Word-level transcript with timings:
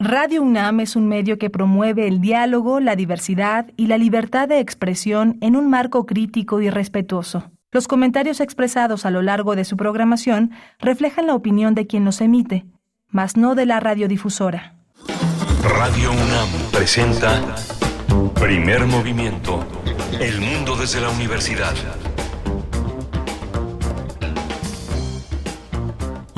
Radio 0.00 0.42
UNAM 0.42 0.78
es 0.78 0.94
un 0.94 1.08
medio 1.08 1.38
que 1.38 1.50
promueve 1.50 2.06
el 2.06 2.20
diálogo, 2.20 2.78
la 2.78 2.94
diversidad 2.94 3.66
y 3.76 3.88
la 3.88 3.98
libertad 3.98 4.46
de 4.46 4.60
expresión 4.60 5.38
en 5.40 5.56
un 5.56 5.68
marco 5.68 6.06
crítico 6.06 6.60
y 6.60 6.70
respetuoso. 6.70 7.50
Los 7.72 7.88
comentarios 7.88 8.38
expresados 8.38 9.04
a 9.06 9.10
lo 9.10 9.22
largo 9.22 9.56
de 9.56 9.64
su 9.64 9.76
programación 9.76 10.52
reflejan 10.78 11.26
la 11.26 11.34
opinión 11.34 11.74
de 11.74 11.88
quien 11.88 12.04
los 12.04 12.20
emite, 12.20 12.64
mas 13.08 13.36
no 13.36 13.56
de 13.56 13.66
la 13.66 13.80
radiodifusora. 13.80 14.76
Radio 15.64 16.12
UNAM 16.12 16.48
presenta 16.70 17.56
Primer 18.40 18.86
Movimiento. 18.86 19.66
El 20.20 20.40
mundo 20.40 20.76
desde 20.76 21.00
la 21.00 21.10
universidad. 21.10 21.74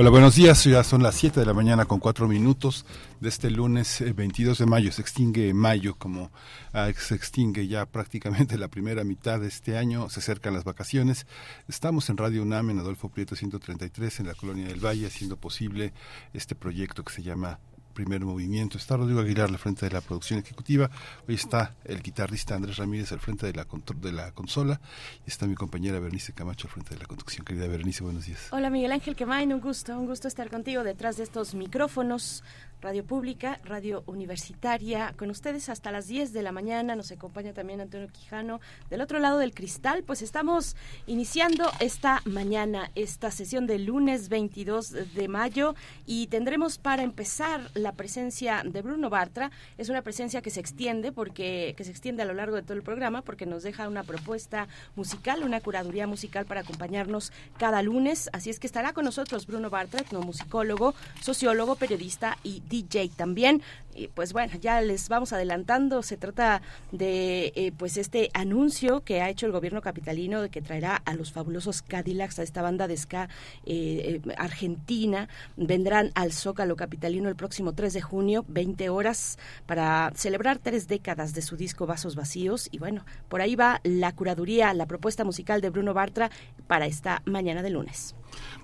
Hola, 0.00 0.08
buenos 0.08 0.34
días. 0.34 0.64
Ya 0.64 0.82
son 0.82 1.02
las 1.02 1.14
7 1.16 1.40
de 1.40 1.44
la 1.44 1.52
mañana 1.52 1.84
con 1.84 2.00
4 2.00 2.26
minutos 2.26 2.86
de 3.20 3.28
este 3.28 3.50
lunes 3.50 4.02
22 4.14 4.58
eh, 4.58 4.64
de 4.64 4.70
mayo. 4.70 4.92
Se 4.92 5.02
extingue 5.02 5.52
mayo, 5.54 5.94
como 5.96 6.30
ah, 6.72 6.90
se 6.96 7.14
extingue 7.14 7.68
ya 7.68 7.86
prácticamente 7.86 8.58
la 8.58 8.68
primera 8.68 9.04
mitad 9.04 9.40
de 9.40 9.48
este 9.48 9.76
año. 9.76 10.08
Se 10.08 10.20
acercan 10.20 10.54
las 10.54 10.64
vacaciones. 10.64 11.26
Estamos 11.68 12.08
en 12.10 12.16
Radio 12.16 12.42
UNAM, 12.42 12.70
en 12.70 12.78
Adolfo 12.78 13.10
Prieto 13.10 13.36
133, 13.36 14.20
en 14.20 14.26
la 14.26 14.34
Colonia 14.34 14.66
del 14.66 14.84
Valle, 14.84 15.06
haciendo 15.06 15.36
posible 15.36 15.92
este 16.32 16.54
proyecto 16.54 17.04
que 17.04 17.12
se 17.12 17.22
llama 17.22 17.60
primer 17.92 18.24
movimiento. 18.24 18.78
Está 18.78 18.96
Rodrigo 18.96 19.20
Aguilar 19.20 19.50
al 19.50 19.58
frente 19.58 19.86
de 19.86 19.92
la 19.92 20.00
producción 20.00 20.38
ejecutiva. 20.38 20.90
Hoy 21.28 21.34
está 21.34 21.74
el 21.84 22.02
guitarrista 22.02 22.54
Andrés 22.54 22.76
Ramírez 22.76 23.12
al 23.12 23.20
frente 23.20 23.46
de 23.46 23.52
la, 23.52 23.66
de 23.96 24.12
la 24.12 24.32
consola. 24.32 24.80
Y 25.26 25.30
está 25.30 25.46
mi 25.46 25.54
compañera 25.54 26.00
Bernice 26.00 26.32
Camacho 26.32 26.68
al 26.68 26.72
frente 26.72 26.94
de 26.94 27.00
la 27.00 27.06
conducción. 27.06 27.44
Querida 27.44 27.66
Bernice, 27.66 28.02
buenos 28.02 28.24
días. 28.24 28.48
Hola 28.52 28.70
Miguel 28.70 28.92
Ángel 28.92 29.16
Quemain, 29.16 29.52
un 29.52 29.60
gusto, 29.60 29.98
un 29.98 30.06
gusto 30.06 30.28
estar 30.28 30.48
contigo 30.48 30.82
detrás 30.82 31.16
de 31.18 31.24
estos 31.24 31.54
micrófonos. 31.54 32.42
Radio 32.80 33.04
Pública, 33.04 33.60
Radio 33.64 34.02
Universitaria, 34.06 35.12
con 35.18 35.30
ustedes 35.30 35.68
hasta 35.68 35.92
las 35.92 36.06
10 36.06 36.32
de 36.32 36.42
la 36.42 36.50
mañana. 36.50 36.96
Nos 36.96 37.12
acompaña 37.12 37.52
también 37.52 37.82
Antonio 37.82 38.08
Quijano. 38.08 38.60
Del 38.88 39.02
otro 39.02 39.18
lado 39.18 39.38
del 39.38 39.52
cristal, 39.52 40.02
pues 40.02 40.22
estamos 40.22 40.76
iniciando 41.06 41.70
esta 41.80 42.22
mañana, 42.24 42.90
esta 42.94 43.30
sesión 43.30 43.66
del 43.66 43.84
lunes 43.84 44.30
22 44.30 45.14
de 45.14 45.28
mayo 45.28 45.74
y 46.06 46.28
tendremos 46.28 46.78
para 46.78 47.02
empezar 47.02 47.70
la 47.74 47.92
presencia 47.92 48.62
de 48.64 48.80
Bruno 48.80 49.10
Bartra. 49.10 49.50
Es 49.76 49.90
una 49.90 50.00
presencia 50.00 50.40
que 50.40 50.50
se 50.50 50.60
extiende 50.60 51.12
porque 51.12 51.74
que 51.76 51.84
se 51.84 51.90
extiende 51.90 52.22
a 52.22 52.26
lo 52.26 52.32
largo 52.32 52.56
de 52.56 52.62
todo 52.62 52.74
el 52.74 52.82
programa 52.82 53.20
porque 53.20 53.44
nos 53.44 53.62
deja 53.62 53.88
una 53.88 54.04
propuesta 54.04 54.68
musical, 54.96 55.42
una 55.42 55.60
curaduría 55.60 56.06
musical 56.06 56.46
para 56.46 56.62
acompañarnos 56.62 57.30
cada 57.58 57.82
lunes. 57.82 58.30
Así 58.32 58.48
es 58.48 58.58
que 58.58 58.66
estará 58.66 58.94
con 58.94 59.04
nosotros 59.04 59.46
Bruno 59.46 59.68
Bartra, 59.68 60.00
etnomusicólogo, 60.00 60.94
sociólogo, 61.20 61.76
periodista 61.76 62.38
y 62.42 62.62
DJ 62.70 63.10
también. 63.16 63.62
Y 63.94 64.08
pues 64.08 64.32
bueno, 64.32 64.52
ya 64.60 64.80
les 64.80 65.08
vamos 65.08 65.32
adelantando. 65.32 66.02
Se 66.02 66.16
trata 66.16 66.62
de 66.92 67.52
eh, 67.56 67.72
pues 67.76 67.96
este 67.96 68.30
anuncio 68.32 69.02
que 69.02 69.20
ha 69.20 69.28
hecho 69.28 69.46
el 69.46 69.52
gobierno 69.52 69.82
capitalino 69.82 70.40
de 70.40 70.48
que 70.48 70.62
traerá 70.62 70.96
a 70.96 71.14
los 71.14 71.32
fabulosos 71.32 71.82
Cadillacs, 71.82 72.38
a 72.38 72.42
esta 72.42 72.62
banda 72.62 72.86
de 72.86 72.96
ska 72.96 73.28
eh, 73.66 74.20
eh, 74.24 74.34
argentina. 74.38 75.28
Vendrán 75.56 76.12
al 76.14 76.32
Zócalo 76.32 76.76
capitalino 76.76 77.28
el 77.28 77.36
próximo 77.36 77.74
3 77.74 77.92
de 77.92 78.00
junio, 78.00 78.44
20 78.48 78.88
horas, 78.88 79.38
para 79.66 80.12
celebrar 80.14 80.58
tres 80.58 80.86
décadas 80.86 81.34
de 81.34 81.42
su 81.42 81.56
disco 81.56 81.86
Vasos 81.86 82.14
Vacíos. 82.14 82.68
Y 82.70 82.78
bueno, 82.78 83.04
por 83.28 83.42
ahí 83.42 83.56
va 83.56 83.80
la 83.82 84.12
curaduría, 84.12 84.72
la 84.72 84.86
propuesta 84.86 85.24
musical 85.24 85.60
de 85.60 85.70
Bruno 85.70 85.94
Bartra 85.94 86.30
para 86.68 86.86
esta 86.86 87.22
mañana 87.26 87.62
de 87.62 87.70
lunes. 87.70 88.14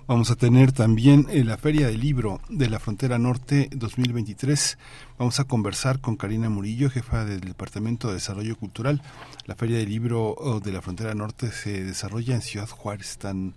Vamos 0.07 0.31
a 0.31 0.37
tener 0.37 0.71
también 0.71 1.27
eh, 1.29 1.43
la 1.43 1.57
Feria 1.57 1.87
del 1.87 1.99
Libro 1.99 2.39
de 2.47 2.69
la 2.69 2.79
Frontera 2.79 3.19
Norte 3.19 3.69
2023. 3.73 4.77
Vamos 5.19 5.41
a 5.41 5.43
conversar 5.43 5.99
con 5.99 6.15
Karina 6.15 6.49
Murillo, 6.49 6.89
jefa 6.89 7.25
del 7.25 7.41
Departamento 7.41 8.07
de 8.07 8.13
Desarrollo 8.13 8.55
Cultural. 8.55 9.01
La 9.47 9.55
Feria 9.55 9.79
del 9.79 9.89
Libro 9.89 10.33
oh, 10.37 10.61
de 10.61 10.71
la 10.71 10.81
Frontera 10.81 11.13
Norte 11.13 11.51
se 11.51 11.83
desarrolla 11.83 12.35
en 12.35 12.41
Ciudad 12.41 12.69
Juárez, 12.69 13.17
tan, 13.17 13.53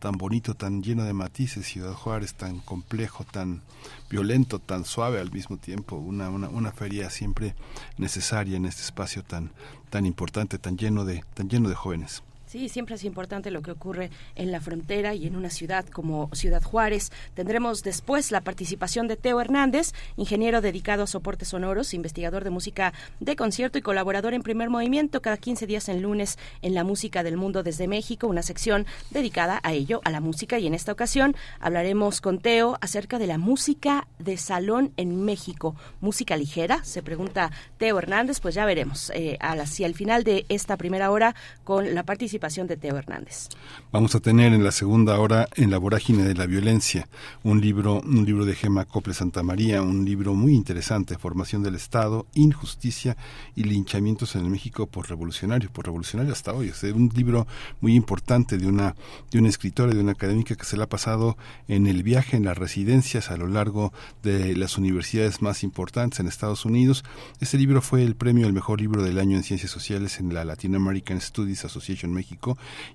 tan 0.00 0.18
bonito, 0.18 0.54
tan 0.54 0.82
lleno 0.82 1.04
de 1.04 1.12
matices, 1.12 1.66
Ciudad 1.66 1.92
Juárez, 1.92 2.34
tan 2.34 2.58
complejo, 2.58 3.22
tan 3.22 3.62
violento, 4.10 4.58
tan 4.58 4.84
suave 4.84 5.20
al 5.20 5.30
mismo 5.30 5.56
tiempo. 5.56 5.94
Una, 5.94 6.30
una, 6.30 6.48
una 6.48 6.72
feria 6.72 7.10
siempre 7.10 7.54
necesaria 7.96 8.56
en 8.56 8.66
este 8.66 8.82
espacio 8.82 9.22
tan, 9.22 9.52
tan 9.88 10.04
importante, 10.04 10.58
tan 10.58 10.76
lleno 10.76 11.04
de, 11.04 11.22
tan 11.34 11.48
lleno 11.48 11.68
de 11.68 11.76
jóvenes. 11.76 12.24
Sí, 12.52 12.68
siempre 12.68 12.96
es 12.96 13.04
importante 13.04 13.50
lo 13.50 13.62
que 13.62 13.70
ocurre 13.70 14.10
en 14.34 14.52
la 14.52 14.60
frontera 14.60 15.14
y 15.14 15.26
en 15.26 15.36
una 15.36 15.48
ciudad 15.48 15.86
como 15.86 16.28
Ciudad 16.34 16.62
Juárez. 16.62 17.10
Tendremos 17.32 17.82
después 17.82 18.30
la 18.30 18.42
participación 18.42 19.08
de 19.08 19.16
Teo 19.16 19.40
Hernández, 19.40 19.94
ingeniero 20.18 20.60
dedicado 20.60 21.04
a 21.04 21.06
soportes 21.06 21.48
sonoros, 21.48 21.94
investigador 21.94 22.44
de 22.44 22.50
música 22.50 22.92
de 23.20 23.36
concierto 23.36 23.78
y 23.78 23.80
colaborador 23.80 24.34
en 24.34 24.42
primer 24.42 24.68
movimiento 24.68 25.22
cada 25.22 25.38
15 25.38 25.66
días 25.66 25.88
en 25.88 26.02
lunes 26.02 26.38
en 26.60 26.74
la 26.74 26.84
música 26.84 27.22
del 27.22 27.38
mundo 27.38 27.62
desde 27.62 27.88
México, 27.88 28.26
una 28.26 28.42
sección 28.42 28.84
dedicada 29.08 29.58
a 29.62 29.72
ello, 29.72 30.02
a 30.04 30.10
la 30.10 30.20
música. 30.20 30.58
Y 30.58 30.66
en 30.66 30.74
esta 30.74 30.92
ocasión 30.92 31.34
hablaremos 31.58 32.20
con 32.20 32.38
Teo 32.38 32.76
acerca 32.82 33.18
de 33.18 33.28
la 33.28 33.38
música 33.38 34.06
de 34.18 34.36
salón 34.36 34.92
en 34.98 35.24
México. 35.24 35.74
¿Música 36.02 36.36
ligera? 36.36 36.84
Se 36.84 37.02
pregunta 37.02 37.50
Teo 37.78 37.98
Hernández, 37.98 38.40
pues 38.40 38.54
ya 38.54 38.66
veremos 38.66 39.10
eh, 39.14 39.38
hacia 39.40 39.86
el 39.86 39.94
final 39.94 40.22
de 40.22 40.44
esta 40.50 40.76
primera 40.76 41.10
hora 41.10 41.34
con 41.64 41.94
la 41.94 42.02
participación 42.02 42.41
de 42.42 42.76
Teo 42.76 42.96
Hernández. 42.96 43.50
Vamos 43.92 44.16
a 44.16 44.20
tener 44.20 44.52
en 44.52 44.64
la 44.64 44.72
segunda 44.72 45.16
hora 45.20 45.48
en 45.54 45.70
la 45.70 45.78
vorágine 45.78 46.24
de 46.24 46.34
la 46.34 46.46
violencia 46.46 47.06
un 47.44 47.60
libro, 47.60 48.00
un 48.00 48.26
libro 48.26 48.44
de 48.44 48.56
Gema 48.56 48.84
Cople 48.84 49.14
Santa 49.14 49.44
María, 49.44 49.80
un 49.80 50.04
libro 50.04 50.34
muy 50.34 50.52
interesante, 50.52 51.16
Formación 51.18 51.62
del 51.62 51.76
Estado, 51.76 52.26
Injusticia 52.34 53.16
y 53.54 53.62
linchamientos 53.62 54.34
en 54.34 54.42
el 54.42 54.50
México 54.50 54.88
por 54.88 55.08
revolucionarios, 55.08 55.70
por 55.70 55.84
revolucionario 55.84 56.32
hasta 56.32 56.52
hoy. 56.52 56.70
Es 56.70 56.82
un 56.82 57.12
libro 57.14 57.46
muy 57.80 57.94
importante 57.94 58.58
de 58.58 58.66
una 58.66 58.96
de 59.30 59.38
una 59.38 59.48
escritora, 59.48 59.94
de 59.94 60.00
una 60.00 60.12
académica 60.12 60.56
que 60.56 60.64
se 60.64 60.76
le 60.76 60.82
ha 60.82 60.88
pasado 60.88 61.36
en 61.68 61.86
el 61.86 62.02
viaje, 62.02 62.36
en 62.36 62.44
las 62.44 62.58
residencias 62.58 63.30
a 63.30 63.36
lo 63.36 63.46
largo 63.46 63.92
de 64.24 64.56
las 64.56 64.78
universidades 64.78 65.42
más 65.42 65.62
importantes 65.62 66.18
en 66.18 66.26
Estados 66.26 66.64
Unidos. 66.64 67.04
Este 67.38 67.56
libro 67.56 67.80
fue 67.82 68.02
el 68.02 68.16
premio 68.16 68.48
al 68.48 68.52
mejor 68.52 68.80
libro 68.80 69.04
del 69.04 69.20
año 69.20 69.36
en 69.36 69.44
ciencias 69.44 69.70
sociales 69.70 70.18
en 70.18 70.34
la 70.34 70.44
Latin 70.44 70.74
American 70.74 71.20
Studies 71.20 71.64
Association 71.64 72.12
México 72.12 72.31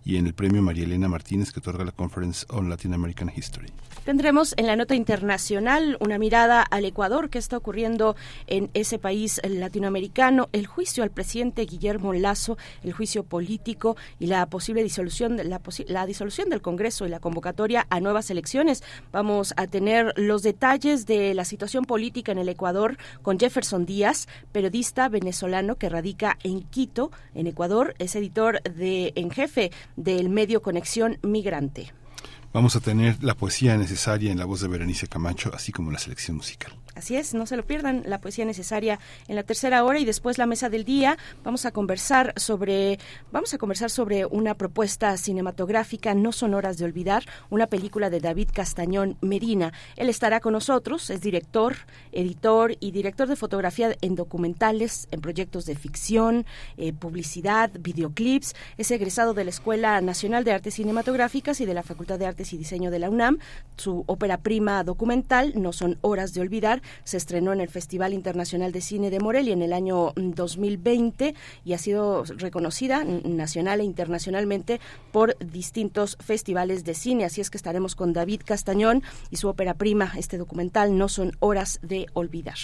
y 0.05 0.17
en 0.17 0.27
el 0.27 0.33
premio 0.33 0.61
María 0.61 0.85
Elena 0.85 1.07
Martínez 1.07 1.51
que 1.51 1.59
otorga 1.59 1.85
la 1.85 1.91
Conference 1.91 2.45
on 2.49 2.69
Latin 2.69 2.93
American 2.93 3.31
History. 3.35 3.67
Tendremos 4.05 4.53
en 4.55 4.67
la 4.67 4.77
nota 4.77 4.95
internacional 4.95 5.97
una 5.99 6.17
mirada 6.17 6.61
al 6.61 6.85
Ecuador, 6.85 7.29
qué 7.29 7.39
está 7.39 7.57
ocurriendo 7.57 8.15
en 8.47 8.69
ese 8.73 8.99
país 8.99 9.41
latinoamericano, 9.43 10.47
el 10.53 10.65
juicio 10.65 11.03
al 11.03 11.11
presidente 11.11 11.65
Guillermo 11.65 12.13
Lazo, 12.13 12.57
el 12.83 12.93
juicio 12.93 13.23
político 13.23 13.97
y 14.17 14.27
la 14.27 14.45
posible 14.45 14.81
disolución, 14.81 15.35
la, 15.49 15.59
la 15.87 16.05
disolución 16.05 16.49
del 16.49 16.61
Congreso 16.61 17.05
y 17.05 17.09
la 17.09 17.19
convocatoria 17.19 17.85
a 17.89 17.99
nuevas 17.99 18.29
elecciones. 18.29 18.81
Vamos 19.11 19.53
a 19.57 19.67
tener 19.67 20.13
los 20.15 20.41
detalles 20.41 21.05
de 21.05 21.33
la 21.33 21.43
situación 21.43 21.83
política 21.83 22.31
en 22.31 22.37
el 22.37 22.47
Ecuador 22.47 22.97
con 23.21 23.37
Jefferson 23.37 23.85
Díaz, 23.85 24.29
periodista 24.53 25.09
venezolano 25.09 25.75
que 25.75 25.89
radica 25.89 26.37
en 26.43 26.61
Quito, 26.61 27.11
en 27.35 27.47
Ecuador, 27.47 27.93
es 27.99 28.15
editor 28.15 28.61
de 28.63 29.11
en 29.15 29.26
jefe 29.31 29.71
del 29.95 30.29
medio 30.29 30.61
Conexión 30.61 31.17
Migrante. 31.23 31.93
Vamos 32.53 32.75
a 32.75 32.79
tener 32.79 33.23
la 33.23 33.35
poesía 33.35 33.77
necesaria 33.77 34.31
en 34.31 34.39
la 34.39 34.45
voz 34.45 34.61
de 34.61 34.67
Berenice 34.67 35.07
Camacho, 35.07 35.51
así 35.53 35.71
como 35.71 35.91
la 35.91 35.99
selección 35.99 36.37
musical. 36.37 36.73
Así 36.97 37.15
es, 37.15 37.35
no 37.35 37.45
se 37.45 37.55
lo 37.55 37.63
pierdan, 37.63 38.01
la 38.07 38.19
poesía 38.19 38.43
necesaria 38.43 38.99
en 39.27 39.35
la 39.35 39.43
tercera 39.43 39.83
hora 39.83 39.99
y 39.99 40.05
después 40.05 40.39
la 40.39 40.47
mesa 40.47 40.67
del 40.67 40.83
día. 40.83 41.15
Vamos 41.43 41.67
a 41.67 41.71
conversar 41.71 42.33
sobre, 42.37 42.97
vamos 43.31 43.53
a 43.53 43.59
conversar 43.59 43.91
sobre 43.91 44.25
una 44.25 44.55
propuesta 44.55 45.15
cinematográfica, 45.17 46.15
No 46.15 46.31
son 46.31 46.55
horas 46.55 46.79
de 46.79 46.85
olvidar, 46.85 47.23
una 47.51 47.67
película 47.67 48.09
de 48.09 48.19
David 48.19 48.49
Castañón 48.51 49.15
Medina. 49.21 49.73
Él 49.95 50.09
estará 50.09 50.39
con 50.39 50.53
nosotros, 50.53 51.11
es 51.11 51.21
director, 51.21 51.75
editor 52.11 52.75
y 52.79 52.89
director 52.89 53.27
de 53.27 53.35
fotografía 53.35 53.95
en 54.01 54.15
documentales, 54.15 55.07
en 55.11 55.21
proyectos 55.21 55.67
de 55.67 55.75
ficción, 55.75 56.47
eh, 56.77 56.93
publicidad, 56.93 57.69
videoclips. 57.79 58.55
Es 58.79 58.89
egresado 58.89 59.35
de 59.35 59.43
la 59.43 59.51
Escuela 59.51 60.01
Nacional 60.01 60.43
de 60.43 60.53
Artes 60.53 60.73
Cinematográficas 60.73 61.61
y 61.61 61.67
de 61.67 61.75
la 61.75 61.83
Facultad 61.83 62.17
de 62.17 62.25
Artes 62.25 62.53
y 62.53 62.57
Diseño 62.57 62.89
de 62.89 62.97
la 62.97 63.11
UNAM. 63.11 63.37
Su 63.75 64.03
ópera 64.07 64.37
prima 64.39 64.83
documental, 64.83 65.53
No 65.55 65.73
son 65.73 65.99
horas 66.01 66.33
de 66.33 66.41
olvidar, 66.41 66.81
se 67.03 67.17
estrenó 67.17 67.53
en 67.53 67.61
el 67.61 67.69
Festival 67.69 68.13
Internacional 68.13 68.71
de 68.71 68.81
Cine 68.81 69.09
de 69.09 69.19
Morelia 69.19 69.53
en 69.53 69.61
el 69.61 69.73
año 69.73 70.13
2020 70.15 71.35
y 71.65 71.73
ha 71.73 71.77
sido 71.77 72.23
reconocida 72.23 73.03
nacional 73.03 73.81
e 73.81 73.83
internacionalmente 73.83 74.79
por 75.11 75.37
distintos 75.39 76.17
festivales 76.19 76.83
de 76.83 76.93
cine. 76.93 77.25
Así 77.25 77.41
es 77.41 77.49
que 77.49 77.57
estaremos 77.57 77.95
con 77.95 78.13
David 78.13 78.41
Castañón 78.45 79.03
y 79.29 79.37
su 79.37 79.47
ópera 79.47 79.73
prima, 79.73 80.11
este 80.17 80.37
documental 80.37 80.97
No 80.97 81.09
son 81.09 81.33
horas 81.39 81.79
de 81.81 82.07
olvidar. 82.13 82.57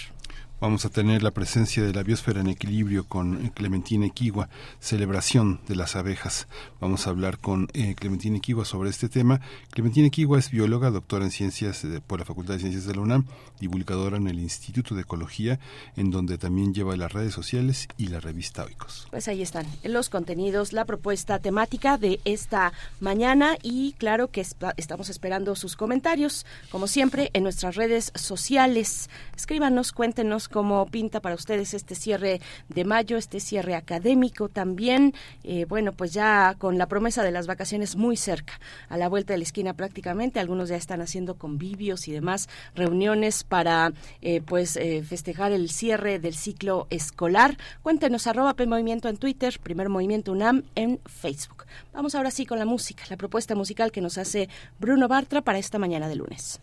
Vamos 0.60 0.84
a 0.86 0.88
tener 0.88 1.22
la 1.22 1.32
presencia 1.32 1.82
de 1.82 1.92
la 1.92 2.04
biosfera 2.04 2.40
en 2.40 2.46
equilibrio 2.46 3.06
con 3.06 3.48
Clementina 3.48 4.06
Equigua, 4.06 4.48
celebración 4.78 5.60
de 5.68 5.74
las 5.74 5.96
abejas. 5.96 6.46
Vamos 6.80 7.06
a 7.06 7.10
hablar 7.10 7.38
con 7.38 7.68
eh, 7.74 7.94
Clementina 7.96 8.38
Equigua 8.38 8.64
sobre 8.64 8.88
este 8.88 9.08
tema. 9.08 9.40
Clementina 9.70 10.06
Equigua 10.06 10.38
es 10.38 10.50
bióloga, 10.50 10.90
doctora 10.90 11.24
en 11.24 11.32
ciencias 11.32 11.84
por 12.06 12.20
la 12.20 12.24
Facultad 12.24 12.54
de 12.54 12.60
Ciencias 12.60 12.86
de 12.86 12.94
la 12.94 13.02
UNAM, 13.02 13.26
divulgadora 13.60 14.16
en 14.16 14.28
el 14.28 14.38
Instituto 14.38 14.94
de 14.94 15.02
Ecología, 15.02 15.58
en 15.96 16.10
donde 16.10 16.38
también 16.38 16.72
lleva 16.72 16.96
las 16.96 17.12
redes 17.12 17.34
sociales 17.34 17.88
y 17.98 18.06
la 18.06 18.20
revista 18.20 18.64
Oikos. 18.64 19.08
Pues 19.10 19.28
ahí 19.28 19.42
están 19.42 19.66
los 19.82 20.08
contenidos, 20.08 20.72
la 20.72 20.84
propuesta 20.84 21.40
temática 21.40 21.98
de 21.98 22.20
esta 22.24 22.72
mañana 23.00 23.56
y 23.60 23.92
claro 23.98 24.28
que 24.28 24.40
estamos 24.76 25.08
esperando 25.10 25.56
sus 25.56 25.76
comentarios, 25.76 26.46
como 26.70 26.86
siempre, 26.86 27.30
en 27.34 27.42
nuestras 27.42 27.74
redes 27.74 28.12
sociales. 28.14 29.10
Escríbanos, 29.36 29.92
cuéntenos 29.92 30.43
cómo 30.48 30.86
pinta 30.86 31.20
para 31.20 31.34
ustedes 31.34 31.74
este 31.74 31.94
cierre 31.94 32.40
de 32.68 32.84
mayo, 32.84 33.16
este 33.16 33.40
cierre 33.40 33.74
académico 33.74 34.48
también. 34.48 35.14
Eh, 35.42 35.66
bueno, 35.68 35.92
pues 35.92 36.12
ya 36.12 36.54
con 36.58 36.78
la 36.78 36.86
promesa 36.86 37.22
de 37.22 37.30
las 37.30 37.46
vacaciones 37.46 37.96
muy 37.96 38.16
cerca, 38.16 38.60
a 38.88 38.96
la 38.96 39.08
vuelta 39.08 39.32
de 39.32 39.38
la 39.38 39.44
esquina 39.44 39.74
prácticamente. 39.74 40.40
Algunos 40.40 40.68
ya 40.68 40.76
están 40.76 41.00
haciendo 41.00 41.36
convivios 41.36 42.08
y 42.08 42.12
demás 42.12 42.48
reuniones 42.74 43.44
para 43.44 43.92
eh, 44.22 44.40
pues 44.44 44.76
eh, 44.76 45.02
festejar 45.02 45.52
el 45.52 45.70
cierre 45.70 46.18
del 46.18 46.34
ciclo 46.34 46.86
escolar. 46.90 47.56
Cuéntenos 47.82 48.26
arroba 48.26 48.54
Movimiento 48.66 49.08
en 49.08 49.16
Twitter, 49.16 49.58
Primer 49.62 49.88
Movimiento 49.88 50.32
UNAM 50.32 50.64
en 50.74 50.98
Facebook. 51.04 51.66
Vamos 51.92 52.14
ahora 52.14 52.30
sí 52.30 52.46
con 52.46 52.58
la 52.58 52.64
música, 52.64 53.04
la 53.10 53.16
propuesta 53.16 53.54
musical 53.54 53.92
que 53.92 54.00
nos 54.00 54.18
hace 54.18 54.48
Bruno 54.78 55.06
Bartra 55.06 55.42
para 55.42 55.58
esta 55.58 55.78
mañana 55.78 56.08
de 56.08 56.16
lunes. 56.16 56.60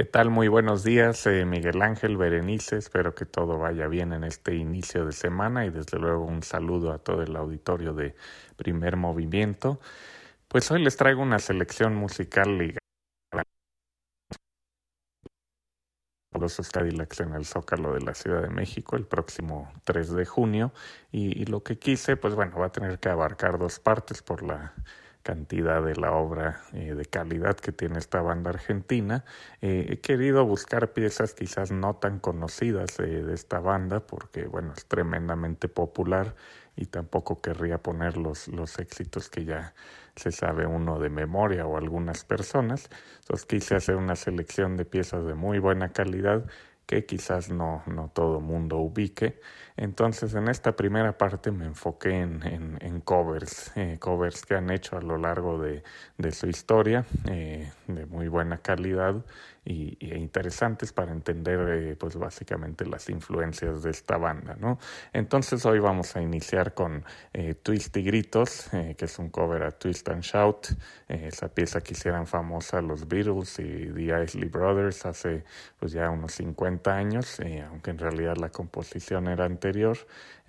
¿Qué 0.00 0.06
tal? 0.06 0.30
Muy 0.30 0.48
buenos 0.48 0.82
días, 0.82 1.26
eh, 1.26 1.44
Miguel 1.44 1.82
Ángel, 1.82 2.16
Berenice. 2.16 2.78
Espero 2.78 3.14
que 3.14 3.26
todo 3.26 3.58
vaya 3.58 3.86
bien 3.86 4.14
en 4.14 4.24
este 4.24 4.54
inicio 4.54 5.04
de 5.04 5.12
semana 5.12 5.66
y 5.66 5.70
desde 5.70 5.98
luego 5.98 6.24
un 6.24 6.42
saludo 6.42 6.92
a 6.92 6.98
todo 7.00 7.20
el 7.20 7.36
auditorio 7.36 7.92
de 7.92 8.14
Primer 8.56 8.96
Movimiento. 8.96 9.78
Pues 10.48 10.70
hoy 10.70 10.82
les 10.82 10.96
traigo 10.96 11.20
una 11.20 11.38
selección 11.38 11.96
musical 11.96 12.56
ligada 12.56 12.78
los 16.32 16.70
Cadillacs 16.70 17.20
en 17.20 17.34
el 17.34 17.44
Zócalo 17.44 17.92
de 17.92 18.00
la 18.00 18.14
Ciudad 18.14 18.40
de 18.40 18.48
México 18.48 18.96
el 18.96 19.04
próximo 19.04 19.70
3 19.84 20.12
de 20.12 20.24
junio 20.24 20.72
y, 21.12 21.42
y 21.42 21.44
lo 21.44 21.62
que 21.62 21.78
quise, 21.78 22.16
pues 22.16 22.34
bueno, 22.34 22.58
va 22.58 22.68
a 22.68 22.72
tener 22.72 22.98
que 23.00 23.10
abarcar 23.10 23.58
dos 23.58 23.78
partes 23.80 24.22
por 24.22 24.42
la 24.42 24.72
cantidad 25.22 25.82
de 25.82 25.96
la 25.96 26.12
obra 26.12 26.62
eh, 26.72 26.94
de 26.94 27.04
calidad 27.04 27.56
que 27.56 27.72
tiene 27.72 27.98
esta 27.98 28.22
banda 28.22 28.50
argentina. 28.50 29.24
Eh, 29.60 29.86
he 29.90 30.00
querido 30.00 30.44
buscar 30.44 30.92
piezas 30.92 31.34
quizás 31.34 31.70
no 31.70 31.96
tan 31.96 32.18
conocidas 32.18 32.98
eh, 33.00 33.06
de 33.06 33.34
esta 33.34 33.60
banda 33.60 34.00
porque 34.00 34.46
bueno 34.46 34.72
es 34.76 34.86
tremendamente 34.86 35.68
popular 35.68 36.34
y 36.76 36.86
tampoco 36.86 37.40
querría 37.40 37.78
poner 37.78 38.16
los, 38.16 38.48
los 38.48 38.78
éxitos 38.78 39.28
que 39.28 39.44
ya 39.44 39.74
se 40.16 40.32
sabe 40.32 40.66
uno 40.66 40.98
de 40.98 41.10
memoria 41.10 41.66
o 41.66 41.76
algunas 41.76 42.24
personas. 42.24 42.88
Entonces 43.20 43.46
quise 43.46 43.76
hacer 43.76 43.96
una 43.96 44.16
selección 44.16 44.76
de 44.76 44.84
piezas 44.84 45.26
de 45.26 45.34
muy 45.34 45.58
buena 45.58 45.90
calidad 45.90 46.44
que 46.90 47.06
quizás 47.06 47.50
no, 47.50 47.84
no 47.86 48.10
todo 48.12 48.40
mundo 48.40 48.78
ubique. 48.78 49.40
Entonces, 49.76 50.34
en 50.34 50.48
esta 50.48 50.74
primera 50.74 51.16
parte 51.16 51.52
me 51.52 51.64
enfoqué 51.64 52.18
en, 52.18 52.78
en, 52.80 53.00
covers, 53.02 53.70
eh, 53.76 53.96
covers 54.00 54.44
que 54.44 54.56
han 54.56 54.70
hecho 54.70 54.96
a 54.96 55.00
lo 55.00 55.16
largo 55.16 55.56
de, 55.56 55.84
de 56.18 56.32
su 56.32 56.48
historia, 56.48 57.04
eh, 57.28 57.70
de 57.86 58.06
muy 58.06 58.26
buena 58.26 58.58
calidad 58.58 59.24
y, 59.64 59.96
y 60.00 60.14
interesantes 60.14 60.92
para 60.92 61.12
entender, 61.12 61.60
eh, 61.68 61.96
pues 61.96 62.16
básicamente 62.16 62.86
las 62.86 63.08
influencias 63.08 63.82
de 63.82 63.90
esta 63.90 64.16
banda, 64.16 64.56
¿no? 64.58 64.78
Entonces, 65.12 65.64
hoy 65.66 65.78
vamos 65.78 66.16
a 66.16 66.22
iniciar 66.22 66.74
con 66.74 67.04
Twist 67.62 67.96
y 67.96 68.02
Gritos, 68.02 68.68
que 68.70 69.04
es 69.04 69.18
un 69.18 69.30
cover 69.30 69.62
a 69.62 69.70
Twist 69.70 70.08
and 70.08 70.22
Shout, 70.22 70.68
esa 71.08 71.48
pieza 71.48 71.80
que 71.80 71.94
hicieron 71.94 72.26
famosa 72.26 72.80
los 72.80 73.06
Beatles 73.08 73.58
y 73.58 73.86
The 73.92 74.24
Isley 74.24 74.48
Brothers 74.48 75.06
hace, 75.06 75.44
pues 75.78 75.92
ya 75.92 76.10
unos 76.10 76.32
50 76.32 76.94
años, 76.94 77.40
aunque 77.68 77.90
en 77.90 77.98
realidad 77.98 78.36
la 78.36 78.50
composición 78.50 79.28
era 79.28 79.44
anterior 79.44 79.98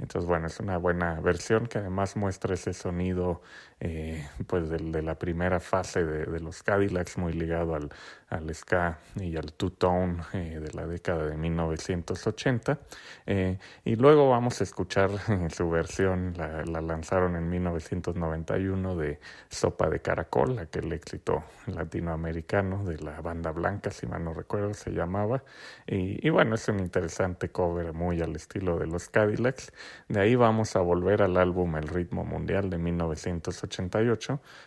entonces, 0.02 0.28
bueno, 0.28 0.48
es 0.48 0.60
una 0.60 0.78
buena 0.78 1.20
versión 1.22 1.68
que 1.68 1.78
además 1.78 2.16
muestra 2.16 2.56
ese 2.56 2.74
sonido 2.74 3.44
eh, 3.84 4.28
pues 4.46 4.70
de, 4.70 5.02
la 5.02 5.16
primera 5.16 5.60
fase 5.60 6.06
de, 6.06 6.40
los 6.40 6.62
Cadillacs, 6.62 7.18
muy 7.18 7.34
ligado 7.34 7.74
al, 7.74 7.90
al 8.30 8.54
ska 8.54 9.00
y 9.16 9.36
al 9.36 9.54
two-tone 9.54 10.22
eh, 10.34 10.60
de 10.64 10.72
la 10.74 10.86
década 10.86 11.26
de 11.26 11.36
1980. 11.36 12.78
Eh, 13.26 13.58
y 13.84 13.96
luego 13.96 14.30
vamos 14.30 14.62
a 14.62 14.66
escuchar 14.66 15.10
su 15.52 15.68
versión, 15.72 16.36
la, 16.38 16.64
lanzaron 16.64 17.36
en 17.36 17.50
1991 17.50 18.96
de 18.98 19.20
Sopa 19.50 19.90
de 19.90 20.00
Caracol, 20.00 20.60
aquel 20.60 20.94
éxito 20.94 21.44
latinoamericano 21.66 22.84
de 22.84 23.00
la 23.00 23.20
banda 23.22 23.50
blanca, 23.52 23.90
si 23.90 24.06
mal 24.06 24.24
no 24.24 24.36
recuerdo, 24.36 24.76
se 24.76 24.92
llamaba. 24.92 25.44
Y, 25.88 26.26
y 26.26 26.30
bueno, 26.30 26.54
es 26.54 26.68
un 26.68 26.80
interesante 26.82 27.50
cover 27.50 27.94
muy 27.94 28.22
al 28.22 28.36
estilo 28.36 28.78
de 28.78 28.86
los 28.86 29.10
Cadillacs. 29.10 29.74
De 30.08 30.20
ahí 30.20 30.36
vamos 30.36 30.76
a 30.76 30.82
volver 30.82 31.24
al 31.24 31.38
álbum 31.38 31.78
El 31.78 31.88
ritmo 31.88 32.24
mundial 32.24 32.70
de 32.70 32.78
1980 32.78 33.71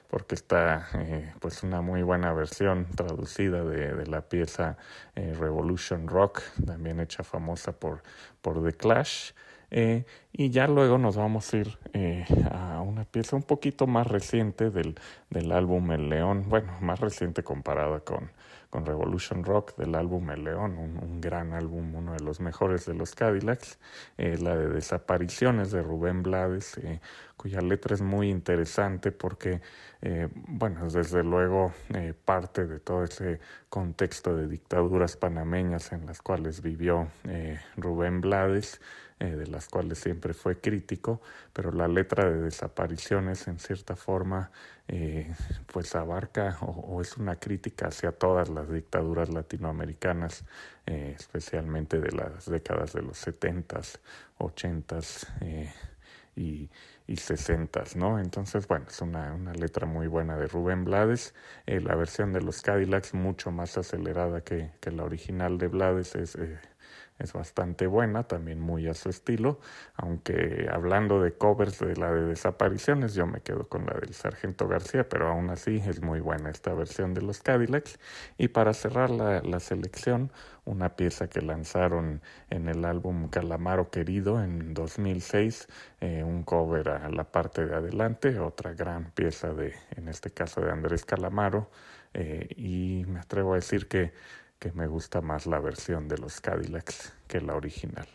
porque 0.08 0.34
está 0.34 0.88
eh, 0.94 1.32
pues 1.40 1.62
una 1.62 1.80
muy 1.80 2.02
buena 2.02 2.32
versión 2.32 2.86
traducida 2.94 3.64
de, 3.64 4.06
la 4.06 4.22
pieza 4.22 4.76
eh, 5.14 5.34
Revolution 5.38 6.08
Rock, 6.08 6.42
también 6.64 7.00
hecha 7.00 7.22
famosa 7.22 7.72
por, 7.72 8.02
por 8.40 8.62
The 8.64 8.72
Clash. 8.72 9.32
Eh, 9.70 10.04
y 10.32 10.50
ya 10.50 10.68
luego 10.68 10.98
nos 10.98 11.16
vamos 11.16 11.52
a 11.52 11.56
ir 11.56 11.78
a 12.50 12.80
una 12.80 13.04
pieza 13.04 13.34
un 13.34 13.42
poquito 13.42 13.86
más 13.86 14.06
reciente 14.06 14.70
del, 14.70 14.94
del 15.30 15.50
álbum 15.50 15.90
El 15.90 16.08
León, 16.08 16.44
bueno, 16.48 16.72
más 16.80 17.00
reciente 17.00 17.42
comparada 17.42 18.00
con, 18.00 18.30
con 18.74 18.84
Revolution 18.84 19.44
Rock 19.44 19.76
del 19.76 19.94
álbum 19.94 20.30
El 20.30 20.42
León, 20.42 20.76
un, 20.76 21.20
gran 21.20 21.52
álbum, 21.52 21.94
uno 21.94 22.14
de 22.14 22.24
los 22.24 22.40
mejores 22.40 22.84
de 22.86 22.94
los 22.94 23.14
Cadillacs, 23.14 23.78
eh, 24.18 24.36
la 24.40 24.56
de 24.56 24.68
Desapariciones 24.68 25.70
de 25.70 25.80
Rubén 25.80 26.24
Blades, 26.24 26.76
eh, 26.78 27.00
cuya 27.36 27.60
letra 27.60 27.94
es 27.94 28.02
muy 28.02 28.30
interesante 28.30 29.12
porque, 29.12 29.60
eh, 30.02 30.28
bueno, 30.48 30.90
desde 30.90 31.22
luego 31.22 31.72
parte 32.24 32.66
de 32.66 32.80
todo 32.80 33.04
ese 33.04 33.38
contexto 33.68 34.34
de 34.34 34.48
dictaduras 34.48 35.16
panameñas 35.16 35.92
en 35.92 36.04
las 36.04 36.20
cuales 36.20 36.60
vivió 36.60 37.06
Rubén 37.76 38.20
Blades, 38.20 38.80
de 39.20 39.46
las 39.46 39.68
cuales 39.68 39.98
siempre 39.98 40.34
fue 40.34 40.60
crítico, 40.60 41.22
pero 41.52 41.70
la 41.70 41.86
letra 41.86 42.28
de 42.28 42.42
Desapariciones 42.42 43.46
en 43.46 43.60
cierta 43.60 43.94
forma 43.94 44.50
eh, 44.86 45.34
pues 45.72 45.94
abarca 45.94 46.58
o, 46.60 47.00
es 47.00 47.16
una 47.16 47.36
crítica 47.36 47.88
hacia 47.88 48.12
todas 48.12 48.50
las 48.50 48.70
dictaduras 48.70 49.30
latinoamericanas, 49.30 50.44
eh, 50.86 51.14
especialmente 51.18 52.00
de 52.00 52.12
las 52.12 52.46
décadas 52.46 52.92
de 52.92 53.02
los 53.02 53.16
setentas, 53.16 54.00
ochentas 54.36 55.26
eh, 55.40 55.72
y, 56.36 56.70
y 57.06 57.16
sesentas, 57.16 57.96
¿no? 57.96 58.18
Entonces, 58.18 58.68
bueno, 58.68 58.86
es 58.88 59.00
una, 59.00 59.32
una 59.34 59.54
letra 59.54 59.86
muy 59.86 60.06
buena 60.06 60.36
de 60.36 60.48
Rubén 60.48 60.84
Blades. 60.84 61.34
la 61.66 61.94
versión 61.94 62.32
de 62.32 62.42
los 62.42 62.60
Cadillacs, 62.60 63.14
mucho 63.14 63.50
más 63.50 63.78
acelerada 63.78 64.42
que, 64.42 64.72
que 64.80 64.90
la 64.90 65.04
original 65.04 65.56
de 65.58 65.68
Blades, 65.68 66.14
es 66.14 66.36
es 67.18 67.32
bastante 67.32 67.86
buena, 67.86 68.24
también 68.24 68.60
muy 68.60 68.88
a 68.88 68.94
su 68.94 69.08
estilo, 69.08 69.60
aunque 69.94 70.68
hablando 70.70 71.22
de 71.22 71.32
covers 71.32 71.78
de 71.78 71.96
la 71.96 72.12
de 72.12 72.26
desapariciones, 72.26 73.14
yo 73.14 73.26
me 73.26 73.40
quedo 73.40 73.68
con 73.68 73.86
la 73.86 73.94
del 73.94 74.14
Sargento 74.14 74.66
García, 74.66 75.08
pero 75.08 75.28
aún 75.28 75.50
así 75.50 75.76
es 75.86 76.02
muy 76.02 76.20
buena 76.20 76.50
esta 76.50 76.74
versión 76.74 77.14
de 77.14 77.22
los 77.22 77.40
Cadillacs. 77.40 77.98
Y 78.36 78.48
para 78.48 78.74
cerrar 78.74 79.10
la, 79.10 79.40
la 79.42 79.60
selección, 79.60 80.32
una 80.64 80.96
pieza 80.96 81.28
que 81.28 81.40
lanzaron 81.40 82.22
en 82.50 82.68
el 82.68 82.84
álbum 82.84 83.28
Calamaro 83.28 83.90
Querido 83.90 84.42
en 84.42 84.74
2006, 84.74 85.68
eh, 86.00 86.24
un 86.24 86.42
cover 86.42 86.88
a 86.88 87.08
la 87.10 87.24
parte 87.24 87.66
de 87.66 87.74
adelante, 87.74 88.38
otra 88.38 88.72
gran 88.72 89.10
pieza 89.12 89.52
de, 89.52 89.74
en 89.96 90.08
este 90.08 90.30
caso 90.30 90.60
de 90.60 90.70
Andrés 90.70 91.04
Calamaro, 91.04 91.70
eh, 92.14 92.48
y 92.56 93.04
me 93.06 93.20
atrevo 93.20 93.52
a 93.52 93.56
decir 93.56 93.88
que 93.88 94.12
que 94.64 94.72
me 94.72 94.86
gusta 94.86 95.20
más 95.20 95.44
la 95.44 95.60
versión 95.60 96.08
de 96.08 96.16
los 96.16 96.40
Cadillacs. 96.40 97.12
que 97.28 97.38
la 97.38 97.54
original. 97.54 98.06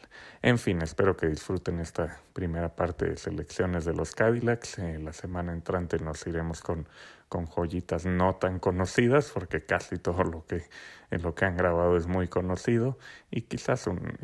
En 0.41 0.58
fin, 0.58 0.82
espero 0.82 1.15
que 1.15 1.27
disfruten 1.27 1.79
esta 1.79 2.22
primera 2.34 2.75
parte 2.75 3.06
de 3.06 3.18
selecciones 3.18 3.86
de 3.86 3.94
los 3.94 4.15
Cadillacs. 4.15 4.79
Eh, 4.79 4.98
la 4.98 5.13
semana 5.13 5.53
entrante 5.53 6.00
nos 6.00 6.25
iremos 6.25 6.62
con, 6.62 6.88
con 7.27 7.46
joyitas 7.46 8.08
no 8.08 8.38
tan 8.38 8.58
conocidas, 8.58 9.29
porque 9.32 9.63
casi 9.63 10.00
todo 10.00 10.24
lo 10.24 10.44
que, 10.48 10.63
en 11.12 11.22
lo 11.22 11.34
que 11.34 11.46
han 11.46 11.58
grabado 11.58 11.98
es 11.98 12.08
muy 12.08 12.28
conocido, 12.28 12.98
y 13.32 13.42
quizás 13.42 13.88
un, 13.88 14.18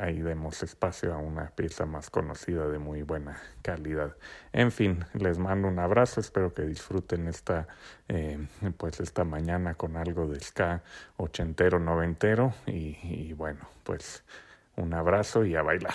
ahí 0.00 0.20
demos 0.20 0.62
espacio 0.62 1.14
a 1.14 1.18
una 1.18 1.50
pieza 1.50 1.86
más 1.86 2.10
conocida 2.10 2.68
de 2.68 2.78
muy 2.78 3.02
buena 3.02 3.38
calidad. 3.62 4.16
En 4.52 4.70
fin, 4.70 5.04
les 5.14 5.38
mando 5.38 5.68
un 5.68 5.78
abrazo, 5.78 6.20
espero 6.20 6.52
que 6.52 6.62
disfruten 6.62 7.26
esta, 7.28 7.68
eh, 8.08 8.46
pues 8.76 9.00
esta 9.00 9.24
mañana 9.24 9.74
con 9.74 9.96
algo 9.96 10.26
de 10.28 10.40
ska 10.40 10.82
ochentero, 11.16 11.78
noventero, 11.78 12.52
y 12.66 13.32
bueno, 13.32 13.68
pues 13.82 14.24
un 14.76 14.92
abrazo 14.92 15.44
y 15.44 15.56
a 15.56 15.62
bailar. 15.62 15.94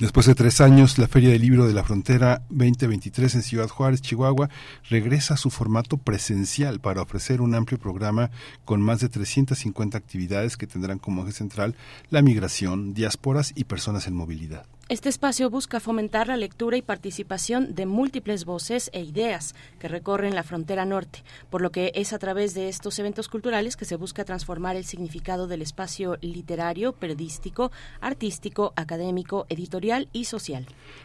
Después 0.00 0.26
de 0.26 0.36
tres 0.36 0.60
años, 0.60 0.96
la 0.96 1.08
Feria 1.08 1.30
del 1.30 1.42
Libro 1.42 1.66
de 1.66 1.74
la 1.74 1.82
Frontera 1.82 2.42
2023 2.50 3.34
en 3.34 3.42
Ciudad 3.42 3.68
Juárez, 3.68 4.00
Chihuahua, 4.00 4.48
regresa 4.88 5.34
a 5.34 5.36
su 5.36 5.50
formato 5.50 5.96
presencial 5.96 6.78
para 6.78 7.02
ofrecer 7.02 7.40
un 7.40 7.56
amplio 7.56 7.80
programa 7.80 8.30
con 8.64 8.80
más 8.80 9.00
de 9.00 9.08
350 9.08 9.98
actividades 9.98 10.56
que 10.56 10.68
tendrán 10.68 11.00
como 11.00 11.24
eje 11.24 11.32
central 11.32 11.74
la 12.10 12.22
migración, 12.22 12.94
diásporas 12.94 13.52
y 13.56 13.64
personas 13.64 14.06
en 14.06 14.14
movilidad. 14.14 14.66
Este 14.90 15.10
espacio 15.10 15.50
busca 15.50 15.80
fomentar 15.80 16.28
la 16.28 16.38
lectura 16.38 16.78
y 16.78 16.80
participación 16.80 17.74
de 17.74 17.84
múltiples 17.84 18.46
voces 18.46 18.88
e 18.94 19.02
ideas 19.02 19.54
que 19.78 19.86
recorren 19.86 20.34
la 20.34 20.42
frontera 20.42 20.86
norte, 20.86 21.24
por 21.50 21.60
lo 21.60 21.70
que 21.70 21.92
es 21.94 22.14
a 22.14 22.18
través 22.18 22.54
de 22.54 22.70
estos 22.70 22.98
eventos 22.98 23.28
culturales 23.28 23.76
que 23.76 23.84
se 23.84 23.96
busca 23.96 24.24
transformar 24.24 24.76
el 24.76 24.86
significado 24.86 25.46
del 25.46 25.60
espacio 25.60 26.16
literario, 26.22 26.94
periodístico, 26.94 27.70
artístico, 28.00 28.72
académico, 28.76 29.44
editorial 29.50 30.08
y 30.14 30.24
social. 30.24 30.64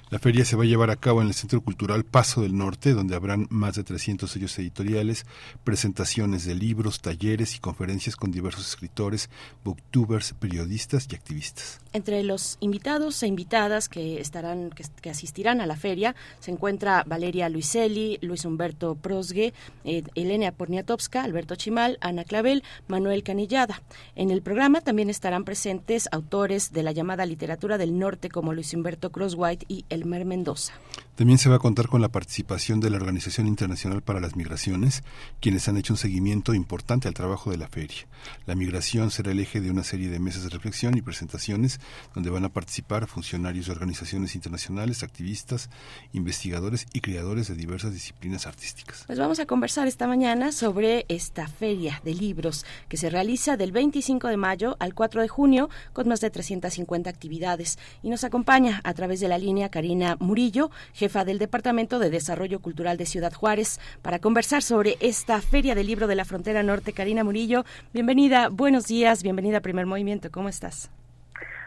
La 0.09 0.19
feria 0.19 0.45
se 0.45 0.55
va 0.55 0.63
a 0.63 0.67
llevar 0.67 0.91
a 0.91 0.95
cabo 0.95 1.21
en 1.21 1.27
el 1.27 1.33
Centro 1.33 1.61
Cultural 1.61 2.03
Paso 2.03 2.41
del 2.41 2.55
Norte, 2.55 2.93
donde 2.93 3.15
habrán 3.15 3.47
más 3.49 3.75
de 3.75 3.83
300 3.83 4.29
sellos 4.29 4.57
editoriales, 4.59 5.25
presentaciones 5.63 6.45
de 6.45 6.53
libros, 6.53 7.01
talleres 7.01 7.55
y 7.55 7.59
conferencias 7.59 8.15
con 8.15 8.31
diversos 8.31 8.67
escritores, 8.67 9.29
booktubers, 9.63 10.33
periodistas 10.33 11.07
y 11.09 11.15
activistas. 11.15 11.79
Entre 11.93 12.23
los 12.23 12.57
invitados 12.59 13.23
e 13.23 13.27
invitadas 13.27 13.89
que 13.89 14.19
estarán 14.19 14.69
que, 14.69 15.09
asistirán 15.09 15.61
a 15.61 15.65
la 15.65 15.75
feria 15.75 16.15
se 16.39 16.51
encuentra 16.51 17.03
Valeria 17.07 17.49
Luiselli, 17.49 18.19
Luis 18.21 18.45
Humberto 18.45 18.95
Prosgue, 18.95 19.53
eh, 19.83 20.03
Elena 20.15 20.51
Porniatowska, 20.51 21.23
Alberto 21.23 21.55
Chimal, 21.55 21.97
Ana 22.01 22.23
Clavel, 22.23 22.63
Manuel 22.87 23.23
Canillada. 23.23 23.81
En 24.15 24.31
el 24.31 24.41
programa 24.41 24.81
también 24.81 25.09
estarán 25.09 25.43
presentes 25.43 26.07
autores 26.11 26.71
de 26.71 26.83
la 26.83 26.91
llamada 26.91 27.25
literatura 27.25 27.77
del 27.77 27.97
norte 27.97 28.29
como 28.29 28.53
Luis 28.53 28.73
Humberto 28.73 29.11
Crosswhite 29.11 29.65
y 29.67 29.85
Elmer 30.03 30.25
Mendoza. 30.25 30.73
También 31.15 31.37
se 31.37 31.47
va 31.47 31.57
a 31.57 31.59
contar 31.59 31.87
con 31.87 32.01
la 32.01 32.09
participación 32.09 32.79
de 32.79 32.89
la 32.89 32.97
Organización 32.97 33.47
Internacional 33.47 34.01
para 34.01 34.19
las 34.19 34.35
Migraciones, 34.35 35.03
quienes 35.39 35.67
han 35.67 35.77
hecho 35.77 35.93
un 35.93 35.97
seguimiento 35.97 36.55
importante 36.55 37.07
al 37.07 37.13
trabajo 37.13 37.51
de 37.51 37.57
la 37.57 37.67
feria. 37.67 38.07
La 38.47 38.55
migración 38.55 39.11
será 39.11 39.31
el 39.31 39.39
eje 39.39 39.61
de 39.61 39.69
una 39.69 39.83
serie 39.83 40.09
de 40.09 40.19
mesas 40.19 40.43
de 40.43 40.49
reflexión 40.49 40.97
y 40.97 41.01
presentaciones 41.01 41.79
donde 42.15 42.31
van 42.31 42.45
a 42.45 42.49
participar 42.49 43.05
funcionarios 43.07 43.53
empresarios, 43.53 43.69
organizaciones 43.69 44.35
internacionales, 44.35 45.03
activistas, 45.03 45.69
investigadores 46.13 46.87
y 46.93 47.01
creadores 47.01 47.47
de 47.47 47.55
diversas 47.55 47.93
disciplinas 47.93 48.47
artísticas. 48.47 49.03
Pues 49.05 49.19
vamos 49.19 49.39
a 49.39 49.45
conversar 49.45 49.87
esta 49.87 50.07
mañana 50.07 50.51
sobre 50.51 51.05
esta 51.09 51.47
feria 51.47 52.01
de 52.03 52.13
libros 52.13 52.65
que 52.89 52.97
se 52.97 53.09
realiza 53.09 53.57
del 53.57 53.71
25 53.71 54.27
de 54.27 54.37
mayo 54.37 54.75
al 54.79 54.93
4 54.93 55.21
de 55.21 55.27
junio 55.27 55.69
con 55.93 56.07
más 56.07 56.21
de 56.21 56.29
350 56.29 57.09
actividades 57.09 57.77
y 58.01 58.09
nos 58.09 58.23
acompaña 58.23 58.81
a 58.83 58.93
través 58.93 59.19
de 59.19 59.27
la 59.27 59.37
línea 59.37 59.69
Karina 59.83 60.15
Murillo, 60.21 60.71
jefa 60.93 61.25
del 61.25 61.39
Departamento 61.39 61.99
de 61.99 62.09
Desarrollo 62.09 62.61
Cultural 62.61 62.95
de 62.95 63.05
Ciudad 63.05 63.33
Juárez, 63.33 63.81
para 64.01 64.19
conversar 64.19 64.61
sobre 64.61 64.95
esta 65.01 65.41
feria 65.41 65.75
del 65.75 65.87
libro 65.87 66.07
de 66.07 66.15
la 66.15 66.23
frontera 66.23 66.63
norte. 66.63 66.93
Karina 66.93 67.25
Murillo, 67.25 67.65
bienvenida, 67.91 68.47
buenos 68.47 68.87
días, 68.87 69.23
bienvenida 69.23 69.57
a 69.57 69.59
Primer 69.59 69.85
Movimiento, 69.85 70.31
¿cómo 70.31 70.47
estás? 70.47 70.89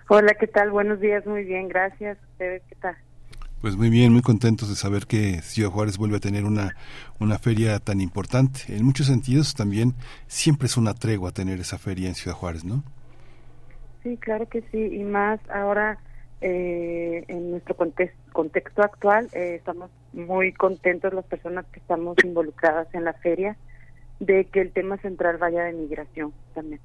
Hola, 0.09 0.33
¿qué 0.41 0.47
tal? 0.47 0.71
Buenos 0.71 0.99
días, 0.99 1.27
muy 1.27 1.45
bien, 1.45 1.69
gracias. 1.69 2.17
¿Ustedes 2.33 2.63
qué 2.71 2.77
tal? 2.77 2.97
Pues 3.61 3.77
muy 3.77 3.91
bien, 3.91 4.15
muy 4.15 4.23
contentos 4.23 4.71
de 4.71 4.77
saber 4.77 5.05
que 5.07 5.43
Ciudad 5.43 5.69
Juárez 5.69 5.99
vuelve 5.99 6.17
a 6.17 6.21
tener 6.21 6.47
una, 6.47 6.75
una 7.21 7.39
feria 7.39 7.79
tan 7.81 8.01
importante. 8.01 8.61
En 8.69 8.83
muchos 8.83 9.09
sentidos 9.09 9.55
también 9.55 9.93
siempre 10.27 10.69
es 10.69 10.79
una 10.79 10.95
tregua 10.95 11.33
tener 11.33 11.61
esa 11.61 11.77
feria 11.77 12.09
en 12.09 12.15
Ciudad 12.15 12.35
Juárez, 12.35 12.65
¿no? 12.65 12.83
Sí, 14.03 14.17
claro 14.17 14.49
que 14.49 14.63
sí, 14.73 14.79
y 14.79 15.05
más 15.05 15.39
ahora 15.51 15.99
eh, 16.41 17.25
en 17.29 17.51
nuestro 17.51 17.77
contexto, 17.77 18.19
contexto 18.33 18.83
actual 18.83 19.29
eh, 19.33 19.55
estamos 19.57 19.91
muy 20.13 20.53
contentos 20.53 21.15
las 21.15 21.25
personas 21.25 21.65
que 21.67 21.81
estamos 21.81 22.17
involucradas 22.23 22.89
en 22.95 23.05
la 23.05 23.15
feria 23.15 23.57
de 24.21 24.45
que 24.47 24.61
el 24.61 24.73
tema 24.73 24.97
central 24.99 25.39
vaya 25.39 25.65
de 25.65 25.73
migración 25.73 26.33
también. 26.55 26.81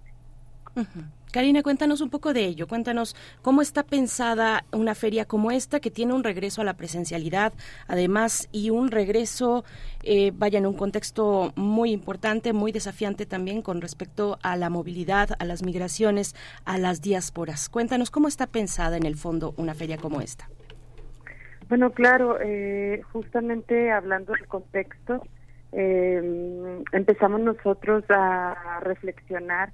Karina, 1.32 1.64
cuéntanos 1.64 2.02
un 2.02 2.10
poco 2.10 2.34
de 2.34 2.44
ello. 2.44 2.68
Cuéntanos 2.68 3.16
cómo 3.42 3.62
está 3.62 3.84
pensada 3.84 4.66
una 4.74 4.96
feria 4.96 5.26
como 5.26 5.52
esta, 5.52 5.80
que 5.80 5.90
tiene 5.90 6.14
un 6.14 6.26
regreso 6.26 6.62
a 6.62 6.66
la 6.66 6.74
presencialidad, 6.74 7.54
además, 7.88 8.50
y 8.52 8.70
un 8.70 8.92
regreso, 8.92 9.64
eh, 10.04 10.32
vaya, 10.36 10.60
en 10.60 10.66
un 10.66 10.76
contexto 10.76 11.54
muy 11.56 11.92
importante, 11.92 12.52
muy 12.52 12.74
desafiante 12.74 13.26
también 13.26 13.62
con 13.62 13.80
respecto 13.80 14.40
a 14.44 14.58
la 14.58 14.70
movilidad, 14.70 15.30
a 15.40 15.46
las 15.46 15.64
migraciones, 15.64 16.36
a 16.66 16.78
las 16.78 17.02
diásporas. 17.02 17.70
Cuéntanos 17.70 18.12
cómo 18.12 18.28
está 18.28 18.48
pensada 18.48 18.98
en 18.98 19.06
el 19.06 19.16
fondo 19.16 19.54
una 19.56 19.74
feria 19.74 19.98
como 19.98 20.20
esta. 20.20 20.50
Bueno, 21.70 21.92
claro, 21.92 22.38
eh, 22.42 23.02
justamente 23.14 23.90
hablando 23.90 24.34
del 24.34 24.46
contexto, 24.48 25.24
eh, 25.72 26.82
empezamos 26.92 27.40
nosotros 27.40 28.04
a 28.10 28.82
reflexionar 28.82 29.72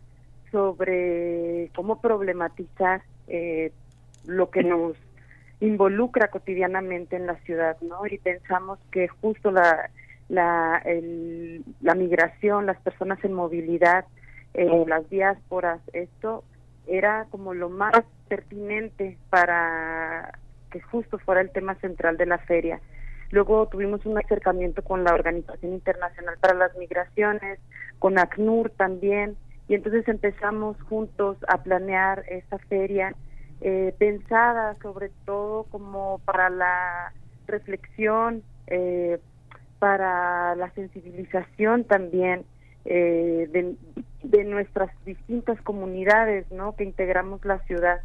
sobre 0.58 1.70
cómo 1.76 2.02
problematizar 2.02 3.04
eh, 3.28 3.72
lo 4.26 4.50
que 4.50 4.64
nos 4.64 4.98
involucra 5.60 6.30
cotidianamente 6.30 7.16
en 7.16 7.28
la 7.28 7.36
ciudad, 7.42 7.78
¿no? 7.82 8.08
Y 8.08 8.18
pensamos 8.18 8.80
que 8.90 9.08
justo 9.08 9.52
la 9.52 9.92
la, 10.30 10.84
la 11.82 11.96
migración, 11.96 12.66
las 12.66 12.82
personas 12.82 13.24
en 13.24 13.34
movilidad, 13.34 14.06
eh, 14.56 14.84
las 14.88 15.08
diásporas, 15.10 15.80
esto 15.94 16.44
era 16.88 17.28
como 17.30 17.54
lo 17.54 17.70
más 17.70 17.94
pertinente 18.28 19.18
para 19.30 20.38
que 20.72 20.82
justo 20.82 21.18
fuera 21.20 21.42
el 21.42 21.52
tema 21.52 21.76
central 21.76 22.18
de 22.18 22.26
la 22.26 22.40
feria. 22.40 22.82
Luego 23.30 23.68
tuvimos 23.68 24.06
un 24.06 24.18
acercamiento 24.18 24.82
con 24.82 25.04
la 25.04 25.14
Organización 25.14 25.74
Internacional 25.74 26.36
para 26.42 26.56
las 26.56 26.76
Migraciones, 26.78 27.60
con 28.00 28.18
ACNUR 28.18 28.70
también, 28.72 29.38
y 29.68 29.76
entonces 29.76 30.08
empezamos 30.08 30.82
juntos 30.84 31.38
a 31.48 31.62
planear 31.64 32.24
esta 32.30 32.58
feria 32.58 33.14
eh, 33.60 33.94
pensada 33.98 34.78
sobre 34.84 35.10
todo 35.26 35.64
como 35.64 36.20
para 36.26 36.50
la 36.50 37.12
reflexión, 37.48 38.44
eh, 38.68 39.20
para 39.80 40.56
la 40.56 40.70
sensibilización 40.72 41.84
también 41.84 42.46
eh, 42.86 43.50
de, 43.52 44.44
nuestras 44.44 44.92
distintas 45.06 45.60
comunidades, 45.62 46.50
¿no? 46.52 46.76
Que 46.76 46.84
integramos 46.84 47.44
la 47.46 47.60
ciudad. 47.66 48.02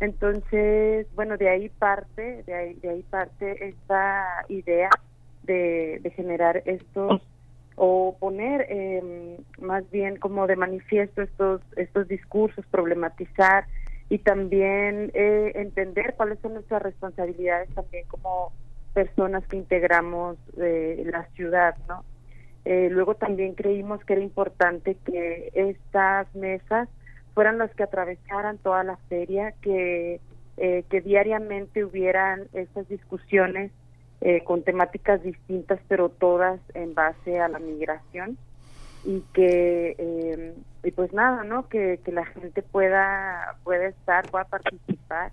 Entonces, 0.00 1.06
bueno, 1.14 1.36
de 1.36 1.48
ahí 1.48 1.68
parte, 1.68 2.42
de 2.44 2.54
ahí, 2.54 2.74
de 2.74 2.90
ahí 2.90 3.02
parte 3.02 3.68
esta 3.68 4.44
idea 4.48 4.90
de, 5.42 5.98
de 6.02 6.10
generar 6.10 6.62
estos 6.64 7.22
o 7.76 8.16
poner 8.18 8.66
eh, 8.68 9.38
más 9.60 9.88
bien 9.90 10.16
como 10.16 10.46
de 10.46 10.56
manifiesto 10.56 11.22
estos 11.22 11.60
estos 11.76 12.08
discursos, 12.08 12.64
problematizar 12.66 13.66
y 14.08 14.18
también 14.18 15.10
eh, 15.14 15.52
entender 15.54 16.14
cuáles 16.16 16.38
son 16.40 16.54
nuestras 16.54 16.82
responsabilidades 16.82 17.70
también 17.74 18.06
como 18.08 18.52
personas 18.92 19.46
que 19.46 19.56
integramos 19.56 20.36
eh, 20.58 21.02
la 21.06 21.24
ciudad, 21.34 21.76
¿no? 21.88 22.04
Eh, 22.64 22.88
luego 22.90 23.14
también 23.16 23.54
creímos 23.54 24.04
que 24.04 24.12
era 24.12 24.22
importante 24.22 24.96
que 25.04 25.50
estas 25.54 26.32
mesas 26.34 26.88
fueran 27.34 27.58
las 27.58 27.74
que 27.74 27.82
atravesaran 27.82 28.58
toda 28.58 28.84
la 28.84 28.98
feria, 29.08 29.52
que 29.62 30.20
eh, 30.58 30.84
que 30.90 31.00
diariamente 31.00 31.82
hubieran 31.82 32.46
estas 32.52 32.86
discusiones 32.88 33.72
eh, 34.24 34.44
con 34.44 34.62
temáticas 34.62 35.20
distintas, 35.24 35.80
pero 35.88 36.08
todas 36.08 36.60
en 36.74 36.94
base 36.94 37.40
a 37.40 37.48
la 37.48 37.58
migración 37.58 38.38
y 39.04 39.24
que 39.34 39.96
eh, 39.98 40.54
y 40.84 40.90
pues 40.92 41.12
nada, 41.12 41.42
¿no? 41.42 41.68
Que, 41.68 41.98
que 42.04 42.12
la 42.12 42.24
gente 42.26 42.62
pueda 42.62 43.56
pueda 43.64 43.88
estar, 43.88 44.30
pueda 44.30 44.44
participar 44.44 45.32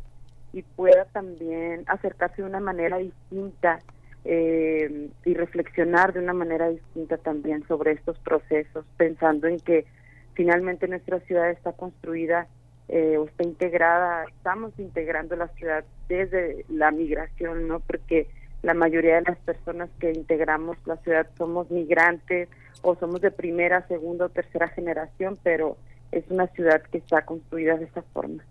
y 0.53 0.63
pueda 0.63 1.05
también 1.05 1.83
acercarse 1.85 2.41
de 2.41 2.47
una 2.47 2.59
manera 2.59 2.97
distinta 2.97 3.77
eh, 4.25 5.09
y 5.23 5.33
reflexionar 5.35 6.11
de 6.13 6.21
una 6.21 6.33
manera 6.33 6.69
distinta 6.69 7.17
también 7.17 7.67
sobre 7.67 7.91
estos 7.91 8.17
procesos, 8.17 8.85
pensando 8.97 9.45
en 9.45 9.59
que 9.59 9.85
finalmente 10.33 10.87
nuestra 10.87 11.19
ciudad 11.19 11.51
está 11.51 11.73
construida 11.73 12.47
o 12.91 13.25
está 13.25 13.43
integrada, 13.43 14.25
estamos 14.35 14.73
integrando 14.79 15.35
la 15.35 15.49
ciudad 15.49 15.85
desde 16.07 16.65
la 16.69 16.89
migración, 16.89 17.67
¿no? 17.67 17.81
Porque 17.81 18.25
la 18.61 18.73
mayoría 18.73 19.15
de 19.15 19.21
las 19.21 19.37
personas 19.39 19.89
que 19.99 20.11
integramos 20.11 20.77
la 20.85 20.97
ciudad 20.97 21.27
somos 21.37 21.69
migrantes 21.71 22.49
o 22.81 22.95
somos 22.95 23.21
de 23.21 23.31
primera, 23.31 23.87
segunda 23.87 24.25
o 24.25 24.29
tercera 24.29 24.67
generación, 24.69 25.37
pero 25.43 25.77
es 26.11 26.23
una 26.29 26.47
ciudad 26.47 26.81
que 26.83 26.97
está 26.97 27.23
construida 27.25 27.77
de 27.77 27.85
esta 27.85 28.01
forma. 28.13 28.43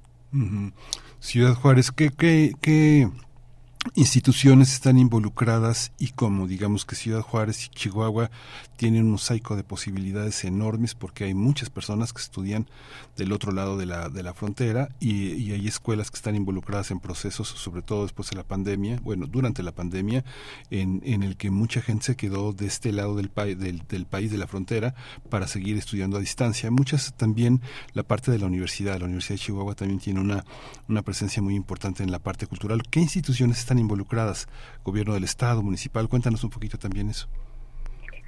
Ciudad 1.21 1.55
Juárez, 1.55 1.91
¿qué, 1.91 2.11
qué, 2.11 2.53
qué 2.61 3.09
instituciones 3.95 4.73
están 4.73 4.99
involucradas 4.99 5.93
y 5.99 6.09
como 6.09 6.47
digamos 6.47 6.85
que 6.85 6.97
Ciudad 6.97 7.21
Juárez 7.21 7.67
y 7.67 7.69
Chihuahua 7.69 8.31
tienen 8.77 9.05
un 9.05 9.13
mosaico 9.13 9.57
de 9.57 9.65
posibilidades 9.65 10.45
enormes 10.45 10.95
porque 10.95 11.25
hay 11.25 11.35
muchas 11.35 11.71
personas 11.71 12.13
que 12.13 12.21
estudian 12.21 12.69
del 13.17 13.33
otro 13.33 13.53
lado 13.53 13.77
de 13.77 13.87
la, 13.87 14.09
de 14.09 14.23
la 14.23 14.35
frontera 14.35 14.89
y, 15.01 15.49
hay 15.49 15.67
escuelas 15.67 16.11
que 16.11 16.17
están 16.17 16.37
involucradas 16.37 16.91
en 16.91 17.01
procesos, 17.01 17.49
sobre 17.49 17.83
todo 17.83 18.03
después 18.03 18.31
de 18.31 18.37
la 18.37 18.43
pandemia, 18.43 19.01
bueno, 19.03 19.27
durante 19.27 19.63
la 19.63 19.73
pandemia, 19.73 20.25
en, 20.71 21.01
en 21.05 21.23
el 21.23 21.37
que 21.37 21.51
mucha 21.51 21.81
gente 21.81 22.05
se 22.05 22.17
quedó 22.17 22.53
de 22.53 22.67
este 22.67 22.93
lado 22.93 23.17
del, 23.17 23.31
del, 23.59 23.83
del 23.89 24.07
país, 24.07 24.31
de 24.31 24.39
la 24.39 24.47
frontera, 24.47 24.95
para 25.31 25.47
seguir 25.47 25.77
estudiando 25.77 26.19
a 26.19 26.21
distancia. 26.21 26.71
Muchas 26.71 27.15
también, 27.17 27.63
la 27.95 28.03
parte 28.03 28.31
de 28.31 28.39
la 28.39 28.47
universidad, 28.47 28.99
la 28.99 29.07
Universidad 29.07 29.37
de 29.37 29.45
Chihuahua 29.45 29.75
también 29.75 30.01
tiene 30.01 30.21
una, 30.21 30.45
una 30.89 31.03
presencia 31.03 31.43
muy 31.43 31.55
importante 31.55 32.03
en 32.03 32.11
la 32.11 32.19
parte 32.19 32.47
cultural. 32.47 32.83
¿Qué 32.91 33.01
instituciones 33.01 33.59
están 33.59 33.78
involucradas? 33.81 34.49
Gobierno 34.85 35.15
del 35.15 35.25
Estado, 35.25 35.63
municipal, 35.63 36.09
cuéntanos 36.09 36.45
un 36.45 36.51
poquito 36.51 36.79
también 36.79 37.11
eso. 37.11 37.29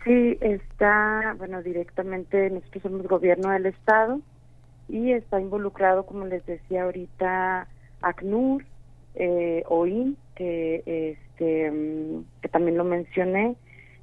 Sí, 0.05 0.39
está, 0.41 1.35
bueno, 1.39 1.63
directamente 1.63 2.49
nosotros 2.49 2.83
somos 2.83 3.07
gobierno 3.07 3.51
del 3.51 3.67
Estado 3.67 4.21
y 4.89 5.13
está 5.13 5.41
involucrado, 5.41 6.07
como 6.07 6.27
les 6.27 6.45
decía 6.47 6.85
ahorita, 6.85 7.69
ACNUR, 8.01 8.65
eh, 9.15 9.63
OIN, 9.69 10.17
que, 10.35 10.83
este, 10.87 11.73
que 12.41 12.49
también 12.49 12.79
lo 12.79 12.85
mencioné, 12.85 13.57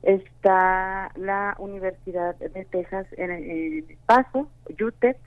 está 0.03 1.11
la 1.15 1.55
Universidad 1.57 2.35
de 2.35 2.65
Texas 2.65 3.07
en, 3.17 3.31
el 3.31 3.97
Paso, 4.05 4.47
UTEP, 4.69 5.17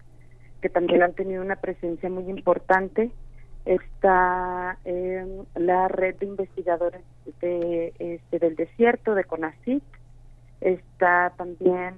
que 0.63 0.69
también 0.69 1.03
han 1.03 1.15
tenido 1.15 1.43
una 1.43 1.57
presencia 1.57 2.09
muy 2.09 2.31
importante, 2.31 3.11
está 3.71 4.79
eh, 4.85 5.25
la 5.55 5.87
red 5.87 6.17
de 6.17 6.27
investigadores 6.27 7.03
de, 7.41 7.93
este, 8.01 8.39
del 8.41 8.57
desierto 8.57 9.15
de 9.15 9.23
CONACYT, 9.23 9.85
está 10.61 11.33
también 11.37 11.95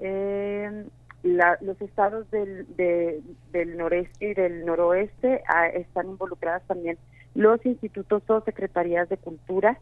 eh, 0.00 0.84
los 1.22 1.80
estados 1.80 2.30
del, 2.30 2.66
del 2.76 3.76
noreste 3.76 4.30
y 4.30 4.34
del 4.34 4.66
noroeste 4.66 5.42
ah, 5.48 5.68
están 5.68 6.10
involucradas 6.10 6.62
también 6.66 6.98
los 7.34 7.64
institutos 7.64 8.22
o 8.28 8.40
secretarías 8.42 9.08
de 9.08 9.16
cultura 9.16 9.78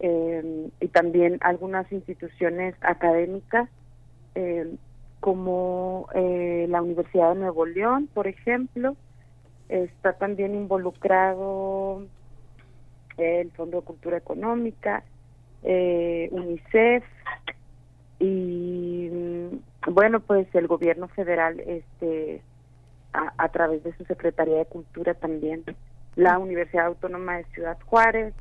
eh, 0.00 0.68
y 0.80 0.88
también 0.88 1.38
algunas 1.40 1.90
instituciones 1.90 2.74
académicas 2.82 3.68
eh, 4.34 4.76
como 5.20 6.08
la 6.14 6.82
Universidad 6.82 7.32
de 7.32 7.40
Nuevo 7.40 7.64
León, 7.64 8.10
por 8.12 8.26
ejemplo, 8.26 8.94
está 9.82 10.12
también 10.12 10.54
involucrado 10.54 12.02
el 13.16 13.50
Fondo 13.52 13.80
de 13.80 13.86
Cultura 13.86 14.16
Económica, 14.16 15.02
eh, 15.62 16.28
UNICEF 16.30 17.04
y 18.18 19.08
mm, 19.12 19.92
bueno, 19.92 20.20
pues 20.20 20.46
el 20.54 20.66
gobierno 20.66 21.08
federal 21.08 21.60
este 21.60 22.42
a, 23.12 23.48
través 23.50 23.84
de 23.84 23.96
su 23.96 24.04
Secretaría 24.06 24.56
de 24.56 24.66
Cultura 24.66 25.14
también, 25.14 25.62
la 26.16 26.38
Universidad 26.38 26.86
Autónoma 26.86 27.36
de 27.36 27.44
Ciudad 27.54 27.78
Juárez, 27.86 28.34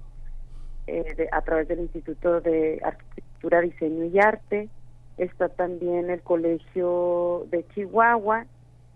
eh, 0.88 1.28
a 1.32 1.41
través 1.41 1.67
del 1.67 1.82
Instituto 1.82 2.41
de 2.41 2.82
Arquitectura, 2.84 3.62
Diseño 3.62 4.06
y 4.06 4.19
Arte, 4.19 4.69
está 5.17 5.50
también 5.50 6.10
el 6.10 6.22
Colegio 6.22 7.46
de 7.52 7.63
Chihuahua, 7.76 8.48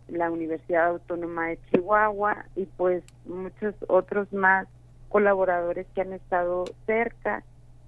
la 0.08 0.32
Universidad 0.32 0.88
Autónoma 0.88 1.48
de 1.48 1.60
Chihuahua 1.72 2.46
y 2.56 2.66
pues 2.66 3.04
muchos 3.26 3.76
otros 3.88 4.32
más 4.34 4.68
colaboradores 5.10 5.88
que 5.94 6.02
han 6.02 6.14
estado 6.14 6.66
cerca, 6.86 7.44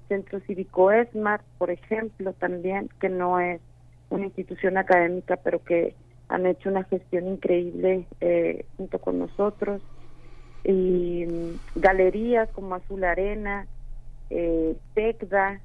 Centro 0.07 0.39
Cívico 0.41 0.91
ESMAR, 0.91 1.41
por 1.57 1.69
ejemplo, 1.69 2.33
también, 2.33 2.89
que 2.99 3.09
no 3.09 3.39
es 3.39 3.61
una 4.09 4.25
institución 4.25 4.77
académica, 4.77 5.37
pero 5.37 5.63
que 5.63 5.95
han 6.29 6.45
hecho 6.45 6.69
una 6.69 6.83
gestión 6.83 7.27
increíble 7.27 8.05
eh, 8.21 8.65
junto 8.77 8.99
con 8.99 9.19
nosotros, 9.19 9.81
y 10.63 11.25
mm, 11.25 11.79
galerías 11.79 12.49
como 12.49 12.75
Azul 12.75 13.03
Arena, 13.03 13.67
eh, 14.29 14.75
TECDA, 14.93 15.59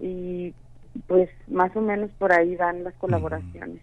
y 0.00 0.54
pues 1.06 1.28
más 1.48 1.74
o 1.76 1.80
menos 1.80 2.10
por 2.18 2.32
ahí 2.32 2.56
van 2.56 2.84
las 2.84 2.94
colaboraciones. 2.94 3.82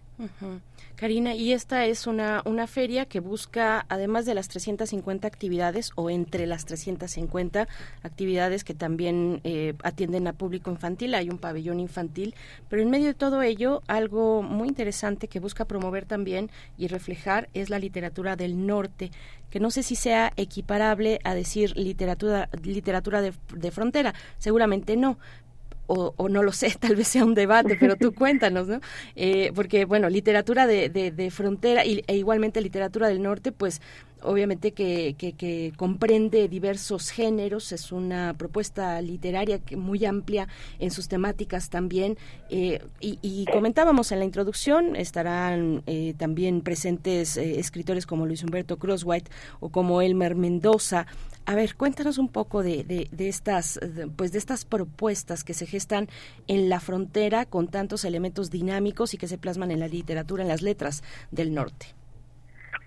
Karina, 0.96 1.34
y 1.34 1.52
esta 1.52 1.84
es 1.86 2.06
una, 2.06 2.42
una 2.44 2.66
feria 2.66 3.06
que 3.06 3.20
busca, 3.20 3.86
además 3.88 4.24
de 4.24 4.34
las 4.34 4.48
350 4.48 5.26
actividades 5.26 5.90
o 5.96 6.10
entre 6.10 6.46
las 6.46 6.64
350 6.64 7.66
actividades 8.02 8.62
que 8.62 8.74
también 8.74 9.40
eh, 9.42 9.74
atienden 9.82 10.28
a 10.28 10.32
público 10.32 10.70
infantil, 10.70 11.14
hay 11.14 11.28
un 11.28 11.38
pabellón 11.38 11.80
infantil, 11.80 12.34
pero 12.68 12.82
en 12.82 12.90
medio 12.90 13.06
de 13.06 13.14
todo 13.14 13.42
ello, 13.42 13.82
algo 13.88 14.42
muy 14.42 14.68
interesante 14.68 15.28
que 15.28 15.40
busca 15.40 15.64
promover 15.64 16.04
también 16.04 16.50
y 16.78 16.86
reflejar 16.86 17.48
es 17.54 17.70
la 17.70 17.78
literatura 17.78 18.36
del 18.36 18.66
norte 18.66 19.10
que 19.50 19.60
no 19.60 19.70
sé 19.70 19.82
si 19.82 19.96
sea 19.96 20.32
equiparable 20.36 21.20
a 21.24 21.34
decir 21.34 21.76
literatura 21.76 22.48
literatura 22.62 23.20
de, 23.20 23.34
de 23.54 23.70
frontera, 23.70 24.14
seguramente 24.38 24.96
no, 24.96 25.18
o, 25.92 26.28
no 26.28 26.42
lo 26.42 26.52
sé, 26.52 26.74
tal 26.80 26.96
vez 26.96 27.08
sea 27.08 27.24
un 27.24 27.34
debate, 27.34 27.76
pero 27.78 27.96
tú 27.96 28.14
cuéntanos, 28.14 28.68
¿no? 28.68 28.80
Eh, 29.16 29.52
porque, 29.54 29.84
bueno, 29.84 30.08
literatura 30.08 30.66
de, 30.66 30.88
de, 30.88 31.30
frontera 31.30 31.84
y, 31.84 32.02
e 32.06 32.16
igualmente 32.16 32.60
literatura 32.60 33.08
del 33.08 33.22
norte, 33.22 33.52
pues 33.52 33.80
obviamente 34.22 34.72
que, 34.72 35.14
que, 35.18 35.72
comprende 35.76 36.48
diversos 36.48 37.10
géneros, 37.10 37.72
es 37.72 37.92
una 37.92 38.34
propuesta 38.34 39.00
literaria 39.00 39.60
muy 39.76 40.04
amplia 40.04 40.48
en 40.78 40.90
sus 40.90 41.08
temáticas 41.08 41.70
también. 41.70 42.16
Eh, 42.50 42.80
y, 43.00 43.44
comentábamos 43.52 44.12
en 44.12 44.18
la 44.18 44.24
introducción, 44.24 44.96
estarán 44.96 45.82
eh, 45.86 46.14
también 46.16 46.60
presentes 46.60 47.36
escritores 47.36 48.06
como 48.06 48.26
Luis 48.26 48.42
Humberto 48.42 48.78
Crosswhite 48.78 49.30
o 49.60 49.68
como 49.68 50.02
Elmer 50.02 50.34
Mendoza, 50.34 51.06
a 51.44 51.56
ver, 51.56 51.74
cuéntanos 51.74 52.18
un 52.18 52.28
poco 52.28 52.62
de, 52.62 52.84
de, 52.84 53.28
estas, 53.28 53.80
pues 54.14 54.30
de 54.30 54.38
estas 54.38 54.64
propuestas 54.64 55.42
que 55.42 55.54
se 55.54 55.66
gestan 55.66 56.08
en 56.46 56.68
la 56.68 56.78
frontera 56.78 57.46
con 57.46 57.66
tantos 57.68 58.04
elementos 58.04 58.50
dinámicos 58.50 59.12
y 59.14 59.18
que 59.18 59.26
se 59.26 59.38
plasman 59.38 59.72
en 59.72 59.80
la 59.80 59.88
literatura, 59.88 60.42
en 60.42 60.48
las 60.48 60.62
letras 60.62 61.02
del 61.32 61.52
norte. 61.52 62.01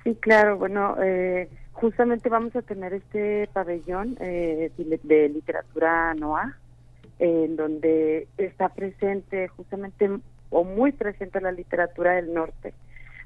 Sí, 0.06 0.14
claro. 0.22 0.58
Bueno, 0.60 0.96
eh, 1.02 1.50
justamente 1.74 2.30
vamos 2.30 2.56
a 2.56 2.62
tener 2.62 2.94
este 2.94 3.50
pabellón 3.52 4.16
eh, 4.20 4.72
de 4.78 5.30
literatura 5.30 6.14
NOA, 6.14 6.56
en 7.18 7.56
donde 7.56 8.28
está 8.38 8.70
presente 8.70 9.48
justamente 9.48 10.08
o 10.52 10.64
muy 10.64 10.92
presente 10.92 11.42
la 11.42 11.52
literatura 11.52 12.14
del 12.14 12.36
norte. 12.36 12.76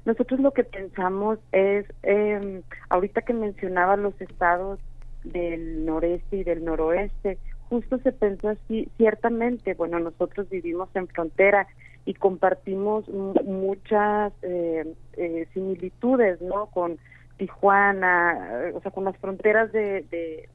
Nosotros 0.06 0.40
lo 0.40 0.52
que 0.52 0.64
pensamos 0.64 1.38
es, 1.52 1.84
eh, 2.02 2.62
ahorita 2.88 3.20
que 3.20 3.34
mencionaba 3.34 3.96
los 3.96 4.18
estados 4.18 4.80
del 5.22 5.84
noreste 5.84 6.38
y 6.38 6.44
del 6.44 6.64
noroeste. 6.64 7.36
Justo 7.68 7.98
se 7.98 8.10
pensó 8.10 8.48
así, 8.48 8.88
ciertamente, 8.96 9.74
bueno, 9.74 9.98
nosotros 10.00 10.48
vivimos 10.48 10.88
en 10.94 11.08
frontera 11.08 11.68
y 12.04 12.14
compartimos 12.14 13.08
muchas 13.08 14.32
eh, 14.42 14.94
eh, 15.14 15.46
similitudes, 15.52 16.40
¿no? 16.40 16.66
Con 16.66 16.98
Tijuana, 17.36 18.68
eh, 18.68 18.72
o 18.74 18.80
sea, 18.80 18.90
con 18.90 19.04
las 19.04 19.16
fronteras 19.18 19.72
de, 19.72 20.02
de 20.10 20.48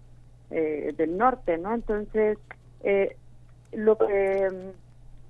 del 0.49 1.17
norte, 1.17 1.57
¿no? 1.57 1.73
Entonces, 1.73 2.37
lo 3.73 3.97
que 3.97 4.73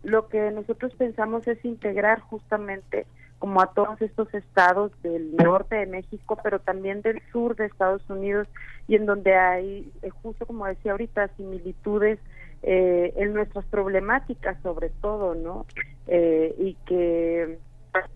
lo 0.03 0.27
que 0.27 0.51
nosotros 0.51 0.93
pensamos 0.93 1.47
es 1.47 1.63
integrar 1.65 2.19
justamente 2.19 3.07
como 3.39 3.61
a 3.61 3.73
todos 3.73 4.01
estos 4.01 4.33
estados 4.33 4.91
del 5.01 5.35
norte 5.35 5.75
de 5.75 5.85
México, 5.85 6.37
pero 6.41 6.59
también 6.59 7.01
del 7.01 7.21
sur 7.31 7.55
de 7.55 7.65
Estados 7.65 8.01
Unidos, 8.09 8.47
y 8.87 8.95
en 8.95 9.05
donde 9.05 9.35
hay, 9.35 9.91
eh, 10.01 10.09
justo 10.09 10.45
como 10.45 10.65
decía 10.65 10.93
ahorita, 10.93 11.27
similitudes 11.35 12.19
eh, 12.67 13.13
en 13.15 13.33
nuestras 13.33 13.65
problemáticas 13.65 14.61
sobre 14.61 14.89
todo, 14.89 15.35
¿no? 15.35 15.65
Eh, 16.07 16.53
y 16.57 16.73
que 16.85 17.57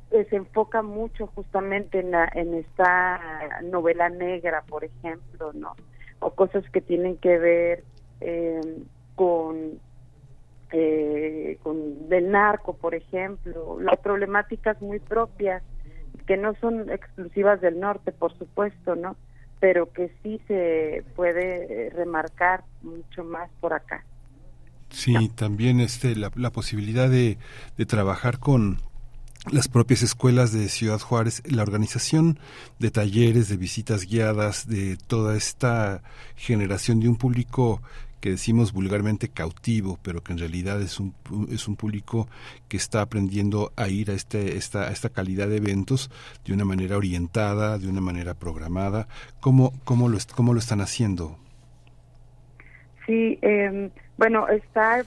se 0.09 0.35
enfoca 0.35 0.81
mucho 0.81 1.27
justamente 1.27 1.99
en, 1.99 2.11
la, 2.11 2.29
en 2.33 2.53
esta 2.53 3.21
novela 3.63 4.09
negra, 4.09 4.63
por 4.67 4.83
ejemplo, 4.83 5.53
¿no? 5.53 5.75
O 6.19 6.31
cosas 6.31 6.69
que 6.71 6.81
tienen 6.81 7.15
que 7.17 7.37
ver 7.37 7.83
con 9.15 9.79
eh, 10.71 11.57
con 11.63 12.09
del 12.09 12.29
narco, 12.29 12.73
por 12.73 12.93
ejemplo, 12.93 13.79
las 13.79 13.97
problemáticas 13.99 14.79
muy 14.81 14.99
propias 14.99 15.63
que 16.27 16.37
no 16.37 16.53
son 16.61 16.91
exclusivas 16.91 17.59
del 17.59 17.79
norte, 17.79 18.11
por 18.11 18.37
supuesto, 18.37 18.95
¿no? 18.95 19.15
Pero 19.59 19.91
que 19.91 20.11
sí 20.21 20.39
se 20.47 21.03
puede 21.15 21.87
eh, 21.87 21.89
remarcar 21.89 22.63
mucho 22.83 23.23
más 23.23 23.49
por 23.59 23.73
acá. 23.73 24.03
Sí, 24.91 25.29
también 25.35 25.79
este 25.79 26.15
la, 26.15 26.31
la 26.35 26.51
posibilidad 26.51 27.09
de, 27.09 27.37
de 27.77 27.85
trabajar 27.85 28.39
con 28.39 28.79
las 29.51 29.67
propias 29.67 30.01
escuelas 30.03 30.51
de 30.51 30.67
Ciudad 30.69 30.99
Juárez, 30.99 31.41
la 31.45 31.63
organización 31.63 32.39
de 32.77 32.91
talleres, 32.91 33.47
de 33.47 33.57
visitas 33.57 34.05
guiadas, 34.05 34.67
de 34.67 34.97
toda 34.97 35.37
esta 35.37 36.01
generación 36.35 36.99
de 36.99 37.07
un 37.07 37.15
público 37.15 37.81
que 38.19 38.31
decimos 38.31 38.73
vulgarmente 38.73 39.29
cautivo, 39.29 39.97
pero 40.01 40.21
que 40.23 40.33
en 40.33 40.39
realidad 40.39 40.81
es 40.81 40.99
un, 40.99 41.13
es 41.49 41.67
un 41.67 41.75
público 41.75 42.27
que 42.67 42.77
está 42.77 43.01
aprendiendo 43.01 43.71
a 43.75 43.87
ir 43.87 44.11
a, 44.11 44.13
este, 44.13 44.57
esta, 44.57 44.91
esta 44.91 45.09
calidad 45.09 45.47
de 45.47 45.57
eventos 45.57 46.11
de 46.45 46.53
una 46.53 46.65
manera 46.65 46.97
orientada, 46.97 47.77
de 47.77 47.87
una 47.87 48.01
manera 48.01 48.33
programada. 48.33 49.07
¿Cómo, 49.39 49.73
cómo, 49.85 50.09
lo, 50.09 50.17
cómo 50.35 50.53
lo 50.53 50.59
están 50.59 50.81
haciendo? 50.81 51.37
Sí, 53.09 53.39
eh, 53.41 53.89
bueno, 54.19 54.47
está 54.49 55.03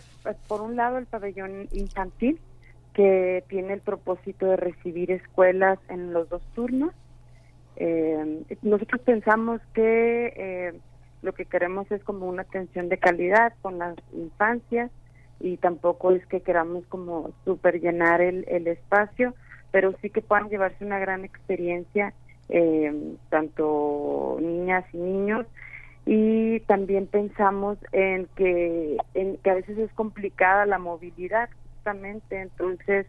por 0.49 0.61
un 0.61 0.75
lado 0.75 0.99
el 0.99 1.07
pabellón 1.07 1.69
infantil, 1.71 2.41
que 2.95 3.45
tiene 3.47 3.75
el 3.75 3.81
propósito 3.81 4.47
de 4.47 4.57
recibir 4.57 5.13
escuelas 5.13 5.79
en 5.89 6.13
los 6.13 6.29
dos 6.29 6.43
turnos. 6.53 6.93
Eh, 7.77 8.43
nosotros 8.63 9.01
pensamos 9.03 9.61
que... 9.73 10.33
Eh, 10.37 10.81
lo 11.23 11.33
que 11.35 11.45
queremos 11.45 11.89
es 11.93 12.03
como 12.03 12.27
una 12.27 12.43
atención 12.43 12.89
de 12.89 12.99
calidad 12.99 13.53
con 13.63 13.79
las 13.79 13.95
infancias 14.13 14.91
y 15.39 15.57
tampoco 15.57 16.11
es 16.11 16.27
que 16.27 16.41
queramos 16.41 16.85
como 16.87 17.31
super 17.45 17.81
llenar 17.81 18.21
el, 18.21 18.45
el 18.49 18.67
espacio, 18.67 19.33
pero 19.71 19.95
sí 20.03 20.11
que 20.11 20.21
puedan 20.21 20.49
llevarse 20.49 20.85
una 20.85 20.99
gran 20.99 21.25
experiencia 21.25 22.13
eh, 22.49 23.15
tanto 23.31 24.39
niñas 24.41 24.85
y 24.93 24.97
niños 24.97 25.47
y 26.05 26.61
también 26.61 27.07
pensamos 27.07 27.79
en 27.93 28.27
que 28.35 28.97
en 29.15 29.37
que 29.37 29.51
a 29.51 29.55
veces 29.55 29.79
es 29.79 29.93
complicada 29.93 30.67
la 30.67 30.79
movilidad 30.79 31.49
justamente 31.77 32.41
entonces 32.41 33.07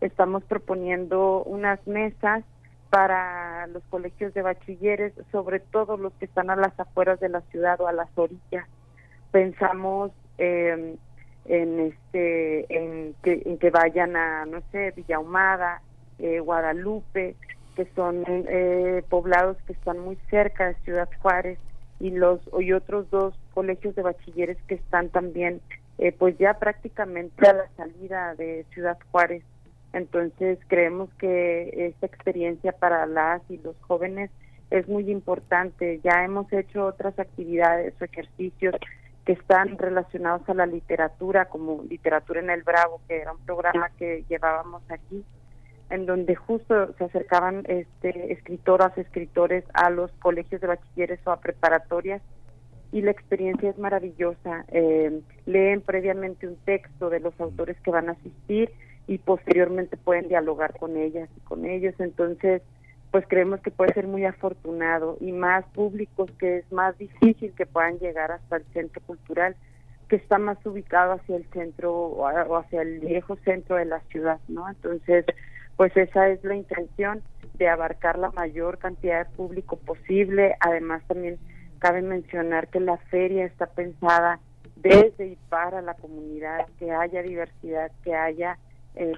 estamos 0.00 0.44
proponiendo 0.44 1.42
unas 1.44 1.84
mesas 1.86 2.44
para 2.90 3.66
los 3.68 3.82
colegios 3.84 4.32
de 4.34 4.42
bachilleres, 4.42 5.12
sobre 5.32 5.60
todo 5.60 5.96
los 5.96 6.12
que 6.14 6.26
están 6.26 6.50
a 6.50 6.56
las 6.56 6.78
afueras 6.78 7.18
de 7.20 7.28
la 7.28 7.40
ciudad 7.42 7.80
o 7.80 7.88
a 7.88 7.92
las 7.92 8.08
orillas. 8.16 8.66
Pensamos 9.32 10.12
en 10.38 10.98
este 11.48 12.66
en 12.74 13.14
que, 13.22 13.42
en 13.44 13.58
que 13.58 13.70
vayan 13.70 14.16
a 14.16 14.46
no 14.46 14.60
sé 14.72 14.92
Villahumada, 14.92 15.82
eh, 16.18 16.40
Guadalupe, 16.40 17.36
que 17.74 17.86
son 17.94 18.24
eh, 18.26 19.02
poblados 19.08 19.56
que 19.66 19.72
están 19.72 19.98
muy 19.98 20.16
cerca 20.30 20.68
de 20.68 20.74
Ciudad 20.84 21.08
Juárez 21.20 21.58
y 22.00 22.10
los 22.10 22.40
y 22.60 22.72
otros 22.72 23.10
dos 23.10 23.34
colegios 23.54 23.94
de 23.94 24.02
bachilleres 24.02 24.58
que 24.68 24.74
están 24.74 25.08
también 25.08 25.60
eh, 25.98 26.12
pues 26.12 26.36
ya 26.38 26.54
prácticamente 26.54 27.48
a 27.48 27.54
la 27.54 27.68
salida 27.76 28.34
de 28.34 28.66
Ciudad 28.72 28.98
Juárez 29.10 29.42
entonces 29.92 30.58
creemos 30.68 31.08
que 31.14 31.86
esta 31.86 32.06
experiencia 32.06 32.72
para 32.72 33.06
las 33.06 33.40
y 33.48 33.56
los 33.58 33.76
jóvenes 33.80 34.30
es 34.70 34.86
muy 34.88 35.10
importante. 35.10 36.00
Ya 36.02 36.24
hemos 36.24 36.52
hecho 36.52 36.84
otras 36.84 37.18
actividades 37.18 37.94
o 38.00 38.04
ejercicios 38.04 38.74
que 39.24 39.32
están 39.32 39.78
relacionados 39.78 40.48
a 40.48 40.54
la 40.54 40.66
literatura, 40.66 41.46
como 41.46 41.82
Literatura 41.88 42.40
en 42.40 42.50
el 42.50 42.62
Bravo, 42.62 43.00
que 43.08 43.16
era 43.16 43.32
un 43.32 43.40
programa 43.44 43.90
que 43.98 44.24
llevábamos 44.28 44.82
aquí, 44.88 45.24
en 45.90 46.06
donde 46.06 46.34
justo 46.34 46.94
se 46.94 47.04
acercaban 47.04 47.64
este, 47.68 48.32
escritoras, 48.32 48.96
escritores 48.98 49.64
a 49.72 49.90
los 49.90 50.10
colegios 50.20 50.60
de 50.60 50.66
bachilleres 50.66 51.20
o 51.24 51.30
a 51.30 51.40
preparatorias 51.40 52.22
y 52.92 53.02
la 53.02 53.10
experiencia 53.10 53.70
es 53.70 53.78
maravillosa. 53.78 54.64
Eh, 54.68 55.20
leen 55.46 55.80
previamente 55.80 56.48
un 56.48 56.56
texto 56.64 57.10
de 57.10 57.20
los 57.20 57.38
autores 57.40 57.76
que 57.82 57.90
van 57.90 58.08
a 58.08 58.12
asistir 58.12 58.70
y 59.06 59.18
posteriormente 59.18 59.96
pueden 59.96 60.28
dialogar 60.28 60.78
con 60.78 60.96
ellas 60.96 61.28
y 61.36 61.40
con 61.40 61.66
ellos. 61.66 61.94
Entonces, 61.98 62.62
pues 63.10 63.24
creemos 63.28 63.60
que 63.60 63.70
puede 63.70 63.94
ser 63.94 64.06
muy 64.06 64.24
afortunado 64.24 65.16
y 65.20 65.32
más 65.32 65.64
públicos 65.66 66.30
que 66.38 66.58
es 66.58 66.72
más 66.72 66.98
difícil 66.98 67.52
que 67.52 67.66
puedan 67.66 67.98
llegar 67.98 68.32
hasta 68.32 68.56
el 68.56 68.64
centro 68.72 69.00
cultural 69.06 69.56
que 70.08 70.16
está 70.16 70.38
más 70.38 70.64
ubicado 70.64 71.12
hacia 71.12 71.36
el 71.36 71.44
centro 71.50 71.92
o 71.92 72.56
hacia 72.56 72.82
el 72.82 73.00
viejo 73.00 73.36
centro 73.44 73.76
de 73.76 73.86
la 73.86 74.00
ciudad, 74.02 74.38
¿no? 74.48 74.68
Entonces, 74.68 75.24
pues 75.76 75.96
esa 75.96 76.28
es 76.28 76.42
la 76.44 76.54
intención 76.54 77.22
de 77.54 77.68
abarcar 77.68 78.18
la 78.18 78.30
mayor 78.30 78.78
cantidad 78.78 79.26
de 79.26 79.36
público 79.36 79.76
posible. 79.76 80.56
Además, 80.60 81.02
también 81.06 81.38
cabe 81.78 82.02
mencionar 82.02 82.68
que 82.68 82.80
la 82.80 82.96
feria 82.96 83.44
está 83.44 83.66
pensada 83.66 84.40
desde 84.76 85.26
y 85.26 85.38
para 85.48 85.82
la 85.82 85.94
comunidad, 85.94 86.66
que 86.78 86.92
haya 86.92 87.22
diversidad, 87.22 87.90
que 88.04 88.14
haya 88.14 88.58
eh, 88.94 89.14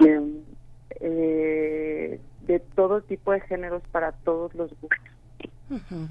eh, 1.00 2.20
de 2.46 2.60
todo 2.60 3.02
tipo 3.02 3.32
de 3.32 3.40
géneros 3.42 3.82
para 3.92 4.12
todos 4.12 4.54
los 4.54 4.70
gustos. 4.80 6.08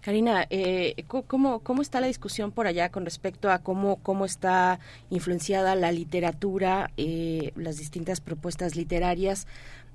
Karina, 0.00 0.46
eh, 0.50 1.04
¿cómo, 1.06 1.60
¿cómo 1.60 1.82
está 1.82 2.00
la 2.00 2.06
discusión 2.06 2.52
por 2.52 2.66
allá 2.66 2.90
con 2.90 3.04
respecto 3.04 3.50
a 3.50 3.58
cómo, 3.58 3.96
cómo 3.96 4.24
está 4.24 4.80
influenciada 5.10 5.74
la 5.74 5.92
literatura, 5.92 6.90
eh, 6.96 7.52
las 7.56 7.76
distintas 7.76 8.20
propuestas 8.20 8.76
literarias 8.76 9.46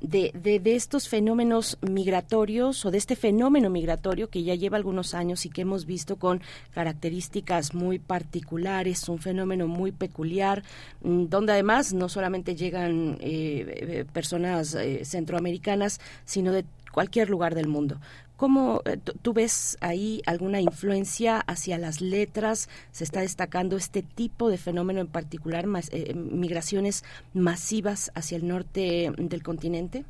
de, 0.02 0.32
de, 0.34 0.76
estos 0.76 1.08
fenómenos 1.08 1.78
migratorios 1.82 2.86
o 2.86 2.92
de 2.92 2.98
este 2.98 3.16
fenómeno 3.16 3.70
migratorio 3.70 4.30
que 4.30 4.44
ya 4.44 4.56
lleva 4.56 4.78
algunos 4.78 5.14
años 5.14 5.46
y 5.46 5.50
que 5.50 5.62
hemos 5.62 5.86
visto 5.86 6.18
con 6.18 6.42
características 6.74 7.74
muy 7.74 8.00
particulares, 8.00 9.08
un 9.10 9.20
fenómeno 9.20 9.68
muy 9.68 9.92
peculiar, 9.92 10.64
mm, 11.02 11.26
donde 11.26 11.54
además 11.54 11.94
no 11.94 12.10
solamente 12.10 12.56
llegan 12.56 13.18
eh, 13.22 13.66
eh, 13.68 14.06
personas 14.12 14.76
eh, 14.76 15.06
centroamericanas, 15.06 16.00
sino 16.26 16.52
de 16.52 16.66
cualquier 16.92 17.30
lugar 17.30 17.56
del 17.56 17.68
mundo. 17.68 18.00
¿Cómo 18.38 18.82
eh, 18.86 18.98
tú 19.22 19.34
ves 19.34 19.78
ahí 19.82 20.22
alguna 20.26 20.60
influencia 20.60 21.40
hacia 21.40 21.78
las 21.78 22.02
letras? 22.02 22.70
¿Se 22.92 23.04
está 23.04 23.22
destacando 23.22 23.78
este 23.78 24.02
tipo 24.02 24.50
de 24.50 24.58
fenómeno 24.58 25.00
en 25.00 25.08
particular, 25.08 25.66
eh, 25.92 26.14
migraciones 26.14 27.06
masivas 27.34 28.12
hacia 28.14 28.38
el 28.38 28.48
norte 28.48 29.12
del 29.18 29.44
continente? 29.44 30.04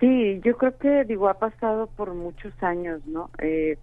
Sí, 0.00 0.40
yo 0.42 0.56
creo 0.56 0.78
que, 0.78 1.04
digo, 1.04 1.28
ha 1.28 1.34
pasado 1.34 1.86
por 1.88 2.14
muchos 2.14 2.54
años, 2.62 3.02
¿no? 3.06 3.30
Eh, 3.38 3.76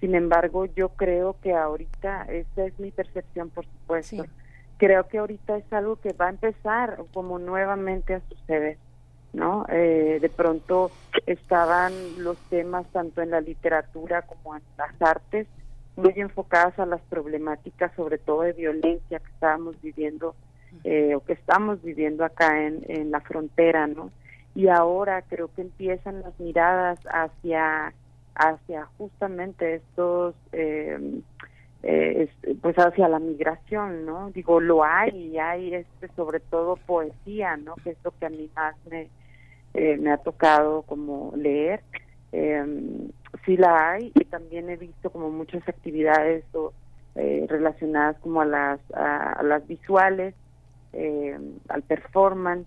sin 0.00 0.14
embargo, 0.14 0.66
yo 0.66 0.90
creo 0.90 1.36
que 1.42 1.52
ahorita, 1.52 2.22
esa 2.30 2.66
es 2.66 2.78
mi 2.78 2.92
percepción, 2.92 3.50
por 3.50 3.66
supuesto, 3.66 4.24
creo 4.76 5.08
que 5.08 5.18
ahorita 5.18 5.56
es 5.56 5.72
algo 5.72 5.96
que 5.96 6.12
va 6.12 6.26
a 6.26 6.30
empezar 6.30 6.98
como 7.12 7.40
nuevamente 7.40 8.14
a 8.14 8.20
suceder. 8.28 8.78
¿No? 9.32 9.66
Eh, 9.68 10.18
de 10.20 10.28
pronto 10.28 10.90
estaban 11.26 11.92
los 12.18 12.38
temas 12.48 12.86
tanto 12.92 13.22
en 13.22 13.30
la 13.30 13.40
literatura 13.40 14.22
como 14.22 14.56
en 14.56 14.62
las 14.76 15.00
artes 15.00 15.46
muy 15.96 16.12
enfocadas 16.16 16.78
a 16.78 16.86
las 16.86 17.00
problemáticas, 17.02 17.92
sobre 17.96 18.18
todo 18.18 18.42
de 18.42 18.52
violencia 18.52 19.18
que 19.18 19.30
estábamos 19.32 19.80
viviendo 19.82 20.34
eh, 20.84 21.14
o 21.14 21.24
que 21.24 21.32
estamos 21.32 21.82
viviendo 21.82 22.24
acá 22.24 22.64
en, 22.64 22.84
en 22.88 23.10
la 23.10 23.20
frontera, 23.20 23.86
¿no? 23.86 24.10
Y 24.54 24.68
ahora 24.68 25.22
creo 25.22 25.52
que 25.54 25.62
empiezan 25.62 26.22
las 26.22 26.38
miradas 26.38 26.98
hacia 27.10 27.92
hacia 28.38 28.86
justamente 28.96 29.74
estos 29.74 30.34
eh, 30.52 31.20
eh, 31.82 32.28
pues 32.60 32.76
hacia 32.76 33.08
la 33.08 33.18
migración, 33.18 34.04
¿no? 34.04 34.30
Digo, 34.30 34.60
lo 34.60 34.84
hay 34.84 35.10
y 35.10 35.38
hay 35.38 35.74
este, 35.74 36.08
sobre 36.16 36.40
todo 36.40 36.76
poesía, 36.76 37.56
¿no? 37.56 37.74
Que 37.76 37.90
es 37.90 37.98
lo 38.04 38.12
que 38.18 38.26
a 38.26 38.30
mí 38.30 38.50
más 38.56 38.74
me, 38.90 39.08
eh, 39.74 39.96
me 39.96 40.10
ha 40.10 40.18
tocado 40.18 40.82
como 40.82 41.32
leer. 41.36 41.80
Eh, 42.32 42.64
sí 43.44 43.56
la 43.56 43.92
hay 43.92 44.12
y 44.14 44.24
también 44.24 44.68
he 44.68 44.76
visto 44.76 45.10
como 45.10 45.30
muchas 45.30 45.66
actividades 45.68 46.44
eh, 47.14 47.46
relacionadas 47.48 48.18
como 48.18 48.40
a 48.40 48.44
las, 48.44 48.80
a, 48.92 49.42
las 49.42 49.66
visuales, 49.66 50.34
eh, 50.92 51.38
al 51.68 51.82
performance, 51.82 52.66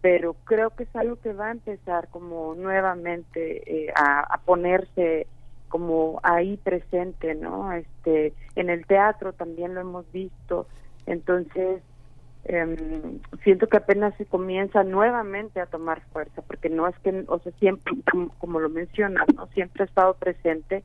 pero 0.00 0.34
creo 0.44 0.70
que 0.70 0.84
es 0.84 0.96
algo 0.96 1.16
que 1.16 1.32
va 1.32 1.48
a 1.48 1.52
empezar 1.52 2.08
como 2.08 2.54
nuevamente 2.54 3.86
eh, 3.86 3.92
a 3.94 4.40
ponerse 4.44 5.26
como 5.70 6.20
ahí 6.22 6.58
presente, 6.58 7.34
¿no? 7.34 7.72
Este, 7.72 8.34
en 8.56 8.68
el 8.68 8.84
teatro 8.84 9.32
también 9.32 9.74
lo 9.74 9.80
hemos 9.80 10.10
visto, 10.12 10.66
entonces 11.06 11.80
eh, 12.44 13.18
siento 13.44 13.68
que 13.68 13.76
apenas 13.76 14.14
se 14.16 14.26
comienza 14.26 14.82
nuevamente 14.82 15.60
a 15.60 15.66
tomar 15.66 16.02
fuerza, 16.12 16.42
porque 16.42 16.68
no 16.68 16.88
es 16.88 16.98
que, 16.98 17.24
o 17.28 17.38
sea, 17.38 17.52
siempre, 17.52 17.94
como, 18.38 18.60
lo 18.60 18.68
mencionas, 18.68 19.26
¿no? 19.34 19.46
Siempre 19.48 19.84
ha 19.84 19.86
estado 19.86 20.14
presente 20.14 20.82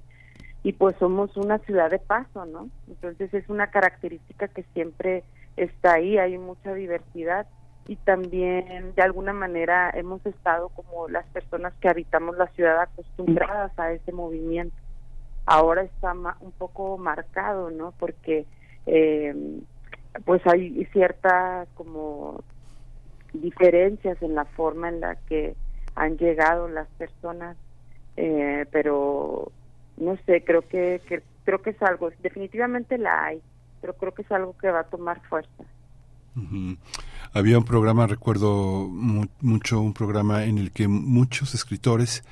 y 0.64 0.74
pues 0.74 0.96
somos 0.98 1.36
una 1.36 1.58
ciudad 1.60 1.90
de 1.90 2.00
paso, 2.00 2.46
¿no? 2.46 2.70
Entonces 2.88 3.34
es 3.34 3.50
una 3.50 3.68
característica 3.72 4.48
que 4.48 4.64
siempre 4.74 5.24
está 5.58 5.94
ahí, 5.94 6.18
hay 6.18 6.38
mucha 6.38 6.74
diversidad 6.74 7.48
y 7.88 7.96
también 7.98 8.94
de 8.96 9.02
alguna 9.02 9.34
manera 9.34 9.92
hemos 9.92 10.26
estado 10.26 10.70
como 10.70 11.08
las 11.08 11.26
personas 11.28 11.74
que 11.80 11.90
habitamos 11.90 12.38
la 12.38 12.48
ciudad 12.48 12.82
acostumbradas 12.82 13.78
a 13.78 13.92
ese 13.92 14.12
movimiento. 14.12 14.76
Ahora 15.46 15.84
está 15.84 16.14
un 16.14 16.52
poco 16.58 16.98
marcado, 16.98 17.70
¿no? 17.70 17.94
Porque 18.00 18.46
eh, 18.88 19.36
pues 20.24 20.42
hay 20.48 20.86
ciertas 20.94 21.68
como 21.76 22.44
diferencias 23.34 24.22
en 24.22 24.36
la 24.36 24.46
forma 24.46 24.90
en 24.90 25.02
la 25.02 25.16
que 25.16 25.56
han 25.96 26.18
llegado 26.18 26.68
las 26.68 26.88
personas 26.98 27.58
eh, 28.18 28.66
pero 28.72 29.52
no 29.98 30.18
sé 30.26 30.44
creo 30.44 30.62
que, 30.68 31.02
creo 31.44 31.62
que 31.62 31.72
es 31.72 31.82
algo 31.82 32.12
definitivamente 32.22 32.98
la 32.98 33.26
hay 33.26 33.42
pero 33.82 33.94
creo 33.96 34.14
que 34.14 34.22
es 34.22 34.32
algo 34.32 34.56
que 34.58 34.72
va 34.72 34.82
a 34.82 34.90
tomar 34.90 35.20
fuerza 35.28 35.64
había 37.36 37.58
un 37.58 37.66
programa 37.66 38.08
recuerdo 38.08 38.88
mucho 38.88 39.82
un 39.82 39.94
programa 39.94 40.46
en 40.46 40.58
el 40.58 40.72
que 40.72 40.88
muchos 40.88 41.54
escritores 41.54 42.24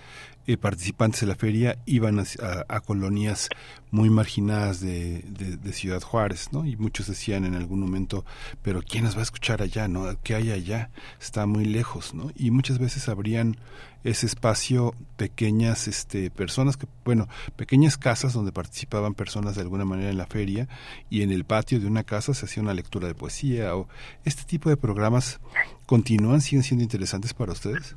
eh, 0.46 0.58
participantes 0.58 1.22
de 1.22 1.28
la 1.28 1.36
feria 1.36 1.78
iban 1.86 2.20
a, 2.20 2.80
colonias 2.82 3.50
muy 3.92 4.10
marginadas 4.10 4.82
de, 4.82 5.22
de, 5.22 5.74
Ciudad 5.74 6.02
Juárez, 6.02 6.50
¿no? 6.52 6.66
Y 6.66 6.76
muchos 6.76 7.08
decían 7.08 7.46
en 7.46 7.56
algún 7.56 7.80
momento, 7.80 8.26
pero 8.62 8.82
¿quién 8.82 9.04
nos 9.04 9.16
va 9.16 9.20
a 9.20 9.24
escuchar 9.24 9.62
allá, 9.62 9.88
no? 9.88 10.06
¿Qué 10.24 10.36
hay 10.36 10.52
allá? 10.52 10.90
Está 11.22 11.46
muy 11.46 11.66
lejos, 11.66 12.14
¿no? 12.14 12.32
Y 12.36 12.52
muchas 12.52 12.80
veces 12.80 13.08
abrían 13.08 13.58
ese 14.04 14.26
espacio 14.26 14.94
pequeñas 15.16 15.88
este 15.88 16.30
personas 16.30 16.78
que 16.78 16.88
bueno 17.06 17.28
pequeñas 17.56 17.98
casas 17.98 18.34
donde 18.34 18.52
participaban 18.52 19.14
personas 19.14 19.56
de 19.56 19.62
alguna 19.62 19.86
manera 19.86 20.10
en 20.10 20.18
la 20.18 20.26
feria 20.26 20.68
y 21.10 21.22
en 21.22 21.32
el 21.32 21.46
patio 21.46 21.80
de 21.80 21.88
una 21.88 22.04
casa 22.04 22.34
se 22.34 22.46
hacía 22.46 22.62
una 22.62 22.74
lectura 22.74 23.08
de 23.08 23.16
poesía 23.16 23.76
o 23.76 23.88
este 24.26 24.44
tipo 24.44 24.70
de 24.70 24.78
programas 24.78 25.40
continúan 25.86 26.42
siguen 26.42 26.64
siendo 26.64 26.84
interesantes 26.84 27.34
para 27.34 27.54
ustedes 27.54 27.96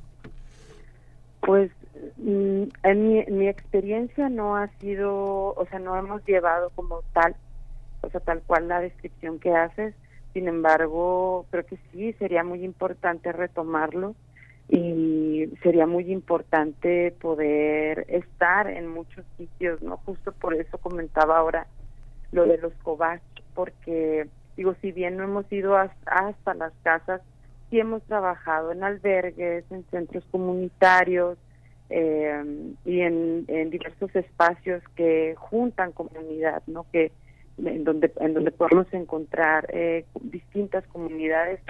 pues 1.41 1.71
en 2.19 3.09
mi, 3.09 3.25
mi 3.27 3.49
experiencia 3.49 4.29
no 4.29 4.57
ha 4.57 4.69
sido, 4.79 5.55
o 5.55 5.67
sea, 5.71 5.79
no 5.79 5.97
hemos 5.97 6.25
llevado 6.27 6.71
como 6.75 7.03
tal, 7.13 7.35
o 8.03 8.11
sea, 8.11 8.21
tal 8.21 8.43
cual 8.43 8.69
la 8.69 8.81
descripción 8.81 9.39
que 9.39 9.55
haces. 9.55 9.95
Sin 10.33 10.49
embargo, 10.49 11.47
creo 11.51 11.65
que 11.65 11.79
sí, 11.91 12.13
sería 12.15 12.45
muy 12.45 12.63
importante 12.63 13.33
retomarlo 13.33 14.15
y 14.69 15.47
sería 15.63 15.87
muy 15.87 16.13
importante 16.13 17.15
poder 17.21 18.05
estar 18.09 18.69
en 18.69 18.89
muchos 18.89 19.25
sitios, 19.39 19.81
¿no? 19.81 19.97
Justo 19.99 20.33
por 20.33 20.55
eso 20.55 20.79
comentaba 20.79 21.39
ahora 21.39 21.67
lo 22.33 22.47
de 22.47 22.59
los 22.59 22.73
cobach, 22.83 23.23
porque 23.55 24.29
digo, 24.57 24.75
si 24.83 24.93
bien 24.93 25.17
no 25.17 25.25
hemos 25.25 25.51
ido 25.53 25.77
hasta 25.77 26.55
las 26.55 26.73
casas, 26.83 27.23
sí 27.71 27.79
hemos 27.79 28.03
trabajado 28.03 28.73
en 28.73 28.83
albergues, 28.83 29.65
en 29.71 29.85
centros 29.91 30.25
comunitarios, 30.31 31.39
eh, 31.91 32.75
y 32.85 33.01
en, 33.01 33.45
en, 33.49 33.71
diversos 33.71 34.15
espacios 34.15 34.83
que 34.97 35.35
juntan 35.37 35.93
comunidad, 35.93 36.63
¿no? 36.67 36.87
Que 36.91 37.13
en 37.59 37.85
donde 37.85 38.13
en 38.21 38.35
donde 38.35 38.51
podemos 38.51 38.87
encontrar 38.93 39.67
eh, 39.73 40.05
distintas 40.21 40.87
comunidades 40.89 41.61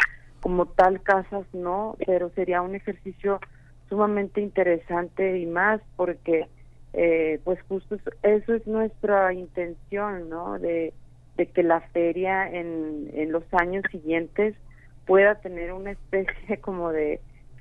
como 0.41 0.67
tal 0.67 1.03
casas, 1.03 1.47
no, 1.53 1.97
pero 2.07 2.31
sería 2.31 2.63
un 2.63 2.75
ejercicio 2.75 3.41
sumamente 3.89 4.41
interesante 4.41 5.39
y 5.39 5.47
más 5.47 5.81
porque 5.97 6.47
eh, 6.93 7.41
pues 7.45 7.61
justo 7.69 7.97
eso 8.23 8.55
es 8.55 8.67
nuestra 8.67 9.33
intención, 9.35 10.31
¿no? 10.31 10.59
De, 10.59 10.93
de 11.37 11.47
que 11.47 11.63
la 11.63 11.81
feria 11.93 12.49
en, 12.49 13.11
en 13.13 13.33
los 13.33 13.45
años 13.53 13.85
siguientes 13.91 14.55
pueda 15.07 15.37
tener 15.37 15.73
una 15.73 15.93
especie 15.93 16.57
como 16.61 16.91
de 16.91 17.21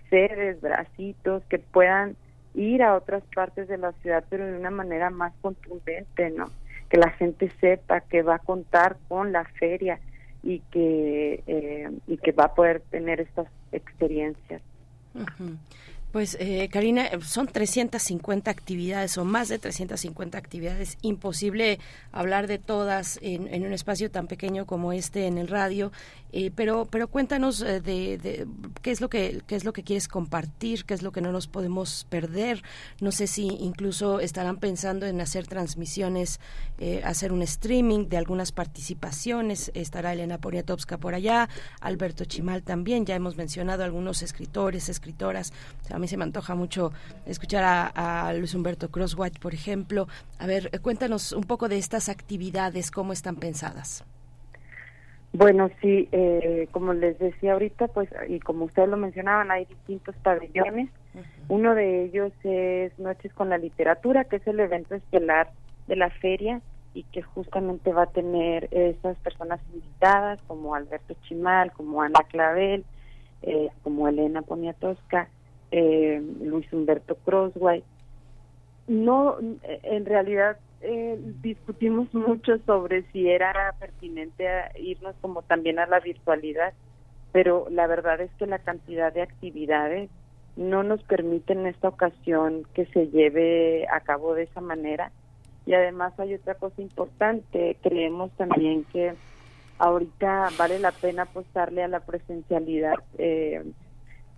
sedes, 0.10 0.62
bracitos, 0.62 1.44
que 1.50 1.60
puedan 1.60 2.16
ir 2.56 2.84
a 2.84 2.96
otras 2.96 3.24
partes 3.34 3.68
de 3.68 3.78
la 3.78 3.92
ciudad, 3.94 4.24
pero 4.30 4.46
de 4.46 4.58
una 4.58 4.72
manera 4.72 5.10
más 5.10 5.34
contundente, 5.42 6.30
¿no? 6.32 6.50
Que 6.90 6.98
la 6.98 7.10
gente 7.12 7.52
sepa 7.60 8.02
que 8.02 8.22
va 8.22 8.36
a 8.36 8.40
contar 8.40 8.98
con 9.08 9.32
la 9.32 9.44
feria 9.44 10.00
y 10.44 10.60
que 10.72 11.44
eh, 11.48 11.90
y 12.08 12.18
que 12.18 12.32
va 12.32 12.46
a 12.46 12.54
poder 12.56 12.82
tener 12.92 13.20
estas 13.20 13.48
experiencias. 13.72 14.62
Pues, 16.16 16.38
eh, 16.40 16.70
Karina, 16.72 17.08
eh, 17.08 17.20
son 17.26 17.46
350 17.46 18.50
actividades 18.50 19.18
o 19.18 19.26
más 19.26 19.50
de 19.50 19.60
350 19.60 20.38
actividades. 20.38 20.98
Imposible 21.02 21.78
hablar 22.14 22.48
de 22.48 22.58
todas 22.58 23.20
en, 23.22 23.66
un 23.66 23.74
espacio 23.74 24.10
tan 24.10 24.28
pequeño 24.28 24.66
como 24.66 24.94
este 24.94 25.28
en 25.28 25.38
el 25.38 25.50
radio. 25.50 25.92
Eh, 26.32 26.52
pero, 26.56 26.86
pero 26.86 27.10
cuéntanos 27.10 27.62
eh, 27.62 27.82
de, 27.82 28.48
qué 28.82 28.92
es 28.92 29.02
lo 29.02 29.10
que 29.10 29.42
qué 29.46 29.56
es 29.56 29.64
lo 29.64 29.74
que 29.74 29.84
quieres 29.84 30.08
compartir, 30.08 30.86
qué 30.86 30.94
es 30.94 31.02
lo 31.02 31.12
que 31.12 31.20
no 31.20 31.34
nos 31.34 31.48
podemos 31.48 32.06
perder. 32.10 32.64
No 33.02 33.12
sé 33.12 33.28
si 33.28 33.48
incluso 33.48 34.22
estarán 34.22 34.58
pensando 34.58 35.06
en 35.06 35.20
hacer 35.20 35.48
transmisiones, 35.48 36.40
hacer 37.04 37.34
un 37.34 37.42
streaming 37.42 38.08
de 38.08 38.18
algunas 38.18 38.54
participaciones. 38.54 39.70
Estará 39.74 40.14
Elena 40.14 40.38
Poniatowska 40.38 40.98
por 40.98 41.14
allá, 41.14 41.50
Alberto 41.82 42.24
Chimal 42.24 42.64
también. 42.64 43.06
Ya 43.06 43.16
hemos 43.16 43.36
mencionado 43.36 43.84
algunos 43.84 44.22
escritores, 44.22 44.88
escritoras. 44.88 45.52
Se 46.08 46.18
me 46.18 46.24
antoja 46.24 46.56
mucho 46.56 46.92
escuchar 47.26 47.92
a, 47.96 48.34
Luis 48.34 48.54
Humberto 48.54 48.90
Crosswhite, 48.90 49.40
por 49.40 49.54
ejemplo. 49.54 50.08
A 50.40 50.48
ver, 50.48 50.70
eh, 50.72 50.80
cuéntanos 50.80 51.32
un 51.32 51.44
poco 51.44 51.68
de 51.70 51.78
estas 51.78 52.10
actividades, 52.10 52.92
cómo 52.92 53.14
están 53.14 53.36
pensadas. 53.36 54.04
Bueno, 55.34 55.70
sí, 55.82 56.08
eh, 56.14 56.68
como 56.72 56.94
les 56.94 57.20
decía 57.20 57.54
ahorita, 57.54 57.90
pues, 57.90 58.10
y 58.30 58.40
como 58.40 58.66
ustedes 58.66 58.88
lo 58.88 58.96
mencionaban, 58.96 59.52
hay 59.52 59.66
distintos 59.66 60.16
pabellones. 60.24 60.90
Uno 61.50 61.76
de 61.76 62.06
ellos 62.06 62.32
es 62.44 62.98
Noches 62.98 63.34
con 63.34 63.50
la 63.50 63.58
Literatura, 63.58 64.24
que 64.24 64.38
es 64.38 64.48
el 64.48 64.60
evento 64.62 64.96
estelar 64.96 65.50
de 65.88 65.98
la 65.98 66.10
feria 66.10 66.62
y 66.94 67.04
que 67.04 67.22
justamente 67.22 67.92
va 67.92 68.04
a 68.04 68.12
tener 68.12 68.70
esas 68.72 69.18
personas 69.18 69.60
invitadas 69.74 70.42
como 70.48 70.74
Alberto 70.74 71.14
Chimal, 71.24 71.74
como 71.74 72.02
Ana 72.02 72.22
Clavel, 72.30 72.86
eh, 73.42 73.70
como 73.84 74.08
Elena 74.08 74.42
Poniatowska, 74.42 75.28
eh, 75.78 76.22
Luis 76.42 76.72
Humberto 76.72 77.16
Crosswhite. 77.16 77.86
No, 78.88 79.38
en 79.84 80.06
realidad 80.06 80.58
eh, 80.80 81.20
discutimos 81.42 82.14
mucho 82.14 82.58
sobre 82.66 83.04
si 83.12 83.30
era 83.30 83.74
pertinente 83.78 84.46
irnos 84.80 85.16
como 85.20 85.42
también 85.42 85.80
a 85.80 85.86
la 85.86 86.00
virtualidad, 86.00 86.74
pero 87.34 87.68
la 87.70 87.88
verdad 87.88 88.22
es 88.22 88.32
que 88.40 88.48
la 88.48 88.60
cantidad 88.60 89.12
de 89.12 89.24
actividades 89.24 90.10
no 90.56 90.84
nos 90.84 91.04
permite 91.04 91.52
en 91.52 91.68
esta 91.68 91.90
ocasión 91.90 92.64
que 92.74 92.86
se 92.86 93.08
lleve 93.10 93.86
a 93.90 94.00
cabo 94.00 94.34
de 94.34 94.44
esa 94.44 94.62
manera. 94.62 95.12
Y 95.66 95.74
además 95.74 96.18
hay 96.18 96.36
otra 96.36 96.56
cosa 96.56 96.82
importante, 96.82 97.76
creemos 97.82 98.32
también 98.38 98.86
que 98.94 99.14
ahorita 99.78 100.52
vale 100.58 100.80
la 100.80 100.92
pena 100.94 101.24
apostarle 101.24 101.84
a 101.84 101.90
la 101.90 102.00
presencialidad. 102.00 102.96
Eh, 103.18 103.66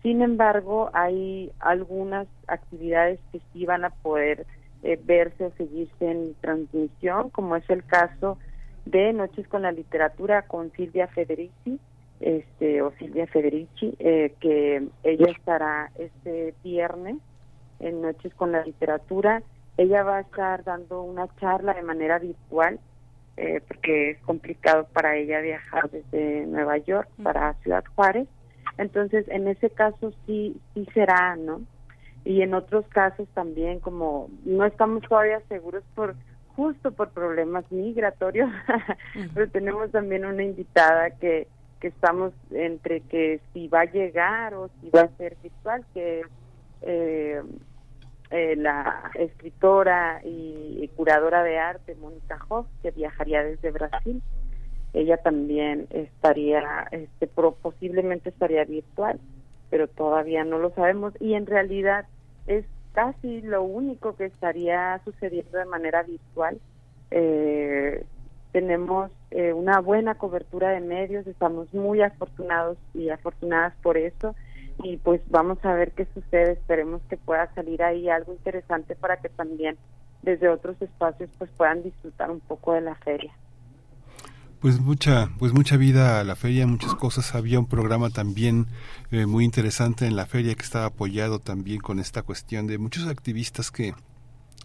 sin 0.08 0.22
embargo, 0.22 0.90
hay 0.94 1.52
algunas 1.60 2.28
actividades 2.48 3.20
que 3.34 3.42
sí 3.52 3.66
van 3.66 3.84
a 3.84 3.90
poder 3.90 4.46
eh, 4.82 4.98
verse 5.04 5.44
o 5.44 5.52
seguirse 5.58 6.10
en 6.10 6.34
transmisión, 6.40 7.30
como 7.30 7.58
es 7.58 7.70
el 7.70 7.84
caso 7.84 8.38
de 8.86 9.12
Noches 9.12 9.46
con 9.50 9.64
la 9.64 9.74
Literatura 9.74 10.44
con 10.44 10.72
Silvia 10.72 11.10
Federici, 11.10 11.78
este, 12.22 12.82
o 12.82 12.94
Silvia 12.94 13.28
Federici, 13.28 13.98
eh, 14.00 14.34
que 14.40 14.88
ella 15.04 15.30
estará 15.30 15.92
este 16.00 16.54
viernes 16.64 17.18
en 17.82 18.02
Noches 18.02 18.34
con 18.36 18.54
la 18.54 18.64
Literatura. 18.64 19.44
Ella 19.76 20.04
va 20.04 20.20
a 20.20 20.22
estar 20.22 20.64
dando 20.64 21.02
una 21.02 21.28
charla 21.42 21.74
de 21.74 21.82
manera 21.82 22.18
virtual, 22.18 22.80
eh, 23.36 23.60
porque 23.68 24.12
es 24.12 24.20
complicado 24.20 24.88
para 24.94 25.18
ella 25.18 25.42
viajar 25.42 25.90
desde 25.90 26.46
Nueva 26.46 26.78
York 26.78 27.10
para 27.22 27.56
Ciudad 27.56 27.84
Juárez 27.94 28.26
entonces, 28.78 29.26
en 29.30 29.48
ese 29.48 29.70
caso 29.70 30.14
sí, 30.26 30.60
sí 30.74 30.88
será, 30.94 31.36
¿no? 31.36 31.62
Y 32.24 32.42
en 32.42 32.54
otros 32.54 32.86
casos 32.90 33.28
también, 33.34 33.80
como 33.80 34.30
no 34.44 34.66
estamos 34.66 35.02
todavía 35.04 35.42
seguros 35.48 35.84
por 35.96 36.16
justo 36.56 36.92
por 36.92 37.10
problemas 37.10 37.72
migratorios, 37.72 38.50
pero 39.34 39.50
tenemos 39.50 39.92
también 39.92 40.26
una 40.26 40.44
invitada 40.44 41.12
que, 41.12 41.48
que 41.80 41.88
estamos 41.88 42.34
entre 42.52 43.02
que 43.02 43.40
si 43.54 43.68
va 43.68 43.82
a 43.82 43.92
llegar 43.92 44.56
o 44.56 44.70
si 44.82 44.90
va 44.90 45.02
a 45.02 45.18
ser 45.18 45.38
virtual, 45.42 45.86
que 45.94 46.22
es 46.22 46.28
eh, 46.82 47.42
eh, 48.32 48.56
la 48.58 49.12
escritora 49.14 50.20
y, 50.24 50.90
curadora 50.96 51.44
de 51.44 51.60
arte 51.60 51.96
Mónica 51.96 52.40
Hoff, 52.50 52.66
que 52.82 52.92
viajaría 52.92 53.44
desde 53.44 53.72
Brasil 53.72 54.22
ella 54.94 55.18
también 55.18 55.88
estaría, 55.90 56.88
este, 56.92 57.28
posiblemente 57.28 58.30
estaría 58.30 58.64
virtual, 58.66 59.20
pero 59.70 59.88
todavía 59.88 60.44
no 60.44 60.60
lo 60.60 60.72
sabemos 60.72 61.14
y 61.20 61.34
en 61.34 61.46
realidad 61.46 62.06
es 62.48 62.66
casi 62.94 63.42
lo 63.42 63.64
único 63.64 64.16
que 64.16 64.26
estaría 64.26 65.00
sucediendo 65.06 65.58
de 65.58 65.66
manera 65.66 66.04
virtual. 66.04 66.60
Eh, 67.12 68.04
tenemos 68.52 69.12
eh, 69.32 69.54
una 69.54 69.80
buena 69.82 70.16
cobertura 70.16 70.70
de 70.72 70.80
medios, 70.80 71.28
estamos 71.28 71.72
muy 71.74 72.02
afortunados 72.02 72.78
y 72.94 73.10
afortunadas 73.10 73.74
por 73.84 73.98
eso 73.98 74.36
y 74.84 74.98
pues 74.98 75.22
vamos 75.30 75.58
a 75.64 75.74
ver 75.74 75.92
qué 75.92 76.08
sucede, 76.14 76.54
esperemos 76.54 77.02
que 77.10 77.18
pueda 77.18 77.54
salir 77.54 77.84
ahí 77.84 78.10
algo 78.10 78.34
interesante 78.34 78.96
para 78.96 79.18
que 79.18 79.30
también 79.30 79.78
desde 80.22 80.50
otros 80.50 80.82
espacios 80.82 81.30
pues 81.38 81.50
puedan 81.58 81.84
disfrutar 81.84 82.32
un 82.32 82.40
poco 82.40 82.74
de 82.74 82.82
la 82.82 82.96
feria. 82.96 83.32
Pues 84.60 84.80
mucha, 84.80 85.30
pues 85.38 85.54
mucha 85.54 85.78
vida 85.78 86.20
a 86.20 86.24
la 86.24 86.36
feria, 86.36 86.66
muchas 86.66 86.96
cosas. 86.96 87.36
Había 87.36 87.60
un 87.60 87.68
programa 87.68 88.10
también 88.10 88.66
eh, 89.12 89.28
muy 89.28 89.46
interesante 89.46 90.08
en 90.08 90.16
la 90.16 90.26
feria 90.26 90.56
que 90.56 90.64
estaba 90.64 90.86
apoyado 90.86 91.38
también 91.40 91.80
con 91.80 92.00
esta 92.00 92.24
cuestión 92.24 92.66
de 92.66 92.80
muchos 92.80 93.08
activistas 93.08 93.70
que 93.70 93.94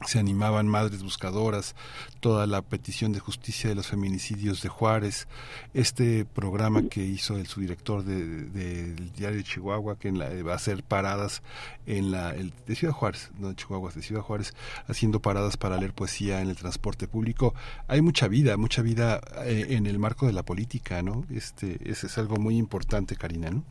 se 0.06 0.18
animaban 0.18 0.66
madres 0.68 1.02
buscadoras, 1.02 1.74
toda 2.20 2.46
la 2.46 2.62
petición 2.62 3.12
de 3.12 3.20
justicia 3.20 3.68
de 3.68 3.74
los 3.74 3.88
feminicidios 3.88 4.62
de 4.62 4.68
Juárez, 4.68 5.28
este 5.74 6.24
programa 6.24 6.88
que 6.88 7.02
hizo 7.04 7.36
el 7.36 7.46
subdirector 7.46 8.04
del 8.04 8.52
de, 8.52 8.94
diario 9.16 9.38
de 9.38 9.44
Chihuahua, 9.44 9.98
que 9.98 10.10
va 10.10 10.52
a 10.52 10.56
hacer 10.56 10.82
paradas 10.82 11.42
en 11.86 12.10
la 12.10 12.32
de 12.32 12.74
Ciudad 12.74 12.94
Juárez, 12.94 13.30
no 13.38 13.48
de 13.48 13.54
Chihuahua, 13.56 13.90
de 13.92 14.02
Ciudad 14.02 14.22
Juárez, 14.22 14.54
haciendo 14.86 15.20
paradas 15.20 15.56
para 15.56 15.76
leer 15.76 15.92
poesía 15.92 16.40
en 16.40 16.48
el 16.48 16.56
transporte 16.56 17.08
público. 17.08 17.54
Hay 17.88 18.02
mucha 18.02 18.28
vida, 18.28 18.56
mucha 18.56 18.82
vida 18.82 19.20
eh, 19.44 19.66
en 19.70 19.86
el 19.86 19.98
marco 19.98 20.26
de 20.26 20.32
la 20.32 20.44
política, 20.44 21.02
¿no? 21.02 21.24
Este, 21.30 21.78
ese 21.88 22.06
es 22.06 22.18
algo 22.18 22.36
muy 22.36 22.56
importante, 22.56 23.16
Karina, 23.16 23.50
¿no? 23.50 23.64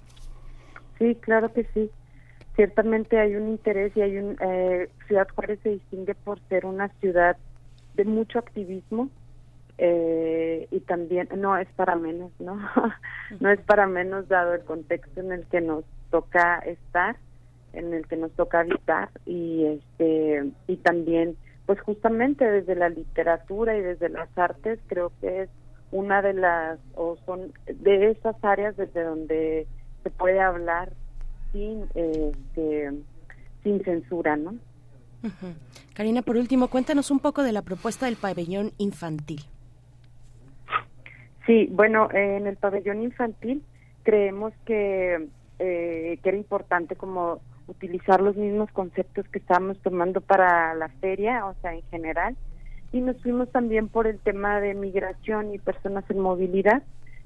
Sí, 1.00 1.16
claro 1.22 1.52
que 1.52 1.68
sí 1.74 1.90
ciertamente 2.56 3.20
hay 3.20 3.36
un 3.36 3.50
interés 3.50 3.96
y 3.96 4.02
hay 4.02 4.18
un 4.18 4.38
eh, 4.42 4.90
Ciudad 5.08 5.28
Juárez 5.34 5.60
se 5.64 5.70
distingue 5.70 6.16
por 6.16 6.40
ser 6.50 6.66
una 6.66 6.90
ciudad 7.00 7.38
de 7.96 8.06
mucho 8.06 8.40
activismo 8.40 9.10
eh, 9.78 10.68
y 10.70 10.80
también 10.82 11.30
no 11.38 11.58
es 11.58 11.68
para 11.76 11.96
menos 11.96 12.32
no 12.40 12.60
no 13.40 13.50
es 13.50 13.60
para 13.62 13.88
menos 13.88 14.28
dado 14.28 14.54
el 14.54 14.62
contexto 14.62 15.22
en 15.22 15.32
el 15.32 15.46
que 15.48 15.62
nos 15.62 15.86
toca 16.10 16.60
estar 16.60 17.16
en 17.74 17.94
el 17.94 18.06
que 18.08 18.18
nos 18.18 18.32
toca 18.34 18.60
habitar 18.60 19.10
y 19.26 19.66
este 19.66 20.52
y 20.68 20.78
también 20.78 21.38
pues 21.66 21.80
justamente 21.82 22.50
desde 22.50 22.76
la 22.76 22.90
literatura 22.90 23.78
y 23.78 23.82
desde 23.82 24.10
las 24.10 24.30
artes 24.38 24.80
creo 24.88 25.12
que 25.22 25.44
es 25.44 25.50
una 25.92 26.22
de 26.22 26.34
las 26.34 26.80
o 26.96 27.18
son 27.26 27.54
de 27.66 28.12
esas 28.12 28.36
áreas 28.44 28.76
desde 28.78 29.04
donde 29.04 29.68
se 30.04 30.10
puede 30.10 30.42
hablar 30.42 30.92
sin, 31.52 31.84
este, 31.96 32.92
sin 33.64 33.84
censura, 33.84 34.36
¿no? 34.36 34.56
Karina, 35.94 36.22
por 36.22 36.38
último, 36.38 36.68
cuéntanos 36.70 37.12
un 37.12 37.20
poco 37.20 37.44
de 37.44 37.52
la 37.52 37.62
propuesta 37.62 38.08
del 38.08 38.16
pabellón 38.16 38.72
infantil. 38.78 39.42
Sí, 41.46 41.68
bueno, 41.72 42.10
en 42.12 42.48
el 42.48 42.58
pabellón 42.58 43.04
infantil 43.04 43.64
creemos 44.04 44.54
que, 44.66 45.28
eh, 45.60 46.20
que 46.22 46.30
era 46.30 46.38
importante 46.38 46.96
como 46.96 47.40
utilizar 47.68 48.22
los 48.22 48.36
mismos 48.36 48.72
conceptos 48.72 49.28
que 49.30 49.40
estábamos 49.40 49.78
tomando 49.80 50.22
para 50.22 50.74
la 50.76 50.90
feria, 50.90 51.46
o 51.46 51.56
sea, 51.62 51.74
en 51.74 51.84
general, 51.90 52.36
y 52.92 53.00
nos 53.00 53.22
fuimos 53.22 53.50
también 53.52 53.88
por 53.88 54.08
el 54.08 54.20
tema 54.20 54.60
de 54.60 54.74
migración 54.74 55.54
y 55.54 55.60
personas 55.60 56.04
en 56.10 56.20
movilidad. 56.20 56.84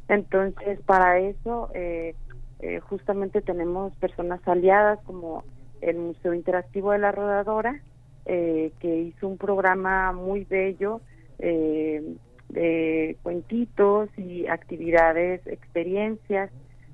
Entonces, 0.08 0.80
para 0.86 1.20
eso 1.20 1.70
eh, 1.74 2.14
eh, 2.60 2.80
justamente 2.80 3.42
tenemos 3.42 3.96
personas 3.98 4.40
aliadas 4.48 5.00
como 5.04 5.44
el 5.82 5.98
Museo 5.98 6.34
Interactivo 6.34 6.92
de 6.92 7.00
la 7.00 7.12
Rodadora, 7.12 7.82
eh, 8.26 8.72
que 8.80 8.96
hizo 8.96 9.28
un 9.28 9.38
programa 9.38 10.12
muy 10.14 10.46
bello 10.46 11.02
eh, 11.40 12.16
de 12.50 13.18
cuentitos 13.24 14.10
y 14.18 14.48
actividades, 14.48 15.46
experiencias 15.48 16.52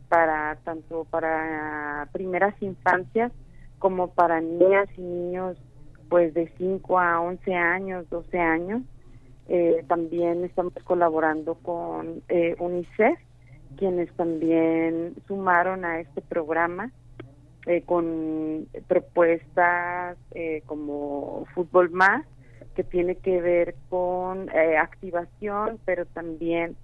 para 0.10 0.58
tanto 0.64 1.06
para 1.06 2.10
primeras 2.12 2.54
infancias 2.62 3.32
como 3.80 4.10
para 4.10 4.42
niñas 4.42 4.90
y 4.98 5.02
niños 5.02 5.58
pues 6.10 6.34
de 6.34 6.52
5 6.58 7.00
a 7.00 7.22
11 7.22 7.54
años, 7.56 8.10
12 8.10 8.38
años. 8.38 8.82
Eh, 9.48 9.84
también 9.88 10.44
estamos 10.44 10.74
colaborando 10.84 11.56
con 11.56 12.22
eh, 12.28 12.56
UNICEF, 12.60 13.18
quienes 13.78 14.12
también 14.14 15.16
sumaron 15.28 15.86
a 15.86 16.00
este 16.00 16.22
programa 16.22 16.92
eh, 17.66 17.82
con 17.84 18.68
propuestas 18.88 20.18
como 20.66 21.46
Fútbol 21.54 21.92
Más, 21.92 22.26
que 22.76 22.84
tiene 22.84 23.16
que 23.16 23.42
ver 23.42 23.76
con 23.90 24.50
activación, 24.80 25.80
pero 25.86 26.06
también 26.06 26.76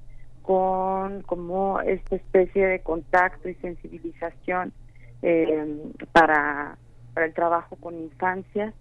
con 0.41 1.23
como 1.23 1.81
esta 1.81 2.15
especie 2.15 2.67
de 2.67 2.79
contacto 2.81 3.49
y 3.49 3.55
sensibilización 3.55 4.71
para, 6.11 6.77
para 7.13 7.25
el 7.25 7.33
trabajo 7.33 7.75
con 7.77 7.97
infancias. 7.97 8.73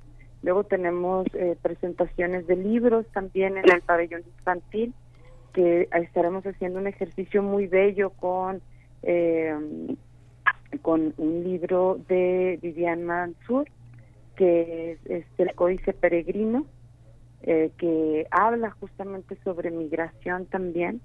Luego 0.42 0.64
tenemos 0.64 1.26
eh, 1.34 1.57
presentaciones 1.61 2.46
de 2.46 2.57
libros 2.57 3.07
también 3.12 3.57
en 3.57 3.68
el 3.68 3.82
pabellón 3.82 4.22
infantil, 4.38 4.94
que 5.57 5.88
estaremos 5.90 6.44
haciendo 6.44 6.78
un 6.78 6.86
ejercicio 6.86 7.42
muy 7.42 7.66
bello 7.66 8.11
con, 8.11 8.61
eh, 9.02 9.57
con 10.82 11.14
un 11.16 11.44
libro 11.44 11.98
de 12.09 12.59
Vivian 12.61 13.04
Mansur, 13.04 13.66
que 14.36 14.98
es, 15.07 15.24
el 15.38 15.54
Códice 15.54 15.94
Peregrino, 15.94 16.66
eh, 17.40 17.70
que 17.78 18.26
habla 18.30 18.70
justamente 18.72 19.38
sobre 19.44 19.70
migración 19.70 20.44
también. 20.44 21.00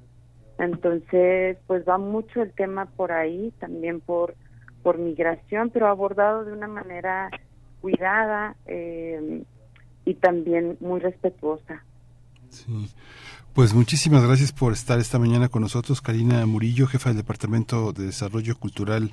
Entonces, 0.58 1.58
pues 1.66 1.88
va 1.88 1.98
mucho 1.98 2.42
el 2.42 2.52
tema 2.52 2.88
por 2.88 3.14
ahí, 3.14 3.54
también 3.58 4.02
por, 4.02 4.36
por 4.84 4.98
migración, 4.98 5.70
pero 5.70 5.88
abordado 5.88 6.44
de 6.44 6.52
una 6.52 6.68
manera 6.68 7.32
cuidada 7.80 8.58
eh, 8.66 9.44
y 10.04 10.14
también 10.16 10.76
muy 10.82 11.00
respetuosa. 11.00 11.86
Sí. 12.50 12.90
Pues 13.54 13.74
muchísimas 13.74 14.26
gracias 14.26 14.54
por 14.54 14.72
estar 14.72 14.98
esta 15.00 15.20
mañana 15.20 15.50
con 15.50 15.62
nosotros, 15.62 16.00
Karina 16.00 16.46
Murillo, 16.46 16.88
jefa 16.88 17.10
del 17.10 17.18
Departamento 17.18 17.92
de 17.92 18.06
Desarrollo 18.06 18.56
Cultural 18.58 19.12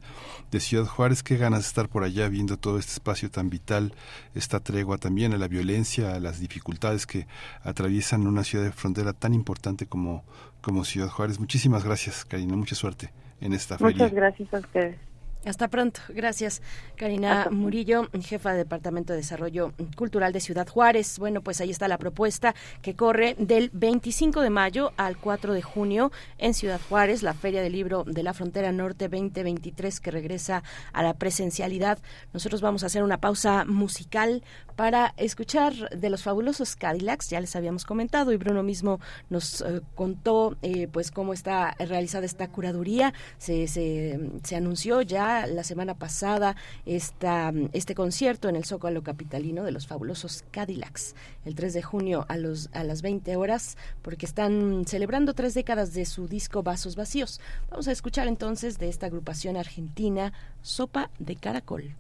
de 0.53 0.61
Ciudad 0.61 0.87
Juárez. 0.87 1.25
Qué 1.25 1.37
ganas 1.37 1.63
de 1.63 1.67
estar 1.67 1.89
por 1.89 2.05
allá 2.05 2.29
viendo 2.29 2.57
todo 2.57 2.79
este 2.79 2.93
espacio 2.93 3.33
tan 3.33 3.51
vital, 3.51 3.95
esta 4.37 4.61
tregua 4.61 4.97
también 4.99 5.35
a 5.35 5.39
la 5.39 5.49
violencia, 5.49 6.15
a 6.15 6.21
las 6.21 6.39
dificultades 6.39 7.05
que 7.05 7.27
atraviesan 7.63 8.29
una 8.29 8.45
ciudad 8.45 8.65
de 8.65 8.71
frontera 8.71 9.13
tan 9.13 9.35
importante 9.35 9.87
como, 9.87 10.23
como 10.61 10.85
Ciudad 10.85 11.09
Juárez. 11.09 11.41
Muchísimas 11.41 11.83
gracias, 11.83 12.25
Karina. 12.25 12.55
Mucha 12.55 12.77
suerte 12.77 13.11
en 13.41 13.55
esta 13.55 13.77
feria. 13.77 13.93
Muchas 13.93 14.13
gracias 14.13 14.55
a 14.55 14.59
ustedes. 14.61 15.08
Hasta 15.45 15.69
pronto. 15.69 16.01
Gracias, 16.09 16.63
Karina 16.97 17.47
Murillo, 17.51 18.09
jefa 18.23 18.53
de 18.53 18.59
Departamento 18.59 19.13
de 19.13 19.19
Desarrollo 19.19 19.73
Cultural 19.97 20.33
de 20.33 20.41
Ciudad 20.41 20.67
Juárez. 20.67 21.19
Bueno, 21.19 21.43
pues 21.43 21.61
ahí 21.61 21.71
está 21.71 21.87
la 21.87 21.97
propuesta 21.97 22.57
que 22.83 22.97
corre 22.97 23.37
del 23.39 23.71
25 23.73 24.41
de 24.41 24.51
mayo 24.51 24.93
al 24.97 25.17
4 25.17 25.55
de 25.55 25.63
junio 25.63 26.11
en 26.39 26.55
Ciudad 26.55 26.81
Juárez, 26.89 27.23
la 27.23 27.35
Feria 27.35 27.63
del 27.63 27.73
Libro 27.73 28.03
de 28.05 28.25
la 28.25 28.35
Frontera 28.35 28.73
Norte 28.73 29.09
2023 29.09 30.01
que 30.01 30.11
regresa 30.11 30.65
a 30.93 31.05
la 31.05 31.15
presencialidad. 31.15 31.99
Nosotros 32.33 32.61
vamos 32.61 32.83
a 32.83 32.87
hacer 32.87 33.05
una 33.05 33.21
pausa 33.21 33.65
musical 33.65 34.43
para 34.75 35.15
escuchar 35.17 35.73
de 35.91 36.11
los 36.11 36.23
fabulosos 36.23 36.77
Cadillacs, 36.77 37.31
ya 37.31 37.41
les 37.41 37.55
habíamos 37.57 37.85
comentado 37.85 38.33
y 38.33 38.37
Bruno 38.37 38.63
mismo 38.63 39.01
nos 39.29 39.61
eh, 39.61 39.81
contó 39.95 40.57
eh, 40.63 40.89
pues 40.89 41.11
cómo 41.11 41.33
está 41.33 41.75
realizada 41.79 42.27
esta 42.27 42.49
curaduría. 42.49 43.13
Se, 43.39 43.67
se, 43.67 44.21
se 44.43 44.57
anunció 44.57 45.03
ya 45.03 45.28
la 45.47 45.63
semana 45.63 45.95
pasada 45.95 46.57
esta, 46.87 47.53
este 47.73 47.95
concierto 47.95 48.49
en 48.49 48.57
el 48.57 48.65
Zócalo 48.65 49.03
Capitalino 49.03 49.65
de 49.65 49.73
los 49.73 49.87
fabulosos 49.87 50.45
Cadillacs, 50.51 51.15
el 51.45 51.55
3 51.55 51.75
de 51.75 51.83
junio 51.83 52.25
a, 52.29 52.37
los, 52.37 52.71
a 52.73 52.85
las 52.85 53.03
20 53.03 53.37
horas, 53.37 53.77
porque 54.03 54.27
están 54.27 54.85
celebrando 54.87 55.35
tres 55.35 55.55
décadas 55.55 55.93
de 55.95 56.05
su 56.07 56.29
disco 56.29 56.63
Vasos 56.63 56.97
Vacíos. 56.97 57.41
Vamos 57.71 57.89
a 57.89 57.93
escuchar 57.93 58.27
entonces 58.29 58.79
de 58.79 58.89
esta 58.89 59.07
agrupación 59.07 59.57
argentina 59.57 60.33
Sopa 60.63 61.11
de 61.19 61.37
Caracol. 61.37 61.95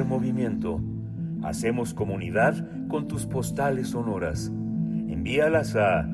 Movimiento. 0.00 0.82
Hacemos 1.42 1.94
comunidad 1.94 2.66
con 2.88 3.08
tus 3.08 3.26
postales 3.26 3.88
sonoras. 3.88 4.48
Envíalas 4.48 5.74
a 5.76 6.08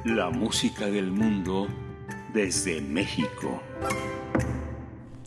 La 0.06 0.30
música 0.30 0.86
del 0.86 1.12
mundo 1.12 1.68
desde 2.34 2.80
México. 2.82 3.62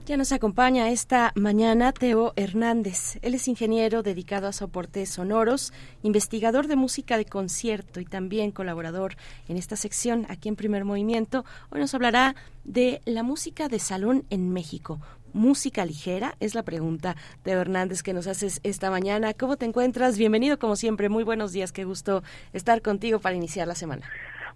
Ya 0.08 0.16
nos 0.16 0.32
acompaña 0.32 0.88
esta 0.88 1.32
mañana 1.34 1.92
Teo 1.92 2.32
Hernández. 2.34 3.18
Él 3.20 3.34
es 3.34 3.46
ingeniero 3.46 4.02
dedicado 4.02 4.48
a 4.48 4.54
soportes 4.54 5.10
sonoros, 5.10 5.74
investigador 6.02 6.66
de 6.66 6.76
música 6.76 7.18
de 7.18 7.26
concierto 7.26 8.00
y 8.00 8.06
también 8.06 8.50
colaborador 8.50 9.16
en 9.48 9.58
esta 9.58 9.76
sección 9.76 10.24
aquí 10.30 10.48
en 10.48 10.56
Primer 10.56 10.86
Movimiento. 10.86 11.44
Hoy 11.68 11.80
nos 11.80 11.92
hablará 11.92 12.36
de 12.64 13.02
la 13.04 13.22
música 13.22 13.68
de 13.68 13.80
salón 13.80 14.24
en 14.30 14.50
México. 14.50 14.98
¿Música 15.34 15.84
ligera? 15.84 16.36
Es 16.40 16.54
la 16.54 16.62
pregunta, 16.62 17.14
Teo 17.42 17.60
Hernández, 17.60 18.02
que 18.02 18.14
nos 18.14 18.28
haces 18.28 18.60
esta 18.62 18.90
mañana. 18.90 19.34
¿Cómo 19.34 19.58
te 19.58 19.66
encuentras? 19.66 20.16
Bienvenido 20.16 20.58
como 20.58 20.76
siempre. 20.76 21.10
Muy 21.10 21.22
buenos 21.22 21.52
días. 21.52 21.70
Qué 21.70 21.84
gusto 21.84 22.22
estar 22.54 22.80
contigo 22.80 23.18
para 23.18 23.36
iniciar 23.36 23.68
la 23.68 23.74
semana. 23.74 24.08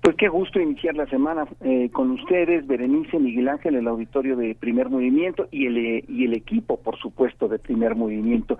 Pues 0.03 0.17
qué 0.17 0.27
gusto 0.27 0.59
iniciar 0.59 0.97
la 0.97 1.07
semana 1.07 1.47
eh, 1.61 1.89
con 1.93 2.11
ustedes, 2.11 2.67
Berenice, 2.67 3.21
Miguel 3.21 3.49
Ángel, 3.49 3.77
el 3.77 3.87
auditorio 3.87 4.35
de 4.35 4.57
Primer 4.57 4.91
Movimiento 4.91 5.47
y 5.53 5.67
el, 5.67 5.79
eh, 5.79 6.05
y 6.09 6.25
el 6.25 6.35
equipo, 6.35 6.83
por 6.83 6.99
supuesto, 6.99 7.47
de 7.47 7.61
Primer 7.61 7.95
Movimiento. 7.95 8.59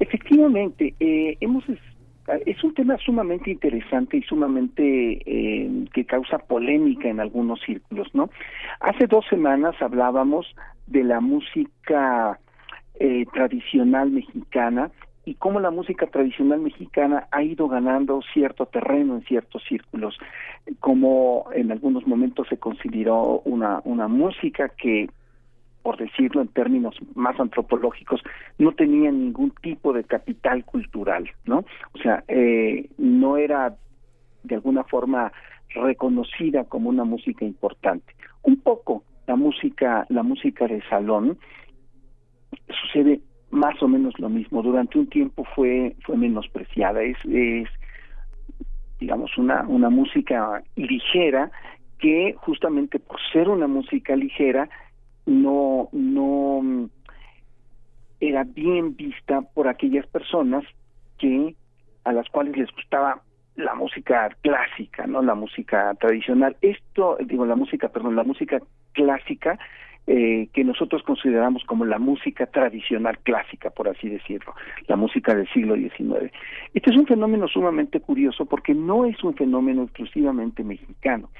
Efectivamente, 0.00 0.94
eh, 1.00 1.38
hemos 1.40 1.64
es 2.46 2.62
un 2.62 2.74
tema 2.74 2.98
sumamente 2.98 3.50
interesante 3.50 4.18
y 4.18 4.22
sumamente 4.22 5.18
que 5.92 6.04
causa 6.04 6.38
polémica 6.38 7.08
en 7.08 7.18
algunos 7.18 7.60
círculos, 7.62 8.14
¿no? 8.14 8.30
Hace 8.78 9.08
dos 9.08 9.24
semanas 9.28 9.74
hablábamos 9.80 10.46
de 10.86 11.02
la 11.02 11.20
música 11.20 12.38
tradicional 13.32 14.12
mexicana 14.12 14.92
y 15.24 15.34
cómo 15.34 15.60
la 15.60 15.70
música 15.70 16.06
tradicional 16.06 16.60
mexicana 16.60 17.28
ha 17.30 17.42
ido 17.42 17.68
ganando 17.68 18.20
cierto 18.32 18.66
terreno 18.66 19.16
en 19.16 19.22
ciertos 19.22 19.62
círculos, 19.68 20.18
como 20.80 21.46
en 21.54 21.70
algunos 21.70 22.06
momentos 22.06 22.48
se 22.48 22.58
consideró 22.58 23.40
una, 23.44 23.80
una 23.84 24.08
música 24.08 24.70
que, 24.70 25.08
por 25.82 25.96
decirlo 25.96 26.42
en 26.42 26.48
términos 26.48 26.96
más 27.14 27.38
antropológicos, 27.38 28.20
no 28.58 28.72
tenía 28.72 29.12
ningún 29.12 29.52
tipo 29.62 29.92
de 29.92 30.04
capital 30.04 30.64
cultural, 30.64 31.30
¿no? 31.44 31.64
O 31.92 31.98
sea, 31.98 32.24
eh, 32.26 32.88
no 32.98 33.36
era 33.36 33.76
de 34.42 34.56
alguna 34.56 34.82
forma 34.84 35.32
reconocida 35.68 36.64
como 36.64 36.90
una 36.90 37.04
música 37.04 37.44
importante. 37.44 38.14
Un 38.42 38.56
poco 38.60 39.04
la 39.26 39.36
música, 39.36 40.04
la 40.08 40.24
música 40.24 40.66
de 40.66 40.82
salón 40.88 41.38
sucede 42.68 43.20
más 43.52 43.80
o 43.82 43.86
menos 43.86 44.18
lo 44.18 44.28
mismo. 44.28 44.62
Durante 44.62 44.98
un 44.98 45.06
tiempo 45.06 45.44
fue 45.54 45.94
fue 46.04 46.16
menospreciada. 46.16 47.02
Es, 47.02 47.18
es 47.26 47.68
digamos 48.98 49.36
una 49.38 49.62
una 49.68 49.90
música 49.90 50.62
ligera 50.74 51.50
que 51.98 52.34
justamente 52.38 52.98
por 52.98 53.20
ser 53.32 53.48
una 53.48 53.68
música 53.68 54.16
ligera 54.16 54.68
no 55.26 55.88
no 55.92 56.88
era 58.20 58.44
bien 58.44 58.96
vista 58.96 59.42
por 59.42 59.68
aquellas 59.68 60.06
personas 60.06 60.64
que 61.18 61.54
a 62.04 62.12
las 62.12 62.28
cuales 62.30 62.56
les 62.56 62.70
gustaba 62.72 63.22
la 63.56 63.74
música 63.74 64.30
clásica, 64.40 65.06
no 65.06 65.20
la 65.22 65.34
música 65.34 65.94
tradicional. 66.00 66.56
Esto, 66.62 67.18
digo, 67.26 67.44
la 67.44 67.54
música, 67.54 67.88
perdón, 67.88 68.16
la 68.16 68.24
música 68.24 68.60
clásica 68.92 69.58
eh, 70.08 70.48
que 70.52 70.64
nosotros 70.64 71.04
consideramos 71.04 71.62
como 71.62 71.84
la 71.84 72.00
música 72.00 72.46
tradicional 72.46 73.18
clásica, 73.20 73.70
por 73.70 73.88
así 73.88 74.08
decirlo, 74.08 74.52
la 74.88 74.96
música 74.96 75.32
del 75.32 75.48
siglo 75.50 75.76
XIX. 75.76 76.32
Este 76.74 76.90
es 76.90 76.96
un 76.96 77.06
fenómeno 77.06 77.46
sumamente 77.46 78.00
curioso 78.00 78.44
porque 78.46 78.74
no 78.74 79.04
es 79.04 79.22
un 79.22 79.34
fenómeno 79.34 79.84
exclusivamente 79.84 80.64
mexicano. 80.64 81.30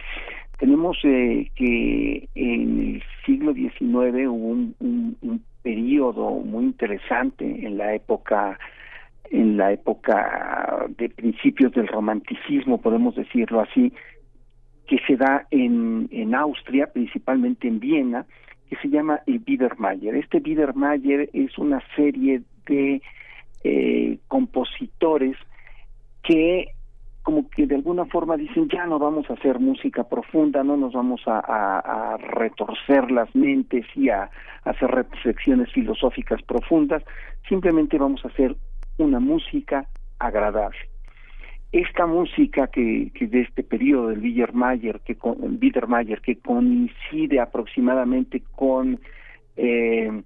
Tenemos 0.58 0.96
eh, 1.02 1.50
que 1.56 2.28
en 2.36 2.94
el 2.94 3.02
siglo 3.26 3.52
XIX 3.52 4.28
hubo 4.28 4.48
un, 4.48 4.76
un, 4.78 5.42
periodo 5.62 6.30
muy 6.30 6.64
interesante 6.64 7.44
en 7.44 7.78
la 7.78 7.94
época 7.94 8.58
en 9.30 9.56
la 9.56 9.72
época 9.72 10.86
de 10.98 11.08
principios 11.08 11.72
del 11.72 11.88
romanticismo, 11.88 12.80
podemos 12.80 13.14
decirlo 13.14 13.60
así, 13.60 13.92
que 14.86 14.98
se 15.06 15.16
da 15.16 15.46
en 15.50 16.34
Austria, 16.34 16.88
principalmente 16.92 17.66
en 17.66 17.78
Viena, 17.80 18.26
que 18.72 18.78
se 18.78 18.88
llama 18.88 19.20
el 19.26 19.38
Biedermeier. 19.40 20.14
Este 20.14 20.40
Biedermeier 20.40 21.28
es 21.34 21.58
una 21.58 21.82
serie 21.94 22.40
de 22.66 23.02
eh, 23.64 24.18
compositores 24.28 25.36
que 26.22 26.68
como 27.22 27.50
que 27.50 27.66
de 27.66 27.74
alguna 27.74 28.06
forma 28.06 28.38
dicen 28.38 28.70
ya 28.70 28.86
no 28.86 28.98
vamos 28.98 29.28
a 29.28 29.34
hacer 29.34 29.60
música 29.60 30.04
profunda, 30.04 30.64
no 30.64 30.78
nos 30.78 30.94
vamos 30.94 31.20
a, 31.26 32.16
retorcer 32.16 33.10
las 33.10 33.32
mentes 33.36 33.84
y 33.94 34.08
a, 34.08 34.22
a, 34.22 34.70
hacer 34.70 34.90
reflexiones 34.90 35.70
filosóficas 35.70 36.40
profundas, 36.42 37.04
simplemente 37.46 37.98
vamos 37.98 38.24
a 38.24 38.28
hacer 38.28 38.56
una 38.96 39.20
música 39.20 39.86
agradable 40.18 40.91
esta 41.72 42.06
música 42.06 42.66
que, 42.66 43.10
que 43.14 43.26
de 43.26 43.40
este 43.40 43.62
periodo 43.62 44.08
del 44.08 44.20
Biedermeier 44.20 45.00
que 45.00 45.16
con, 45.16 45.58
que 45.58 46.38
coincide 46.38 47.40
aproximadamente 47.40 48.42
con 48.54 49.00
eh, 49.56 50.22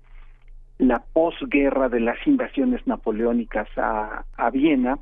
la 0.78 0.98
posguerra 1.12 1.88
de 1.88 2.00
las 2.00 2.18
invasiones 2.26 2.84
napoleónicas 2.86 3.68
a, 3.76 4.24
a 4.36 4.50
Viena 4.50 4.98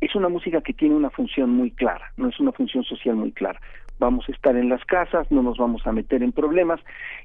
es 0.00 0.14
una 0.16 0.28
música 0.28 0.60
que 0.60 0.74
tiene 0.74 0.96
una 0.96 1.10
función 1.10 1.50
muy 1.50 1.70
clara, 1.70 2.12
no 2.16 2.28
es 2.28 2.38
una 2.40 2.52
función 2.52 2.84
social 2.84 3.16
muy 3.16 3.32
clara. 3.32 3.60
Vamos 3.98 4.28
a 4.28 4.32
estar 4.32 4.54
en 4.56 4.68
las 4.68 4.84
casas, 4.84 5.30
no 5.30 5.42
nos 5.42 5.56
vamos 5.56 5.86
a 5.86 5.92
meter 5.92 6.22
en 6.22 6.32
problemas 6.32 6.80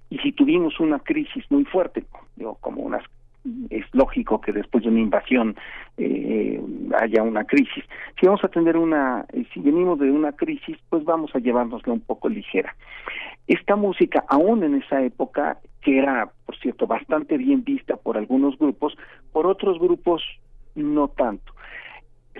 y 0.09 0.20
si 0.20 0.32
tuvimos 0.32 0.80
una 0.80 0.99
crisis 0.99 1.43
muy 1.49 1.66
fuerte, 1.66 2.03
digo, 2.36 2.57
como 2.61 2.82
unas 2.82 3.03
es 3.70 3.86
lógico 3.94 4.39
que 4.39 4.54
después 4.54 4.84
de 4.84 4.89
una 4.89 5.02
invasión 5.02 5.56
eh, 5.98 6.62
haya 7.00 7.24
una 7.24 7.44
crisis. 7.44 7.84
Si 8.20 8.26
vamos 8.26 8.44
a 8.44 8.48
tener 8.48 8.78
una, 8.78 9.26
eh, 9.34 9.46
si 9.54 9.60
venimos 9.60 10.00
de 10.00 10.10
una 10.12 10.32
crisis, 10.32 10.78
pues 10.89 11.04
vamos 11.04 11.36
a 11.36 11.39
llevárnosla 11.39 11.94
un 11.94 12.02
poco 12.02 12.30
ligera. 12.30 12.76
Esta 13.48 13.76
música, 13.76 14.24
aún 14.30 14.64
en 14.64 14.76
esa 14.76 15.02
época, 15.02 15.60
que 15.82 15.98
era, 15.98 16.30
por 16.46 16.58
cierto, 16.58 16.88
bastante 16.88 17.38
bien 17.38 17.64
vista 17.64 17.98
por 17.98 18.18
algunos 18.18 18.58
grupos, 18.58 18.96
por 19.34 19.46
otros 19.46 19.80
grupos 19.80 20.24
no 20.76 21.10
tanto. 21.10 21.54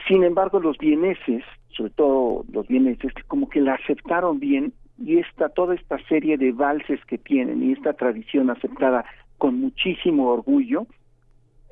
Sin 0.08 0.24
embargo, 0.24 0.60
los 0.60 0.78
vieneses, 0.78 1.44
sobre 1.70 1.92
todo 1.92 2.46
los 2.52 2.68
vieneses, 2.68 3.12
como 3.28 3.50
que 3.50 3.62
la 3.62 3.74
aceptaron 3.76 4.40
bien 4.40 4.74
y 4.98 5.18
esta 5.18 5.50
toda 5.50 5.76
esta 5.76 5.98
serie 6.08 6.38
de 6.38 6.52
valses 6.52 7.04
que 7.06 7.18
tienen 7.18 7.64
y 7.64 7.74
esta 7.74 7.94
tradición 7.94 8.50
aceptada 8.50 9.06
con 9.38 9.60
muchísimo 9.60 10.30
orgullo, 10.30 10.88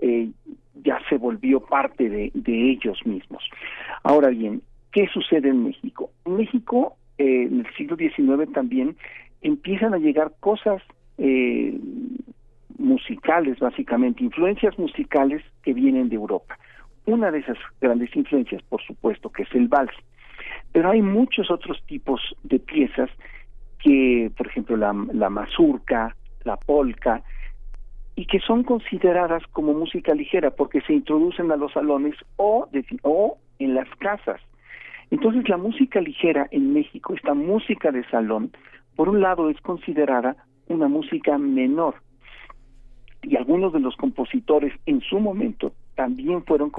eh, 0.01 0.30
ya 0.84 0.99
se 1.09 1.18
volvió 1.18 1.59
parte 1.59 2.09
de, 2.09 2.32
ellos 2.45 2.99
mismos. 3.05 3.43
Ahora 4.03 4.30
bien, 4.30 4.62
¿qué 4.91 5.07
sucede 5.07 5.49
en 5.49 5.64
México? 5.64 6.09
En 6.26 6.38
México, 6.38 6.97
eh, 7.18 7.43
en 7.43 7.59
el 7.59 7.74
siglo 7.76 7.95
XIX 7.95 8.51
también, 8.51 8.95
empiezan 9.41 9.93
a 9.93 9.97
llegar 9.97 10.34
cosas 10.39 10.82
eh, 11.18 11.78
musicales, 12.78 13.59
básicamente, 13.59 14.24
influencias 14.24 14.78
musicales 14.80 15.43
que 15.64 15.74
vienen 15.74 16.09
de 16.09 16.16
Europa. 16.16 16.57
Una 17.05 17.32
de 17.32 17.39
esas 17.39 17.57
grandes 17.80 18.16
influencias, 18.16 18.62
por 18.64 18.82
supuesto, 18.82 19.30
que 19.30 19.43
es 19.43 19.53
el 19.53 19.68
vals. 19.68 19.93
Pero 20.72 20.89
hay 20.89 21.01
muchos 21.01 21.51
otros 21.51 21.82
tipos 21.86 22.22
de 22.43 22.59
piezas 22.59 23.09
que, 23.80 24.32
por 24.36 24.47
ejemplo, 24.47 24.78
la, 24.78 24.95
la 25.14 25.30
mazurca, 25.30 26.16
la 26.43 26.57
polka, 26.57 27.24
y 28.16 28.26
que 28.26 28.39
son 28.39 28.64
consideradas 28.64 29.43
como 29.51 29.74
música 29.74 30.14
ligera 30.14 30.51
porque 30.51 30.82
se 30.82 30.93
introducen 30.93 31.51
a 31.51 31.55
los 31.55 31.72
salones 31.74 32.16
o, 32.36 32.68
o 33.03 33.38
en 33.59 33.76
las 33.76 33.89
casas. 33.97 34.41
Entonces 35.09 35.47
la 35.49 35.57
música 35.57 36.01
ligera 36.01 36.47
en 36.51 36.74
México, 36.74 37.14
esta 37.14 37.34
música 37.34 37.91
de 37.91 38.07
salón, 38.09 38.51
por 38.95 39.09
un 39.09 39.22
lado 39.22 39.49
es 39.49 39.59
considerada 39.62 40.36
una 40.68 40.88
música 40.88 41.38
menor 41.38 41.95
y 43.24 43.36
algunos 43.36 43.74
de 43.74 43.80
los 43.80 43.95
compositores 43.95 44.74
en 44.86 45.01
su 45.01 45.20
momento 45.20 45.74
también 45.95 46.43
fueron 46.45 46.72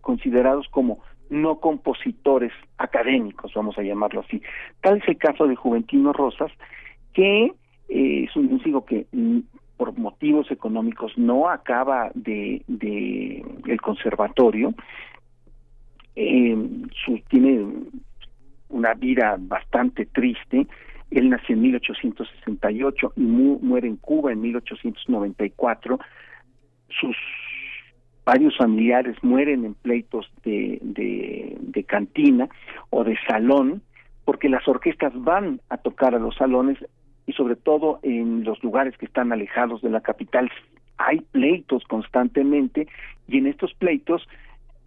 considerados 0.00 0.68
como 0.68 1.00
no 1.28 1.58
compositores 1.58 2.52
académicos, 2.78 3.52
vamos 3.54 3.76
a 3.78 3.82
llamarlo 3.82 4.20
así. 4.20 4.40
Tal 4.80 4.98
es 4.98 5.08
el 5.08 5.16
caso 5.16 5.48
de 5.48 5.56
Juventino 5.56 6.12
Rosas, 6.12 6.52
que 7.12 7.52
eh, 7.88 8.24
es 8.24 8.36
un 8.36 8.46
músico 8.46 8.84
que 8.84 9.06
por 9.76 9.96
motivos 9.98 10.50
económicos 10.50 11.12
no 11.16 11.48
acaba 11.48 12.10
de, 12.14 12.62
de 12.66 13.44
el 13.66 13.80
conservatorio 13.80 14.74
eh, 16.16 16.56
tiene 17.28 17.66
una 18.70 18.94
vida 18.94 19.36
bastante 19.38 20.06
triste. 20.06 20.66
Él 21.10 21.30
nació 21.30 21.54
en 21.54 21.62
1868 21.62 23.12
y 23.16 23.20
muere 23.20 23.86
en 23.86 23.96
Cuba 23.96 24.32
en 24.32 24.40
1894. 24.40 25.98
Sus 26.88 27.16
varios 28.24 28.56
familiares 28.56 29.16
mueren 29.22 29.64
en 29.64 29.74
pleitos 29.74 30.26
de, 30.42 30.78
de, 30.82 31.84
cantina 31.84 32.48
o 32.90 33.04
de 33.04 33.16
salón, 33.28 33.82
porque 34.24 34.48
las 34.48 34.66
orquestas 34.66 35.12
van 35.14 35.60
a 35.68 35.76
tocar 35.76 36.14
a 36.14 36.18
los 36.18 36.34
salones 36.34 36.78
y 37.26 37.32
sobre 37.32 37.56
todo 37.56 37.98
en 38.02 38.44
los 38.44 38.62
lugares 38.62 38.96
que 38.96 39.06
están 39.06 39.32
alejados 39.32 39.82
de 39.82 39.90
la 39.90 40.00
capital 40.00 40.50
hay 40.98 41.20
pleitos 41.20 41.84
constantemente 41.84 42.88
y 43.28 43.38
en 43.38 43.46
estos 43.46 43.74
pleitos 43.74 44.26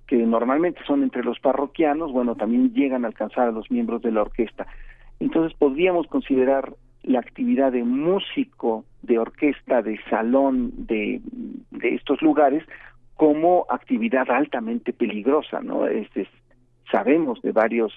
que 0.07 0.17
normalmente 0.17 0.81
son 0.87 1.03
entre 1.03 1.23
los 1.23 1.39
parroquianos, 1.39 2.11
bueno, 2.11 2.35
también 2.35 2.73
llegan 2.73 3.05
a 3.05 3.09
alcanzar 3.09 3.49
a 3.49 3.51
los 3.51 3.69
miembros 3.69 4.01
de 4.01 4.11
la 4.11 4.23
orquesta. 4.23 4.65
Entonces 5.19 5.55
podríamos 5.57 6.07
considerar 6.07 6.73
la 7.03 7.19
actividad 7.19 7.71
de 7.71 7.83
músico 7.83 8.85
de 9.03 9.19
orquesta 9.19 9.81
de 9.81 9.99
salón 10.09 10.71
de, 10.87 11.21
de 11.71 11.95
estos 11.95 12.21
lugares 12.21 12.63
como 13.15 13.65
actividad 13.69 14.31
altamente 14.31 14.93
peligrosa, 14.93 15.59
¿no? 15.61 15.85
Este, 15.85 16.27
sabemos 16.91 17.41
de 17.41 17.51
varios 17.51 17.93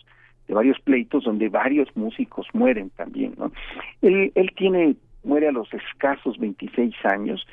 de 0.49 0.55
varios 0.55 0.79
pleitos 0.81 1.25
donde 1.25 1.49
varios 1.49 1.89
músicos 1.97 2.47
mueren 2.53 2.91
también, 2.91 3.35
¿no? 3.39 3.53
Él, 4.01 4.33
él 4.35 4.51
tiene 4.57 4.97
muere 5.25 5.49
a 5.49 5.53
los 5.53 5.69
escasos 5.73 6.39
26 6.39 6.95
años 7.05 7.47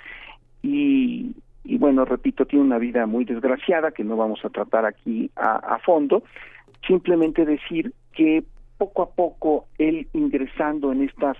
y, 0.62 1.36
y 1.64 1.78
bueno, 1.78 2.06
repito, 2.06 2.46
tiene 2.46 2.66
una 2.66 2.78
vida 2.80 3.06
muy 3.06 3.26
desgraciada 3.26 3.92
que 3.92 4.04
no 4.04 4.18
vamos 4.18 4.44
a 4.44 4.50
tratar 4.50 4.86
aquí 4.86 5.30
a, 5.36 5.58
a 5.58 5.80
fondo, 5.80 6.24
simplemente 6.88 7.46
decir 7.46 7.94
que 8.14 8.44
poco 8.78 9.04
a 9.04 9.10
poco 9.12 9.68
él 9.78 10.08
ingresando 10.14 10.92
en 10.92 11.04
estas 11.04 11.38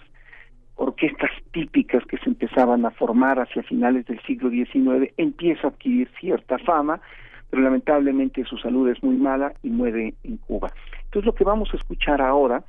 orquestas 0.76 1.32
típicas 1.52 2.06
que 2.06 2.18
se 2.18 2.30
empezaban 2.30 2.86
a 2.86 2.92
formar 2.92 3.40
hacia 3.40 3.64
finales 3.64 4.06
del 4.06 4.22
siglo 4.22 4.50
XIX, 4.50 5.12
empieza 5.18 5.68
a 5.68 5.70
adquirir 5.72 6.10
cierta 6.20 6.58
fama, 6.60 7.02
pero 7.50 7.64
lamentablemente 7.64 8.46
su 8.46 8.58
salud 8.58 8.88
es 8.90 9.02
muy 9.04 9.18
mala 9.18 9.54
y 9.62 9.70
muere 9.70 10.14
en 10.24 10.38
Cuba. 10.38 10.72
Entonces 11.10 11.26
lo 11.26 11.34
que 11.34 11.44
vamos 11.44 11.74
a 11.74 11.78
escuchar 11.78 12.22
ahora 12.22 12.64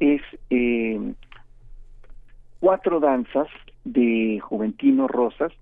es 0.00 0.20
eh, 0.50 1.14
cuatro 2.58 2.98
danzas 2.98 3.46
de 3.84 4.40
Juventino 4.42 5.06
Rosas, 5.06 5.52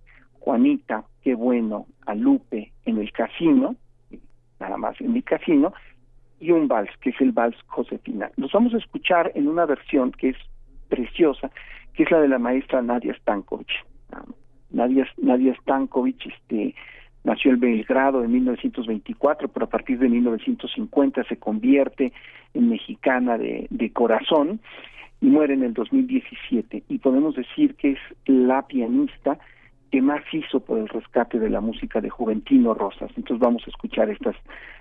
Juanita, 0.41 1.05
qué 1.21 1.35
bueno, 1.35 1.87
a 2.07 2.15
Lupe 2.15 2.73
en 2.87 2.97
el 2.97 3.13
casino, 3.13 3.77
nada 4.59 4.79
más 4.79 4.99
en 5.03 5.15
el 5.15 5.23
casino, 5.25 5.75
y 6.41 6.53
un 6.53 6.69
vals, 6.69 6.89
que 7.03 7.11
es 7.11 7.21
el 7.21 7.33
vals 7.33 7.57
Josefina. 7.67 8.31
Los 8.37 8.51
vamos 8.53 8.73
a 8.73 8.79
escuchar 8.79 9.31
en 9.35 9.47
una 9.47 9.67
versión 9.67 10.11
que 10.13 10.31
es 10.31 10.37
preciosa, 10.89 11.51
que 11.93 12.05
es 12.05 12.11
la 12.11 12.19
de 12.19 12.29
la 12.29 12.39
maestra 12.39 12.81
Nadia 12.81 13.15
Stankovic. 13.15 13.69
Nadia, 14.71 15.07
Nadia 15.19 15.55
Stankovic 15.61 16.25
este, 16.25 16.75
nació 17.25 17.53
en 17.53 17.61
Belgrado 17.61 18.25
en 18.25 18.33
1924, 18.33 19.49
pero 19.49 19.67
a 19.67 19.69
partir 19.69 19.99
de 19.99 20.09
1950 20.09 21.25
se 21.25 21.37
convierte 21.37 22.13
en 22.55 22.69
mexicana 22.69 23.39
de, 23.39 23.67
de 23.71 23.93
corazón 23.93 24.61
y 25.21 25.27
muere 25.27 25.55
en 25.55 25.63
el 25.63 25.73
2017. 25.73 26.83
Y 26.89 26.99
podemos 26.99 27.37
decir 27.37 27.75
que 27.77 27.93
es 27.93 27.99
la 28.27 28.67
pianista 28.67 29.39
que 29.93 30.01
más 30.01 30.23
hizo 30.33 30.59
por 30.59 30.79
el 30.79 30.89
rescate 30.89 31.39
de 31.39 31.51
la 31.51 31.61
música 31.61 32.01
de 32.01 32.09
Juventino 32.09 32.73
Rosas. 32.73 33.11
Entonces 33.15 33.39
vamos 33.39 33.63
a 33.67 33.71
escuchar 33.71 34.09
estas 34.09 34.35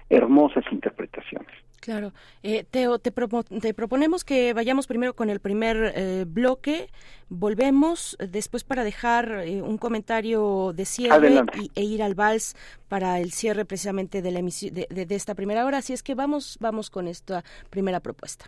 hermosas 0.09 0.64
interpretaciones. 0.72 1.51
Claro. 1.82 2.14
Eh, 2.43 2.64
Teo, 2.70 2.97
te, 2.97 3.12
te, 3.12 3.74
proponemos 3.74 4.24
que 4.24 4.53
vayamos 4.53 4.88
primero 4.88 5.14
con 5.14 5.30
el 5.30 5.41
primer 5.41 5.91
eh, 5.95 6.26
bloque, 6.26 6.88
volvemos 7.28 8.16
después 8.20 8.64
para 8.64 8.86
dejar 8.86 9.43
eh, 9.45 9.62
un 9.62 9.78
comentario 9.78 10.72
de 10.74 10.86
cierre 10.86 11.43
y, 11.55 11.72
e 11.76 11.84
ir 11.84 12.03
al 12.03 12.16
vals 12.16 12.55
para 12.88 13.20
el 13.20 13.34
cierre 13.34 13.66
precisamente 13.66 14.22
de, 14.22 14.32
la 14.32 14.39
emisión, 14.39 14.74
de, 14.74 14.88
de 14.89 15.16
esta 15.16 15.36
primera 15.36 15.66
hora. 15.66 15.80
Así 15.80 15.91
es 15.91 16.03
que 16.03 16.16
vamos, 16.16 16.57
vamos 16.62 16.89
con 16.89 17.09
esta 17.09 17.43
primera 17.70 17.99
propuesta. 17.99 18.45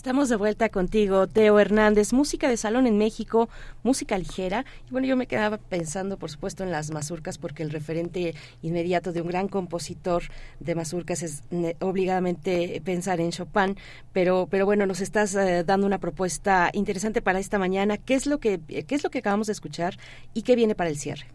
Estamos 0.00 0.30
de 0.30 0.36
vuelta 0.36 0.70
contigo, 0.70 1.26
Teo 1.26 1.60
Hernández, 1.60 2.14
música 2.14 2.48
de 2.48 2.56
salón 2.56 2.86
en 2.86 2.96
México, 2.96 3.50
música 3.82 4.16
ligera. 4.16 4.64
Y 4.88 4.92
bueno, 4.92 5.06
yo 5.06 5.14
me 5.14 5.26
quedaba 5.26 5.58
pensando, 5.58 6.16
por 6.16 6.30
supuesto, 6.30 6.64
en 6.64 6.70
las 6.70 6.90
mazurcas, 6.90 7.36
porque 7.36 7.62
el 7.62 7.68
referente 7.68 8.32
inmediato 8.62 9.12
de 9.12 9.20
un 9.20 9.28
gran 9.28 9.48
compositor 9.48 10.22
de 10.58 10.74
mazurcas 10.74 11.22
es 11.22 11.44
obligadamente 11.80 12.80
pensar 12.82 13.20
en 13.20 13.30
Chopin. 13.30 13.76
Pero, 14.14 14.48
pero 14.50 14.64
bueno, 14.64 14.86
nos 14.86 15.02
estás 15.02 15.34
eh, 15.34 15.64
dando 15.64 15.86
una 15.86 15.98
propuesta 15.98 16.70
interesante 16.72 17.20
para 17.20 17.38
esta 17.38 17.58
mañana. 17.58 17.98
¿Qué 17.98 18.14
es 18.14 18.26
lo 18.26 18.38
que, 18.38 18.58
qué 18.58 18.94
es 18.94 19.04
lo 19.04 19.10
que 19.10 19.18
acabamos 19.18 19.48
de 19.48 19.52
escuchar 19.52 19.96
y 20.32 20.44
qué 20.44 20.56
viene 20.56 20.74
para 20.74 20.88
el 20.88 20.96
cierre? 20.96 21.26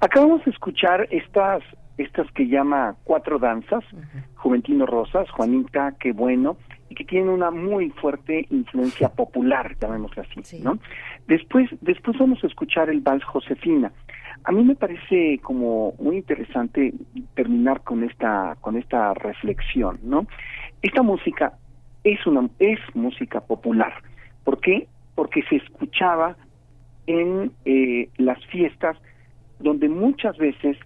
Acabamos 0.00 0.44
de 0.44 0.50
escuchar 0.50 1.08
estas 1.10 1.62
estas 1.98 2.30
que 2.32 2.48
llama 2.48 2.96
Cuatro 3.04 3.38
Danzas, 3.38 3.84
Juventino 4.34 4.86
Rosas, 4.86 5.30
Juanita, 5.30 5.94
qué 6.00 6.12
bueno, 6.12 6.56
y 6.92 6.94
que 6.94 7.04
tienen 7.04 7.30
una 7.30 7.50
muy 7.50 7.88
fuerte 7.88 8.46
influencia 8.50 9.08
popular, 9.08 9.74
llamémoslo 9.80 10.22
así, 10.22 10.62
¿no? 10.62 10.78
Después, 11.26 11.70
después 11.80 12.18
vamos 12.18 12.44
a 12.44 12.48
escuchar 12.48 12.90
el 12.90 13.00
Vals 13.00 13.24
Josefina. 13.24 13.90
A 14.44 14.52
mí 14.52 14.62
me 14.62 14.74
parece 14.74 15.40
como 15.42 15.94
muy 15.98 16.16
interesante 16.16 16.92
terminar 17.34 17.80
con 17.80 18.04
esta, 18.04 18.58
con 18.60 18.76
esta 18.76 19.14
reflexión, 19.14 20.00
¿no? 20.02 20.26
Esta 20.82 21.02
música 21.02 21.54
es 22.04 22.26
una, 22.26 22.50
es 22.58 22.78
música 22.92 23.40
popular. 23.40 23.94
¿Por 24.44 24.60
qué? 24.60 24.86
Porque 25.14 25.42
se 25.48 25.56
escuchaba 25.56 26.36
en 27.06 27.52
eh, 27.64 28.10
las 28.18 28.44
fiestas 28.46 28.98
donde 29.60 29.88
muchas 29.88 30.36
veces 30.36 30.76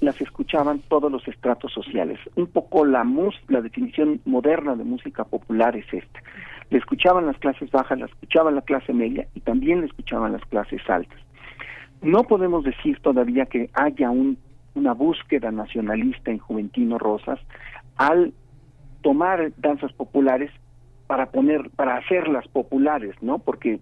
las 0.00 0.20
escuchaban 0.20 0.80
todos 0.88 1.10
los 1.10 1.26
estratos 1.28 1.72
sociales. 1.72 2.18
Un 2.34 2.46
poco 2.46 2.84
la 2.84 3.04
mus 3.04 3.34
la 3.48 3.60
definición 3.60 4.20
moderna 4.24 4.76
de 4.76 4.84
música 4.84 5.24
popular 5.24 5.76
es 5.76 5.86
esta. 5.92 6.22
Le 6.70 6.78
escuchaban 6.78 7.26
las 7.26 7.38
clases 7.38 7.70
bajas, 7.70 7.98
la 7.98 8.06
escuchaban 8.06 8.54
la 8.54 8.62
clase 8.62 8.92
media 8.92 9.26
y 9.34 9.40
también 9.40 9.80
le 9.80 9.86
escuchaban 9.86 10.32
las 10.32 10.44
clases 10.46 10.82
altas. 10.88 11.18
No 12.02 12.24
podemos 12.24 12.64
decir 12.64 12.98
todavía 13.00 13.46
que 13.46 13.70
haya 13.72 14.10
un, 14.10 14.38
una 14.74 14.92
búsqueda 14.92 15.50
nacionalista 15.50 16.30
en 16.30 16.38
Juventino 16.38 16.98
Rosas 16.98 17.40
al 17.96 18.34
tomar 19.02 19.52
danzas 19.56 19.92
populares 19.92 20.50
para 21.06 21.26
poner 21.30 21.70
para 21.70 21.96
hacerlas 21.96 22.46
populares, 22.48 23.14
¿no? 23.22 23.38
Porque 23.38 23.80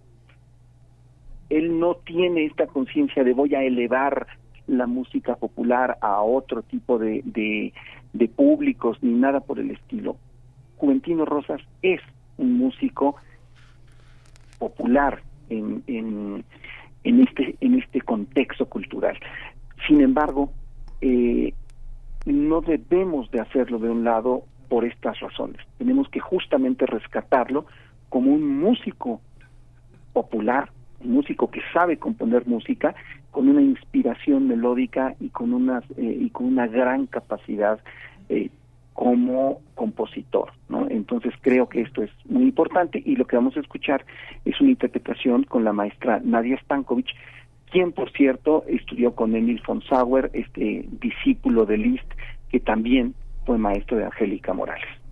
él 1.50 1.78
no 1.78 1.96
tiene 1.96 2.44
esta 2.44 2.66
conciencia 2.66 3.24
de 3.24 3.32
voy 3.32 3.54
a 3.54 3.62
elevar 3.62 4.26
la 4.66 4.86
música 4.86 5.36
popular 5.36 5.98
a 6.00 6.22
otro 6.22 6.62
tipo 6.62 6.98
de, 6.98 7.22
de, 8.12 8.28
públicos 8.28 8.98
ni 9.02 9.12
nada 9.12 9.40
por 9.40 9.58
el 9.58 9.70
estilo. 9.70 10.16
Juventino 10.76 11.24
Rosas 11.24 11.60
es 11.82 12.00
un 12.38 12.58
músico 12.58 13.16
popular 14.58 15.22
en, 15.50 15.82
en, 15.86 16.44
en, 17.04 17.20
este, 17.20 17.56
en 17.60 17.78
este 17.78 18.00
contexto 18.00 18.66
cultural. 18.66 19.18
Sin 19.86 20.00
embargo, 20.00 20.50
eh, 21.00 21.52
no 22.24 22.60
debemos 22.62 23.30
de 23.30 23.40
hacerlo 23.40 23.78
de 23.78 23.90
un 23.90 24.04
lado 24.04 24.44
por 24.68 24.84
estas 24.84 25.20
razones. 25.20 25.60
Tenemos 25.78 26.08
que 26.08 26.20
justamente 26.20 26.86
rescatarlo 26.86 27.66
como 28.08 28.32
un 28.32 28.60
músico 28.60 29.20
popular, 30.12 30.70
músico 31.04 31.50
que 31.50 31.60
sabe 31.72 31.98
componer 31.98 32.46
música 32.46 32.94
con 33.30 33.48
una 33.48 33.62
inspiración 33.62 34.48
melódica 34.48 35.14
y 35.20 35.28
con 35.28 35.52
unas 35.52 35.84
eh, 35.96 36.18
y 36.20 36.30
con 36.30 36.46
una 36.46 36.66
gran 36.66 37.06
capacidad 37.06 37.80
eh, 38.28 38.50
como 38.92 39.60
compositor. 39.74 40.52
Entonces 40.88 41.34
creo 41.40 41.68
que 41.68 41.80
esto 41.80 42.02
es 42.02 42.10
muy 42.26 42.44
importante 42.44 43.02
y 43.04 43.16
lo 43.16 43.26
que 43.26 43.36
vamos 43.36 43.56
a 43.56 43.60
escuchar 43.60 44.04
es 44.44 44.60
una 44.60 44.70
interpretación 44.70 45.42
con 45.42 45.64
la 45.64 45.72
maestra 45.72 46.20
Nadia 46.24 46.58
Stankovic, 46.62 47.08
quien 47.70 47.90
por 47.92 48.12
cierto 48.12 48.64
estudió 48.68 49.14
con 49.14 49.34
Emil 49.34 49.60
von 49.66 49.82
Sauer, 49.82 50.30
este 50.32 50.86
discípulo 51.00 51.66
de 51.66 51.78
Liszt, 51.78 52.06
que 52.50 52.60
también 52.60 53.14
fue 53.44 53.58
maestro 53.58 53.96
de 53.96 54.04
Angélica 54.04 54.54
Morales. 54.54 55.03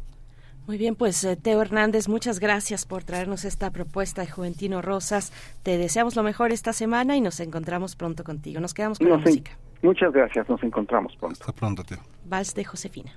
Muy 0.66 0.78
bien, 0.78 0.94
pues 0.94 1.24
eh, 1.24 1.36
Teo 1.36 1.60
Hernández, 1.60 2.08
muchas 2.08 2.38
gracias 2.38 2.86
por 2.86 3.02
traernos 3.02 3.44
esta 3.44 3.70
propuesta 3.70 4.22
de 4.22 4.30
Juventino 4.30 4.80
Rosas. 4.80 5.32
Te 5.64 5.76
deseamos 5.76 6.14
lo 6.14 6.22
mejor 6.22 6.52
esta 6.52 6.72
semana 6.72 7.16
y 7.16 7.20
nos 7.20 7.40
encontramos 7.40 7.96
pronto 7.96 8.22
contigo. 8.22 8.60
Nos 8.60 8.72
quedamos 8.72 8.98
con 8.98 9.10
la 9.10 9.16
música. 9.16 9.58
Muchas 9.82 10.12
gracias, 10.12 10.48
nos 10.48 10.62
encontramos 10.62 11.16
pronto. 11.16 11.38
Hasta 11.40 11.52
pronto, 11.52 11.82
Teo. 11.82 11.98
Vals 12.24 12.54
de 12.54 12.64
Josefina. 12.64 13.12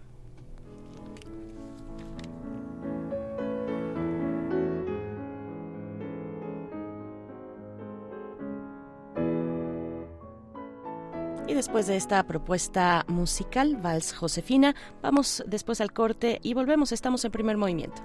Después 11.55 11.87
de 11.87 11.95
esta 11.95 12.21
propuesta 12.27 13.05
musical, 13.07 13.77
Vals 13.77 14.13
Josefina, 14.13 14.75
vamos 15.01 15.43
después 15.47 15.79
al 15.81 15.93
corte 15.93 16.39
y 16.43 16.53
volvemos. 16.53 16.91
Estamos 16.91 17.23
en 17.23 17.31
primer 17.31 17.57
movimiento. 17.57 18.01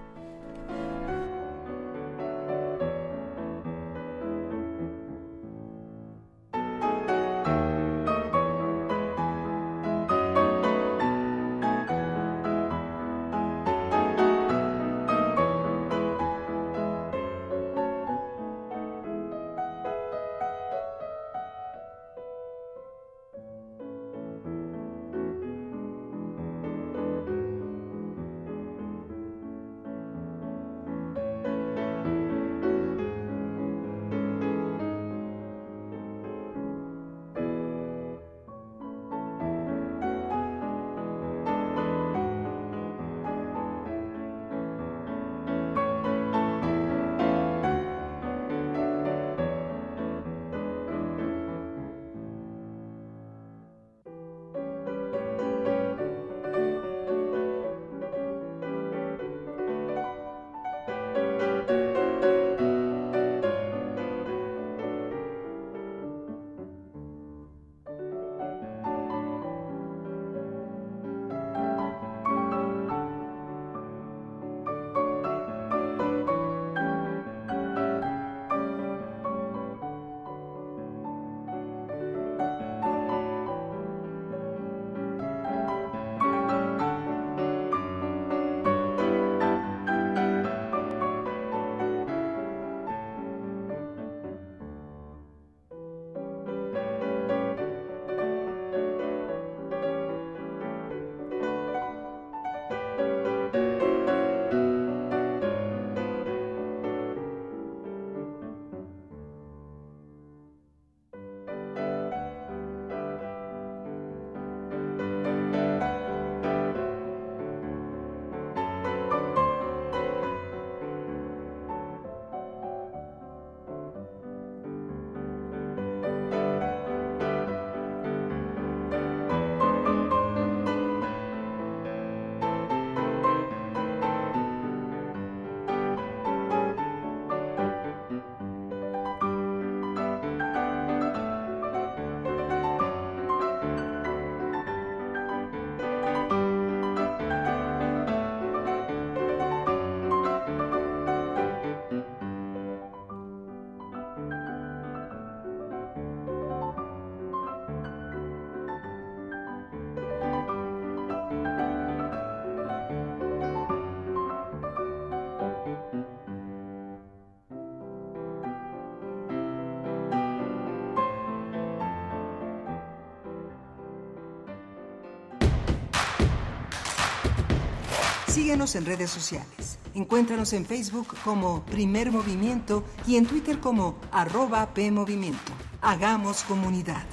Síguenos 178.40 178.74
en 178.74 178.86
redes 178.86 179.10
sociales. 179.10 179.78
Encuéntranos 179.94 180.54
en 180.54 180.64
Facebook 180.64 181.08
como 181.24 181.62
Primer 181.66 182.10
Movimiento 182.10 182.84
y 183.06 183.16
en 183.16 183.26
Twitter 183.26 183.60
como 183.60 183.98
arroba 184.10 184.72
PMovimiento. 184.72 185.52
Hagamos 185.82 186.42
comunidad. 186.44 187.04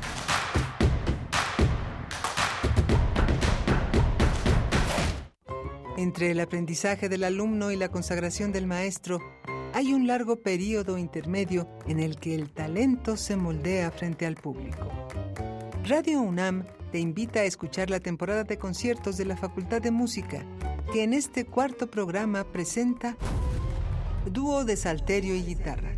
Entre 5.98 6.32
el 6.32 6.40
aprendizaje 6.40 7.10
del 7.10 7.26
alumno 7.26 7.72
y 7.72 7.76
la 7.76 7.90
consagración 7.90 8.54
del 8.54 8.66
maestro, 8.66 9.20
hay 9.74 9.94
un 9.94 10.08
largo 10.08 10.38
periodo 10.38 10.98
intermedio 10.98 11.68
en 11.88 12.00
el 12.00 12.16
que 12.16 12.36
el 12.36 12.54
talento 12.54 13.18
se 13.18 13.36
moldea 13.36 13.92
frente 13.92 14.26
al 14.26 14.36
público. 14.36 14.88
Radio 15.84 16.22
UNAM 16.22 16.66
te 16.94 17.00
invita 17.00 17.42
a 17.42 17.44
escuchar 17.44 17.90
la 17.90 18.00
temporada 18.00 18.46
de 18.46 18.58
conciertos 18.58 19.18
de 19.18 19.26
la 19.26 19.36
Facultad 19.36 19.82
de 19.82 19.92
Música, 19.92 20.46
que 20.92 21.04
en 21.04 21.14
este 21.14 21.46
cuarto 21.46 21.88
programa 21.88 22.44
presenta 22.46 23.18
Dúo 24.32 24.64
de 24.66 24.78
Salterio 24.78 25.36
y 25.36 25.44
Guitarra, 25.44 25.96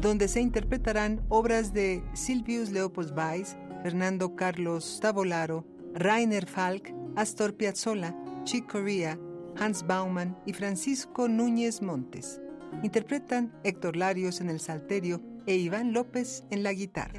donde 0.00 0.28
se 0.28 0.40
interpretarán 0.40 1.24
obras 1.28 1.72
de 1.72 2.02
Silvius 2.14 2.70
Leopold 2.70 3.16
Weiss, 3.16 3.56
Fernando 3.82 4.34
Carlos 4.34 4.98
Tavolaro, 5.00 5.64
Rainer 5.94 6.46
Falk, 6.46 6.92
Astor 7.16 7.54
Piazzolla, 7.54 8.14
Chick 8.44 8.70
Corea, 8.70 9.18
Hans 9.56 9.86
Baumann 9.86 10.36
y 10.46 10.52
Francisco 10.52 11.28
Núñez 11.28 11.80
Montes. 11.82 12.40
Interpretan 12.82 13.52
Héctor 13.62 13.96
Larios 13.96 14.40
en 14.40 14.50
el 14.50 14.58
salterio 14.58 15.20
e 15.46 15.54
Iván 15.54 15.92
López 15.92 16.44
en 16.50 16.62
la 16.62 16.72
guitarra. 16.72 17.18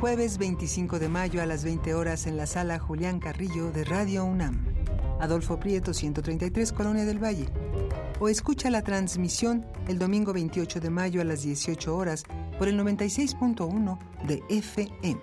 Jueves 0.00 0.38
25 0.38 0.98
de 0.98 1.08
mayo 1.08 1.42
a 1.42 1.46
las 1.46 1.64
20 1.64 1.94
horas 1.94 2.26
en 2.26 2.36
la 2.36 2.46
sala 2.46 2.78
Julián 2.78 3.20
Carrillo 3.20 3.72
de 3.72 3.84
Radio 3.84 4.24
UNAM. 4.24 4.73
Adolfo 5.20 5.58
Prieto 5.58 5.94
133, 5.94 6.72
Colonia 6.72 7.04
del 7.04 7.22
Valle. 7.22 7.46
O 8.20 8.28
escucha 8.28 8.70
la 8.70 8.82
transmisión 8.82 9.66
el 9.88 9.98
domingo 9.98 10.32
28 10.32 10.80
de 10.80 10.90
mayo 10.90 11.20
a 11.20 11.24
las 11.24 11.42
18 11.42 11.96
horas 11.96 12.24
por 12.58 12.68
el 12.68 12.78
96.1 12.78 13.98
de 14.26 14.42
FM. 14.48 15.20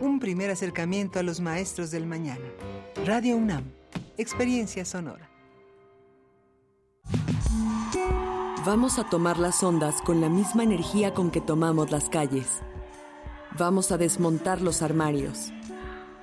Un 0.00 0.18
primer 0.18 0.50
acercamiento 0.50 1.18
a 1.18 1.22
los 1.22 1.40
maestros 1.40 1.90
del 1.90 2.06
mañana. 2.06 2.44
Radio 3.06 3.36
UNAM 3.36 3.64
Experiencia 4.20 4.84
sonora. 4.84 5.30
Vamos 8.66 8.98
a 8.98 9.08
tomar 9.08 9.38
las 9.38 9.62
ondas 9.62 10.02
con 10.02 10.20
la 10.20 10.28
misma 10.28 10.62
energía 10.62 11.14
con 11.14 11.30
que 11.30 11.40
tomamos 11.40 11.90
las 11.90 12.10
calles. 12.10 12.46
Vamos 13.58 13.90
a 13.92 13.96
desmontar 13.96 14.60
los 14.60 14.82
armarios. 14.82 15.52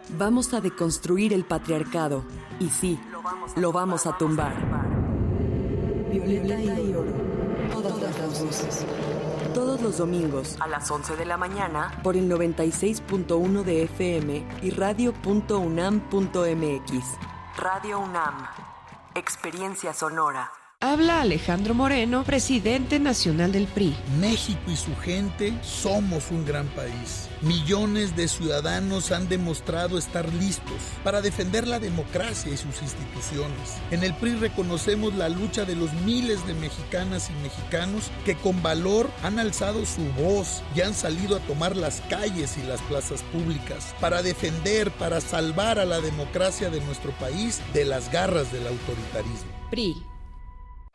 Vamos 0.10 0.54
a 0.54 0.62
deconstruir 0.62 1.34
el 1.34 1.44
patriarcado. 1.44 2.24
Y 2.60 2.70
sí, 2.70 3.00
lo 3.56 3.72
vamos 3.72 4.06
a 4.06 4.18
tumbar. 4.18 4.54
Violeta 6.10 6.80
y 6.80 6.94
oro. 6.94 7.12
Todas 7.72 8.00
las 8.00 8.44
voces. 8.44 8.86
Todos 9.54 9.82
los 9.82 9.98
domingos 9.98 10.56
a 10.60 10.68
las 10.68 10.90
11 10.90 11.16
de 11.16 11.26
la 11.26 11.38
mañana 11.38 12.00
por 12.04 12.16
el 12.16 12.30
96.1 12.30 13.64
de 13.64 13.84
FM 13.84 14.48
y 14.62 14.70
radio.unam.mx. 14.70 15.48
Radio 17.58 18.00
UNAM. 18.00 18.48
Experiencia 19.16 19.94
sonora. 19.94 20.52
Habla 20.80 21.22
Alejandro 21.22 21.74
Moreno, 21.74 22.24
presidente 22.24 23.00
nacional 23.00 23.52
del 23.52 23.66
PRI. 23.66 23.96
México 24.20 24.62
y 24.68 24.76
su 24.76 24.96
gente 24.98 25.58
somos 25.64 26.30
un 26.30 26.46
gran 26.46 26.68
país. 26.68 27.30
Millones 27.42 28.16
de 28.16 28.28
ciudadanos 28.28 29.12
han 29.12 29.28
demostrado 29.28 29.98
estar 29.98 30.32
listos 30.36 30.80
para 31.04 31.24
defender 31.24 31.68
la 31.68 31.80
democracia 31.80 32.54
y 32.54 32.58
sus 32.58 32.80
instituciones. 32.84 33.82
En 33.90 34.04
el 34.04 34.14
PRI 34.14 34.36
reconocemos 34.36 35.16
la 35.16 35.30
lucha 35.30 35.66
de 35.66 35.76
los 35.76 35.92
miles 36.06 36.46
de 36.46 36.54
mexicanas 36.54 37.32
y 37.32 37.42
mexicanos 37.42 38.12
que 38.24 38.36
con 38.36 38.62
valor 38.62 39.10
han 39.24 39.40
alzado 39.40 39.84
su 39.84 40.04
voz 40.14 40.62
y 40.76 40.82
han 40.82 40.94
salido 40.94 41.38
a 41.38 41.48
tomar 41.48 41.76
las 41.76 42.02
calles 42.02 42.56
y 42.56 42.68
las 42.68 42.84
plazas 42.84 43.24
públicas 43.34 43.96
para 44.00 44.22
defender, 44.22 44.92
para 44.92 45.22
salvar 45.22 45.80
a 45.80 45.86
la 45.86 46.02
democracia 46.02 46.70
de 46.70 46.82
nuestro 46.82 47.14
país 47.14 47.64
de 47.74 47.84
las 47.84 48.12
garras 48.12 48.52
del 48.52 48.68
autoritarismo. 48.68 49.50
PRI 49.72 49.96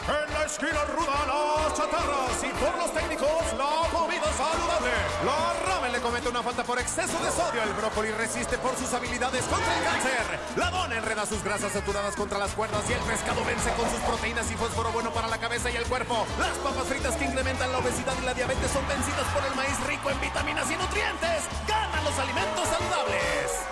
en 0.09 0.35
la 0.35 0.45
esquina 0.45 0.85
ruda, 0.91 1.15
las 1.27 1.75
chatarras 1.75 2.43
y 2.43 2.51
por 2.59 2.77
los 2.77 2.93
técnicos, 2.93 3.45
la 3.57 3.89
comida 3.93 4.27
saludable. 4.35 4.91
La 5.25 5.53
ramen 5.67 5.93
le 5.93 6.01
comete 6.01 6.29
una 6.29 6.43
falta 6.43 6.65
por 6.65 6.79
exceso 6.79 7.19
de 7.23 7.31
sodio. 7.31 7.63
El 7.63 7.73
brócoli 7.75 8.11
resiste 8.11 8.59
por 8.59 8.77
sus 8.77 8.93
habilidades 8.93 9.45
contra 9.45 9.79
el 9.79 9.85
cáncer. 9.85 10.41
La 10.57 10.71
dona 10.71 10.97
enreda 10.97 11.25
sus 11.27 11.43
grasas 11.45 11.73
saturadas 11.73 12.17
contra 12.17 12.39
las 12.39 12.51
cuerdas 12.53 12.83
y 12.91 12.93
el 12.93 13.01
pescado 13.01 13.45
vence 13.45 13.71
con 13.75 13.89
sus 13.91 14.01
proteínas 14.01 14.51
y 14.51 14.55
fósforo 14.55 14.91
bueno 14.91 15.11
para 15.13 15.29
la 15.29 15.39
cabeza 15.39 15.71
y 15.71 15.77
el 15.77 15.85
cuerpo. 15.85 16.27
Las 16.39 16.57
papas 16.59 16.87
fritas 16.89 17.15
que 17.17 17.25
incrementan 17.25 17.71
la 17.71 17.79
obesidad 17.79 18.15
y 18.21 18.27
la 18.27 18.35
diabetes 18.35 18.71
son 18.71 18.87
vencidas 18.89 19.27
por 19.33 19.45
el 19.47 19.55
maíz 19.55 19.79
rico 19.87 20.11
en 20.11 20.21
vitaminas 20.21 20.71
y 20.71 20.77
nutrientes. 20.77 21.47
¡Ganan 21.69 22.05
los 22.05 22.19
alimentos 22.19 22.69
saludables! 22.69 23.72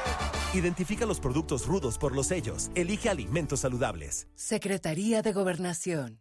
Identifica 0.52 1.06
los 1.06 1.20
productos 1.20 1.66
rudos 1.66 1.96
por 1.96 2.14
los 2.14 2.26
sellos. 2.26 2.70
Elige 2.74 3.08
alimentos 3.08 3.60
saludables. 3.60 4.26
Secretaría 4.34 5.22
de 5.22 5.32
Gobernación. 5.32 6.18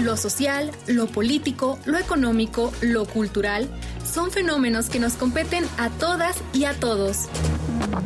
Lo 0.00 0.16
social, 0.16 0.70
lo 0.86 1.06
político, 1.06 1.78
lo 1.84 1.98
económico, 1.98 2.72
lo 2.80 3.04
cultural 3.04 3.68
son 4.04 4.30
fenómenos 4.30 4.90
que 4.90 4.98
nos 4.98 5.14
competen 5.14 5.64
a 5.78 5.88
todas 5.88 6.42
y 6.52 6.64
a 6.64 6.74
todos. 6.74 7.28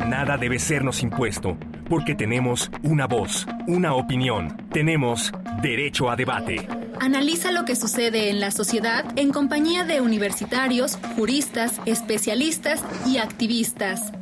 Nada 0.07 0.37
debe 0.37 0.59
sernos 0.59 1.01
impuesto, 1.01 1.57
porque 1.89 2.15
tenemos 2.15 2.69
una 2.83 3.07
voz, 3.07 3.45
una 3.67 3.93
opinión, 3.93 4.55
tenemos 4.71 5.31
derecho 5.61 6.09
a 6.09 6.15
debate. 6.15 6.67
Analiza 6.99 7.51
lo 7.51 7.65
que 7.65 7.75
sucede 7.75 8.29
en 8.29 8.39
la 8.39 8.51
sociedad 8.51 9.05
en 9.17 9.31
compañía 9.31 9.83
de 9.83 10.01
universitarios, 10.01 10.97
juristas, 11.15 11.81
especialistas 11.85 12.83
y 13.05 13.17
activistas. 13.17 14.13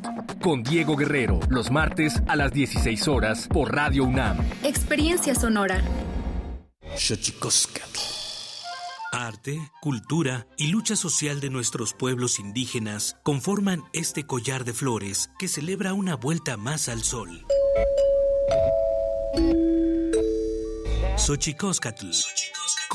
Con 0.42 0.64
Diego 0.64 0.96
Guerrero, 0.96 1.40
los 1.50 1.72
martes 1.72 2.22
a 2.28 2.36
las 2.36 2.52
16 2.52 3.08
horas 3.08 3.48
por 3.48 3.74
Radio 3.74 4.06
UNAM. 4.06 4.38
Experiencia 4.64 5.36
sonora. 5.36 5.82
Arte, 9.12 9.72
cultura 9.82 10.48
y 10.58 10.68
lucha 10.68 10.96
social 10.96 11.40
de 11.40 11.50
nuestros 11.50 11.94
pueblos 11.94 12.40
indígenas 12.40 13.18
conforman 13.24 13.84
este 13.94 14.26
collar 14.26 14.64
de 14.66 14.74
flores 14.74 15.30
que 15.38 15.48
celebra 15.48 15.94
una 15.94 16.16
vuelta 16.16 16.58
más 16.58 16.90
al 16.90 17.04
sol. 17.04 17.46
Xochicóscatl 21.18 22.12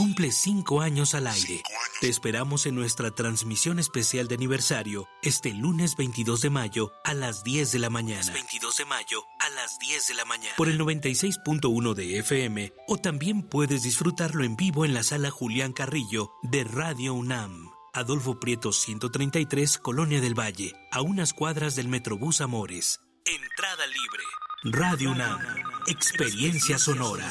cumple 0.01 0.33
cinco 0.33 0.81
años 0.81 1.15
al 1.15 1.27
aire. 1.27 1.63
Te 2.01 2.09
esperamos 2.09 2.65
en 2.65 2.75
nuestra 2.75 3.11
transmisión 3.11 3.79
especial 3.79 4.29
de 4.29 4.35
aniversario 4.35 5.07
este 5.21 5.53
lunes 5.53 5.95
22 5.95 6.41
de 6.41 6.49
mayo 6.49 6.91
a 7.05 7.13
las 7.13 7.45
10 7.45 7.71
de 7.73 7.79
la 7.81 7.91
mañana. 7.91 8.33
22 8.33 8.79
de 8.79 8.85
mayo 8.87 9.23
a 9.39 9.51
las 9.51 9.79
10 9.79 10.09
de 10.09 10.15
la 10.15 10.25
mañana. 10.25 10.55
Por 10.57 10.71
el 10.71 10.81
96.1 10.81 11.93
de 11.93 12.19
FM 12.19 12.73
o 12.89 12.97
también 12.97 13.43
puedes 13.43 13.83
disfrutarlo 13.83 14.43
en 14.43 14.57
vivo 14.57 14.87
en 14.87 14.95
la 14.95 15.03
sala 15.03 15.31
Julián 15.31 15.75
Carrillo 15.75 16.31
de 16.43 16.65
Radio 16.65 17.13
UNAM. 17.13 17.71
Adolfo 17.93 18.41
Prieto 18.41 18.73
133, 18.73 19.77
Colonia 19.77 20.23
del 20.23 20.33
Valle, 20.33 20.73
a 20.93 21.03
unas 21.03 21.35
cuadras 21.35 21.75
del 21.75 21.89
Metrobús 21.89 22.41
Amores. 22.41 23.03
Entrada 23.27 23.87
libre. 23.87 24.25
Radio 24.79 25.11
UNAM. 25.11 25.41
Experiencia 25.89 26.79
sonora. 26.79 27.31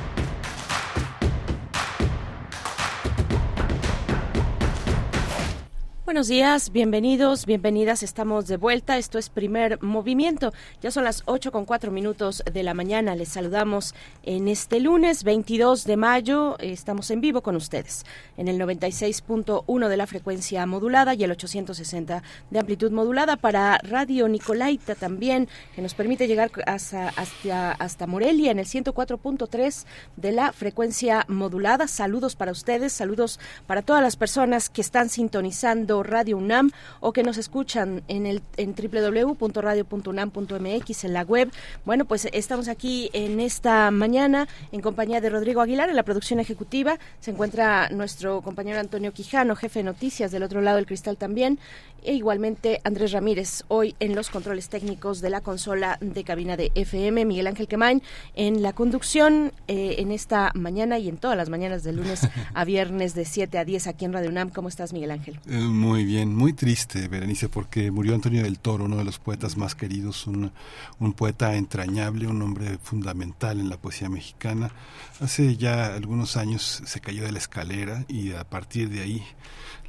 Buenos 6.11 6.27
días, 6.27 6.73
bienvenidos, 6.73 7.45
bienvenidas. 7.45 8.03
Estamos 8.03 8.45
de 8.49 8.57
vuelta. 8.57 8.97
Esto 8.97 9.17
es 9.17 9.29
Primer 9.29 9.81
Movimiento. 9.81 10.51
Ya 10.81 10.91
son 10.91 11.05
las 11.05 11.23
8 11.25 11.53
con 11.53 11.63
4 11.63 11.89
minutos 11.89 12.43
de 12.51 12.63
la 12.63 12.73
mañana. 12.73 13.15
Les 13.15 13.29
saludamos 13.29 13.95
en 14.23 14.49
este 14.49 14.81
lunes 14.81 15.23
22 15.23 15.85
de 15.85 15.95
mayo. 15.95 16.57
Estamos 16.59 17.11
en 17.11 17.21
vivo 17.21 17.41
con 17.41 17.55
ustedes 17.55 18.05
en 18.35 18.49
el 18.49 18.59
96.1 18.59 19.87
de 19.87 19.95
la 19.95 20.05
frecuencia 20.05 20.65
modulada 20.65 21.13
y 21.13 21.23
el 21.23 21.31
860 21.31 22.23
de 22.49 22.59
amplitud 22.59 22.91
modulada 22.91 23.37
para 23.37 23.77
Radio 23.77 24.27
Nicolaita 24.27 24.95
también, 24.95 25.47
que 25.73 25.81
nos 25.81 25.93
permite 25.93 26.27
llegar 26.27 26.51
hasta, 26.65 27.07
hasta, 27.07 27.71
hasta 27.71 28.05
Morelia 28.05 28.51
en 28.51 28.59
el 28.59 28.65
104.3 28.65 29.85
de 30.17 30.31
la 30.33 30.51
frecuencia 30.51 31.23
modulada. 31.29 31.87
Saludos 31.87 32.35
para 32.35 32.51
ustedes, 32.51 32.91
saludos 32.91 33.39
para 33.65 33.81
todas 33.81 34.03
las 34.03 34.17
personas 34.17 34.69
que 34.69 34.81
están 34.81 35.07
sintonizando 35.07 36.00
Radio 36.03 36.37
UNAM 36.37 36.71
o 36.99 37.13
que 37.13 37.23
nos 37.23 37.37
escuchan 37.37 38.03
en 38.07 38.25
el 38.25 38.41
en 38.57 38.75
www.radio.unam.mx 38.75 41.03
en 41.03 41.13
la 41.13 41.21
web. 41.23 41.51
Bueno, 41.85 42.05
pues 42.05 42.27
estamos 42.31 42.67
aquí 42.67 43.09
en 43.13 43.39
esta 43.39 43.91
mañana 43.91 44.47
en 44.71 44.81
compañía 44.81 45.21
de 45.21 45.29
Rodrigo 45.29 45.61
Aguilar 45.61 45.89
en 45.89 45.95
la 45.95 46.03
producción 46.03 46.39
ejecutiva. 46.39 46.97
Se 47.19 47.31
encuentra 47.31 47.89
nuestro 47.89 48.41
compañero 48.41 48.79
Antonio 48.79 49.13
Quijano, 49.13 49.55
jefe 49.55 49.79
de 49.79 49.83
noticias 49.83 50.31
del 50.31 50.43
otro 50.43 50.61
lado 50.61 50.77
del 50.77 50.85
cristal 50.85 51.17
también, 51.17 51.59
e 52.03 52.13
igualmente 52.13 52.81
Andrés 52.83 53.11
Ramírez 53.11 53.63
hoy 53.67 53.95
en 53.99 54.15
los 54.15 54.29
controles 54.29 54.69
técnicos 54.69 55.21
de 55.21 55.29
la 55.29 55.41
consola 55.41 55.97
de 56.01 56.23
cabina 56.23 56.57
de 56.57 56.71
FM, 56.75 57.25
Miguel 57.25 57.47
Ángel 57.47 57.67
Quemain 57.67 58.01
en 58.35 58.61
la 58.61 58.73
conducción 58.73 59.51
eh, 59.67 59.95
en 59.99 60.11
esta 60.11 60.51
mañana 60.55 60.99
y 60.99 61.09
en 61.09 61.17
todas 61.17 61.37
las 61.37 61.49
mañanas 61.49 61.83
de 61.83 61.93
lunes 61.93 62.27
a 62.53 62.65
viernes 62.65 63.13
de 63.13 63.25
7 63.25 63.57
a 63.57 63.65
10 63.65 63.87
aquí 63.87 64.05
en 64.05 64.13
Radio 64.13 64.29
UNAM. 64.29 64.49
¿Cómo 64.49 64.67
estás, 64.67 64.93
Miguel 64.93 65.11
Ángel? 65.11 65.39
Eh, 65.47 65.57
muy 65.57 66.05
bien, 66.05 66.35
muy 66.35 66.53
triste, 66.53 67.07
Berenice, 67.07 67.49
porque 67.49 67.91
murió 67.91 68.15
Antonio 68.15 68.43
del 68.43 68.59
Toro, 68.59 68.85
uno 68.85 68.97
de 68.97 69.03
los 69.03 69.19
poetas 69.19 69.57
más 69.57 69.75
queridos, 69.75 70.27
un, 70.27 70.51
un 70.99 71.13
poeta 71.13 71.55
entrañable, 71.55 72.27
un 72.27 72.41
hombre 72.41 72.77
fundamental 72.81 73.59
en 73.59 73.69
la 73.69 73.77
poesía 73.77 74.09
mexicana. 74.09 74.71
Hace 75.19 75.55
ya 75.57 75.93
algunos 75.93 76.37
años 76.37 76.81
se 76.85 76.99
cayó 76.99 77.23
de 77.23 77.31
la 77.31 77.37
escalera 77.37 78.05
y 78.07 78.33
a 78.33 78.43
partir 78.43 78.89
de 78.89 79.01
ahí 79.01 79.23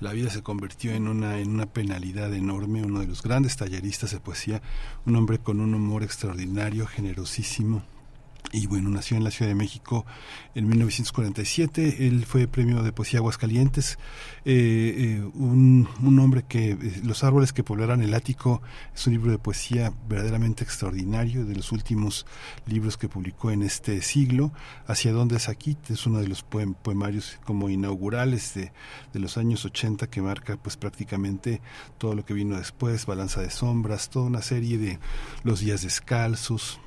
la 0.03 0.13
vida 0.13 0.31
se 0.31 0.43
convirtió 0.43 0.93
en 0.93 1.07
una, 1.07 1.39
en 1.39 1.51
una 1.51 1.67
penalidad 1.67 2.35
enorme, 2.35 2.83
uno 2.83 3.01
de 3.01 3.07
los 3.07 3.23
grandes 3.23 3.57
talleristas 3.57 4.11
de 4.11 4.21
poesía, 4.21 4.61
un 5.07 5.17
hombre 5.17 5.39
con 5.39 5.61
un 5.61 5.75
humor 5.75 6.03
extraordinario, 6.03 6.87
generosísimo, 6.87 7.83
y 8.53 8.67
bueno, 8.67 8.91
nació 8.91 9.17
en 9.17 9.25
la 9.25 9.31
Ciudad 9.31 9.51
de 9.51 9.55
México 9.55 10.05
en 10.55 10.69
1947. 10.69 12.07
Él 12.07 12.27
fue 12.27 12.47
premio 12.47 12.83
de 12.83 12.93
poesía 12.93 13.21
Aguascalientes. 13.21 13.99
Eh, 14.45 15.21
eh, 15.25 15.31
un, 15.35 15.89
un, 16.03 16.19
hombre 16.19 16.45
que 16.47 16.73
eh, 16.73 17.01
Los 17.03 17.25
árboles 17.25 17.53
que 17.55 17.65
poblaran 17.65 18.03
el 18.03 18.13
ático 18.13 18.61
es 18.95 19.07
un 19.07 19.15
libro 19.15 19.31
de 19.31 19.39
poesía 19.39 19.93
verdaderamente 20.07 20.65
extraordinario, 20.65 21.47
de 21.47 21.55
los 21.55 21.73
últimos 21.73 22.27
libros 22.67 22.99
que 22.99 23.09
publicó 23.09 23.51
en 23.51 23.63
este 23.63 24.03
siglo. 24.03 24.53
Hacia 24.87 25.13
dónde 25.13 25.37
es 25.37 25.49
aquí 25.49 25.79
es 25.89 26.07
uno 26.07 26.19
de 26.21 26.29
los 26.29 26.43
poemarios 26.43 27.39
como 27.45 27.71
inaugurales 27.71 28.53
de, 28.53 28.73
de 29.15 29.19
los 29.19 29.39
años 29.39 29.65
80 29.65 30.09
que 30.09 30.21
marca 30.21 30.59
pues 30.59 30.77
prácticamente 30.77 31.63
todo 31.97 32.15
lo 32.15 32.25
que 32.25 32.35
vino 32.35 32.59
después, 32.59 33.07
Balanza 33.07 33.41
de 33.41 33.49
sombras, 33.49 34.11
toda 34.11 34.27
una 34.27 34.43
serie 34.43 34.77
de 34.77 34.99
Los 35.43 35.61
días 35.61 35.83
descalzos, 35.83 36.81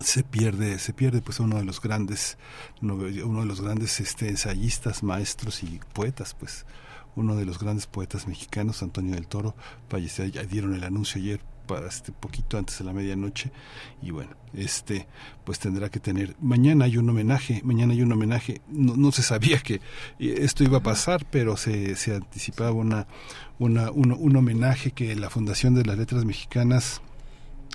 se 0.00 0.22
pierde 0.22 0.78
se 0.78 0.92
pierde 0.92 1.22
pues 1.22 1.40
uno 1.40 1.56
de 1.56 1.64
los 1.64 1.80
grandes 1.80 2.36
uno 2.82 2.96
de 2.96 3.46
los 3.46 3.60
grandes 3.60 4.00
este 4.00 4.28
ensayistas 4.28 5.02
maestros 5.02 5.62
y 5.62 5.80
poetas 5.92 6.34
pues. 6.34 6.66
Uno 7.14 7.34
de 7.34 7.46
los 7.46 7.58
grandes 7.58 7.86
poetas 7.86 8.28
mexicanos 8.28 8.82
Antonio 8.82 9.14
del 9.14 9.26
Toro 9.26 9.54
falleció 9.88 10.26
ya 10.26 10.42
dieron 10.42 10.74
el 10.74 10.84
anuncio 10.84 11.18
ayer 11.18 11.40
para 11.66 11.88
este 11.88 12.12
poquito 12.12 12.58
antes 12.58 12.78
de 12.78 12.84
la 12.84 12.92
medianoche. 12.92 13.52
Y 14.02 14.10
bueno 14.10 14.32
este 14.52 15.06
pues 15.44 15.58
tendrá 15.58 15.88
que 15.88 15.98
tener 15.98 16.36
mañana 16.40 16.84
hay 16.84 16.98
un 16.98 17.08
homenaje 17.08 17.62
mañana 17.64 17.94
hay 17.94 18.02
un 18.02 18.12
homenaje. 18.12 18.60
No, 18.68 18.96
no 18.96 19.12
se 19.12 19.22
sabía 19.22 19.60
que 19.60 19.80
esto 20.18 20.62
iba 20.62 20.78
a 20.78 20.82
pasar 20.82 21.24
pero 21.30 21.56
se, 21.56 21.96
se 21.96 22.14
anticipaba 22.14 22.72
una, 22.72 23.06
una 23.58 23.90
un, 23.92 24.12
un 24.12 24.36
homenaje 24.36 24.90
que 24.90 25.16
la 25.16 25.30
fundación 25.30 25.74
de 25.74 25.84
las 25.84 25.96
letras 25.96 26.26
mexicanas 26.26 27.00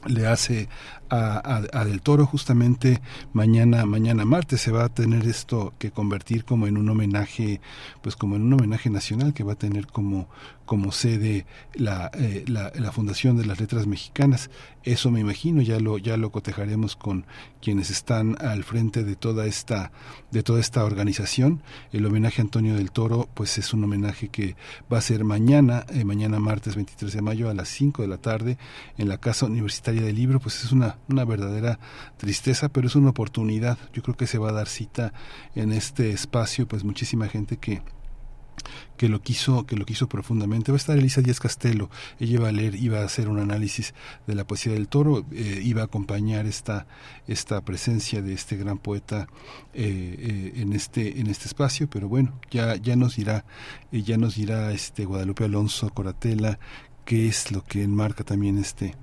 le 0.06 0.28
hace 0.28 0.68
a, 1.12 1.62
a, 1.74 1.86
Del 1.86 2.02
Toro 2.02 2.26
justamente 2.26 3.02
mañana 3.34 3.86
mañana 3.86 4.24
martes 4.24 4.62
se 4.62 4.72
va 4.72 4.86
a 4.86 4.90
tener 4.90 5.28
esto 5.28 5.74
que 5.78 5.92
convertir 5.92 6.46
como 6.46 6.68
en 6.68 6.78
un 6.78 6.90
homenaje 6.90 7.60
pues 8.02 8.16
como 8.16 8.38
en 8.38 8.44
un 8.44 8.54
homenaje 8.54 8.90
nacional 8.90 9.34
que 9.34 9.44
va 9.44 9.54
a 9.54 9.58
tener 9.58 9.88
como 9.88 10.30
como 10.72 10.94
sede 10.94 11.46
la, 11.74 12.10
eh, 12.14 12.46
la, 12.48 12.72
la, 12.74 12.94
Fundación 12.94 13.36
de 13.36 13.46
las 13.46 13.60
Letras 13.60 13.88
Mexicanas. 13.88 14.50
Eso 14.84 15.12
me 15.12 15.20
imagino, 15.20 15.62
ya 15.62 15.82
lo, 15.82 15.98
ya 15.98 16.16
lo 16.16 16.32
cotejaremos 16.32 16.96
con 16.96 17.26
quienes 17.62 17.90
están 17.90 18.38
al 18.40 18.64
frente 18.64 19.04
de 19.04 19.18
toda 19.18 19.48
esta, 19.48 19.92
de 20.32 20.44
toda 20.44 20.62
esta 20.62 20.86
organización. 20.86 21.62
El 21.92 22.06
homenaje 22.06 22.42
a 22.42 22.46
Antonio 22.46 22.76
del 22.76 22.92
Toro, 22.92 23.28
pues 23.34 23.58
es 23.58 23.74
un 23.74 23.84
homenaje 23.84 24.30
que 24.30 24.56
va 24.92 25.00
a 25.00 25.02
ser 25.02 25.26
mañana, 25.26 25.86
eh, 25.90 26.06
mañana 26.06 26.40
martes 26.40 26.76
23 26.76 27.12
de 27.12 27.22
mayo 27.22 27.50
a 27.50 27.54
las 27.54 27.68
5 27.68 28.02
de 28.02 28.08
la 28.08 28.18
tarde 28.18 28.58
en 28.98 29.10
la 29.10 29.18
Casa 29.18 29.48
Universitaria 29.48 30.04
del 30.04 30.16
Libro, 30.16 30.40
pues 30.40 30.64
es 30.64 30.72
una, 30.72 31.00
una 31.10 31.26
verdadera 31.26 31.80
tristeza, 32.18 32.70
pero 32.70 32.88
es 32.88 32.96
una 32.96 33.10
oportunidad. 33.10 33.78
Yo 33.94 34.02
creo 34.02 34.16
que 34.16 34.28
se 34.28 34.38
va 34.38 34.50
a 34.50 34.54
dar 34.54 34.68
cita 34.68 35.14
en 35.56 35.72
este 35.72 36.12
espacio, 36.12 36.68
pues 36.68 36.84
muchísima 36.84 37.28
gente 37.28 37.58
que 37.58 37.82
que 38.98 39.10
lo 39.10 39.22
quiso 39.22 39.66
que 39.66 39.76
lo 39.76 39.86
quiso 39.86 40.08
profundamente. 40.08 40.72
Va 40.72 40.76
a 40.76 40.78
estar 40.78 40.98
Elisa 40.98 41.22
Díaz 41.22 41.40
Castelo. 41.40 41.90
Ella 42.20 42.34
iba 42.34 42.50
a 42.50 42.52
leer 42.52 42.76
iba 42.76 43.00
a 43.00 43.06
hacer 43.06 43.30
un 43.30 43.40
análisis 43.40 43.94
de 44.28 44.36
la 44.36 44.46
poesía 44.46 44.74
del 44.74 44.88
toro 44.88 45.26
eh, 45.32 45.60
iba 45.64 45.82
a 45.82 45.86
acompañar 45.86 46.46
esta 46.46 46.88
esta 47.28 47.62
presencia 47.62 48.22
de 48.22 48.34
este 48.34 48.58
gran 48.58 48.78
poeta 48.78 49.28
eh, 49.74 50.16
eh, 50.20 50.62
en 50.62 50.74
este 50.74 51.20
en 51.20 51.28
este 51.28 51.46
espacio. 51.46 51.90
Pero 51.90 52.08
bueno 52.08 52.40
ya 52.52 52.76
ya 52.76 52.96
nos 52.96 53.16
dirá 53.16 53.46
ya 53.92 54.18
nos 54.18 54.36
dirá 54.36 54.72
este 54.72 55.06
Guadalupe 55.06 55.46
Alonso 55.46 55.90
Coratela 55.90 56.60
qué 57.06 57.28
es 57.28 57.52
lo 57.52 57.64
que 57.64 57.84
enmarca 57.84 58.24
también 58.24 58.58
este 58.58 58.96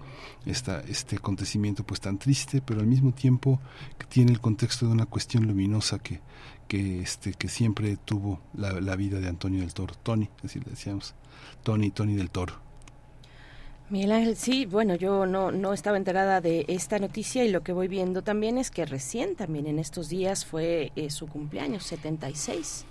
este 0.46 1.16
acontecimiento 1.16 1.84
pues 1.84 2.00
tan 2.00 2.18
triste 2.18 2.62
pero 2.64 2.80
al 2.80 2.86
mismo 2.86 3.12
tiempo 3.12 3.60
que 3.98 4.06
tiene 4.06 4.32
el 4.32 4.40
contexto 4.40 4.86
de 4.86 4.92
una 4.92 5.04
cuestión 5.04 5.46
luminosa 5.46 5.98
que, 5.98 6.20
que, 6.68 7.00
este, 7.00 7.32
que 7.32 7.48
siempre 7.48 7.96
tuvo 7.96 8.40
la, 8.54 8.80
la 8.80 8.94
vida 8.94 9.18
de 9.18 9.28
Antonio 9.28 9.60
del 9.60 9.74
Toro, 9.74 9.94
Tony, 10.02 10.28
así 10.44 10.60
le 10.60 10.70
decíamos, 10.70 11.14
Tony, 11.64 11.90
Tony 11.90 12.14
del 12.14 12.30
Toro. 12.30 12.54
Miguel 13.90 14.12
Ángel, 14.12 14.36
sí, 14.36 14.66
bueno, 14.66 14.96
yo 14.96 15.24
no, 15.24 15.50
no 15.50 15.72
estaba 15.72 15.96
enterada 15.96 16.42
de 16.42 16.66
esta 16.68 16.98
noticia 16.98 17.42
y 17.44 17.50
lo 17.50 17.62
que 17.62 17.72
voy 17.72 17.88
viendo 17.88 18.20
también 18.20 18.58
es 18.58 18.70
que 18.70 18.84
recién, 18.84 19.34
también 19.34 19.66
en 19.66 19.78
estos 19.78 20.10
días, 20.10 20.44
fue 20.44 20.92
eh, 20.94 21.08
su 21.08 21.26
cumpleaños, 21.26 21.84
76, 21.84 22.84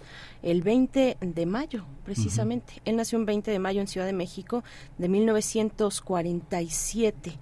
el 0.43 0.61
20 0.61 1.17
de 1.19 1.45
mayo, 1.45 1.83
precisamente. 2.03 2.81
Él 2.85 2.95
nació 2.95 3.19
el 3.19 3.25
20 3.25 3.51
de 3.51 3.59
mayo 3.59 3.81
en 3.81 3.88
Ciudad 3.88 4.07
de 4.07 4.13
México 4.13 4.63
de 4.97 5.09
1947. 5.09 7.38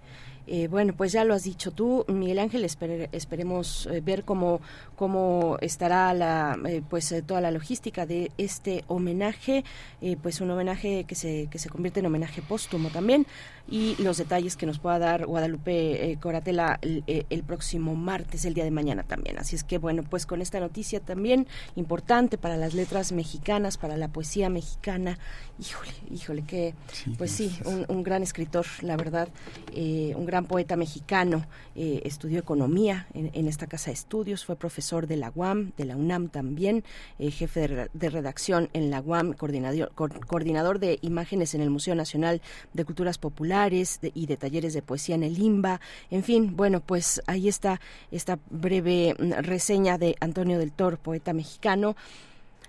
Eh, 0.48 0.68
bueno, 0.68 0.94
pues 0.96 1.12
ya 1.12 1.24
lo 1.24 1.34
has 1.34 1.44
dicho 1.44 1.72
tú, 1.72 2.06
Miguel 2.08 2.40
Ángel, 2.40 2.64
esperemos 2.64 3.88
eh, 3.92 4.02
ver 4.02 4.24
cómo, 4.24 4.62
cómo 4.96 5.58
estará 5.62 6.14
la, 6.14 6.58
eh, 6.68 6.84
pues 6.88 7.14
toda 7.26 7.42
la 7.42 7.50
logística 7.52 8.06
de 8.06 8.32
este 8.38 8.84
homenaje, 8.88 9.64
pues 10.22 10.42
un 10.42 10.52
homenaje 10.52 11.06
que 11.06 11.16
se, 11.16 11.48
que 11.50 11.58
se 11.58 11.70
convierte 11.70 12.00
en 12.00 12.06
homenaje 12.06 12.42
póstumo 12.42 12.90
también 12.90 13.26
y 13.68 13.96
los 14.02 14.18
detalles 14.18 14.56
que 14.56 14.68
nos 14.68 14.78
pueda 14.78 15.00
dar 15.00 15.26
Guadalupe 15.26 16.18
Coratela 16.22 16.78
el, 16.82 17.04
el, 17.08 17.44
próximo 17.44 17.96
martes, 17.96 18.46
el 18.46 18.54
día 18.54 18.64
de 18.64 18.72
mañana 18.72 19.02
también. 19.02 19.40
Así 19.40 19.56
es 19.56 19.64
que 19.64 19.80
bueno, 19.80 20.04
pues 20.04 20.28
con 20.28 20.42
esta 20.42 20.60
noticia 20.60 21.00
también 21.00 21.48
importante 21.76 22.38
para 22.38 22.58
las 22.58 22.76
letras 22.76 23.12
mexicanas, 23.12 23.78
para 23.78 23.98
la 23.98 24.10
poesía 24.10 24.50
mexicana, 24.50 25.18
híjole, 25.60 25.94
híjole, 26.12 26.44
que 26.44 26.76
pues 27.18 27.32
sí, 27.32 27.58
un, 27.66 27.86
un, 27.88 28.04
gran 28.04 28.22
escritor, 28.22 28.66
la 28.82 28.98
verdad, 28.98 29.28
un 29.76 30.26
gran 30.26 30.35
gran 30.36 30.48
poeta 30.48 30.76
mexicano, 30.76 31.46
eh, 31.78 32.02
estudió 32.04 32.40
economía 32.40 33.08
en, 33.14 33.48
esta 33.48 33.68
casa 33.68 33.86
de 33.86 33.94
estudios, 33.94 34.44
fue 34.44 34.58
profesor 34.58 35.08
de 35.08 35.16
la 35.16 35.32
UAM, 35.34 35.72
de 35.78 35.86
la 35.86 35.96
UNAM 35.96 36.28
también, 36.28 36.84
eh, 37.20 37.32
jefe 37.32 37.90
de, 37.94 38.10
redacción 38.10 38.70
en 38.74 38.92
la 38.92 39.00
UAM, 39.00 39.32
coordinador, 39.32 39.94
coordinador 39.94 40.80
de 40.80 41.00
imágenes 41.02 41.56
en 41.56 41.62
el 41.62 41.70
Museo 41.70 41.96
Nacional 41.96 42.42
de 42.74 42.84
Culturas 42.84 43.18
Populares 43.18 44.02
y 44.14 44.26
de 44.26 44.36
talleres 44.36 44.74
de 44.74 44.82
poesía 44.82 45.16
en 45.16 45.24
el 45.24 45.40
IMBA. 45.40 45.80
En 46.12 46.24
fin, 46.24 46.58
bueno, 46.58 46.82
pues 46.82 47.22
ahí 47.28 47.48
está 47.48 47.80
esta 48.12 48.38
breve 48.50 49.16
mm, 49.18 49.42
reseña 49.42 49.98
de 49.98 50.18
Antonio 50.20 50.60
del 50.60 50.74
Toro, 50.74 50.98
poeta 50.98 51.32
mexicano. 51.32 51.96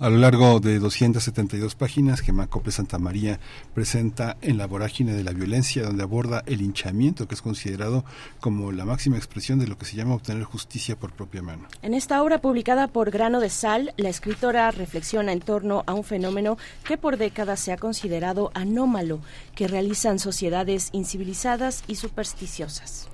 A 0.01 0.11
lo 0.11 0.19
largo 0.19 0.61
de 0.61 0.79
272 0.79 1.75
páginas, 1.75 2.21
Gemma 2.21 2.47
Cople 2.47 2.71
Santa 2.71 3.01
María 3.01 3.41
presenta 3.75 4.37
En 4.43 4.57
la 4.57 4.69
vorágine 4.69 5.13
de 5.13 5.25
la 5.25 5.33
violencia, 5.33 5.83
donde 5.83 6.05
aborda 6.05 6.45
el 6.47 6.63
hinchamiento, 6.63 7.27
que 7.27 7.35
es 7.35 7.43
considerado 7.43 8.05
como 8.39 8.71
la 8.71 8.85
máxima 8.85 9.17
expresión 9.17 9.59
de 9.59 9.67
lo 9.67 9.77
que 9.77 9.87
se 9.87 9.97
llama 9.97 10.15
obtener 10.15 10.45
justicia 10.45 10.95
por 10.95 11.11
propia 11.11 11.43
mano. 11.43 11.67
En 11.83 11.95
esta 11.95 12.23
obra 12.23 12.41
publicada 12.41 12.87
por 12.87 13.11
Grano 13.11 13.41
de 13.41 13.51
Sal, 13.51 13.93
la 13.97 14.09
escritora 14.09 14.71
reflexiona 14.71 15.33
en 15.33 15.41
torno 15.41 15.83
a 15.87 15.95
un 15.95 16.05
fenómeno 16.05 16.59
que 16.85 16.97
por 16.97 17.17
décadas 17.17 17.59
se 17.59 17.73
ha 17.73 17.77
considerado 17.77 18.53
anómalo, 18.55 19.19
que 19.57 19.67
realizan 19.67 20.21
sociedades 20.21 20.91
incivilizadas 20.93 21.83
y 21.89 21.97
supersticiosas. 21.97 23.09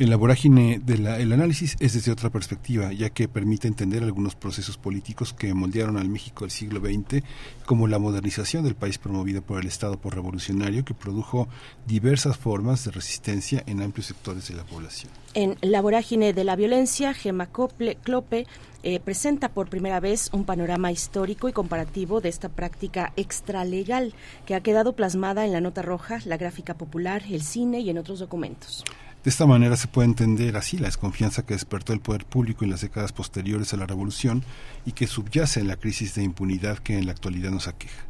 En 0.00 0.08
la 0.08 0.16
vorágine 0.16 0.80
del 0.82 1.06
análisis 1.06 1.76
es 1.78 1.92
desde 1.92 2.10
otra 2.10 2.30
perspectiva, 2.30 2.90
ya 2.90 3.10
que 3.10 3.28
permite 3.28 3.68
entender 3.68 4.02
algunos 4.02 4.34
procesos 4.34 4.78
políticos 4.78 5.34
que 5.34 5.52
moldearon 5.52 5.98
al 5.98 6.08
México 6.08 6.46
del 6.46 6.50
siglo 6.50 6.80
XX, 6.80 7.22
como 7.66 7.86
la 7.86 7.98
modernización 7.98 8.64
del 8.64 8.74
país 8.74 8.96
promovida 8.96 9.42
por 9.42 9.60
el 9.60 9.66
Estado 9.66 10.00
por 10.00 10.14
revolucionario, 10.14 10.86
que 10.86 10.94
produjo 10.94 11.48
diversas 11.86 12.38
formas 12.38 12.82
de 12.86 12.92
resistencia 12.92 13.62
en 13.66 13.82
amplios 13.82 14.06
sectores 14.06 14.48
de 14.48 14.54
la 14.54 14.64
población. 14.64 15.12
En 15.34 15.58
La 15.60 15.82
vorágine 15.82 16.32
de 16.32 16.44
la 16.44 16.56
violencia, 16.56 17.12
Gemma 17.12 17.50
Clope 17.50 18.46
eh, 18.82 19.00
presenta 19.00 19.50
por 19.50 19.68
primera 19.68 20.00
vez 20.00 20.30
un 20.32 20.46
panorama 20.46 20.90
histórico 20.90 21.46
y 21.50 21.52
comparativo 21.52 22.22
de 22.22 22.30
esta 22.30 22.48
práctica 22.48 23.12
extralegal 23.16 24.14
que 24.46 24.54
ha 24.54 24.62
quedado 24.62 24.94
plasmada 24.94 25.44
en 25.44 25.52
la 25.52 25.60
nota 25.60 25.82
roja, 25.82 26.20
la 26.24 26.38
gráfica 26.38 26.72
popular, 26.72 27.22
el 27.28 27.42
cine 27.42 27.80
y 27.80 27.90
en 27.90 27.98
otros 27.98 28.18
documentos. 28.18 28.82
De 29.22 29.28
esta 29.28 29.44
manera 29.44 29.76
se 29.76 29.86
puede 29.86 30.08
entender 30.08 30.56
así 30.56 30.78
la 30.78 30.86
desconfianza 30.86 31.44
que 31.44 31.52
despertó 31.52 31.92
el 31.92 32.00
poder 32.00 32.24
público 32.24 32.64
en 32.64 32.70
las 32.70 32.80
décadas 32.80 33.12
posteriores 33.12 33.74
a 33.74 33.76
la 33.76 33.84
revolución 33.84 34.42
y 34.86 34.92
que 34.92 35.06
subyace 35.06 35.60
en 35.60 35.68
la 35.68 35.76
crisis 35.76 36.14
de 36.14 36.22
impunidad 36.22 36.78
que 36.78 36.96
en 36.96 37.04
la 37.04 37.12
actualidad 37.12 37.50
nos 37.50 37.68
aqueja. 37.68 38.02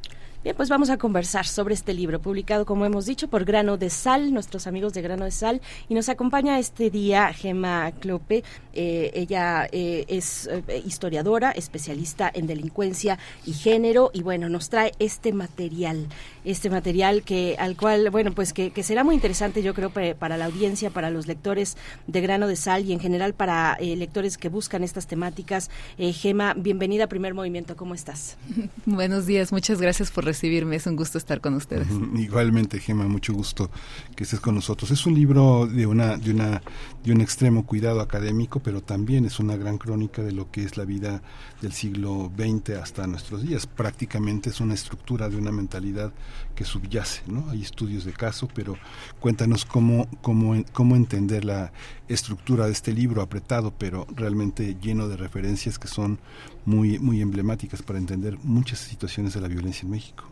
Bien, 0.42 0.56
pues 0.56 0.70
vamos 0.70 0.88
a 0.88 0.96
conversar 0.96 1.46
sobre 1.46 1.74
este 1.74 1.92
libro, 1.92 2.18
publicado, 2.18 2.64
como 2.64 2.86
hemos 2.86 3.04
dicho, 3.04 3.28
por 3.28 3.44
Grano 3.44 3.76
de 3.76 3.90
Sal, 3.90 4.32
nuestros 4.32 4.66
amigos 4.66 4.94
de 4.94 5.02
Grano 5.02 5.26
de 5.26 5.32
Sal, 5.32 5.60
y 5.86 5.92
nos 5.92 6.08
acompaña 6.08 6.58
este 6.58 6.88
día 6.88 7.30
Gema 7.34 7.92
Clope. 8.00 8.42
Eh, 8.72 9.10
ella 9.12 9.68
eh, 9.70 10.06
es 10.08 10.46
eh, 10.46 10.82
historiadora, 10.86 11.50
especialista 11.50 12.30
en 12.32 12.46
delincuencia 12.46 13.18
y 13.44 13.52
género, 13.52 14.10
y 14.14 14.22
bueno, 14.22 14.48
nos 14.48 14.70
trae 14.70 14.92
este 14.98 15.34
material, 15.34 16.06
este 16.46 16.70
material 16.70 17.22
que 17.22 17.56
al 17.58 17.76
cual, 17.76 18.08
bueno, 18.08 18.32
pues 18.32 18.54
que, 18.54 18.72
será 18.82 19.04
muy 19.04 19.16
interesante, 19.16 19.62
yo 19.62 19.74
creo, 19.74 19.90
para 19.90 20.38
la 20.38 20.46
audiencia, 20.46 20.88
para 20.88 21.10
los 21.10 21.26
lectores 21.26 21.76
de 22.06 22.20
Grano 22.22 22.46
de 22.46 22.56
Sal 22.56 22.86
y 22.86 22.94
en 22.94 23.00
general 23.00 23.34
para 23.34 23.76
lectores 23.78 24.38
que 24.38 24.48
buscan 24.48 24.84
estas 24.84 25.06
temáticas. 25.06 25.68
Gema, 25.98 26.54
bienvenida 26.54 27.04
a 27.04 27.08
Primer 27.08 27.34
Movimiento, 27.34 27.76
¿cómo 27.76 27.94
estás? 27.94 28.38
Buenos 28.86 29.26
días, 29.26 29.52
muchas 29.52 29.82
gracias 29.82 30.10
por 30.10 30.29
recibirme. 30.30 30.76
Es 30.76 30.86
un 30.86 30.96
gusto 30.96 31.18
estar 31.18 31.40
con 31.40 31.54
ustedes. 31.54 31.88
Igualmente, 32.14 32.78
Gema, 32.78 33.06
mucho 33.08 33.32
gusto 33.32 33.70
que 34.14 34.24
estés 34.24 34.40
con 34.40 34.54
nosotros. 34.54 34.90
Es 34.90 35.04
un 35.06 35.14
libro 35.14 35.66
de 35.66 35.86
una 35.86 36.16
de 36.16 36.30
una 36.30 36.62
de 37.04 37.12
un 37.12 37.20
extremo 37.20 37.66
cuidado 37.66 38.00
académico, 38.00 38.60
pero 38.60 38.80
también 38.80 39.24
es 39.24 39.40
una 39.40 39.56
gran 39.56 39.78
crónica 39.78 40.22
de 40.22 40.32
lo 40.32 40.50
que 40.50 40.62
es 40.64 40.76
la 40.76 40.84
vida 40.84 41.22
del 41.60 41.72
siglo 41.72 42.30
XX 42.36 42.76
hasta 42.76 43.06
nuestros 43.06 43.42
días. 43.42 43.66
Prácticamente 43.66 44.50
es 44.50 44.60
una 44.60 44.74
estructura 44.74 45.28
de 45.28 45.36
una 45.36 45.50
mentalidad 45.50 46.12
que 46.60 46.66
subyace, 46.66 47.22
¿no? 47.26 47.48
Hay 47.48 47.62
estudios 47.62 48.04
de 48.04 48.12
caso, 48.12 48.46
pero 48.54 48.76
cuéntanos 49.18 49.64
cómo 49.64 50.06
cómo 50.20 50.62
cómo 50.74 50.94
entender 50.94 51.42
la 51.42 51.72
estructura 52.06 52.66
de 52.66 52.72
este 52.72 52.92
libro 52.92 53.22
apretado, 53.22 53.72
pero 53.78 54.06
realmente 54.14 54.76
lleno 54.78 55.08
de 55.08 55.16
referencias 55.16 55.78
que 55.78 55.88
son 55.88 56.18
muy 56.66 56.98
muy 56.98 57.22
emblemáticas 57.22 57.80
para 57.80 57.98
entender 57.98 58.36
muchas 58.42 58.78
situaciones 58.80 59.32
de 59.32 59.40
la 59.40 59.48
violencia 59.48 59.86
en 59.86 59.92
México. 59.92 60.29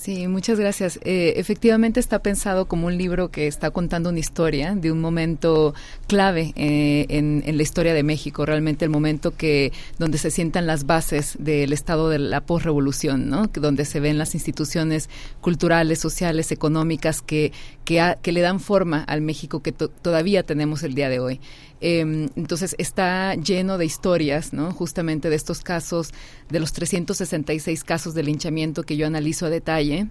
Sí, 0.00 0.28
muchas 0.28 0.58
gracias. 0.58 0.98
Eh, 1.04 1.34
efectivamente 1.36 2.00
está 2.00 2.20
pensado 2.20 2.64
como 2.64 2.86
un 2.86 2.96
libro 2.96 3.30
que 3.30 3.46
está 3.46 3.70
contando 3.70 4.08
una 4.08 4.18
historia 4.18 4.74
de 4.74 4.90
un 4.90 4.98
momento 4.98 5.74
clave 6.06 6.54
eh, 6.56 7.04
en, 7.10 7.42
la 7.44 7.62
historia 7.62 7.92
de 7.92 8.02
México, 8.02 8.46
realmente 8.46 8.86
el 8.86 8.90
momento 8.90 9.36
que 9.36 9.74
donde 9.98 10.16
se 10.16 10.30
sientan 10.30 10.66
las 10.66 10.86
bases 10.86 11.36
del 11.38 11.74
estado 11.74 12.08
de 12.08 12.18
la 12.18 12.40
posrevolución, 12.40 13.28
¿no? 13.28 13.48
donde 13.48 13.84
se 13.84 14.00
ven 14.00 14.16
las 14.16 14.34
instituciones 14.34 15.10
culturales, 15.42 15.98
sociales, 15.98 16.50
económicas 16.50 17.20
que, 17.20 17.52
que, 17.84 18.16
que 18.22 18.32
le 18.32 18.40
dan 18.40 18.58
forma 18.58 19.02
al 19.02 19.20
México 19.20 19.60
que 19.60 19.72
todavía 19.72 20.44
tenemos 20.44 20.82
el 20.82 20.94
día 20.94 21.10
de 21.10 21.20
hoy. 21.20 21.40
Em, 21.80 22.28
entonces 22.36 22.74
está 22.78 23.34
lleno 23.34 23.78
de 23.78 23.86
historias, 23.86 24.52
¿no? 24.52 24.72
Justamente 24.72 25.30
de 25.30 25.36
estos 25.36 25.62
casos, 25.62 26.12
de 26.50 26.60
los 26.60 26.72
366 26.72 27.84
casos 27.84 28.14
de 28.14 28.22
linchamiento 28.22 28.82
que 28.82 28.96
yo 28.96 29.06
analizo 29.06 29.46
a 29.46 29.50
detalle 29.50 30.08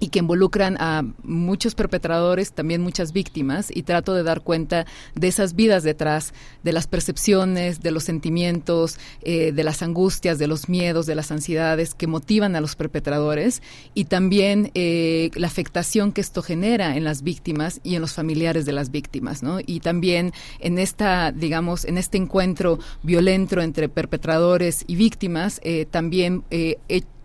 y 0.00 0.08
que 0.08 0.18
involucran 0.18 0.76
a 0.80 1.04
muchos 1.22 1.74
perpetradores, 1.74 2.52
también 2.52 2.80
muchas 2.80 3.12
víctimas, 3.12 3.70
y 3.72 3.82
trato 3.82 4.14
de 4.14 4.22
dar 4.22 4.40
cuenta 4.40 4.86
de 5.14 5.28
esas 5.28 5.54
vidas 5.54 5.82
detrás, 5.82 6.32
de 6.64 6.72
las 6.72 6.86
percepciones, 6.86 7.80
de 7.80 7.90
los 7.90 8.04
sentimientos, 8.04 8.98
eh, 9.22 9.52
de 9.52 9.62
las 9.62 9.82
angustias, 9.82 10.38
de 10.38 10.46
los 10.46 10.68
miedos, 10.68 11.06
de 11.06 11.14
las 11.14 11.30
ansiedades 11.30 11.94
que 11.94 12.06
motivan 12.06 12.56
a 12.56 12.60
los 12.62 12.76
perpetradores, 12.76 13.62
y 13.94 14.06
también 14.06 14.70
eh, 14.74 15.30
la 15.34 15.46
afectación 15.46 16.12
que 16.12 16.22
esto 16.22 16.42
genera 16.42 16.96
en 16.96 17.04
las 17.04 17.22
víctimas 17.22 17.80
y 17.84 17.94
en 17.94 18.00
los 18.00 18.14
familiares 18.14 18.64
de 18.64 18.72
las 18.72 18.90
víctimas, 18.90 19.42
¿no? 19.42 19.58
Y 19.64 19.80
también 19.80 20.32
en 20.60 20.78
esta, 20.78 21.30
digamos, 21.30 21.84
en 21.84 21.98
este 21.98 22.16
encuentro 22.16 22.78
violento 23.02 23.60
entre 23.60 23.90
perpetradores 23.90 24.84
y 24.86 24.96
víctimas, 24.96 25.60
eh, 25.62 25.86
también 25.90 26.44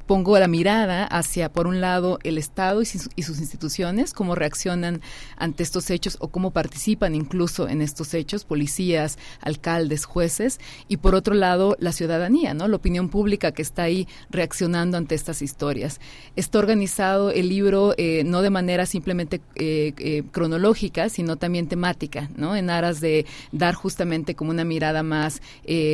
pongo 0.06 0.38
la 0.38 0.48
mirada 0.48 1.06
hacia, 1.06 1.52
por 1.52 1.68
un 1.68 1.82
lado, 1.82 2.19
el 2.23 2.38
Estado 2.38 2.82
y, 2.82 2.86
sus 2.86 3.40
instituciones, 3.40 4.14
cómo 4.14 4.36
reaccionan 4.36 5.02
ante 5.38 5.64
estos 5.64 5.90
hechos 5.90 6.18
o 6.19 6.27
cómo 6.27 6.52
participan 6.52 7.15
incluso 7.15 7.68
en 7.68 7.82
estos 7.82 8.14
hechos, 8.14 8.45
policías, 8.45 9.18
alcaldes, 9.41 10.06
jueces, 10.06 10.60
y 10.88 10.98
por 10.98 11.15
otro 11.15 11.34
lado, 11.34 11.76
la 11.80 11.91
ciudadanía, 11.91 12.53
¿no? 12.53 12.68
La 12.68 12.76
opinión 12.76 13.10
pública 13.10 13.52
que 13.52 13.61
está 13.61 13.84
ahí 13.84 14.07
reaccionando 14.30 14.98
ante 14.98 15.15
estas 15.15 15.41
historias. 15.41 15.99
Está 16.36 16.60
organizado 16.60 17.32
el 17.32 17.49
libro 17.49 17.94
eh, 17.98 18.23
no 18.26 18.41
de 18.41 18.49
manera 18.49 18.86
simplemente 18.86 19.41
eh, 19.56 19.94
eh, 19.98 20.23
cronológica, 20.32 21.10
sino 21.10 21.38
también 21.38 21.68
temática, 21.68 22.30
¿no? 22.36 22.56
En 22.56 22.69
aras 22.69 23.02
de 23.02 23.26
dar 23.52 23.73
justamente 23.73 24.36
como 24.36 24.52
una 24.52 24.64
mirada 24.64 25.03
más 25.03 25.41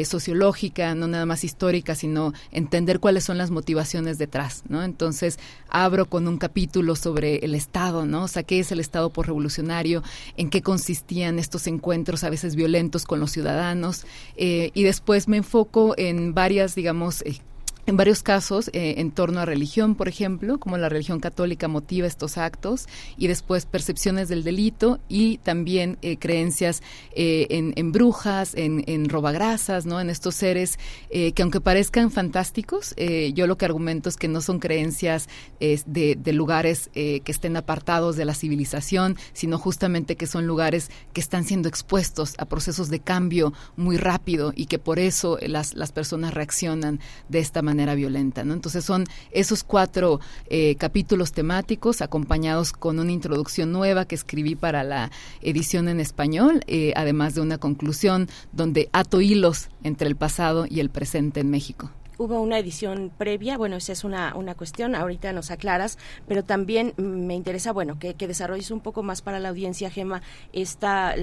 sociológica, 0.06 0.96
no 0.96 1.08
nada 1.08 1.26
más 1.26 1.44
histórica, 1.44 1.96
sino 1.96 2.34
entender 2.52 3.00
cuáles 3.00 3.24
son 3.24 3.38
las 3.38 3.52
motivaciones 3.52 4.01
detrás, 4.04 4.64
¿no? 4.68 4.84
Entonces 4.84 5.40
abro 5.70 6.06
con 6.06 6.28
un 6.28 6.38
capítulo 6.38 6.96
sobre 6.96 7.38
el 7.38 7.56
Estado, 7.56 8.06
¿no? 8.06 8.24
O 8.24 8.28
sea, 8.28 8.44
¿qué 8.44 8.60
es 8.60 8.72
el 8.72 8.80
Estado 8.80 9.10
por 9.10 9.28
revolucionario? 9.28 10.04
¿En 10.38 10.50
qué 10.50 10.62
consistían 10.62 11.40
estos 11.40 11.68
encuentros 11.68 12.24
a 12.24 12.30
veces 12.30 12.56
violentos 12.56 13.06
con 13.06 13.20
los 13.20 13.32
ciudadanos? 13.32 14.06
Eh, 14.36 14.72
y 14.74 14.84
después 14.84 15.28
me 15.28 15.38
enfoco 15.38 15.94
en 15.98 16.34
varias, 16.34 16.76
digamos, 16.76 17.22
eh, 17.22 17.40
en 17.88 17.98
varios 17.98 18.22
casos 18.22 18.70
eh, 18.74 18.96
en 18.98 19.12
torno 19.12 19.40
a 19.40 19.46
religión, 19.46 19.96
por 19.96 20.08
ejemplo, 20.08 20.60
como 20.60 20.78
la 20.78 20.90
religión 20.90 21.20
católica 21.20 21.68
motiva 21.68 22.08
estos 22.08 22.38
actos, 22.38 22.88
y 23.18 23.28
después 23.28 23.66
percepciones 23.66 24.30
del 24.30 24.44
delito 24.44 25.00
y 25.10 25.38
también 25.40 25.98
eh, 26.02 26.18
creencias 26.18 26.84
eh, 27.16 27.48
en, 27.50 27.92
brujas, 27.92 28.54
en, 28.56 28.84
en, 28.88 29.10
robagrasas, 29.10 29.86
¿no? 29.86 30.00
en 30.00 30.10
estos 30.10 30.36
seres 30.36 30.78
que 31.10 31.42
aunque 31.42 31.60
parezcan 31.60 32.12
fantásticos, 32.12 32.96
yo 33.34 33.48
lo 33.48 33.58
que 33.58 33.66
argumento 33.66 34.10
es 34.10 34.18
que 34.18 34.28
no 34.28 34.42
son 34.42 34.60
creencias 34.60 35.28
de, 35.60 36.16
de, 36.16 36.34
lugares 36.34 36.90
que 36.94 37.22
estén 37.26 37.58
apartados 37.58 38.16
de 38.16 38.26
la 38.26 38.34
civilización, 38.34 39.18
sino 39.34 39.58
justamente 39.58 40.16
que 40.16 40.28
son 40.28 40.48
lugares 40.48 40.90
que 41.14 41.22
están 41.22 41.44
siendo 41.44 41.68
expuestos 41.68 42.36
a 42.38 42.46
procesos 42.46 42.90
de 42.90 43.00
cambio 43.00 43.54
muy 43.76 43.98
rápido 43.98 44.54
y 44.56 44.68
que 44.68 44.80
por 44.80 45.00
eso 45.00 45.38
las, 45.42 45.74
las 45.74 45.92
personas 45.92 46.34
reaccionan 46.34 47.00
de 47.30 47.40
esta 47.40 47.62
manera 47.62 47.71
manera 47.72 47.96
violenta. 47.96 48.44
¿no? 48.44 48.54
Entonces 48.54 48.84
son 48.84 49.06
esos 49.32 49.64
cuatro 49.64 50.20
eh, 50.50 50.76
capítulos 50.76 51.32
temáticos 51.32 52.02
acompañados 52.02 52.74
con 52.74 53.00
una 53.00 53.12
introducción 53.12 53.72
nueva 53.72 54.06
que 54.06 54.16
escribí 54.16 54.56
para 54.56 54.84
la 54.84 55.12
edición 55.42 55.88
en 55.88 56.00
español, 56.00 56.62
eh, 56.68 56.92
además 56.96 57.36
de 57.36 57.42
una 57.42 57.58
conclusión 57.58 58.28
donde 58.52 58.90
ato 58.92 59.22
hilos 59.22 59.70
entre 59.84 60.08
el 60.08 60.16
pasado 60.16 60.66
y 60.70 60.82
el 60.82 60.90
presente 60.90 61.40
en 61.40 61.50
México 61.50 61.92
hubo 62.22 62.40
una 62.40 62.60
edición 62.60 63.12
previa, 63.18 63.58
bueno, 63.58 63.78
esa 63.78 63.94
es 63.94 64.04
una, 64.04 64.36
una 64.36 64.54
cuestión, 64.54 64.94
ahorita 64.94 65.34
nos 65.34 65.50
aclaras, 65.50 65.98
pero 66.28 66.44
también 66.44 66.94
me 66.98 67.34
interesa, 67.34 67.72
bueno, 67.72 67.98
que, 67.98 68.14
desarrolles 68.14 68.70
un 68.70 68.80
poco 68.80 69.02
más 69.02 69.24
para 69.24 69.40
la 69.40 69.50
audiencia, 69.50 69.90
Gema, 69.90 70.22
esta, 70.54 71.16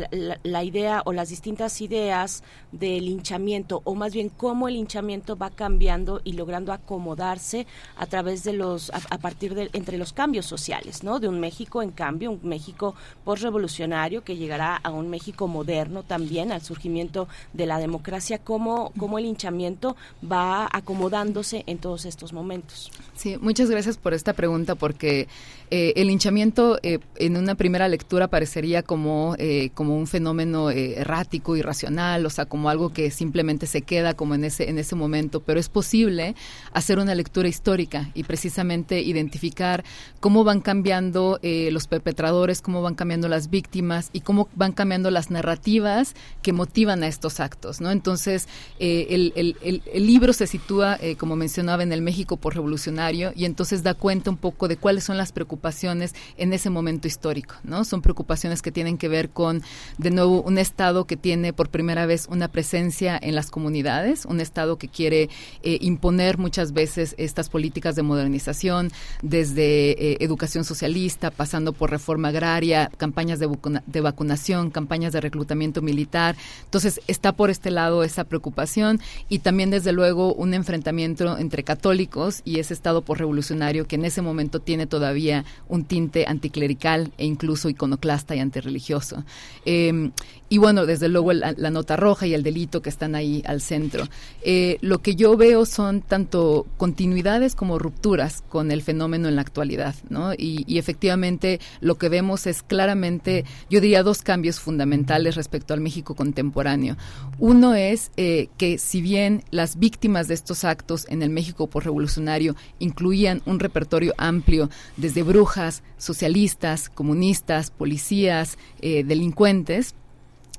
la, 0.42 0.64
idea 0.64 1.02
o 1.04 1.12
las 1.12 1.28
distintas 1.28 1.80
ideas 1.80 2.42
del 2.72 3.06
linchamiento, 3.06 3.80
o 3.84 3.94
más 3.94 4.12
bien 4.12 4.28
cómo 4.28 4.66
el 4.66 4.74
linchamiento 4.74 5.36
va 5.36 5.50
cambiando 5.50 6.20
y 6.24 6.32
logrando 6.32 6.72
acomodarse 6.72 7.66
a 7.96 8.06
través 8.06 8.42
de 8.42 8.54
los, 8.54 8.90
a, 8.90 9.18
partir 9.18 9.54
de, 9.54 9.70
entre 9.74 9.98
los 9.98 10.12
cambios 10.12 10.46
sociales, 10.46 11.04
¿no? 11.04 11.20
De 11.20 11.28
un 11.28 11.38
México 11.38 11.80
en 11.80 11.92
cambio, 11.92 12.32
un 12.32 12.40
México 12.42 12.96
postrevolucionario 13.24 14.24
que 14.24 14.36
llegará 14.36 14.76
a 14.76 14.90
un 14.90 15.08
México 15.08 15.46
moderno 15.46 16.02
también, 16.02 16.50
al 16.50 16.62
surgimiento 16.62 17.28
de 17.52 17.66
la 17.66 17.78
democracia, 17.78 18.38
cómo, 18.38 18.92
cómo 18.98 19.18
el 19.18 19.24
linchamiento 19.24 19.96
va 20.20 20.68
acomodándose 20.88 21.64
en 21.66 21.76
todos 21.76 22.06
estos 22.06 22.32
momentos. 22.32 22.90
Sí, 23.14 23.36
muchas 23.42 23.68
gracias 23.68 23.98
por 23.98 24.14
esta 24.14 24.32
pregunta 24.32 24.74
porque 24.74 25.28
eh, 25.70 25.92
el 25.96 26.08
linchamiento 26.08 26.78
eh, 26.82 26.98
en 27.16 27.36
una 27.36 27.54
primera 27.54 27.88
lectura 27.88 28.28
parecería 28.28 28.82
como, 28.82 29.34
eh, 29.38 29.70
como 29.74 29.96
un 29.96 30.06
fenómeno 30.06 30.70
errático, 30.70 31.56
irracional, 31.56 32.24
o 32.24 32.30
sea, 32.30 32.46
como 32.46 32.70
algo 32.70 32.92
que 32.92 33.10
simplemente 33.10 33.66
se 33.66 33.82
queda 33.82 34.14
como 34.14 34.34
en 34.34 34.44
ese, 34.44 34.70
en 34.70 34.78
ese 34.78 34.94
momento, 34.94 35.40
pero 35.40 35.60
es 35.60 35.68
posible 35.68 36.34
hacer 36.72 36.98
una 36.98 37.14
lectura 37.14 37.48
histórica 37.48 38.10
y 38.14 38.24
precisamente 38.24 39.00
identificar 39.00 39.84
cómo 40.20 40.44
van 40.44 40.60
cambiando 40.60 41.38
los 41.42 41.86
perpetradores, 41.86 42.62
cómo 42.62 42.82
van 42.82 42.94
cambiando 42.94 43.28
las 43.28 43.50
víctimas 43.50 44.10
y 44.12 44.20
cómo 44.20 44.48
van 44.54 44.72
cambiando 44.72 45.10
las 45.10 45.30
narrativas 45.30 46.14
que 46.42 46.52
motivan 46.52 47.02
a 47.02 47.08
estos 47.08 47.40
actos, 47.40 47.80
¿no? 47.80 47.90
Entonces, 47.90 48.48
el, 48.78 49.32
el, 49.36 50.06
libro 50.06 50.32
se 50.32 50.46
sitúa, 50.46 50.98
como 51.18 51.36
mencionaba, 51.36 51.82
en 51.82 51.92
el 51.92 52.02
México 52.02 52.36
por 52.36 52.54
revolucionario 52.54 53.32
y 53.34 53.44
entonces 53.44 53.82
da 53.82 53.94
cuenta 53.94 54.30
un 54.30 54.36
poco 54.36 54.68
de 54.68 54.76
cuáles 54.76 55.04
son 55.04 55.16
las 55.16 55.32
preocupaciones 55.32 55.57
preocupaciones 55.58 56.14
en 56.36 56.52
ese 56.52 56.70
momento 56.70 57.08
histórico, 57.08 57.56
¿no? 57.64 57.84
Son 57.84 58.00
preocupaciones 58.00 58.62
que 58.62 58.70
tienen 58.70 58.96
que 58.96 59.08
ver 59.08 59.30
con, 59.30 59.62
de 59.98 60.10
nuevo, 60.10 60.40
un 60.42 60.56
Estado 60.56 61.04
que 61.04 61.16
tiene 61.16 61.52
por 61.52 61.68
primera 61.68 62.06
vez 62.06 62.28
una 62.30 62.46
presencia 62.48 63.18
en 63.20 63.34
las 63.34 63.50
comunidades, 63.50 64.24
un 64.24 64.40
Estado 64.40 64.78
que 64.78 64.88
quiere 64.88 65.28
eh, 65.62 65.78
imponer 65.80 66.38
muchas 66.38 66.72
veces 66.72 67.14
estas 67.18 67.48
políticas 67.48 67.96
de 67.96 68.02
modernización, 68.02 68.92
desde 69.22 69.90
eh, 69.90 70.16
educación 70.20 70.64
socialista, 70.64 71.30
pasando 71.32 71.72
por 71.72 71.90
reforma 71.90 72.28
agraria, 72.28 72.90
campañas 72.96 73.40
de, 73.40 73.48
de 73.86 74.00
vacunación, 74.00 74.70
campañas 74.70 75.12
de 75.12 75.20
reclutamiento 75.20 75.82
militar. 75.82 76.36
Entonces, 76.64 77.00
está 77.08 77.32
por 77.32 77.50
este 77.50 77.72
lado 77.72 78.04
esa 78.04 78.22
preocupación 78.24 79.00
y 79.28 79.40
también, 79.40 79.70
desde 79.70 79.92
luego, 79.92 80.34
un 80.34 80.54
enfrentamiento 80.54 81.36
entre 81.36 81.64
católicos 81.64 82.42
y 82.44 82.60
ese 82.60 82.74
Estado 82.74 83.02
por 83.02 83.18
revolucionario 83.18 83.86
que 83.86 83.96
en 83.96 84.04
ese 84.04 84.22
momento 84.22 84.60
tiene 84.60 84.86
todavía 84.86 85.44
un 85.68 85.84
tinte 85.84 86.24
anticlerical 86.26 87.12
e 87.18 87.26
incluso 87.26 87.68
iconoclasta 87.68 88.34
y 88.34 88.40
antirreligioso. 88.40 89.24
Eh, 89.64 90.10
y 90.48 90.58
bueno, 90.58 90.86
desde 90.86 91.08
luego 91.08 91.32
la, 91.32 91.52
nota 91.52 91.96
roja 91.96 92.26
y 92.26 92.34
el 92.34 92.42
delito 92.42 92.80
que 92.80 92.88
están 92.88 93.14
ahí 93.14 93.42
al 93.46 93.60
centro. 93.60 94.08
Eh, 94.42 94.78
lo 94.80 94.98
que 94.98 95.14
yo 95.14 95.36
veo 95.36 95.66
son 95.66 96.00
tanto 96.00 96.66
continuidades 96.76 97.54
como 97.54 97.78
rupturas 97.78 98.42
con 98.48 98.70
el 98.70 98.82
fenómeno 98.82 99.28
en 99.28 99.36
la 99.36 99.42
actualidad, 99.42 99.94
¿no? 100.08 100.32
Y, 100.32 100.78
efectivamente 100.78 101.60
lo 101.80 101.98
que 101.98 102.08
vemos 102.08 102.46
es 102.46 102.62
claramente, 102.62 103.44
yo 103.68 103.80
diría, 103.80 104.02
dos 104.02 104.22
cambios 104.22 104.60
fundamentales 104.60 105.34
respecto 105.34 105.74
al 105.74 105.80
México 105.80 106.14
contemporáneo. 106.14 106.96
Uno 107.38 107.74
es 107.74 108.10
eh, 108.16 108.48
que 108.56 108.78
si 108.78 109.02
bien 109.02 109.42
las 109.50 109.78
víctimas 109.78 110.28
de 110.28 110.34
estos 110.34 110.64
actos 110.64 111.06
en 111.08 111.22
el 111.22 111.30
México 111.30 111.66
por 111.66 111.84
revolucionario 111.84 112.56
incluían 112.78 113.42
un 113.44 113.58
repertorio 113.58 114.14
amplio 114.16 114.70
desde 114.96 115.22
brujas, 115.22 115.82
socialistas, 115.98 116.88
comunistas, 116.88 117.70
policías, 117.70 118.56
eh, 118.80 119.04
delincuentes, 119.04 119.94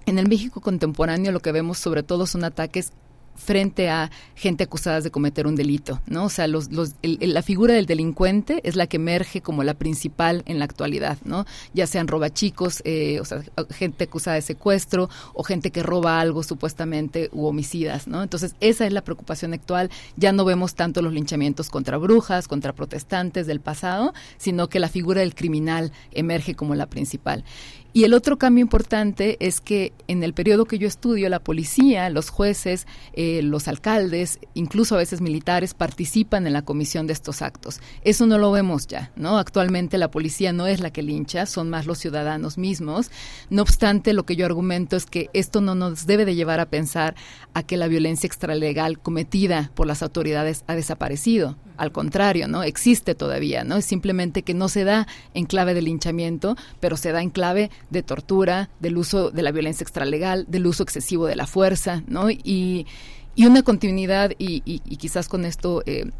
en 0.09 0.19
el 0.19 0.27
México 0.27 0.61
contemporáneo 0.61 1.31
lo 1.31 1.39
que 1.39 1.51
vemos 1.51 1.77
sobre 1.77 2.03
todo 2.03 2.25
son 2.25 2.43
ataques 2.43 2.91
frente 3.39 3.89
a 3.89 4.11
gente 4.35 4.65
acusada 4.65 5.01
de 5.01 5.11
cometer 5.11 5.47
un 5.47 5.55
delito, 5.55 6.01
¿no? 6.05 6.25
O 6.25 6.29
sea, 6.29 6.47
los, 6.47 6.71
los, 6.71 6.95
la 7.01 7.41
figura 7.41 7.73
del 7.73 7.85
delincuente 7.85 8.59
es 8.63 8.75
la 8.75 8.85
que 8.85 8.97
emerge 8.97 9.41
como 9.41 9.63
la 9.63 9.73
principal 9.73 10.43
en 10.45 10.59
la 10.59 10.65
actualidad, 10.65 11.17
¿no? 11.23 11.45
Ya 11.73 11.87
sean 11.87 12.07
robachicos, 12.07 12.81
eh, 12.85 13.19
o 13.19 13.25
sea, 13.25 13.41
gente 13.71 14.03
acusada 14.03 14.35
de 14.35 14.41
secuestro 14.41 15.09
o 15.33 15.43
gente 15.43 15.71
que 15.71 15.81
roba 15.81 16.19
algo 16.19 16.43
supuestamente 16.43 17.29
u 17.31 17.45
homicidas, 17.45 18.07
¿no? 18.07 18.21
Entonces, 18.21 18.55
esa 18.59 18.85
es 18.85 18.93
la 18.93 19.03
preocupación 19.03 19.53
actual. 19.53 19.89
Ya 20.17 20.31
no 20.31 20.45
vemos 20.45 20.75
tanto 20.75 21.01
los 21.01 21.13
linchamientos 21.13 21.69
contra 21.69 21.97
brujas, 21.97 22.47
contra 22.47 22.73
protestantes 22.73 23.47
del 23.47 23.61
pasado, 23.61 24.13
sino 24.37 24.67
que 24.67 24.79
la 24.79 24.89
figura 24.89 25.21
del 25.21 25.33
criminal 25.33 25.91
emerge 26.11 26.55
como 26.55 26.75
la 26.75 26.87
principal. 26.87 27.45
Y 27.91 28.03
el 28.03 28.13
otro 28.13 28.37
cambio 28.37 28.61
importante 28.61 29.37
es 29.39 29.61
que 29.61 29.93
en 30.07 30.23
el 30.23 30.33
periodo 30.33 30.65
que 30.65 30.77
yo 30.77 30.87
estudio, 30.87 31.27
la 31.27 31.39
policía, 31.39 32.09
los 32.11 32.29
jueces, 32.29 32.85
eh, 33.13 33.41
los 33.41 33.67
alcaldes, 33.67 34.39
incluso 34.53 34.93
a 34.93 34.99
veces 34.99 35.21
militares, 35.21 35.73
participan 35.73 36.45
en 36.45 36.53
la 36.53 36.61
comisión 36.61 37.07
de 37.07 37.13
estos 37.13 37.41
actos. 37.41 37.81
Eso 38.03 38.27
no 38.27 38.37
lo 38.37 38.51
vemos 38.51 38.85
ya, 38.85 39.11
¿no? 39.15 39.39
Actualmente 39.39 39.97
la 39.97 40.11
policía 40.11 40.53
no 40.53 40.67
es 40.67 40.81
la 40.81 40.91
que 40.91 41.01
lincha, 41.01 41.47
son 41.47 41.69
más 41.71 41.87
los 41.87 41.97
ciudadanos 41.97 42.59
mismos. 42.59 43.09
No 43.49 43.63
obstante, 43.63 44.13
lo 44.13 44.23
que 44.23 44.35
yo 44.35 44.45
argumento 44.45 44.95
es 44.95 45.07
que 45.07 45.29
esto 45.33 45.59
no 45.59 45.73
nos 45.73 46.05
debe 46.05 46.25
de 46.25 46.35
llevar 46.35 46.59
a 46.59 46.69
pensar 46.69 47.15
a 47.55 47.63
que 47.63 47.77
la 47.77 47.87
violencia 47.87 48.27
extralegal 48.27 48.99
cometida 48.99 49.71
por 49.73 49.87
las 49.87 50.03
autoridades 50.03 50.63
ha 50.67 50.75
desaparecido. 50.75 51.57
Al 51.79 51.93
contrario, 51.93 52.49
¿no? 52.49 52.61
Existe 52.63 53.15
todavía, 53.15 53.63
¿no? 53.63 53.77
Es 53.77 53.85
simplemente 53.85 54.43
que 54.43 54.53
no 54.53 54.67
se 54.67 54.83
da 54.83 55.07
en 55.33 55.45
clave 55.45 55.73
de 55.73 55.81
linchamiento, 55.81 56.57
pero 56.81 56.97
se 56.97 57.13
da 57.13 57.21
en 57.21 57.29
clave 57.29 57.71
de 57.89 58.03
tortura, 58.03 58.69
del 58.81 58.97
uso 58.97 59.31
de 59.31 59.43
la 59.43 59.51
violencia 59.51 59.85
extralegal, 59.85 60.45
del 60.49 60.67
uso 60.67 60.83
excesivo 60.83 61.25
de 61.25 61.37
la 61.37 61.47
fuerza, 61.47 62.03
¿no? 62.05 62.29
Y, 62.29 62.85
y 63.33 63.45
una 63.45 63.63
continuidad, 63.63 64.31
y, 64.37 64.61
y, 64.65 64.97
quizás 64.97 65.29
con 65.29 65.45
esto 65.45 65.81
eh, 65.85 66.11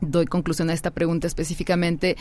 doy 0.00 0.26
conclusión 0.26 0.70
a 0.70 0.72
esta 0.72 0.90
pregunta 0.90 1.26
específicamente, 1.26 2.16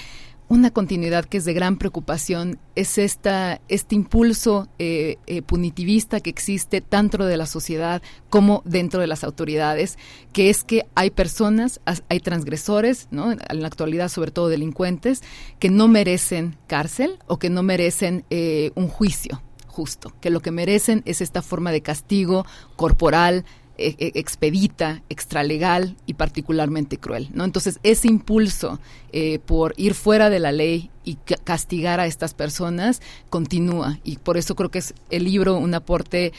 una 0.50 0.72
continuidad 0.72 1.26
que 1.26 1.38
es 1.38 1.46
de 1.46 1.54
gran 1.54 1.78
preocupación 1.78 2.60
es 2.76 2.98
esta, 2.98 3.62
este 3.70 3.96
impulso 3.96 4.68
eh, 4.78 5.18
eh, 5.26 5.42
punitivista 5.42 6.20
que 6.20 6.30
existe 6.30 6.82
tanto 6.82 7.26
de 7.26 7.38
la 7.38 7.46
sociedad 7.46 8.02
como 8.30 8.62
dentro 8.66 9.00
de 9.00 9.08
las 9.08 9.24
autoridades, 9.24 9.98
que 10.34 10.50
es 10.50 10.64
que 10.64 10.86
hay 10.96 11.12
personas, 11.12 11.82
hay 12.10 12.20
transgresores, 12.20 13.08
¿no? 13.10 13.32
en 13.32 13.62
la 13.62 13.68
actualidad 13.68 14.10
sobre 14.10 14.32
todo 14.32 14.50
delincuentes, 14.50 15.22
que 15.60 15.70
no 15.70 15.88
merecen 15.88 16.58
cárcel 16.68 17.20
o 17.28 17.40
que 17.40 17.50
no 17.50 17.64
merecen 17.64 18.26
eh, 18.30 18.72
un 18.76 18.90
juicio 18.90 19.42
justo, 19.68 20.14
que 20.22 20.30
lo 20.30 20.42
que 20.42 20.52
merecen 20.52 21.02
es 21.06 21.20
esta 21.20 21.42
forma 21.42 21.72
de 21.72 21.82
castigo 21.82 22.46
corporal, 22.76 23.44
e, 23.78 23.96
e, 23.98 24.12
expedita, 24.20 25.02
extralegal 25.10 25.96
y 26.06 26.14
particularmente 26.14 26.98
cruel. 26.98 27.30
¿no? 27.34 27.44
Entonces, 27.44 27.80
ese 27.84 28.08
impulso 28.08 28.80
eh, 29.12 29.40
por 29.40 29.74
ir 29.78 29.94
fuera 29.94 30.30
de 30.30 30.40
la 30.40 30.52
ley 30.52 30.92
y 31.04 31.16
castigar 31.16 32.00
a 32.00 32.06
estas 32.06 32.34
personas 32.34 33.02
continúa. 33.30 34.00
Y 34.04 34.18
por 34.18 34.38
eso 34.38 34.56
creo 34.56 34.70
que 34.70 34.80
es 34.80 34.94
el 35.10 35.26
libro 35.26 35.58
un 35.58 35.74
aporte 35.74 36.34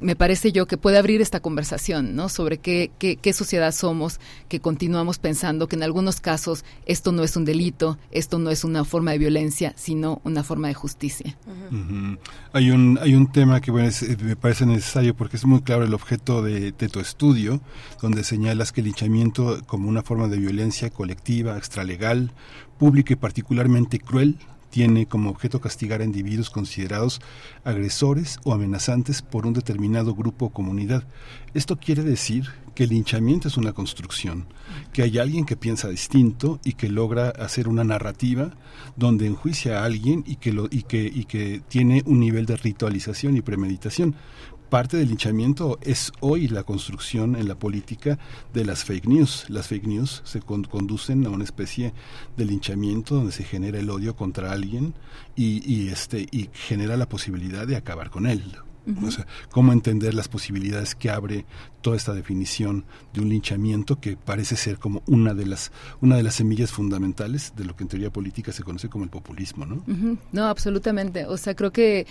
me 0.00 0.16
parece 0.16 0.52
yo 0.52 0.66
que 0.66 0.76
puede 0.76 0.98
abrir 0.98 1.20
esta 1.20 1.40
conversación, 1.40 2.14
¿no? 2.14 2.28
Sobre 2.28 2.58
qué, 2.58 2.90
qué, 2.98 3.32
sociedad 3.32 3.72
somos, 3.72 4.20
que 4.48 4.60
continuamos 4.60 5.18
pensando 5.18 5.68
que 5.68 5.76
en 5.76 5.82
algunos 5.82 6.20
casos 6.20 6.64
esto 6.86 7.12
no 7.12 7.22
es 7.22 7.36
un 7.36 7.44
delito, 7.44 7.98
esto 8.10 8.38
no 8.38 8.50
es 8.50 8.64
una 8.64 8.84
forma 8.84 9.12
de 9.12 9.18
violencia, 9.18 9.72
sino 9.76 10.20
una 10.24 10.42
forma 10.42 10.68
de 10.68 10.74
justicia. 10.74 11.36
Hay 12.52 12.70
un 12.70 12.98
hay 13.00 13.14
un 13.14 13.32
tema 13.32 13.60
que 13.60 13.70
bueno, 13.70 13.88
eh, 13.88 14.16
me 14.22 14.36
parece 14.36 14.66
necesario 14.66 15.14
porque 15.14 15.36
es 15.36 15.44
muy 15.44 15.62
claro 15.62 15.84
el 15.84 15.94
objeto 15.94 16.42
de, 16.42 16.72
de, 16.72 16.88
tu 16.88 17.00
estudio, 17.00 17.60
donde 18.00 18.24
señalas 18.24 18.72
que 18.72 18.80
el 18.80 18.86
linchamiento 18.86 19.60
como 19.66 19.88
una 19.88 20.02
forma 20.02 20.28
de 20.28 20.38
violencia 20.38 20.90
colectiva, 20.90 21.56
extralegal, 21.56 22.32
pública 22.78 23.12
y 23.12 23.16
particularmente 23.16 23.98
cruel, 23.98 24.38
tiene 24.74 25.06
como 25.06 25.30
objeto 25.30 25.60
castigar 25.60 26.00
a 26.00 26.04
individuos 26.04 26.50
considerados 26.50 27.20
agresores 27.62 28.40
o 28.42 28.52
amenazantes 28.52 29.22
por 29.22 29.46
un 29.46 29.52
determinado 29.52 30.16
grupo 30.16 30.46
o 30.46 30.52
comunidad. 30.52 31.04
Esto 31.54 31.76
quiere 31.76 32.02
decir 32.02 32.48
que 32.74 32.82
el 32.82 32.90
linchamiento 32.90 33.46
es 33.46 33.56
una 33.56 33.72
construcción, 33.72 34.46
que 34.92 35.04
hay 35.04 35.18
alguien 35.18 35.44
que 35.44 35.54
piensa 35.54 35.86
distinto 35.90 36.58
y 36.64 36.72
que 36.72 36.88
logra 36.88 37.28
hacer 37.28 37.68
una 37.68 37.84
narrativa 37.84 38.50
donde 38.96 39.28
enjuicia 39.28 39.78
a 39.78 39.84
alguien 39.84 40.24
y 40.26 40.36
que, 40.36 40.52
lo, 40.52 40.66
y 40.68 40.82
que, 40.82 41.04
y 41.04 41.26
que 41.26 41.62
tiene 41.68 42.02
un 42.04 42.18
nivel 42.18 42.44
de 42.44 42.56
ritualización 42.56 43.36
y 43.36 43.42
premeditación 43.42 44.16
parte 44.68 44.96
del 44.96 45.08
linchamiento 45.08 45.78
es 45.82 46.12
hoy 46.20 46.48
la 46.48 46.64
construcción 46.64 47.36
en 47.36 47.48
la 47.48 47.54
política 47.54 48.18
de 48.52 48.64
las 48.64 48.84
fake 48.84 49.06
news. 49.06 49.46
Las 49.48 49.68
fake 49.68 49.86
news 49.86 50.22
se 50.24 50.40
conducen 50.40 51.26
a 51.26 51.30
una 51.30 51.44
especie 51.44 51.92
de 52.36 52.44
linchamiento 52.44 53.14
donde 53.16 53.32
se 53.32 53.44
genera 53.44 53.78
el 53.78 53.90
odio 53.90 54.16
contra 54.16 54.52
alguien 54.52 54.94
y, 55.36 55.62
y, 55.72 55.88
este, 55.88 56.26
y 56.30 56.50
genera 56.52 56.96
la 56.96 57.08
posibilidad 57.08 57.66
de 57.66 57.76
acabar 57.76 58.10
con 58.10 58.26
él. 58.26 58.42
O 59.02 59.10
sea, 59.10 59.26
cómo 59.50 59.72
entender 59.72 60.12
las 60.12 60.28
posibilidades 60.28 60.94
que 60.94 61.08
abre 61.08 61.46
toda 61.84 61.98
esta 61.98 62.14
definición 62.14 62.86
de 63.12 63.20
un 63.20 63.28
linchamiento 63.28 64.00
que 64.00 64.16
parece 64.16 64.56
ser 64.56 64.78
como 64.78 65.02
una 65.06 65.34
de 65.34 65.44
las 65.44 65.70
una 66.00 66.16
de 66.16 66.22
las 66.22 66.36
semillas 66.36 66.70
fundamentales 66.70 67.52
de 67.56 67.66
lo 67.66 67.76
que 67.76 67.84
en 67.84 67.88
teoría 67.88 68.10
política 68.10 68.52
se 68.52 68.62
conoce 68.62 68.88
como 68.88 69.04
el 69.04 69.10
populismo, 69.10 69.66
¿no? 69.66 69.84
No, 70.32 70.46
absolutamente. 70.46 71.26
O 71.26 71.36
sea, 71.36 71.54
creo 71.54 71.72
que 71.72 72.06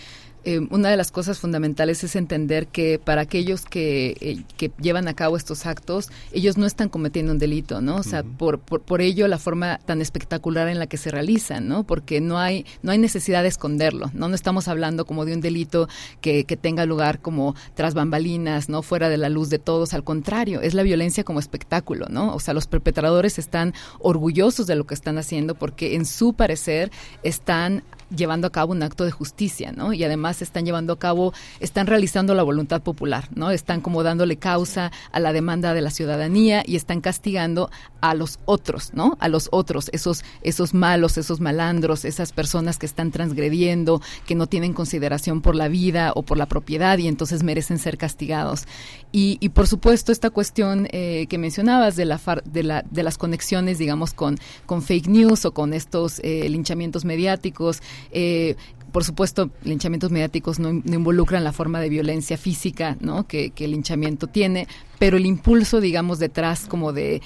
eh, 0.46 0.60
una 0.72 0.90
de 0.90 0.98
las 0.98 1.10
cosas 1.10 1.40
fundamentales 1.40 2.04
es 2.04 2.18
entender 2.18 2.68
que 2.68 3.00
para 3.00 3.22
aquellos 3.22 3.64
que, 3.64 4.18
eh, 4.20 4.44
que, 4.58 4.72
llevan 4.82 5.08
a 5.08 5.14
cabo 5.14 5.38
estos 5.38 5.66
actos, 5.66 6.10
ellos 6.34 6.58
no 6.58 6.66
están 6.66 6.90
cometiendo 6.90 7.32
un 7.32 7.40
delito, 7.40 7.80
¿no? 7.80 7.96
O 7.96 8.04
sea, 8.04 8.24
por, 8.24 8.60
por, 8.60 8.82
por, 8.82 9.02
ello 9.02 9.30
la 9.30 9.38
forma 9.38 9.80
tan 9.86 10.02
espectacular 10.02 10.68
en 10.68 10.80
la 10.80 10.88
que 10.88 10.98
se 10.98 11.12
realizan, 11.12 11.70
¿no? 11.70 11.86
Porque 11.86 12.20
no 12.20 12.40
hay, 12.40 12.66
no 12.82 12.92
hay 12.92 12.98
necesidad 12.98 13.44
de 13.44 13.48
esconderlo, 13.48 14.12
¿no? 14.14 14.28
No 14.28 14.36
estamos 14.36 14.68
hablando 14.68 15.06
como 15.06 15.24
de 15.24 15.34
un 15.34 15.40
delito 15.40 15.88
que, 16.20 16.44
que 16.44 16.58
tenga 16.58 16.86
lugar 16.86 17.22
como 17.22 17.56
tras 17.74 17.94
bambalinas, 17.94 18.68
¿no? 18.68 18.82
Fuera 18.82 19.08
de 19.08 19.18
la 19.18 19.30
luz 19.30 19.50
de 19.50 19.60
todos, 19.64 19.94
al 19.94 20.04
contrario, 20.04 20.62
es 20.62 20.74
la 20.74 20.84
violencia 20.84 21.24
como 21.24 21.40
espectáculo, 21.40 22.08
¿no? 22.10 22.34
O 22.36 22.40
sea, 22.40 22.54
los 22.54 22.68
perpetradores 22.68 23.40
están 23.40 23.74
orgullosos 24.00 24.68
de 24.68 24.76
lo 24.76 24.86
que 24.86 24.94
están 24.94 25.18
haciendo 25.18 25.56
porque 25.56 25.96
en 25.96 26.06
su 26.06 26.34
parecer 26.34 26.92
están 27.24 27.84
llevando 28.16 28.48
a 28.48 28.52
cabo 28.52 28.72
un 28.72 28.84
acto 28.84 29.06
de 29.06 29.12
justicia, 29.12 29.72
¿no? 29.72 29.94
Y 29.94 30.04
además 30.04 30.42
están 30.42 30.66
llevando 30.66 30.94
a 30.94 31.00
cabo, 31.00 31.34
están 31.60 31.88
realizando 31.88 32.34
la 32.34 32.44
voluntad 32.44 32.82
popular, 32.82 33.30
¿no? 33.36 33.52
Están 33.52 33.82
como 33.82 34.04
dándole 34.04 34.38
causa 34.38 34.92
a 35.12 35.20
la 35.20 35.34
demanda 35.34 35.74
de 35.74 35.82
la 35.82 35.90
ciudadanía 35.90 36.64
y 36.66 36.76
están 36.76 37.02
castigando 37.02 37.70
a 38.02 38.14
los 38.14 38.40
otros, 38.46 38.94
¿no? 38.94 39.18
A 39.20 39.30
los 39.30 39.48
otros, 39.52 39.90
esos, 39.94 40.24
esos 40.42 40.74
malos, 40.74 41.18
esos 41.18 41.40
malandros, 41.40 42.06
esas 42.06 42.32
personas 42.32 42.78
que 42.78 42.86
están 42.86 43.12
transgrediendo, 43.12 44.02
que 44.26 44.36
no 44.36 44.48
tienen 44.48 44.74
consideración 44.74 45.42
por 45.42 45.56
la 45.56 45.68
vida 45.68 46.12
o 46.16 46.24
por 46.24 46.38
la 46.38 46.48
propiedad 46.48 46.98
y 46.98 47.08
entonces 47.08 47.44
merecen 47.44 47.80
ser 47.80 47.98
castigados. 47.98 48.66
Y, 49.12 49.38
y 49.40 49.50
por 49.50 49.68
supuesto, 49.68 50.12
esta 50.12 50.30
cuestión 50.30 50.88
eh, 50.92 51.28
que 51.30 51.38
mencionabas 51.38 51.96
de, 51.96 52.06
la, 52.06 52.20
de, 52.46 52.64
la, 52.64 52.84
de 52.90 53.04
las 53.04 53.18
conexiones, 53.18 53.78
digamos, 53.78 54.14
con, 54.14 54.38
con 54.66 54.82
fake 54.82 55.08
news 55.08 55.46
o 55.46 55.54
con 55.54 55.74
estos 55.74 56.20
eh, 56.24 56.48
linchamientos 56.50 57.06
mediáticos, 57.06 57.82
eh, 58.12 58.56
por 58.94 59.04
supuesto, 59.04 59.50
linchamientos 59.64 60.12
mediáticos 60.12 60.60
no, 60.60 60.70
involucran 60.70 61.44
la 61.44 61.52
forma 61.52 61.82
de 61.82 61.90
violencia 61.90 62.38
física 62.38 62.96
¿no? 63.02 63.28
que, 63.28 63.52
el 63.58 63.72
linchamiento 63.72 64.28
tiene, 64.28 64.68
pero 65.00 65.18
el 65.18 65.26
impulso, 65.26 65.82
digamos, 65.82 66.20
detrás 66.20 66.68
como 66.68 66.94
de 66.94 67.22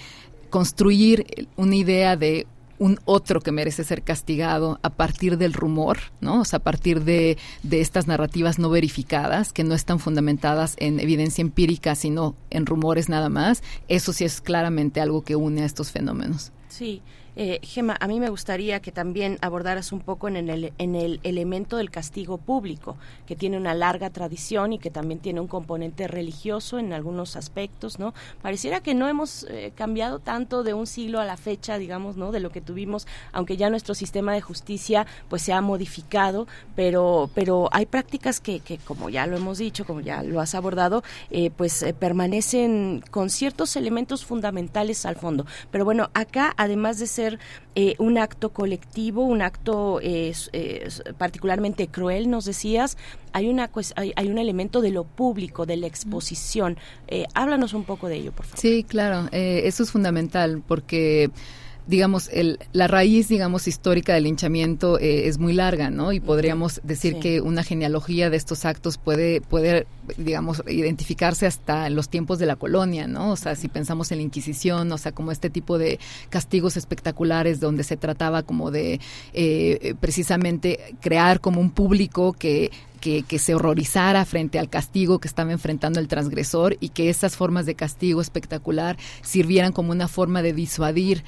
construir 0.49 1.49
una 1.57 1.75
idea 1.75 2.15
de 2.15 2.47
un 2.79 2.99
otro 3.03 3.41
que 3.41 3.51
merece 3.51 3.83
ser 3.83 4.01
castigado 4.03 4.79
a 4.81 4.91
partir 4.91 5.37
del 5.37 5.51
rumor, 5.51 5.97
¿no? 6.21 6.41
O 6.41 6.45
sea, 6.45 6.57
a 6.57 6.63
partir 6.63 7.03
de, 7.03 7.37
de, 7.63 7.81
estas 7.81 8.05
narrativas 8.07 8.59
no 8.59 8.69
verificadas, 8.69 9.51
que 9.51 9.63
no 9.63 9.73
están 9.73 9.99
fundamentadas 9.99 10.75
en 10.77 10.99
evidencia 10.99 11.41
empírica, 11.41 11.95
sino 11.95 12.35
en 12.51 12.67
rumores 12.67 13.09
nada 13.09 13.29
más, 13.29 13.63
eso 13.87 14.13
sí 14.13 14.25
es 14.25 14.41
claramente 14.41 15.01
algo 15.01 15.23
que 15.23 15.35
une 15.35 15.63
a 15.63 15.65
estos 15.65 15.91
fenómenos. 15.91 16.51
Sí, 16.69 17.01
eh, 17.37 17.59
Gema, 17.61 17.95
a 17.99 18.07
mí 18.07 18.19
me 18.19 18.29
gustaría 18.29 18.81
que 18.81 18.91
también 18.91 19.37
abordaras 19.41 19.91
un 19.91 19.99
poco 19.99 20.27
en 20.27 20.37
el, 20.37 20.73
en 20.77 20.95
el 20.95 21.19
elemento 21.23 21.77
del 21.77 21.91
castigo 21.91 22.39
público, 22.39 22.97
que 23.27 23.35
tiene 23.35 23.57
una 23.57 23.75
larga 23.75 24.09
tradición 24.09 24.73
y 24.73 24.79
que 24.79 24.89
también 24.89 25.19
tiene 25.19 25.39
un 25.39 25.47
componente 25.47 26.07
religioso 26.07 26.79
en 26.79 26.93
algunos 26.93 27.35
aspectos, 27.35 27.99
¿no? 27.99 28.15
Pareciera 28.41 28.81
que 28.81 28.95
no 28.95 29.07
hemos 29.07 29.45
eh, 29.49 29.71
cambiado 29.75 30.17
tanto 30.17 30.63
de 30.63 30.73
un 30.73 30.87
siglo 30.87 31.19
a 31.19 31.25
la 31.25 31.37
fecha, 31.37 31.77
digamos, 31.77 32.17
¿no? 32.17 32.31
De 32.31 32.39
lo 32.39 32.49
que 32.49 32.59
tuvimos, 32.59 33.05
aunque 33.31 33.55
ya 33.55 33.69
nuestro 33.69 33.93
sistema 33.93 34.33
de 34.33 34.41
justicia 34.41 35.05
pues 35.29 35.43
se 35.43 35.53
ha 35.53 35.61
modificado, 35.61 36.47
pero, 36.75 37.29
pero 37.35 37.69
hay 37.71 37.85
prácticas 37.85 38.39
que, 38.39 38.61
que 38.61 38.79
como 38.79 39.09
ya 39.09 39.27
lo 39.27 39.37
hemos 39.37 39.59
dicho, 39.59 39.85
como 39.85 40.01
ya 40.01 40.23
lo 40.23 40.39
has 40.39 40.55
abordado, 40.55 41.03
eh, 41.29 41.51
pues 41.51 41.83
eh, 41.83 41.93
permanecen 41.93 43.03
con 43.11 43.29
ciertos 43.29 43.75
elementos 43.75 44.25
fundamentales 44.25 45.05
al 45.05 45.17
fondo. 45.17 45.45
Pero 45.69 45.85
bueno, 45.85 46.09
acá, 46.15 46.53
además 46.57 46.97
de 46.97 47.05
ser 47.05 47.26
eh, 47.75 47.95
un 47.99 48.17
acto 48.17 48.49
colectivo, 48.49 49.23
un 49.23 49.41
acto 49.41 49.99
particularmente 51.17 51.87
cruel, 51.87 52.29
nos 52.29 52.45
decías, 52.45 52.97
hay, 53.33 53.47
una, 53.49 53.69
hay, 53.95 54.13
hay, 54.15 54.29
un 54.29 54.37
elemento 54.37 54.81
de 54.81 54.91
lo 54.91 55.03
público, 55.03 55.65
de 55.65 55.77
la 55.77 55.87
exposición. 55.87 56.77
Eh, 57.07 57.25
háblanos 57.33 57.73
un 57.73 57.83
poco 57.83 58.07
de 58.07 58.15
ello, 58.15 58.31
por 58.31 58.45
favor. 58.45 58.59
Sí, 58.59 58.83
claro, 58.83 59.29
eh, 59.31 59.61
eso 59.65 59.83
es 59.83 59.91
fundamental 59.91 60.63
porque 60.67 61.29
digamos, 61.87 62.29
el, 62.33 62.59
la 62.73 62.87
raíz, 62.87 63.29
digamos, 63.29 63.67
histórica 63.67 64.13
del 64.13 64.25
linchamiento 64.25 64.99
eh, 64.99 65.27
es 65.27 65.37
muy 65.37 65.53
larga, 65.53 65.89
¿no? 65.89 66.11
Y 66.11 66.19
podríamos 66.19 66.81
decir 66.83 67.19
que 67.19 67.41
una 67.41 67.63
genealogía 67.63 68.29
de 68.29 68.37
estos 68.37 68.65
actos 68.65 68.97
puede, 68.97 69.41
puede, 69.41 69.87
digamos, 70.17 70.61
identificarse 70.67 71.45
hasta 71.45 71.87
en 71.87 71.95
los 71.95 72.09
tiempos 72.09 72.39
de 72.39 72.45
la 72.45 72.57
colonia, 72.57 73.07
¿no? 73.07 73.31
O 73.31 73.35
sea, 73.37 73.55
si 73.55 73.69
pensamos 73.69 74.11
en 74.11 74.17
la 74.17 74.23
Inquisición, 74.23 74.91
o 74.91 74.97
sea, 74.97 75.13
como 75.13 75.31
este 75.31 75.49
tipo 75.49 75.77
de 75.77 75.99
castigos 76.29 76.75
espectaculares 76.75 77.59
donde 77.59 77.83
se 77.83 77.95
trataba 77.95 78.43
como 78.43 78.69
de 78.69 78.99
eh, 79.33 79.95
precisamente 79.99 80.95
crear 80.99 81.39
como 81.39 81.61
un 81.61 81.71
público 81.71 82.33
que 82.33 82.71
que, 82.97 83.23
se 83.37 83.55
horrorizara 83.55 84.25
frente 84.25 84.59
al 84.59 84.69
castigo 84.69 85.19
que 85.19 85.27
estaba 85.27 85.51
enfrentando 85.51 85.99
el 85.99 86.07
transgresor 86.07 86.77
y 86.79 86.89
que 86.89 87.09
esas 87.09 87.35
formas 87.35 87.65
de 87.65 87.75
castigo 87.75 88.19
espectacular 88.21 88.97
sirvieran 89.21 89.71
como 89.71 89.91
una 89.91 90.07
forma 90.07 90.41
de 90.41 90.53
disuadir 90.53 91.23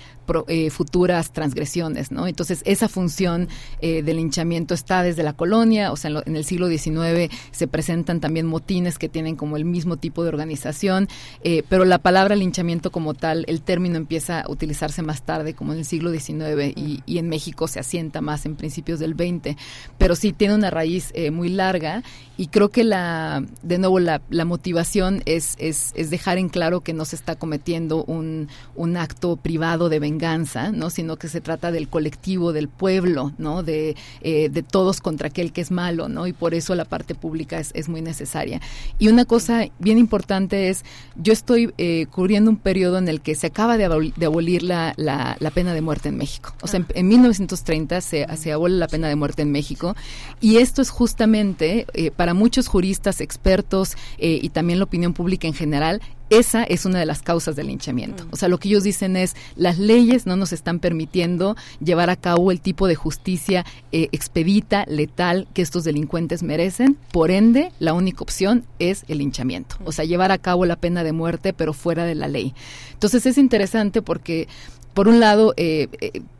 eh, 0.47 0.69
futuras 0.69 1.31
transgresiones, 1.31 2.11
¿no? 2.11 2.27
Entonces, 2.27 2.61
esa 2.65 2.87
función 2.87 3.47
eh, 3.81 4.03
del 4.03 4.17
linchamiento 4.17 4.75
está 4.75 5.01
desde 5.01 5.23
la 5.23 5.33
colonia, 5.33 5.91
o 5.91 5.95
sea, 5.95 6.11
en, 6.23 6.35
el 6.35 6.45
siglo 6.45 6.67
XIX 6.67 7.33
se 7.51 7.67
presentan 7.67 8.19
también 8.19 8.45
motines 8.45 8.99
que 8.99 9.09
tienen 9.09 9.35
como 9.35 9.57
el 9.57 9.65
mismo 9.65 9.97
tipo 9.97 10.21
de 10.21 10.29
organización, 10.29 11.07
eh, 11.43 11.63
pero 11.67 11.83
la 11.83 11.97
palabra 11.97 12.35
linchamiento 12.35 12.91
como 12.91 13.15
tal, 13.15 13.43
el 13.47 13.61
término 13.61 13.95
empieza 13.95 14.41
a 14.41 14.51
utilizarse 14.51 15.01
más 15.01 15.23
tarde, 15.23 15.55
como 15.55 15.73
en 15.73 15.79
el 15.79 15.85
siglo 15.85 16.11
XIX, 16.11 16.73
y, 16.75 17.01
en 17.19 17.27
México 17.27 17.67
se 17.67 17.79
asienta 17.79 18.21
más 18.21 18.45
en 18.45 18.55
principios 18.55 18.99
del 18.99 19.13
XX, 19.13 19.57
pero 19.97 20.15
sí 20.15 20.31
tiene 20.31 20.55
una 20.55 20.69
raíz 20.69 21.11
muy 21.33 21.49
larga 21.59 22.01
y 22.39 22.47
creo 22.47 22.69
que 22.69 22.85
la, 22.85 23.43
de 23.63 23.77
nuevo, 23.79 23.99
la, 23.99 24.21
la 24.29 24.45
motivación 24.45 25.21
es, 25.25 25.55
es, 25.57 25.91
es, 25.93 26.09
dejar 26.09 26.37
en 26.37 26.47
claro 26.47 26.79
que 26.79 26.93
no 26.93 27.03
se 27.03 27.17
está 27.17 27.35
cometiendo 27.35 28.05
un, 28.05 28.47
un 28.77 28.95
acto 28.95 29.35
privado 29.35 29.89
de 29.89 29.99
venganza, 29.99 30.71
¿no? 30.71 30.89
Sino 30.89 31.17
que 31.17 31.27
se 31.27 31.41
trata 31.41 31.69
del 31.73 31.89
colectivo, 31.89 32.53
del 32.53 32.69
pueblo, 32.69 33.33
¿no? 33.37 33.61
De, 33.61 33.97
eh, 34.21 34.47
de 34.47 34.63
todos 34.63 35.01
contra 35.01 35.27
aquel 35.27 35.51
que 35.51 35.59
es 35.59 35.69
malo, 35.69 36.07
¿no? 36.07 36.27
Y 36.27 36.31
por 36.31 36.53
eso 36.53 36.75
la 36.75 36.85
parte 36.85 37.13
pública 37.13 37.59
es, 37.59 37.71
es 37.73 37.89
muy 37.89 38.01
necesaria. 38.01 38.61
Y 38.99 39.09
una 39.09 39.25
cosa 39.25 39.65
bien 39.79 39.97
importante 39.97 40.69
es, 40.69 40.85
yo 41.17 41.33
estoy 41.33 41.73
eh, 41.77 42.05
cubriendo 42.09 42.51
un 42.51 42.57
periodo 42.57 42.99
en 42.99 43.09
el 43.09 43.19
que 43.19 43.35
se 43.35 43.47
acaba 43.47 43.77
de, 43.77 43.83
abolir, 43.83 44.63
la, 44.63 44.93
la, 44.95 45.35
la, 45.41 45.51
pena 45.51 45.73
de 45.73 45.81
muerte 45.81 46.07
en 46.07 46.15
México. 46.15 46.55
O 46.61 46.67
sea, 46.67 46.79
en, 46.79 46.85
en 46.93 47.07
1930 47.09 47.99
se, 47.99 48.25
se 48.37 48.53
abole 48.53 48.77
la 48.77 48.87
pena 48.87 49.09
de 49.09 49.17
muerte 49.17 49.41
en 49.41 49.51
México 49.51 49.93
y 50.39 50.55
esto 50.59 50.81
es 50.81 50.89
justamente 50.89 51.48
eh, 51.59 52.11
para 52.11 52.33
muchos 52.33 52.67
juristas, 52.67 53.21
expertos 53.21 53.95
eh, 54.17 54.39
y 54.41 54.49
también 54.49 54.79
la 54.79 54.85
opinión 54.85 55.13
pública 55.13 55.47
en 55.47 55.53
general, 55.53 56.01
esa 56.29 56.63
es 56.63 56.85
una 56.85 56.99
de 56.99 57.05
las 57.05 57.23
causas 57.23 57.55
del 57.55 57.67
linchamiento. 57.67 58.25
O 58.31 58.35
sea, 58.35 58.49
lo 58.49 58.59
que 58.59 58.67
ellos 58.67 58.83
dicen 58.83 59.15
es, 59.15 59.35
las 59.55 59.79
leyes 59.79 60.27
no 60.27 60.35
nos 60.35 60.53
están 60.53 60.79
permitiendo 60.79 61.55
llevar 61.83 62.11
a 62.11 62.15
cabo 62.15 62.51
el 62.51 62.61
tipo 62.61 62.87
de 62.87 62.95
justicia 62.95 63.65
eh, 63.91 64.09
expedita, 64.11 64.85
letal 64.87 65.47
que 65.53 65.63
estos 65.63 65.83
delincuentes 65.83 66.43
merecen. 66.43 66.97
Por 67.11 67.31
ende, 67.31 67.71
la 67.79 67.93
única 67.93 68.21
opción 68.21 68.65
es 68.77 69.05
el 69.07 69.17
linchamiento. 69.19 69.77
O 69.85 69.91
sea, 69.91 70.05
llevar 70.05 70.31
a 70.31 70.37
cabo 70.37 70.65
la 70.65 70.75
pena 70.75 71.03
de 71.03 71.13
muerte, 71.13 71.51
pero 71.53 71.73
fuera 71.73 72.05
de 72.05 72.15
la 72.15 72.27
ley. 72.27 72.53
Entonces 72.93 73.25
es 73.25 73.39
interesante 73.39 74.03
porque, 74.03 74.47
por 74.93 75.07
un 75.07 75.19
lado, 75.19 75.55
eh, 75.57 75.87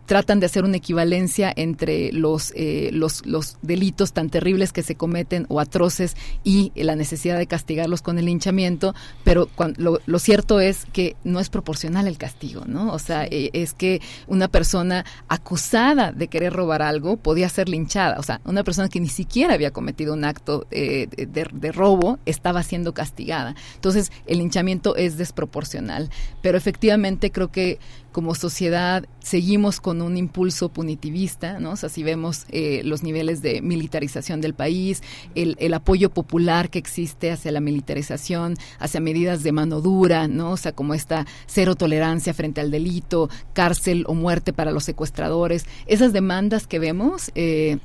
tratan 0.10 0.40
de 0.40 0.48
hacer 0.48 0.64
una 0.64 0.78
equivalencia 0.78 1.54
entre 1.56 2.12
los, 2.12 2.52
eh, 2.56 2.90
los, 2.92 3.24
los 3.28 3.60
delitos 3.62 4.12
tan 4.12 4.32
terribles 4.32 4.74
que 4.74 4.82
se 4.82 4.96
cometen 4.96 5.46
o 5.50 5.60
atroces 5.60 6.18
y 6.44 6.72
la 6.74 6.96
necesidad 6.96 7.38
de 7.38 7.46
castigarlos 7.46 8.02
con 8.02 8.18
el 8.18 8.26
linchamiento, 8.26 8.96
pero 9.24 9.50
lo, 9.78 10.00
lo, 10.08 10.18
cierto 10.18 10.62
es 10.62 10.88
que 10.94 11.16
no 11.24 11.40
es 11.40 11.52
proporcional 11.52 12.08
el 12.08 12.18
castigo, 12.18 12.64
¿no? 12.66 12.92
O 12.92 12.98
sea, 12.98 13.26
eh, 13.26 13.52
es 13.54 13.76
que 13.76 14.02
una 14.26 14.48
persona 14.48 15.06
acusada 15.28 16.12
de 16.12 16.28
querer 16.28 16.54
robar 16.54 16.82
algo 16.82 17.18
podía 17.18 17.48
ser 17.48 17.70
linchada, 17.70 18.18
o 18.18 18.24
sea, 18.24 18.42
una 18.46 18.64
persona 18.64 18.90
que 18.90 19.00
ni 19.00 19.10
siquiera 19.10 19.54
había 19.54 19.70
cometido 19.70 20.16
un 20.16 20.24
acto 20.24 20.66
eh, 20.72 21.08
de, 21.16 21.48
de 21.54 21.72
robo 21.72 22.18
estaba 22.26 22.64
siendo 22.64 22.96
castigada. 22.96 23.54
Entonces, 23.76 24.12
el 24.26 24.40
linchamiento 24.40 24.96
es 24.96 25.18
desproporcional, 25.18 26.10
pero 26.42 26.58
efectivamente 26.58 27.32
creo 27.32 27.52
que 27.52 27.78
como 28.12 28.34
sociedad 28.36 29.06
seguimos 29.20 29.80
con 29.80 29.99
un 30.02 30.18
impulso 30.18 30.70
punitivista, 30.70 31.60
¿no? 31.60 31.72
O 31.72 31.76
sea, 31.76 31.90
si 31.90 32.04
vemos 32.04 32.46
eh, 32.50 32.82
los 32.84 33.04
niveles 33.04 33.42
de 33.42 33.62
militarización 33.62 34.42
del 34.42 34.54
país, 34.54 35.02
el, 35.36 35.74
apoyo 35.74 36.10
popular 36.10 36.70
que 36.70 36.80
existe 36.80 37.32
hacia 37.32 37.52
la 37.52 37.62
militarización, 37.62 38.56
hacia 38.80 39.00
medidas 39.00 39.44
de 39.44 39.52
mano 39.52 39.82
dura, 39.82 40.28
¿no? 40.28 40.52
O 40.52 40.58
sea, 40.58 40.72
como 40.72 40.94
esta 40.94 41.26
cero 41.46 41.76
tolerancia 41.76 42.34
frente 42.34 42.62
al 42.62 42.72
delito, 42.72 43.30
cárcel 43.54 44.04
o 44.08 44.14
muerte 44.14 44.52
para 44.52 44.72
los 44.72 44.84
secuestradores, 44.84 45.66
esas 45.86 46.12
demandas 46.12 46.68
que 46.68 46.80
vemos, 46.80 47.32
eh, 47.36 47.78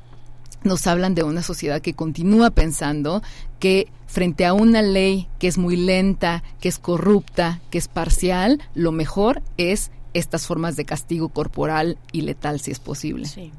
nos 0.65 0.87
hablan 0.87 1.15
de 1.15 1.23
una 1.23 1.43
sociedad 1.43 1.83
que 1.83 1.95
continúa 1.95 2.51
pensando 2.51 3.23
que 3.61 3.89
frente 4.07 4.47
a 4.47 4.55
una 4.55 4.81
ley 4.81 5.29
que 5.39 5.47
es 5.47 5.59
muy 5.59 5.77
lenta, 5.77 6.43
que 6.61 6.69
es 6.69 6.79
corrupta, 6.79 7.61
que 7.71 7.79
es 7.79 7.89
parcial, 7.89 8.63
lo 8.75 8.91
mejor 8.91 9.43
es 9.57 9.91
estas 10.15 10.47
formas 10.47 10.77
de 10.77 10.85
castigo 10.85 11.29
corporal 11.29 11.99
y 12.13 12.23
letal 12.23 12.61
si 12.61 12.71
es 12.71 12.79
posible. 12.79 13.27
Sí, 13.27 13.53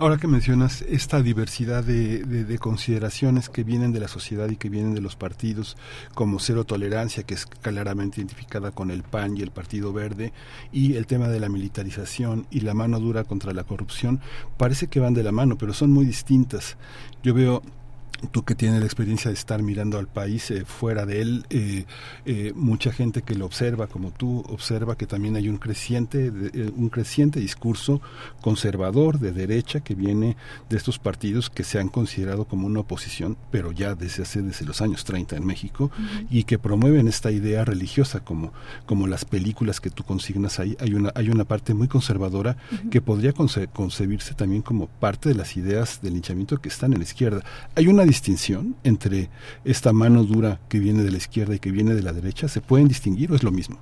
Ahora 0.00 0.16
que 0.16 0.26
mencionas 0.26 0.80
esta 0.88 1.20
diversidad 1.20 1.84
de, 1.84 2.58
consideraciones 2.58 3.50
que 3.50 3.64
vienen 3.64 3.92
de 3.92 4.00
la 4.00 4.08
sociedad 4.08 4.48
y 4.48 4.56
que 4.56 4.70
vienen 4.70 4.94
de 4.94 5.02
los 5.02 5.14
partidos, 5.14 5.76
como 6.14 6.38
cero 6.38 6.64
tolerancia, 6.64 7.24
que 7.24 7.34
es 7.34 7.44
claramente 7.44 8.18
identificada 8.18 8.70
con 8.70 8.90
el 8.90 9.02
PAN 9.02 9.36
y 9.36 9.42
el 9.42 9.50
Partido 9.50 9.92
Verde, 9.92 10.32
y 10.72 10.94
el 10.94 11.06
tema 11.06 11.28
de 11.28 11.38
la 11.38 11.50
militarización 11.50 12.46
y 12.50 12.60
la 12.60 12.72
mano 12.72 12.98
dura 12.98 13.24
contra 13.24 13.52
la 13.52 13.64
corrupción, 13.64 14.20
parece 14.56 14.86
que 14.86 15.00
van 15.00 15.12
de 15.12 15.22
la 15.22 15.32
mano, 15.32 15.58
pero 15.58 15.74
son 15.74 15.90
muy 15.90 16.06
distintas. 16.06 16.78
Yo 17.22 17.34
veo 17.34 17.62
tú 18.30 18.44
que 18.44 18.54
tienes 18.54 18.80
la 18.80 18.86
experiencia 18.86 19.30
de 19.30 19.34
estar 19.34 19.62
mirando 19.62 19.98
al 19.98 20.06
país 20.06 20.50
eh, 20.50 20.64
fuera 20.64 21.06
de 21.06 21.20
él, 21.20 21.46
eh, 21.50 21.84
eh, 22.24 22.52
mucha 22.54 22.92
gente 22.92 23.22
que 23.22 23.34
lo 23.34 23.46
observa 23.46 23.86
como 23.86 24.10
tú 24.10 24.44
observa 24.48 24.96
que 24.96 25.06
también 25.06 25.36
hay 25.36 25.48
un 25.48 25.58
creciente 25.58 26.30
un 26.30 26.88
creciente 26.88 27.40
discurso 27.40 28.00
conservador 28.40 29.18
de 29.18 29.32
derecha 29.32 29.80
que 29.80 29.94
viene 29.94 30.36
de 30.68 30.76
estos 30.76 30.98
partidos 30.98 31.50
que 31.50 31.64
se 31.64 31.78
han 31.78 31.88
considerado 31.88 32.44
como 32.44 32.66
una 32.66 32.80
oposición, 32.80 33.36
pero 33.50 33.72
ya 33.72 33.94
desde 33.94 34.22
hace 34.22 34.42
desde 34.42 34.66
los 34.66 34.80
años 34.80 35.04
30 35.04 35.36
en 35.36 35.46
México 35.46 35.90
y 36.30 36.44
que 36.44 36.58
promueven 36.58 37.08
esta 37.08 37.30
idea 37.30 37.64
religiosa 37.64 38.20
como 38.20 38.52
como 38.86 39.06
las 39.06 39.24
películas 39.24 39.80
que 39.80 39.90
tú 39.90 40.04
consignas 40.04 40.58
ahí. 40.58 40.76
Hay 40.80 40.94
una 40.94 41.12
hay 41.14 41.30
una 41.30 41.44
parte 41.44 41.74
muy 41.74 41.88
conservadora 41.88 42.56
que 42.90 43.00
podría 43.00 43.32
concebirse 43.32 44.34
también 44.34 44.62
como 44.62 44.86
parte 44.86 45.28
de 45.28 45.34
las 45.34 45.56
ideas 45.56 46.00
del 46.02 46.14
linchamiento 46.14 46.60
que 46.60 46.68
están 46.68 46.92
en 46.92 46.98
la 46.98 47.04
izquierda. 47.04 47.42
Hay 47.74 47.86
una 47.86 48.04
distinción 48.10 48.74
entre 48.84 49.30
esta 49.64 49.92
mano 49.92 50.24
dura 50.24 50.60
que 50.68 50.78
viene 50.78 51.02
de 51.02 51.10
la 51.10 51.18
izquierda 51.18 51.54
y 51.54 51.58
que 51.58 51.70
viene 51.70 51.94
de 51.94 52.02
la 52.02 52.12
derecha? 52.12 52.48
¿Se 52.48 52.60
pueden 52.60 52.88
distinguir 52.88 53.30
o 53.32 53.36
es 53.36 53.42
lo 53.42 53.52
mismo? 53.52 53.78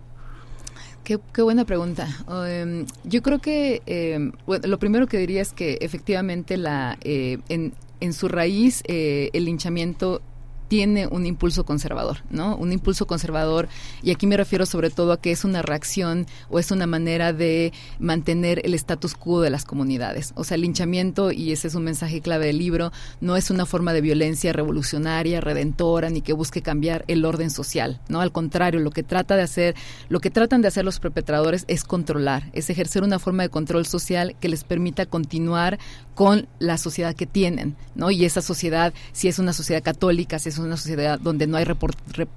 Qué, 1.04 1.42
buena 1.42 1.64
pregunta. 1.64 2.06
Em, 2.46 2.84
yo 3.04 3.22
creo 3.22 3.38
que 3.38 3.80
em, 3.86 4.32
lo 4.46 4.78
primero 4.78 5.06
que 5.06 5.16
diría 5.16 5.40
es 5.40 5.54
que 5.54 5.78
efectivamente 5.80 6.58
la 6.58 6.98
eh, 7.00 7.38
en, 7.48 7.72
en 8.00 8.12
su 8.12 8.28
raíz 8.28 8.82
eh, 8.86 9.30
el 9.32 9.46
linchamiento 9.46 10.20
tiene 10.68 11.06
un 11.06 11.26
impulso 11.26 11.64
conservador, 11.64 12.18
¿no? 12.30 12.56
Un 12.56 12.72
impulso 12.72 13.06
conservador, 13.06 13.68
y 14.02 14.10
aquí 14.10 14.26
me 14.26 14.36
refiero 14.36 14.66
sobre 14.66 14.90
todo 14.90 15.12
a 15.12 15.20
que 15.20 15.32
es 15.32 15.44
una 15.44 15.62
reacción 15.62 16.26
o 16.50 16.58
es 16.58 16.70
una 16.70 16.86
manera 16.86 17.32
de 17.32 17.72
mantener 17.98 18.60
el 18.64 18.74
status 18.74 19.14
quo 19.14 19.40
de 19.40 19.50
las 19.50 19.64
comunidades. 19.64 20.32
O 20.36 20.44
sea, 20.44 20.56
el 20.56 20.60
linchamiento, 20.60 21.32
y 21.32 21.52
ese 21.52 21.68
es 21.68 21.74
un 21.74 21.84
mensaje 21.84 22.20
clave 22.20 22.46
del 22.46 22.58
libro, 22.58 22.92
no 23.20 23.36
es 23.36 23.50
una 23.50 23.66
forma 23.66 23.92
de 23.92 24.00
violencia 24.00 24.52
revolucionaria, 24.52 25.40
redentora, 25.40 26.10
ni 26.10 26.20
que 26.20 26.32
busque 26.32 26.62
cambiar 26.62 27.04
el 27.08 27.24
orden 27.24 27.50
social, 27.50 28.00
¿no? 28.08 28.20
Al 28.20 28.32
contrario, 28.32 28.80
lo 28.80 28.90
que 28.90 29.02
trata 29.02 29.36
de 29.36 29.42
hacer, 29.42 29.74
lo 30.08 30.20
que 30.20 30.30
tratan 30.30 30.62
de 30.62 30.68
hacer 30.68 30.84
los 30.84 31.00
perpetradores 31.00 31.64
es 31.68 31.84
controlar, 31.84 32.50
es 32.52 32.68
ejercer 32.70 33.02
una 33.02 33.18
forma 33.18 33.42
de 33.42 33.48
control 33.48 33.86
social 33.86 34.36
que 34.40 34.48
les 34.48 34.64
permita 34.64 35.06
continuar 35.06 35.78
con 36.14 36.48
la 36.58 36.78
sociedad 36.78 37.14
que 37.14 37.26
tienen, 37.26 37.76
¿no? 37.94 38.10
Y 38.10 38.24
esa 38.24 38.42
sociedad, 38.42 38.92
si 39.12 39.28
es 39.28 39.38
una 39.38 39.52
sociedad 39.52 39.82
católica, 39.82 40.38
si 40.38 40.48
es 40.48 40.57
una 40.66 40.76
sociedad 40.76 41.18
donde 41.18 41.46
no 41.46 41.56
hay 41.56 41.64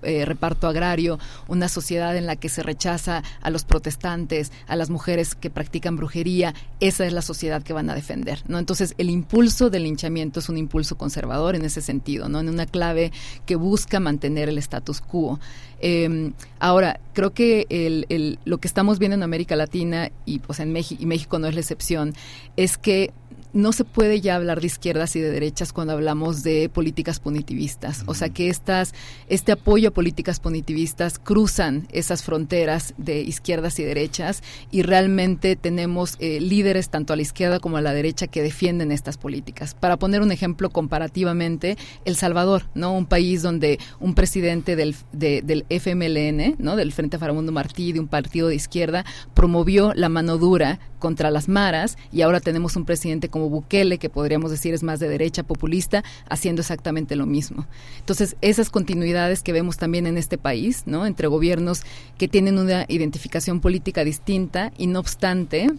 eh, 0.03 0.26
reparto 0.26 0.68
agrario, 0.68 1.19
una 1.48 1.69
sociedad 1.69 2.15
en 2.15 2.26
la 2.26 2.35
que 2.35 2.49
se 2.49 2.64
rechaza 2.64 3.23
a 3.41 3.49
los 3.49 3.64
protestantes, 3.64 4.52
a 4.68 4.76
las 4.76 4.89
mujeres 4.89 5.35
que 5.35 5.49
practican 5.49 5.95
brujería, 5.95 6.53
esa 6.80 7.06
es 7.06 7.14
la 7.14 7.22
sociedad 7.22 7.64
que 7.64 7.73
van 7.73 7.89
a 7.89 7.95
defender, 7.95 8.43
¿no? 8.48 8.60
Entonces, 8.60 8.93
el 8.98 9.10
impulso 9.10 9.69
del 9.69 9.84
linchamiento 9.84 10.39
es 10.39 10.49
un 10.49 10.57
impulso 10.57 10.98
conservador 10.98 11.56
en 11.56 11.65
ese 11.65 11.81
sentido, 11.81 12.30
¿no? 12.30 12.39
En 12.39 12.49
una 12.49 12.65
clave 12.65 13.11
que 13.45 13.56
busca 13.56 13.99
mantener 13.99 14.49
el 14.49 14.57
status 14.57 15.02
quo. 15.02 15.39
Em, 15.80 16.34
ahora, 16.60 16.99
creo 17.14 17.34
que 17.34 18.38
lo 18.45 18.60
que 18.60 18.68
estamos 18.68 18.99
viendo 18.99 19.15
en 19.15 19.23
América 19.23 19.56
Latina 19.56 20.11
y 20.26 20.39
pues 20.39 20.60
en 20.60 20.72
México, 20.72 21.02
y 21.02 21.06
México 21.06 21.39
no 21.39 21.48
es 21.48 21.56
la 21.56 21.61
excepción, 21.61 22.14
es 22.56 22.77
que 22.77 23.11
no 23.53 23.73
se 23.73 23.84
puede 23.84 24.22
ya 24.22 24.36
hablar 24.36 24.61
de 24.61 24.68
izquierdas 24.68 25.15
y 25.15 25.19
de 25.19 25.30
derechas 25.30 25.73
cuando 25.73 25.94
hablamos 25.94 26.44
de 26.44 26.69
políticas 26.69 27.19
punitivistas. 27.19 28.03
O 28.06 28.14
sea 28.14 28.30
que 28.30 28.49
estas, 28.49 28.94
este 29.28 29.52
apoyo 29.52 29.90
a 29.90 29.91
políticas 29.91 30.40
punitivistas 30.40 31.19
cruzan 31.19 31.88
esas 31.91 32.23
fronteras 32.23 32.94
de 32.98 33.22
izquierdas 33.22 33.80
y 33.80 33.84
derechas 33.84 34.44
y 34.72 34.84
realmente 34.84 35.56
tenemos 35.56 36.15
eh, 36.19 36.40
líderes 36.40 36.90
tanto 36.90 37.14
a 37.14 37.15
la 37.15 37.22
izquierda 37.22 37.60
como 37.60 37.78
a 37.78 37.82
la 37.82 37.94
derecha 37.94 38.28
que 38.28 38.41
defienden 38.41 38.91
estas 38.91 39.18
políticas. 39.18 39.73
Para 39.73 39.98
poner 39.98 40.22
un 40.22 40.32
ejemplo 40.32 40.69
comparativamente, 40.69 41.78
El 42.06 42.15
Salvador, 42.15 42.68
¿no? 42.73 42.94
Un 42.94 43.06
país 43.06 43.41
donde 43.41 43.80
un 43.99 44.15
presidente 44.15 44.76
del, 44.76 44.95
del 45.11 45.65
FMLN, 45.69 46.56
¿no? 46.60 46.76
Del 46.76 46.91
Frente 46.91 47.18
Faramundo 47.18 47.52
Martí, 47.52 47.91
de 47.91 47.99
un 47.99 48.07
partido 48.07 48.48
de 48.48 48.56
izquierda, 48.56 49.06
promovió 49.34 49.94
la 49.94 50.10
mano 50.10 50.38
dura 50.38 50.80
contra 51.02 51.32
las 51.32 51.49
maras 51.49 51.98
y 52.14 52.22
ahora 52.22 52.40
tenemos 52.40 52.78
un 52.78 52.86
presidente 52.86 53.28
como 53.28 53.49
Bukele, 53.49 53.98
que 53.98 54.10
podríamos 54.10 54.52
decir 54.52 54.73
es 54.73 54.84
más 54.84 55.02
de 55.02 55.10
derecha 55.10 55.44
populista, 55.44 56.06
haciendo 56.30 56.61
exactamente 56.61 57.18
lo 57.18 57.26
mismo. 57.26 57.68
Entonces, 57.99 58.38
esas 58.40 58.69
continuidades 58.69 59.44
que 59.44 59.52
vemos 59.52 59.76
también 59.76 60.07
en 60.07 60.18
este 60.18 60.38
país, 60.38 60.84
¿no? 60.86 61.06
Entre 61.06 61.28
gobiernos 61.28 61.82
que 62.18 62.30
tienen 62.30 62.57
una 62.57 62.86
identificación 62.88 63.60
política 63.60 64.06
distinta 64.06 64.72
y 64.78 64.88
no 64.88 64.99
obstante, 65.02 65.72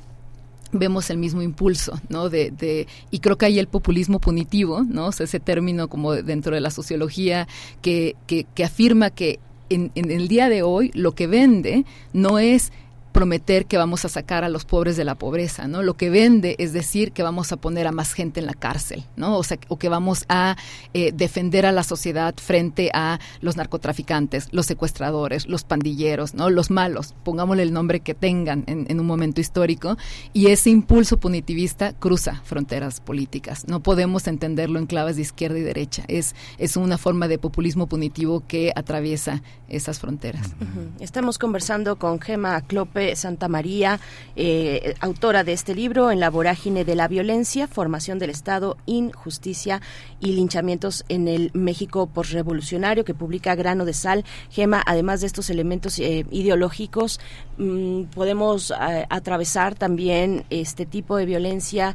vemos 0.73 1.11
el 1.11 1.19
mismo 1.19 1.43
impulso, 1.43 2.01
¿no? 2.09 2.28
De, 2.28 2.86
y 3.11 3.19
creo 3.20 3.36
que 3.36 3.47
hay 3.47 3.59
el 3.59 3.69
populismo 3.69 4.19
punitivo, 4.19 4.82
¿no? 4.82 5.11
ese 5.11 5.39
término 5.39 5.89
como 5.89 6.15
dentro 6.15 6.55
de 6.55 6.61
la 6.61 6.70
sociología 6.70 7.47
que, 7.82 8.16
que, 8.27 8.65
afirma 8.65 9.11
que 9.11 9.39
en, 9.69 9.93
el 9.94 10.28
día 10.28 10.49
de 10.49 10.62
hoy 10.62 10.90
lo 10.94 11.12
que 11.12 11.27
vende 11.27 11.85
no 12.12 12.39
es 12.39 12.73
prometer 13.12 13.66
que 13.66 13.76
vamos 13.76 14.05
a 14.05 14.09
sacar 14.09 14.43
a 14.44 14.48
los 14.48 14.64
pobres 14.64 14.97
de 14.97 15.05
la 15.05 15.14
pobreza, 15.14 15.68
¿no? 15.68 15.82
Lo 15.82 15.94
que 15.94 16.10
vende 16.10 16.56
es 16.59 16.72
decir 16.72 17.12
que 17.12 17.22
vamos 17.22 17.52
a 17.52 17.56
poner 17.56 17.86
a 17.86 17.93
más 17.93 18.12
gente 18.12 18.40
en 18.40 18.47
la 18.47 18.55
cárcel, 18.55 19.05
¿no? 19.16 19.36
O 19.36 19.43
sea, 19.43 19.59
o 19.68 19.78
que 19.78 19.89
vamos 19.89 20.24
a 20.28 20.56
eh, 20.94 21.12
defender 21.12 21.66
a 21.66 21.72
la 21.72 21.82
sociedad 21.82 22.34
frente 22.36 22.90
a 22.94 23.20
los 23.40 23.56
narcotraficantes, 23.56 24.48
los 24.51 24.66
secuestradores, 24.66 25.47
los 25.47 25.64
pandilleros, 25.64 26.34
¿no? 26.34 26.51
Los 26.51 26.70
malos, 26.70 27.14
pongámosle 27.22 27.62
el 27.62 27.72
nombre 27.72 28.01
que 28.01 28.14
tengan 28.14 28.64
en, 28.66 29.01
un 29.01 29.06
momento 29.06 29.40
histórico, 29.40 29.97
y 30.32 30.47
ese 30.47 30.70
impulso 30.70 31.18
punitivista 31.18 31.93
cruza 31.93 32.40
fronteras 32.44 33.01
políticas. 33.01 33.66
No 33.68 33.82
podemos 33.82 34.26
entenderlo 34.26 34.78
en 34.78 34.86
claves 34.86 35.16
de 35.16 35.22
izquierda 35.22 35.59
y 35.59 35.62
derecha. 35.62 36.05
Es, 36.09 36.34
es 36.59 36.76
una 36.76 36.98
forma 36.98 37.28
de 37.28 37.39
populismo 37.39 37.86
punitivo 37.86 38.43
que 38.47 38.72
atraviesa 38.74 39.43
esas 39.68 39.98
fronteras. 39.98 40.55
Estamos 41.01 41.39
conversando 41.39 41.97
con 41.97 42.20
Gema 42.20 42.60
Clope 42.62 43.02
Santa 43.16 43.49
María, 43.49 44.01
eh, 44.37 44.95
autora 45.01 45.45
de 45.45 45.53
este 45.53 45.74
libro, 45.74 46.11
En 46.11 46.20
la 46.20 46.31
vorágine 46.31 46.85
de 46.85 46.95
la 46.95 47.09
violencia, 47.09 47.66
formación 47.66 48.19
del 48.19 48.31
Estado, 48.31 48.77
injusticia 48.87 49.81
y 50.20 50.33
linchamientos 50.33 51.05
en 51.09 51.29
el 51.29 51.51
México 51.53 52.07
postrevolucionario, 52.07 53.05
que 53.05 53.15
publica 53.15 53.55
Grano 53.55 53.85
de 53.85 53.93
Sal. 53.93 54.24
Gema, 54.51 54.83
además 54.87 55.20
de 55.20 55.27
estos 55.27 55.51
elementos 55.51 55.99
eh, 55.99 56.24
ideológicos, 56.31 57.20
mm, 57.59 58.05
podemos 58.15 58.70
eh, 58.70 59.07
atravesar 59.11 59.74
también 59.74 60.45
este 60.51 60.87
tipo 60.87 61.16
de 61.16 61.27
violencia 61.27 61.95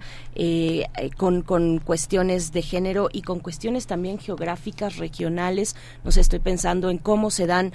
con, 1.18 1.42
con 1.42 1.80
cuestiones 1.80 2.52
de 2.52 2.62
género 2.62 3.10
y 3.12 3.24
con 3.24 3.40
cuestiones 3.40 3.88
también 3.88 4.20
geográficas, 4.20 4.98
regionales. 4.98 5.76
No 6.04 6.12
sé, 6.12 6.22
estoy 6.22 6.40
pensando 6.40 6.92
en 6.92 7.00
cómo 7.00 7.32
se 7.32 7.48
dan, 7.48 7.74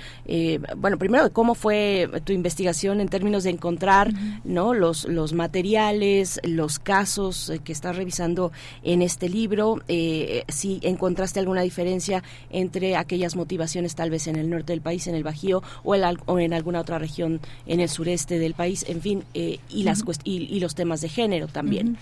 bueno, 0.77 0.97
primero, 0.97 1.33
cómo 1.33 1.57
fue 1.57 2.09
tu 2.25 2.33
investigación 2.33 3.01
en 3.01 3.09
términos 3.09 3.22
términos 3.23 3.45
de 3.45 3.51
encontrar 3.51 4.13
no 4.43 4.75
los 4.75 5.05
los 5.05 5.33
materiales 5.33 6.41
los 6.43 6.81
casos 6.81 7.51
eh, 7.51 7.61
que 7.63 7.71
estás 7.71 7.95
revisando 7.95 8.51
en 8.83 9.01
este 9.01 9.29
libro. 9.29 9.81
Eh, 9.87 10.43
si 10.49 10.81
encontraste 10.83 11.39
alguna 11.39 11.63
diferencia 11.63 12.25
entre 12.51 12.97
aquellas 12.97 13.37
motivaciones 13.37 13.95
tal 13.95 14.11
vez 14.11 14.27
en 14.27 14.35
el 14.35 14.51
norte 14.51 14.73
del 14.73 14.81
país 14.81 15.07
en 15.07 15.15
el 15.15 15.23
bajío 15.23 15.63
o, 15.85 15.95
en 16.41 16.53
alguna 16.53 16.81
otra 16.81 16.99
región 16.99 17.41
en 17.67 17.79
el 17.79 17.89
sureste 17.89 18.41
del 18.41 18.55
país 18.55 18.85
en 18.89 19.01
fin 19.01 19.23
eh, 19.35 19.61
y 19.69 19.85
las 19.85 20.03
y, 20.25 20.59
los 20.59 20.75
temas 20.75 21.01
de 21.01 21.09
género 21.09 21.47
también. 21.47 21.97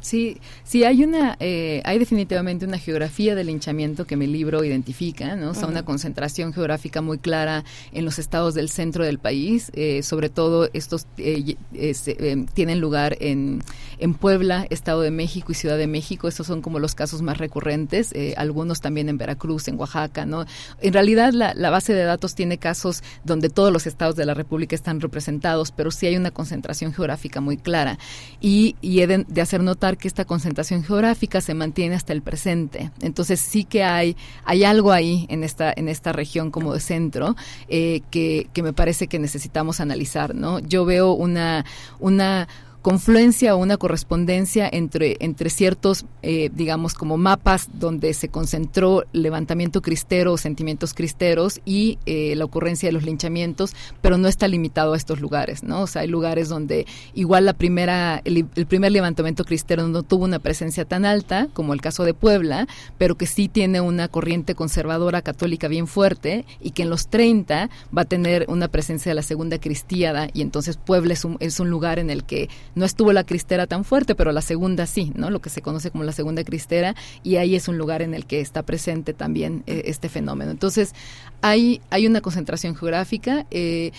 Sí 0.00 0.38
sí 0.64 0.84
hay 0.84 1.04
una 1.04 1.36
hay 1.38 1.98
definitivamente 1.98 2.64
una 2.64 2.78
geografía 2.78 3.34
del 3.34 3.48
linchamiento 3.48 4.06
que 4.06 4.16
mi 4.16 4.26
libro 4.26 4.64
identifica 4.64 5.36
no 5.36 5.50
o 5.50 5.54
sea 5.54 5.68
una 5.68 5.84
concentración 5.84 6.54
geográfica 6.54 7.02
muy 7.02 7.18
clara 7.18 7.62
en 7.92 8.06
los 8.06 8.18
estados 8.18 8.54
del 8.54 8.70
centro 8.70 9.04
del 9.04 9.18
país 9.18 9.70
sobre 10.02 10.30
todo 10.30 10.61
estos 10.72 11.06
eh, 11.16 11.56
eh, 11.74 12.46
tienen 12.54 12.80
lugar 12.80 13.16
en, 13.20 13.62
en 13.98 14.14
Puebla, 14.14 14.66
Estado 14.70 15.00
de 15.02 15.10
México 15.10 15.52
y 15.52 15.54
Ciudad 15.54 15.78
de 15.78 15.86
México. 15.86 16.28
Estos 16.28 16.46
son 16.46 16.62
como 16.62 16.78
los 16.78 16.94
casos 16.94 17.22
más 17.22 17.38
recurrentes. 17.38 18.14
algunos 18.36 18.80
también 18.80 19.08
en 19.08 19.18
Veracruz, 19.18 19.68
en 19.68 19.78
Oaxaca, 19.78 20.26
¿no? 20.26 20.46
En 20.80 20.92
realidad, 20.92 21.32
la, 21.32 21.70
base 21.70 21.94
de 21.94 22.04
datos 22.04 22.34
tiene 22.34 22.58
casos 22.58 23.02
donde 23.24 23.48
todos 23.48 23.72
los 23.72 23.86
estados 23.86 24.16
de 24.16 24.26
la 24.26 24.34
República 24.34 24.74
están 24.74 25.00
representados, 25.00 25.72
pero 25.72 25.90
sí 25.90 26.06
hay 26.06 26.16
una 26.16 26.30
concentración 26.30 26.92
geográfica 26.92 27.40
muy 27.40 27.56
clara. 27.56 27.98
Y, 28.40 28.76
he 28.82 29.06
de, 29.06 29.40
hacer 29.40 29.62
notar 29.62 29.96
que 29.96 30.08
esta 30.08 30.24
concentración 30.24 30.84
geográfica 30.84 31.40
se 31.40 31.54
mantiene 31.54 31.94
hasta 31.94 32.12
el 32.12 32.22
presente. 32.22 32.90
Entonces 33.00 33.40
sí 33.40 33.64
que 33.64 33.84
hay, 33.84 34.16
hay 34.44 34.64
algo 34.64 34.92
ahí 34.92 35.26
en 35.28 35.44
esta, 35.44 35.72
en 35.74 35.88
esta 35.88 36.12
región 36.12 36.50
como 36.50 36.74
de 36.74 36.80
centro 36.80 37.36
eh, 37.68 38.02
que, 38.10 38.48
que 38.52 38.62
me 38.62 38.72
parece 38.72 39.06
que 39.06 39.18
necesitamos 39.18 39.80
analizar, 39.80 40.34
¿no? 40.34 40.51
Yo 40.60 40.84
veo 40.84 41.12
una, 41.12 41.64
una 42.00 42.48
confluencia 42.82 43.54
o 43.54 43.58
una 43.58 43.76
correspondencia 43.76 44.68
entre, 44.70 45.16
entre 45.20 45.50
ciertos, 45.50 46.04
eh, 46.22 46.50
digamos, 46.52 46.94
como 46.94 47.16
mapas 47.16 47.68
donde 47.72 48.12
se 48.12 48.28
concentró 48.28 49.04
levantamiento 49.12 49.80
cristero 49.80 50.32
o 50.32 50.36
sentimientos 50.36 50.92
cristeros 50.92 51.60
y 51.64 51.98
eh, 52.06 52.34
la 52.36 52.44
ocurrencia 52.44 52.88
de 52.88 52.92
los 52.92 53.04
linchamientos, 53.04 53.74
pero 54.00 54.18
no 54.18 54.26
está 54.26 54.48
limitado 54.48 54.94
a 54.94 54.96
estos 54.96 55.20
lugares, 55.20 55.62
¿no? 55.62 55.82
O 55.82 55.86
sea, 55.86 56.02
hay 56.02 56.08
lugares 56.08 56.48
donde 56.48 56.86
igual 57.14 57.44
la 57.44 57.52
primera, 57.52 58.20
el, 58.24 58.44
primer 58.44 58.90
levantamiento 58.90 59.44
cristero 59.44 59.86
no 59.86 60.02
tuvo 60.02 60.24
una 60.24 60.40
presencia 60.40 60.84
tan 60.84 61.04
alta, 61.04 61.48
como 61.52 61.74
el 61.74 61.80
caso 61.80 62.04
de 62.04 62.14
Puebla, 62.14 62.66
pero 62.98 63.16
que 63.16 63.26
sí 63.26 63.48
tiene 63.48 63.80
una 63.80 64.08
corriente 64.08 64.56
conservadora 64.56 65.22
católica 65.22 65.68
bien 65.68 65.86
fuerte 65.86 66.44
y 66.60 66.72
que 66.72 66.82
en 66.82 66.90
los 66.90 67.06
30 67.08 67.70
va 67.96 68.02
a 68.02 68.06
tener 68.06 68.46
una 68.48 68.66
presencia 68.66 69.10
de 69.10 69.14
la 69.14 69.22
segunda 69.22 69.58
cristiada 69.58 70.28
y 70.34 70.42
entonces 70.42 70.76
Puebla 70.76 71.12
es 71.12 71.24
un, 71.24 71.36
es 71.38 71.60
un 71.60 71.70
lugar 71.70 72.00
en 72.00 72.10
el 72.10 72.24
que 72.24 72.48
no 72.74 72.84
estuvo 72.84 73.12
la 73.12 73.24
cristera 73.24 73.66
tan 73.66 73.84
fuerte, 73.84 74.14
pero 74.14 74.32
la 74.32 74.42
segunda 74.42 74.86
sí, 74.86 75.12
¿no? 75.14 75.30
Lo 75.30 75.40
que 75.40 75.50
se 75.50 75.62
conoce 75.62 75.90
como 75.90 76.04
la 76.04 76.12
segunda 76.12 76.44
cristera 76.44 76.94
y 77.22 77.36
ahí 77.36 77.54
es 77.54 77.68
un 77.68 77.78
lugar 77.78 78.02
en 78.02 78.14
el 78.14 78.26
que 78.26 78.40
está 78.40 78.62
presente 78.62 79.12
también 79.12 79.62
eh, 79.66 79.82
este 79.86 80.08
fenómeno. 80.08 80.50
Entonces, 80.50 80.94
hay, 81.40 81.80
hay 81.90 82.06
una 82.06 82.20
concentración 82.20 82.74
geográfica. 82.76 83.46
Eh, 83.50 83.92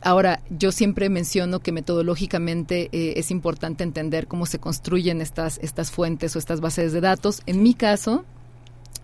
Ahora, 0.00 0.40
yo 0.48 0.70
siempre 0.70 1.08
menciono 1.08 1.58
que 1.58 1.72
metodológicamente 1.72 2.88
eh, 2.92 3.14
es 3.16 3.32
importante 3.32 3.82
entender 3.82 4.28
cómo 4.28 4.46
se 4.46 4.60
construyen 4.60 5.20
estas, 5.20 5.58
estas 5.60 5.90
fuentes 5.90 6.36
o 6.36 6.38
estas 6.38 6.60
bases 6.60 6.92
de 6.92 7.00
datos. 7.00 7.42
En 7.46 7.64
mi 7.64 7.74
caso, 7.74 8.24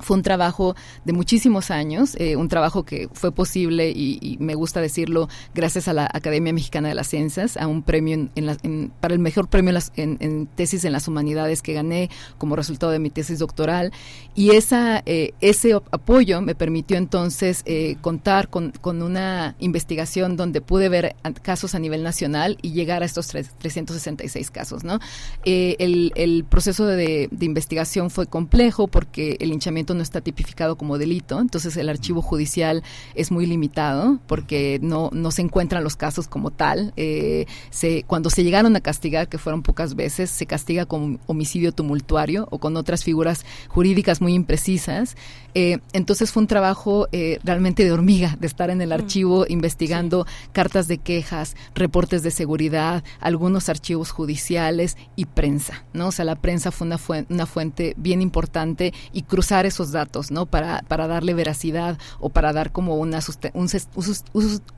fue 0.05 0.17
un 0.17 0.23
trabajo 0.23 0.77
de 1.05 1.13
muchísimos 1.13 1.71
años, 1.71 2.15
eh, 2.19 2.37
un 2.37 2.49
trabajo 2.49 2.85
que 2.85 3.09
fue 3.13 3.33
posible 3.33 3.91
y, 3.91 4.37
me 4.41 4.55
gusta 4.55 4.81
decirlo 4.81 5.29
gracias 5.55 5.89
a 5.89 5.93
la 5.93 6.09
Academia 6.13 6.53
Mexicana 6.53 6.89
de 6.89 6.95
las 6.95 7.07
Ciencias, 7.09 7.57
a 7.57 7.67
un 7.67 7.83
premio 7.83 8.29
en, 8.35 8.93
para 9.01 9.15
el 9.15 9.21
mejor 9.21 9.49
premio 9.49 9.73
en, 9.97 10.47
tesis 10.55 10.85
en 10.85 10.93
las 10.93 11.09
humanidades 11.09 11.63
que 11.63 11.73
gané 11.73 12.11
como 12.37 12.57
resultado 12.57 12.93
de 12.93 12.99
mi 12.99 13.11
tesis 13.11 13.39
doctoral 13.39 13.93
y 14.35 14.51
esa 14.51 15.03
eh, 15.07 15.33
ese 15.41 15.73
apoyo 15.75 16.43
me 16.43 16.55
permitió 16.55 16.97
entonces 16.97 17.63
eh, 17.65 17.97
contar 18.01 18.49
con, 18.49 18.73
una 18.85 19.57
investigación 19.59 20.37
donde 20.37 20.61
pude 20.61 20.89
ver 20.89 21.17
casos 21.43 21.75
a 21.75 21.79
nivel 21.79 22.03
nacional 22.03 22.59
y 22.61 22.73
llegar 22.73 23.03
a 23.03 23.07
estos 23.07 23.29
366 23.29 24.51
casos, 24.51 24.85
¿no? 24.85 24.99
el, 25.45 26.45
proceso 26.49 26.87
de, 26.87 27.29
de 27.31 27.47
investigación 27.47 28.11
fue 28.11 28.27
complejo 28.27 28.89
porque 28.89 29.37
el 29.41 29.53
hinchamiento 29.53 29.94
no 29.95 30.03
está 30.03 30.21
tipificado 30.21 30.77
como 30.77 30.99
delito, 30.99 31.41
entonces 31.41 31.77
el 31.77 31.89
archivo 31.89 32.23
judicial 32.23 32.83
es 33.15 33.31
muy 33.31 33.47
limitado 33.47 34.19
porque 34.27 34.79
no, 34.83 35.11
no 35.13 35.31
se 35.31 35.43
encuentran 35.43 35.85
los 35.85 35.97
casos 35.97 36.29
como 36.29 36.51
tal. 36.51 36.93
Eh, 36.97 37.47
se, 37.71 38.03
cuando 38.05 38.31
se 38.31 38.45
llegaron 38.45 38.77
a 38.77 38.81
castigar, 38.81 39.29
que 39.29 39.39
fueron 39.39 39.63
pocas 39.63 39.95
veces, 39.95 40.31
se 40.31 40.47
castiga 40.47 40.87
con 40.87 41.21
homicidio 41.27 41.73
tumultuario 41.73 42.49
o 42.51 42.59
con 42.59 42.77
otras 42.77 43.05
figuras 43.05 43.45
jurídicas 43.69 44.21
muy 44.21 44.35
imprecisas. 44.35 45.17
Eh, 45.55 45.79
entonces 45.93 46.33
fue 46.33 46.43
un 46.43 46.47
trabajo 46.47 47.09
eh, 47.13 47.39
realmente 47.45 47.85
de 47.85 47.93
hormiga, 47.93 48.37
de 48.41 48.47
estar 48.47 48.71
en 48.71 48.81
el 48.81 48.91
mm. 48.91 48.93
archivo 48.93 49.47
investigando 49.49 50.27
cartas 50.53 50.89
de 50.89 50.99
quejas, 50.99 51.57
reportes 51.75 52.23
de 52.23 52.31
seguridad, 52.31 53.05
algunos 53.21 53.69
archivos 53.69 54.11
judiciales 54.11 54.97
y 55.17 55.27
prensa, 55.27 55.85
¿no? 55.93 56.09
O 56.09 56.13
sea, 56.13 56.25
la 56.25 56.37
prensa 56.37 56.71
fue 56.71 56.87
una, 56.87 56.99
una 57.29 57.47
fuente 57.47 57.95
bien 57.97 58.21
importante 58.21 58.93
y 59.13 59.23
cruzar 59.23 59.67
esos 59.67 59.93
datos, 59.93 60.31
¿no? 60.31 60.47
Para, 60.47 60.83
para 60.89 61.07
darle 61.07 61.35
veracidad 61.35 61.99
o 62.21 62.29
para 62.29 62.53
dar 62.53 62.73
como 62.73 62.97
una 62.97 63.21
un, 63.55 63.69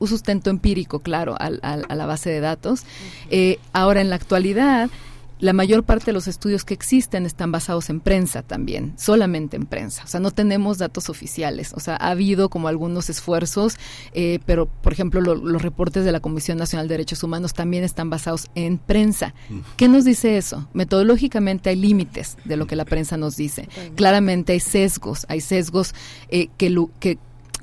sustento 0.07 0.49
empírico, 0.49 0.99
claro, 0.99 1.35
a, 1.39 1.47
a, 1.47 1.95
la 1.95 2.05
base 2.05 2.29
de 2.29 2.39
datos. 2.39 2.83
Eh, 3.29 3.59
ahora, 3.73 4.01
en 4.01 4.09
la 4.09 4.15
actualidad, 4.15 4.89
la 5.39 5.53
mayor 5.53 5.83
parte 5.83 6.07
de 6.07 6.13
los 6.13 6.27
estudios 6.27 6.65
que 6.65 6.73
existen 6.73 7.25
están 7.25 7.51
basados 7.51 7.89
en 7.89 7.99
prensa 7.99 8.41
también, 8.41 8.93
solamente 8.97 9.55
en 9.55 9.65
prensa. 9.65 10.03
O 10.03 10.07
sea, 10.07 10.19
no 10.19 10.31
tenemos 10.31 10.77
datos 10.77 11.09
oficiales. 11.09 11.73
O 11.73 11.79
sea, 11.79 11.95
ha 11.95 12.09
habido 12.09 12.49
como 12.49 12.67
algunos 12.67 13.09
esfuerzos, 13.09 13.77
eh, 14.13 14.39
pero 14.45 14.65
por 14.65 14.93
ejemplo 14.93 15.21
los 15.21 15.61
reportes 15.61 16.05
de 16.05 16.11
la 16.11 16.19
Comisión 16.19 16.57
Nacional 16.57 16.87
de 16.87 16.95
Derechos 16.95 17.23
Humanos 17.23 17.53
también 17.53 17.83
están 17.83 18.09
basados 18.09 18.47
en 18.55 18.77
prensa. 18.77 19.33
¿Qué 19.75 19.87
nos 19.87 20.05
dice 20.05 20.37
eso? 20.37 20.67
Metodológicamente 20.73 21.69
hay 21.69 21.75
límites 21.75 22.37
de 22.45 22.57
lo 22.57 22.67
que 22.67 22.75
la 22.75 22.85
prensa 22.85 23.17
nos 23.17 23.35
dice. 23.37 23.69
Claramente 23.95 24.53
hay 24.53 24.59
sesgos, 24.59 25.25
hay 25.29 25.41
sesgos 25.41 25.93
eh, 26.29 26.47
que, 26.57 26.75
que 26.99 27.17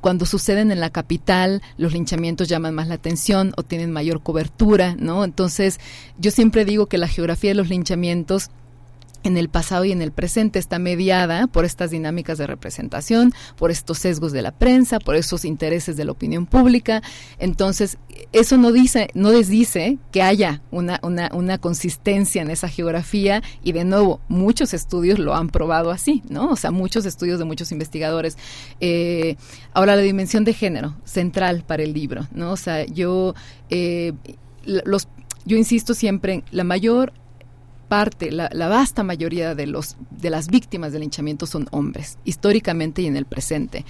cuando 0.05 0.27
suceden 0.27 0.71
en 0.71 0.81
la 0.81 0.91
capital, 0.91 1.63
los 1.79 1.95
linchamientos 1.95 2.47
llaman 2.47 2.75
más 2.75 2.89
la 2.89 2.97
atención 2.97 3.55
o 3.57 3.63
tienen 3.63 3.91
mayor 3.91 4.23
cobertura, 4.23 4.97
¿no? 4.99 5.25
Entonces, 5.25 5.81
yo 6.19 6.31
siempre 6.31 6.67
digo 6.67 6.89
que 6.89 6.99
la 6.99 7.09
geografía 7.09 7.49
de 7.49 7.55
los 7.55 7.71
linchamientos 7.71 8.51
en 9.25 9.39
el 9.39 9.49
pasado 9.49 9.85
y 9.85 9.93
en 9.93 10.03
el 10.03 10.13
presente 10.13 10.59
está 10.59 10.79
mediada 10.79 11.47
por 11.47 11.65
estas 11.65 11.91
dinámicas 11.91 12.39
de 12.39 12.47
representación, 12.47 13.33
por 13.57 13.71
estos 13.71 13.99
sesgos 13.99 14.33
de 14.33 14.43
la 14.43 14.53
prensa, 14.53 15.01
por 15.01 15.17
esos 15.17 15.45
intereses 15.45 15.97
de 15.97 16.05
la 16.05 16.13
opinión 16.13 16.47
pública. 16.47 17.03
Entonces, 17.39 17.99
eso 18.33 18.59
no 18.59 18.71
dice, 18.71 19.09
no 19.15 19.31
desdice 19.31 19.99
que 20.13 20.23
haya 20.23 20.63
una, 20.71 21.01
una, 21.03 21.59
consistencia 21.59 22.43
en 22.43 22.51
esa 22.51 22.69
geografía 22.69 23.43
y 23.63 23.73
de 23.73 23.85
nuevo, 23.85 24.21
muchos 24.29 24.75
estudios 24.75 25.19
lo 25.19 25.35
han 25.35 25.49
probado 25.49 25.91
así, 25.91 26.23
¿no? 26.29 26.51
O 26.51 26.57
sea, 26.57 26.71
muchos 26.71 27.07
estudios 27.07 27.39
de 27.39 27.47
muchos 27.47 27.73
investigadores. 27.73 28.37
Eh, 28.81 29.37
ahora, 29.73 29.97
la 29.97 30.03
dimensión 30.03 30.45
de 30.45 30.53
género, 30.53 30.97
central 31.05 31.65
para 31.67 31.83
el 31.83 31.95
libro, 31.95 32.29
¿no? 32.33 32.53
O 32.53 32.57
sea, 32.57 32.85
yo, 32.85 33.35
eh, 33.71 34.13
los, 34.65 35.09
yo 35.47 35.57
insisto 35.57 35.95
siempre 35.95 36.35
en 36.35 36.45
la 36.51 36.65
mayor 36.65 37.13
parte, 37.95 38.33
la, 38.33 38.51
la, 38.53 38.67
vasta 38.67 39.05
mayoría 39.05 39.55
de, 39.55 39.69
los, 39.69 39.97
de 40.11 40.29
las 40.29 40.49
víctimas 40.49 40.91
del 40.91 41.03
linchamiento 41.03 41.47
son 41.47 41.69
hombres, 41.71 42.19
históricamente 42.25 43.03
y 43.03 43.07
en 43.07 43.17
el 43.17 43.25
presente. 43.25 43.85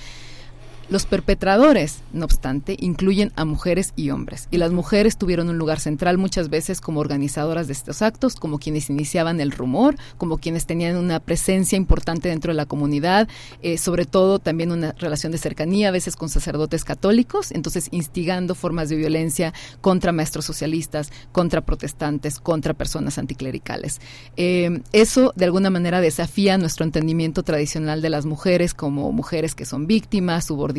Los 0.90 1.06
perpetradores, 1.06 2.02
no 2.12 2.24
obstante, 2.26 2.76
incluyen 2.78 3.32
a 3.36 3.44
mujeres 3.44 3.92
y 3.96 4.10
hombres, 4.10 4.48
y 4.50 4.58
las 4.58 4.70
mujeres 4.72 5.16
tuvieron 5.16 5.48
un 5.48 5.56
lugar 5.56 5.80
central 5.80 6.18
muchas 6.18 6.50
veces 6.50 6.80
como 6.80 7.00
organizadoras 7.00 7.66
de 7.66 7.72
estos 7.72 8.02
actos, 8.02 8.36
como 8.36 8.58
quienes 8.58 8.90
iniciaban 8.90 9.40
el 9.40 9.50
rumor, 9.50 9.96
como 10.18 10.38
quienes 10.38 10.66
tenían 10.66 10.96
una 10.96 11.20
presencia 11.20 11.76
importante 11.76 12.28
dentro 12.28 12.52
de 12.52 12.56
la 12.56 12.66
comunidad, 12.66 13.28
eh, 13.62 13.78
sobre 13.78 14.04
todo 14.04 14.38
también 14.38 14.72
una 14.72 14.92
relación 14.92 15.32
de 15.32 15.38
cercanía, 15.38 15.88
a 15.88 15.92
veces 15.92 16.16
con 16.16 16.28
sacerdotes 16.28 16.84
católicos, 16.84 17.50
entonces 17.52 17.88
instigando 17.90 18.54
formas 18.54 18.88
de 18.88 18.96
violencia 18.96 19.54
contra 19.80 20.12
maestros 20.12 20.44
socialistas, 20.44 21.10
contra 21.32 21.62
protestantes, 21.62 22.40
contra 22.40 22.74
personas 22.74 23.18
anticlericales. 23.18 24.00
Eh, 24.36 24.82
eso 24.92 25.32
de 25.34 25.46
alguna 25.46 25.70
manera 25.70 26.00
desafía 26.00 26.58
nuestro 26.58 26.84
entendimiento 26.84 27.42
tradicional 27.42 28.02
de 28.02 28.10
las 28.10 28.26
mujeres 28.26 28.74
como 28.74 29.12
mujeres 29.12 29.54
que 29.54 29.64
son 29.64 29.86
víctimas, 29.86 30.44
subordinadas, 30.46 30.73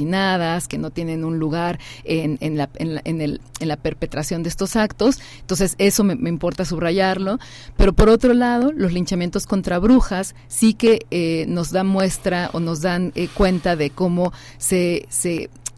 que 0.68 0.78
no 0.78 0.92
tienen 0.92 1.24
un 1.24 1.40
lugar 1.40 1.80
en, 2.04 2.38
en, 2.42 2.58
la, 2.58 2.70
en, 2.76 3.22
el, 3.22 3.42
en 3.60 3.68
la 3.68 3.78
perpetración 3.78 4.44
de 4.44 4.50
estos 4.50 4.76
actos. 4.76 5.20
Entonces, 5.42 5.76
eso 5.78 6.04
me, 6.04 6.14
importa 6.30 6.66
subrayarlo. 6.66 7.40
Pero 7.78 7.94
por 7.94 8.10
otro 8.10 8.34
lado, 8.34 8.72
los 8.72 8.94
linchamientos 8.94 9.46
contra 9.46 9.80
brujas 9.80 10.36
sí 10.48 10.74
que 10.74 11.06
eh, 11.12 11.46
nos 11.48 11.72
dan 11.72 11.88
muestra 11.88 12.50
o 12.54 12.60
nos 12.60 12.82
dan 12.82 13.12
eh, 13.16 13.28
cuenta 13.34 13.76
de 13.76 13.90
cómo 13.90 14.34
se 14.58 15.08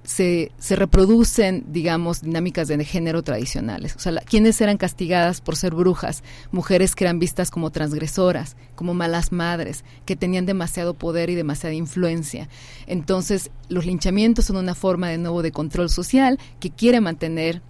se, 0.07 0.53
se 0.57 0.77
reproducen, 0.77 1.65
digamos, 1.67 2.21
dinámicas 2.21 2.69
de 2.69 2.85
género 2.85 3.23
tradicionales. 3.23 3.93
O 3.97 3.99
sea, 3.99 4.13
¿quiénes 4.21 4.61
eran 4.61 4.77
castigadas 4.77 5.41
por 5.41 5.57
ser 5.57 5.75
brujas? 5.75 6.23
Mujeres 6.49 6.95
que 6.95 7.03
eran 7.03 7.19
vistas 7.19 7.51
como 7.51 7.71
transgresoras, 7.71 8.55
como 8.75 8.93
malas 8.93 9.33
madres, 9.33 9.83
que 10.05 10.15
tenían 10.15 10.45
demasiado 10.45 10.93
poder 10.93 11.29
y 11.29 11.35
demasiada 11.35 11.75
influencia. 11.75 12.47
Entonces, 12.87 13.51
los 13.67 13.85
linchamientos 13.85 14.45
son 14.45 14.55
una 14.55 14.75
forma 14.75 15.09
de 15.09 15.17
nuevo 15.17 15.41
de 15.41 15.51
control 15.51 15.89
social 15.89 16.39
que 16.61 16.71
quiere 16.71 17.01
mantener 17.01 17.61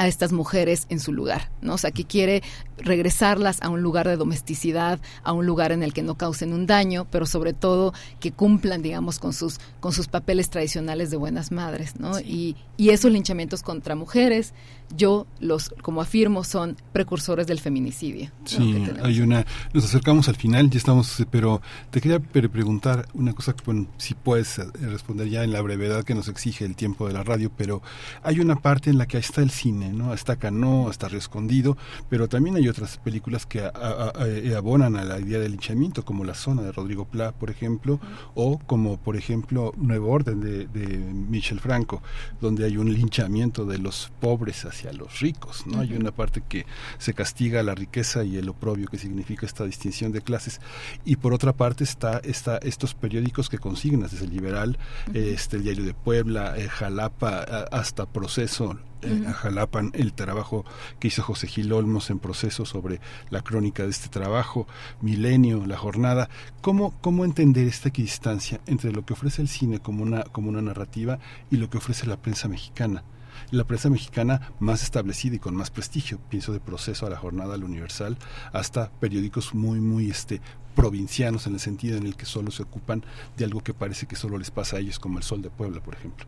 a 0.00 0.06
estas 0.06 0.32
mujeres 0.32 0.86
en 0.88 0.98
su 0.98 1.12
lugar, 1.12 1.50
¿no? 1.60 1.74
O 1.74 1.78
sea, 1.78 1.90
que 1.90 2.06
quiere 2.06 2.42
regresarlas 2.78 3.60
a 3.60 3.68
un 3.68 3.82
lugar 3.82 4.08
de 4.08 4.16
domesticidad, 4.16 4.98
a 5.22 5.34
un 5.34 5.44
lugar 5.44 5.72
en 5.72 5.82
el 5.82 5.92
que 5.92 6.02
no 6.02 6.14
causen 6.16 6.54
un 6.54 6.66
daño, 6.66 7.06
pero 7.10 7.26
sobre 7.26 7.52
todo 7.52 7.92
que 8.18 8.32
cumplan, 8.32 8.80
digamos, 8.80 9.18
con 9.18 9.34
sus 9.34 9.58
con 9.78 9.92
sus 9.92 10.08
papeles 10.08 10.48
tradicionales 10.48 11.10
de 11.10 11.18
buenas 11.18 11.52
madres, 11.52 12.00
¿no? 12.00 12.18
Y, 12.18 12.56
y 12.78 12.90
esos 12.90 13.12
linchamientos 13.12 13.62
contra 13.62 13.94
mujeres, 13.94 14.54
yo 14.96 15.26
los, 15.40 15.70
como 15.82 16.00
afirmo, 16.00 16.44
son 16.44 16.76
precursores 16.92 17.46
del 17.46 17.60
feminicidio. 17.60 18.30
Sí, 18.44 18.86
hay 19.02 19.20
una, 19.20 19.46
nos 19.72 19.84
acercamos 19.84 20.28
al 20.28 20.36
final, 20.36 20.70
ya 20.70 20.78
estamos, 20.78 21.24
pero 21.30 21.62
te 21.90 22.00
quería 22.00 22.20
preguntar 22.20 23.08
una 23.14 23.32
cosa, 23.32 23.54
bueno, 23.64 23.86
si 23.96 24.14
puedes 24.14 24.58
eh, 24.58 24.66
responder 24.80 25.28
ya 25.28 25.44
en 25.44 25.52
la 25.52 25.60
brevedad 25.60 26.04
que 26.04 26.14
nos 26.14 26.28
exige 26.28 26.64
el 26.64 26.76
tiempo 26.76 27.06
de 27.06 27.14
la 27.14 27.22
radio, 27.22 27.50
pero 27.56 27.82
hay 28.22 28.40
una 28.40 28.56
parte 28.56 28.90
en 28.90 28.98
la 28.98 29.06
que 29.06 29.18
está 29.18 29.42
el 29.42 29.50
cine, 29.50 29.92
¿no? 29.92 30.12
Está 30.12 30.36
Cano, 30.36 30.90
está 30.90 31.08
Rescondido, 31.08 31.76
pero 32.08 32.28
también 32.28 32.56
hay 32.56 32.68
otras 32.68 32.98
películas 32.98 33.46
que 33.46 33.60
eh, 33.60 34.54
abonan 34.56 34.96
a 34.96 35.04
la 35.04 35.20
idea 35.20 35.38
del 35.38 35.52
linchamiento, 35.52 36.04
como 36.04 36.24
La 36.24 36.34
Zona 36.34 36.62
de 36.62 36.72
Rodrigo 36.72 37.04
Pla, 37.04 37.32
por 37.32 37.50
ejemplo, 37.50 38.00
o 38.34 38.58
como, 38.58 38.96
por 38.98 39.16
ejemplo, 39.16 39.72
Nuevo 39.76 40.10
Orden 40.10 40.40
de, 40.40 40.66
de, 40.66 40.98
Michel 40.98 41.60
Franco, 41.60 42.02
donde 42.40 42.64
hay 42.64 42.76
un 42.76 42.92
linchamiento 42.92 43.64
de 43.64 43.78
los 43.78 44.10
pobres 44.20 44.64
hacia 44.80 44.92
los 44.92 45.20
ricos, 45.20 45.66
¿no? 45.66 45.80
Hay 45.80 45.92
una 45.94 46.10
parte 46.10 46.42
que 46.46 46.66
se 46.98 47.12
castiga 47.14 47.62
la 47.62 47.74
riqueza 47.74 48.24
y 48.24 48.36
el 48.36 48.48
oprobio 48.48 48.88
que 48.88 48.98
significa 48.98 49.46
esta 49.46 49.64
distinción 49.64 50.12
de 50.12 50.22
clases, 50.22 50.60
y 51.04 51.16
por 51.16 51.34
otra 51.34 51.52
parte 51.52 51.84
está, 51.84 52.18
está 52.18 52.58
estos 52.58 52.94
periódicos 52.94 53.48
que 53.48 53.58
consignas 53.58 54.12
desde 54.12 54.24
el 54.24 54.30
Liberal, 54.30 54.78
este, 55.12 55.56
el 55.56 55.64
Diario 55.64 55.84
de 55.84 55.94
Puebla, 55.94 56.56
eh, 56.56 56.68
Jalapa, 56.68 57.40
hasta 57.70 58.06
Proceso, 58.06 58.78
a 59.26 59.32
Jalapan 59.32 59.92
el 59.94 60.12
trabajo 60.12 60.64
que 60.98 61.08
hizo 61.08 61.22
José 61.22 61.46
Gil 61.46 61.72
Olmos 61.72 62.10
en 62.10 62.18
proceso 62.18 62.66
sobre 62.66 63.00
la 63.30 63.40
crónica 63.40 63.84
de 63.84 63.90
este 63.90 64.08
trabajo, 64.08 64.66
Milenio, 65.00 65.64
la 65.66 65.78
jornada. 65.78 66.28
¿Cómo, 66.60 66.92
cómo 67.00 67.24
entender 67.24 67.66
esta 67.66 67.88
equidistancia 67.88 68.60
entre 68.66 68.92
lo 68.92 69.04
que 69.06 69.14
ofrece 69.14 69.40
el 69.40 69.48
cine 69.48 69.78
como 69.80 70.02
una, 70.02 70.24
como 70.24 70.50
una 70.50 70.60
narrativa 70.60 71.18
y 71.50 71.56
lo 71.56 71.70
que 71.70 71.78
ofrece 71.78 72.06
la 72.06 72.18
prensa 72.18 72.48
mexicana? 72.48 73.02
La 73.50 73.64
prensa 73.64 73.90
mexicana 73.90 74.52
más 74.58 74.82
establecida 74.82 75.36
y 75.36 75.38
con 75.38 75.54
más 75.54 75.70
prestigio, 75.70 76.18
pienso 76.28 76.52
de 76.52 76.60
proceso 76.60 77.06
a 77.06 77.10
la 77.10 77.16
jornada 77.16 77.54
al 77.54 77.64
Universal, 77.64 78.16
hasta 78.52 78.90
periódicos 79.00 79.54
muy, 79.54 79.80
muy 79.80 80.10
este, 80.10 80.40
provincianos 80.74 81.46
en 81.46 81.54
el 81.54 81.60
sentido 81.60 81.98
en 81.98 82.06
el 82.06 82.16
que 82.16 82.26
solo 82.26 82.50
se 82.50 82.62
ocupan 82.62 83.04
de 83.36 83.44
algo 83.44 83.60
que 83.60 83.74
parece 83.74 84.06
que 84.06 84.16
solo 84.16 84.38
les 84.38 84.50
pasa 84.50 84.76
a 84.76 84.80
ellos, 84.80 84.98
como 84.98 85.18
el 85.18 85.24
Sol 85.24 85.42
de 85.42 85.50
Puebla, 85.50 85.82
por 85.82 85.94
ejemplo. 85.94 86.26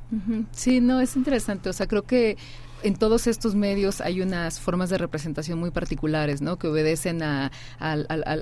Sí, 0.53 0.81
no, 0.81 1.01
es 1.01 1.17
interesante. 1.17 1.69
O 1.69 1.73
sea, 1.73 1.87
creo 1.87 2.03
que 2.03 2.37
en 2.83 2.97
todos 2.97 3.27
estos 3.27 3.55
medios 3.55 4.01
hay 4.01 4.21
unas 4.21 4.61
formas 4.61 4.91
de 4.91 4.99
representación 4.99 5.59
muy 5.59 5.71
particulares, 5.71 6.43
¿no? 6.43 6.59
Que 6.59 6.69
obedecen 6.69 7.23
a, 7.23 7.51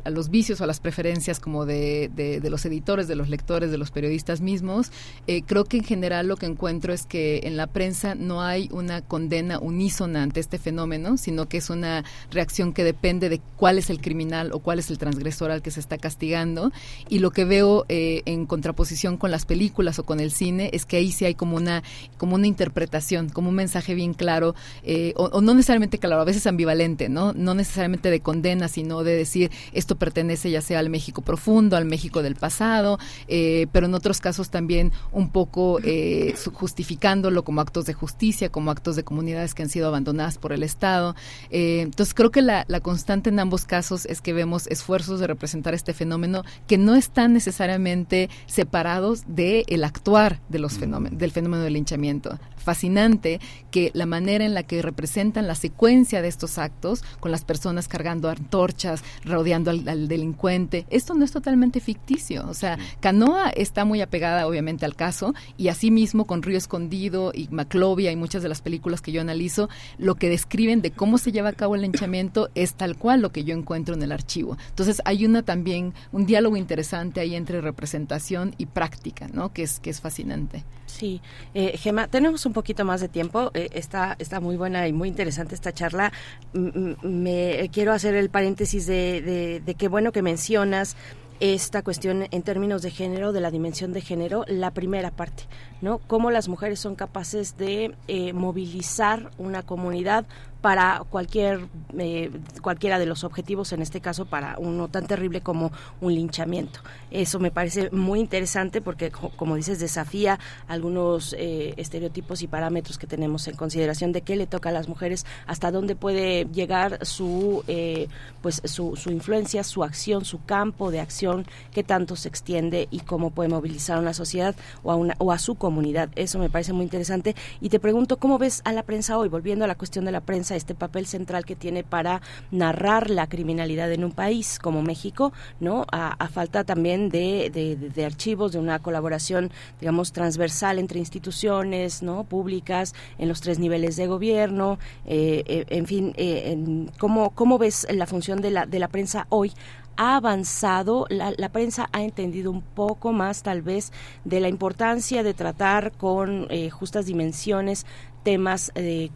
los 0.06 0.30
vicios 0.30 0.60
o 0.60 0.64
a 0.64 0.66
las 0.66 0.80
preferencias 0.80 1.40
como 1.40 1.66
de, 1.66 2.40
los 2.42 2.64
editores, 2.64 3.08
de 3.08 3.16
los 3.16 3.28
lectores, 3.28 3.70
de 3.70 3.78
los 3.78 3.90
periodistas 3.90 4.40
mismos. 4.40 4.90
Eh, 5.26 5.42
creo 5.42 5.64
que 5.64 5.78
en 5.78 5.84
general 5.84 6.28
lo 6.28 6.36
que 6.36 6.46
encuentro 6.46 6.92
es 6.92 7.06
que 7.06 7.40
en 7.44 7.56
la 7.56 7.66
prensa 7.66 8.14
no 8.14 8.42
hay 8.42 8.68
una 8.72 9.02
condena 9.02 9.58
unísona 9.58 10.22
ante 10.22 10.40
este 10.40 10.58
fenómeno, 10.58 11.16
sino 11.16 11.48
que 11.48 11.58
es 11.58 11.70
una 11.70 12.04
reacción 12.30 12.72
que 12.72 12.84
depende 12.84 13.28
de 13.28 13.40
cuál 13.56 13.78
es 13.78 13.90
el 13.90 14.00
criminal 14.00 14.52
o 14.52 14.60
cuál 14.60 14.78
es 14.78 14.90
el 14.90 14.98
transgresor 14.98 15.50
al 15.50 15.62
que 15.62 15.70
se 15.70 15.80
está 15.80 15.98
castigando. 15.98 16.72
Y 17.08 17.18
lo 17.18 17.30
que 17.30 17.44
veo 17.44 17.84
eh, 17.88 18.22
en 18.24 18.46
contraposición 18.46 19.16
con 19.16 19.30
las 19.30 19.44
películas 19.44 19.98
o 19.98 20.04
con 20.04 20.20
el 20.20 20.30
cine 20.30 20.70
es 20.72 20.86
que 20.86 20.96
ahí 20.96 21.12
sí 21.12 21.24
hay 21.24 21.34
como 21.34 21.56
una, 21.56 21.82
como 22.16 22.34
una 22.36 22.46
interpretación, 22.46 23.28
como 23.28 23.50
un 23.50 23.56
mensaje 23.56 23.94
bien 23.94 24.14
claro 24.14 24.29
claro, 24.30 24.54
eh, 24.84 25.12
o, 25.16 25.40
no 25.40 25.54
necesariamente 25.54 25.98
claro, 25.98 26.20
a 26.20 26.24
veces 26.24 26.46
ambivalente, 26.46 27.08
¿no? 27.08 27.32
No 27.32 27.54
necesariamente 27.54 28.12
de 28.12 28.20
condena, 28.20 28.68
sino 28.68 29.02
de 29.02 29.16
decir 29.16 29.50
esto 29.72 29.96
pertenece 29.96 30.52
ya 30.52 30.60
sea 30.60 30.78
al 30.78 30.88
México 30.88 31.20
profundo, 31.20 31.76
al 31.76 31.84
México 31.84 32.22
del 32.22 32.36
pasado, 32.36 33.00
eh, 33.26 33.66
pero 33.72 33.86
en 33.86 33.94
otros 33.94 34.20
casos 34.20 34.50
también 34.50 34.92
un 35.10 35.30
poco 35.30 35.80
eh, 35.82 36.34
justificándolo 36.52 37.42
como 37.42 37.60
actos 37.60 37.86
de 37.86 37.92
justicia, 37.92 38.50
como 38.50 38.70
actos 38.70 38.94
de 38.94 39.02
comunidades 39.02 39.52
que 39.54 39.62
han 39.64 39.68
sido 39.68 39.88
abandonadas 39.88 40.38
por 40.38 40.52
el 40.52 40.62
Estado. 40.62 41.16
entonces 41.50 42.14
creo 42.14 42.30
que 42.30 42.42
la, 42.42 42.64
constante 42.82 43.30
en 43.30 43.40
ambos 43.40 43.64
casos 43.64 44.06
es 44.06 44.20
que 44.20 44.32
vemos 44.32 44.68
esfuerzos 44.68 45.18
de 45.18 45.26
representar 45.26 45.74
este 45.74 45.92
fenómeno 45.92 46.44
que 46.68 46.78
no 46.78 46.94
están 46.94 47.32
necesariamente 47.32 48.30
separados 48.46 49.24
del 49.26 49.64
el 49.66 49.82
actuar 49.82 50.38
de 50.48 50.60
los 50.60 50.78
fenómenos, 50.78 51.18
del 51.18 51.32
fenómeno 51.32 51.64
del 51.64 51.72
linchamiento 51.72 52.38
fascinante 52.60 53.40
que 53.70 53.90
la 53.94 54.06
manera 54.06 54.19
en 54.28 54.54
la 54.54 54.62
que 54.62 54.82
representan 54.82 55.46
la 55.46 55.54
secuencia 55.54 56.22
de 56.22 56.28
estos 56.28 56.58
actos, 56.58 57.02
con 57.20 57.30
las 57.30 57.44
personas 57.44 57.88
cargando 57.88 58.28
antorchas, 58.28 59.02
rodeando 59.24 59.70
al, 59.70 60.08
delincuente, 60.08 60.86
esto 60.90 61.14
no 61.14 61.24
es 61.24 61.32
totalmente 61.32 61.80
ficticio. 61.80 62.46
O 62.48 62.54
sea, 62.54 62.78
Canoa 63.00 63.50
está 63.50 63.84
muy 63.84 64.00
apegada 64.00 64.46
obviamente 64.46 64.84
al 64.84 64.94
caso 64.94 65.34
y 65.56 65.68
asimismo 65.68 66.26
con 66.26 66.42
Río 66.42 66.58
Escondido 66.58 67.32
y 67.34 67.48
Maclovia 67.50 68.12
y 68.12 68.16
muchas 68.16 68.42
de 68.42 68.48
las 68.48 68.60
películas 68.60 69.00
que 69.00 69.12
yo 69.12 69.20
analizo, 69.20 69.68
lo 69.98 70.14
que 70.14 70.28
describen 70.28 70.82
de 70.82 70.90
cómo 70.90 71.18
se 71.18 71.32
lleva 71.32 71.48
a 71.50 71.54
cabo 71.54 71.74
el 71.74 71.82
linchamiento 71.82 72.50
es 72.54 72.74
tal 72.74 72.96
cual 72.96 73.20
lo 73.20 73.32
que 73.32 73.44
yo 73.44 73.54
encuentro 73.54 73.94
en 73.94 74.02
el 74.02 74.12
archivo. 74.12 74.56
Entonces 74.68 75.00
hay 75.04 75.24
una 75.24 75.42
también, 75.42 75.94
un 76.12 76.26
diálogo 76.26 76.56
interesante 76.56 77.20
ahí 77.20 77.34
entre 77.34 77.60
representación 77.60 78.54
y 78.58 78.66
práctica, 78.66 79.28
¿no? 79.32 79.52
Que 79.52 79.62
es, 79.62 79.80
que 79.80 79.90
es 79.90 80.00
fascinante. 80.00 80.64
Sí, 80.90 81.20
eh, 81.54 81.78
Gema, 81.78 82.08
tenemos 82.08 82.44
un 82.46 82.52
poquito 82.52 82.84
más 82.84 83.00
de 83.00 83.08
tiempo. 83.08 83.50
Eh, 83.54 83.68
está, 83.72 84.16
está 84.18 84.40
muy 84.40 84.56
buena 84.56 84.86
y 84.88 84.92
muy 84.92 85.08
interesante 85.08 85.54
esta 85.54 85.72
charla. 85.72 86.12
me 86.52 87.70
quiero 87.72 87.92
hacer 87.92 88.14
el 88.14 88.28
paréntesis 88.28 88.86
de, 88.86 89.22
de, 89.22 89.60
de 89.60 89.74
qué 89.74 89.88
bueno 89.88 90.12
que 90.12 90.22
mencionas 90.22 90.96
esta 91.40 91.82
cuestión 91.82 92.26
en 92.30 92.42
términos 92.42 92.82
de 92.82 92.90
género, 92.90 93.32
de 93.32 93.40
la 93.40 93.50
dimensión 93.50 93.94
de 93.94 94.02
género, 94.02 94.44
la 94.46 94.72
primera 94.72 95.10
parte, 95.10 95.44
¿no? 95.80 95.98
Cómo 95.98 96.30
las 96.30 96.48
mujeres 96.48 96.78
son 96.80 96.94
capaces 96.94 97.56
de 97.56 97.94
eh, 98.08 98.34
movilizar 98.34 99.30
una 99.38 99.62
comunidad 99.62 100.26
para 100.60 101.02
cualquier 101.08 101.68
eh, 101.98 102.30
cualquiera 102.62 102.98
de 102.98 103.06
los 103.06 103.24
objetivos, 103.24 103.72
en 103.72 103.82
este 103.82 104.00
caso 104.00 104.26
para 104.26 104.56
uno 104.58 104.88
tan 104.88 105.06
terrible 105.06 105.40
como 105.40 105.72
un 106.00 106.14
linchamiento. 106.14 106.80
Eso 107.10 107.38
me 107.38 107.50
parece 107.50 107.90
muy 107.90 108.20
interesante 108.20 108.80
porque, 108.80 109.10
como 109.10 109.56
dices, 109.56 109.80
desafía 109.80 110.38
algunos 110.68 111.34
eh, 111.38 111.74
estereotipos 111.76 112.42
y 112.42 112.46
parámetros 112.46 112.98
que 112.98 113.06
tenemos 113.06 113.48
en 113.48 113.56
consideración 113.56 114.12
de 114.12 114.22
qué 114.22 114.36
le 114.36 114.46
toca 114.46 114.68
a 114.68 114.72
las 114.72 114.88
mujeres, 114.88 115.24
hasta 115.46 115.70
dónde 115.70 115.96
puede 115.96 116.46
llegar 116.52 117.04
su 117.06 117.64
eh, 117.66 118.08
pues 118.42 118.62
su, 118.64 118.96
su 118.96 119.10
influencia, 119.10 119.64
su 119.64 119.82
acción, 119.84 120.24
su 120.24 120.44
campo 120.44 120.90
de 120.90 121.00
acción, 121.00 121.46
qué 121.72 121.82
tanto 121.82 122.16
se 122.16 122.28
extiende 122.28 122.88
y 122.90 123.00
cómo 123.00 123.30
puede 123.30 123.48
movilizar 123.48 123.96
a 123.96 124.00
una 124.00 124.14
sociedad 124.14 124.54
o 124.82 124.90
a 124.92 124.96
una 124.96 125.14
o 125.18 125.32
a 125.32 125.38
su 125.38 125.54
comunidad. 125.54 126.10
Eso 126.16 126.38
me 126.38 126.50
parece 126.50 126.72
muy 126.72 126.84
interesante. 126.84 127.34
Y 127.60 127.68
te 127.68 127.80
pregunto 127.80 128.18
cómo 128.18 128.38
ves 128.38 128.62
a 128.64 128.72
la 128.72 128.82
prensa 128.82 129.18
hoy, 129.18 129.28
volviendo 129.28 129.64
a 129.64 129.68
la 129.68 129.74
cuestión 129.74 130.04
de 130.04 130.12
la 130.12 130.20
prensa 130.20 130.49
este 130.56 130.74
papel 130.74 131.06
central 131.06 131.44
que 131.44 131.56
tiene 131.56 131.84
para 131.84 132.20
narrar 132.50 133.10
la 133.10 133.26
criminalidad 133.28 133.92
en 133.92 134.04
un 134.04 134.12
país 134.12 134.58
como 134.58 134.82
México, 134.82 135.32
¿no? 135.60 135.84
A, 135.92 136.28
falta 136.28 136.64
también 136.64 137.08
de, 137.08 138.04
archivos, 138.04 138.52
de 138.52 138.58
una 138.58 138.78
colaboración, 138.78 139.50
digamos, 139.80 140.12
transversal 140.12 140.78
entre 140.78 140.98
instituciones, 140.98 142.02
¿no? 142.02 142.24
Públicas, 142.24 142.94
en 143.18 143.28
los 143.28 143.40
tres 143.40 143.58
niveles 143.58 143.96
de 143.96 144.06
gobierno, 144.06 144.78
eh, 145.06 145.42
eh, 145.46 145.64
en 145.68 145.86
fin, 145.86 146.12
eh, 146.16 146.86
¿cómo, 146.98 147.30
¿cómo 147.30 147.58
ves 147.58 147.86
la 147.90 148.06
función 148.06 148.40
de 148.40 148.50
la, 148.50 148.66
de 148.66 148.78
la 148.78 148.88
prensa 148.88 149.26
hoy 149.28 149.52
ha 149.96 150.16
avanzado, 150.16 151.04
la, 151.10 151.34
la, 151.36 151.50
prensa 151.50 151.90
ha 151.92 152.02
entendido 152.02 152.50
un 152.50 152.62
poco 152.62 153.12
más 153.12 153.42
tal 153.42 153.60
vez 153.60 153.92
de 154.24 154.40
la 154.40 154.48
importancia 154.48 155.22
de 155.22 155.34
tratar 155.34 155.92
con 155.92 156.48
justas 156.70 157.04
dimensiones 157.04 157.84
temas, 158.22 158.72
eh, 158.74 159.10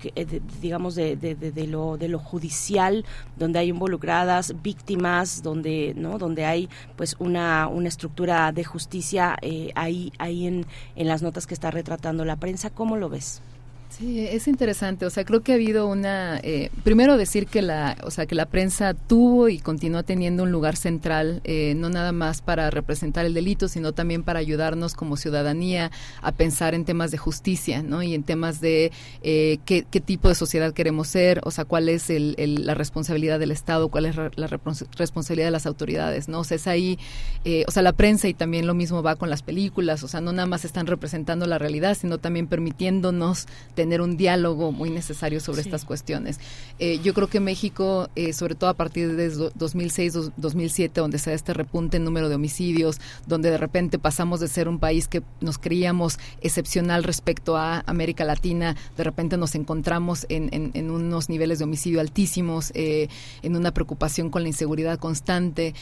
digamos, 0.61 0.95
de, 0.95 1.17
de, 1.17 1.67
lo, 1.67 1.97
de 1.97 2.09
lo 2.09 2.19
judicial, 2.19 3.05
donde 3.37 3.59
hay 3.59 3.69
involucradas 3.69 4.55
víctimas, 4.63 5.43
donde, 5.43 5.95
¿no? 5.97 6.19
donde 6.19 6.45
hay 6.45 6.69
pues 6.97 7.17
una, 7.19 7.69
una 7.69 7.89
estructura 7.89 8.53
de 8.53 8.65
justicia 8.65 9.37
eh, 9.43 9.71
ahí, 9.75 10.13
ahí 10.19 10.47
en, 10.47 10.67
en 10.97 11.09
las 11.09 11.23
notas 11.23 11.47
que 11.47 11.55
está 11.55 11.71
retratando 11.71 12.25
la 12.25 12.37
prensa. 12.37 12.71
¿Cómo 12.71 12.97
lo 12.97 13.09
ves? 13.09 13.43
Sí, 13.97 14.27
es 14.27 14.49
interesante. 14.49 15.07
O 15.07 15.11
sea, 15.11 15.25
creo 15.25 15.43
que 15.43 15.53
ha 15.53 15.55
habido 15.55 15.87
una. 15.87 16.41
Eh, 16.43 16.71
primero 16.83 17.17
decir 17.17 17.47
que 17.47 17.63
la, 17.63 17.97
o 18.03 18.11
sea, 18.11 18.27
que 18.27 18.35
la 18.35 18.47
prensa 18.47 18.93
tuvo 18.93 19.49
y 19.49 19.61
continúa 19.61 20.03
teniendo 20.03 20.43
un 20.43 20.51
lugar 20.51 20.75
central, 20.75 21.41
eh, 21.45 21.75
no 21.77 21.91
nada 21.91 22.11
más 22.11 22.43
para 22.43 22.71
representar 22.71 23.25
el 23.25 23.35
delito, 23.35 23.69
sino 23.69 23.93
también 23.93 24.25
para 24.25 24.41
ayudarnos 24.41 24.95
como 24.95 25.17
ciudadanía 25.17 25.93
a 26.23 26.33
pensar 26.33 26.75
en 26.75 26.85
temas 26.85 27.13
de 27.13 27.19
justicia, 27.19 27.85
¿no? 27.85 28.03
Y 28.03 28.15
en 28.15 28.25
temas 28.25 28.61
de 28.61 28.91
eh, 29.23 29.59
qué, 29.65 29.85
tipo 29.85 30.29
de 30.29 30.35
sociedad 30.35 30.73
queremos 30.73 31.07
ser, 31.07 31.41
o 31.45 31.53
sea, 31.53 31.65
cuál 31.65 31.89
es 31.89 32.11
el, 32.11 32.35
la 32.67 32.75
responsabilidad 32.75 33.39
del 33.39 33.53
Estado, 33.53 33.91
cuál 33.91 34.07
es 34.07 34.17
la 34.17 34.49
responsabilidad 34.49 35.47
de 35.47 35.53
las 35.53 35.67
autoridades, 35.67 36.27
¿no? 36.27 36.41
O 36.41 36.45
sea, 36.45 36.57
es 36.57 36.67
ahí, 36.67 36.99
o 37.67 37.71
sea, 37.71 37.85
la 37.85 37.93
prensa 37.93 38.27
y 38.27 38.35
también 38.35 38.67
lo 38.67 38.75
mismo 38.75 39.05
va 39.05 39.15
con 39.15 39.31
las 39.31 39.43
películas, 39.43 40.03
o 40.03 40.09
sea, 40.09 40.21
no 40.21 40.33
nada 40.33 40.47
más 40.47 40.65
están 40.65 40.89
representando 40.89 41.47
la 41.47 41.59
realidad, 41.59 41.97
sino 41.97 42.19
también 42.19 42.49
permitiéndonos 42.49 43.47
tener 43.77 43.84
un 44.01 44.17
diálogo 44.17 44.73
muy 44.73 44.91
necesario 44.91 45.41
sobre 45.41 45.63
estas 45.63 45.85
cuestiones. 45.85 46.41
Eh, 46.79 47.01
yo 47.03 47.15
creo 47.15 47.29
que 47.29 47.41
México, 47.41 48.09
eh, 48.17 48.33
sobre 48.33 48.55
todo 48.55 48.71
a 48.71 48.75
partir 48.75 49.15
de 49.15 49.29
2006, 49.55 50.33
2007, 50.37 51.01
donde 51.01 51.19
se 51.19 51.31
da 51.31 51.37
este 51.37 51.55
repunte 51.55 51.97
en 51.99 52.05
número 52.05 52.29
de 52.29 52.35
homicidios, 52.35 53.01
donde 53.27 53.51
de 53.51 53.59
repente 53.59 53.99
pasamos 53.99 54.41
de 54.41 54.49
ser 54.49 54.69
un 54.69 54.79
país 54.79 55.09
que 55.09 55.23
nos 55.41 55.59
creíamos 55.59 56.19
excepcional 56.41 57.05
respecto 57.05 57.57
a 57.57 57.83
América 57.87 58.25
Latina, 58.25 58.77
de 58.97 59.05
repente 59.05 59.37
nos 59.37 59.55
encontramos 59.55 60.27
en, 60.29 60.91
unos 60.91 61.29
niveles 61.29 61.59
de 61.59 61.65
homicidio 61.65 62.01
altísimos, 62.01 62.73
eh, 62.75 63.09
en 63.43 63.57
una 63.57 63.73
preocupación 63.73 64.31
con 64.31 64.43
la 64.43 64.49
inseguridad 64.49 64.99
constante. 64.99 65.75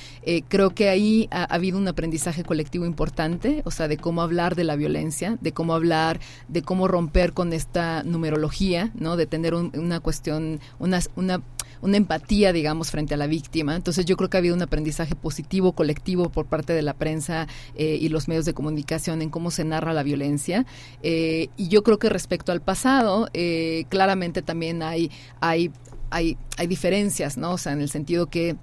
creo 0.49 0.71
que 0.71 0.89
ahí 0.89 1.29
ha, 1.31 1.45
habido 1.45 1.79
un 1.79 1.89
aprendizaje 1.89 2.45
colectivo 2.45 2.87
importante, 2.87 3.63
o 3.65 3.71
sea, 3.71 3.89
de 3.89 3.97
cómo 3.97 4.23
hablar 4.23 4.55
de 4.55 4.65
la 4.65 4.77
violencia, 4.77 5.39
de 5.41 5.53
cómo 5.53 5.75
hablar, 5.75 6.21
de 6.49 6.63
cómo 6.63 6.89
romper 6.89 7.33
con 7.33 7.53
esta 7.53 7.92
numerología, 8.05 8.91
¿no? 8.95 9.17
De 9.17 9.27
tener 9.27 9.55
una 9.55 10.01
cuestión, 10.01 10.61
una, 10.79 11.01
una, 11.17 11.97
empatía, 11.97 12.53
digamos, 12.53 12.91
frente 12.91 13.15
a 13.15 13.17
la 13.17 13.27
víctima. 13.27 13.77
Entonces 13.77 14.07
yo 14.07 14.17
creo 14.17 14.31
que 14.31 14.37
ha 14.37 14.41
habido 14.41 14.55
un 14.55 14.63
aprendizaje 14.63 15.15
positivo, 15.15 15.73
colectivo 15.73 16.31
por 16.31 16.47
parte 16.47 16.73
de 16.73 16.83
la 16.83 16.95
prensa 16.95 17.47
eh, 17.75 17.99
y 18.01 18.09
los 18.09 18.29
medios 18.29 18.45
de 18.45 18.55
comunicación 18.55 19.21
en 19.21 19.31
cómo 19.31 19.51
se 19.51 19.65
narra 19.65 19.93
la 19.93 20.03
violencia. 20.03 20.65
Eh, 21.03 21.49
y 21.57 21.69
yo 21.69 21.83
creo 21.83 21.99
que 21.99 22.09
respecto 22.09 22.53
al 22.53 22.63
pasado, 22.63 23.29
eh, 23.35 23.85
claramente 23.89 24.43
también 24.43 24.83
hay, 24.83 25.11
hay, 25.41 25.71
hay, 26.11 26.39
hay 26.57 26.67
diferencias, 26.67 27.37
¿no? 27.37 27.53
O 27.53 27.59
sea, 27.59 27.73
en 27.73 27.81
el 27.81 27.91
sentido 27.91 28.27
que 28.27 28.57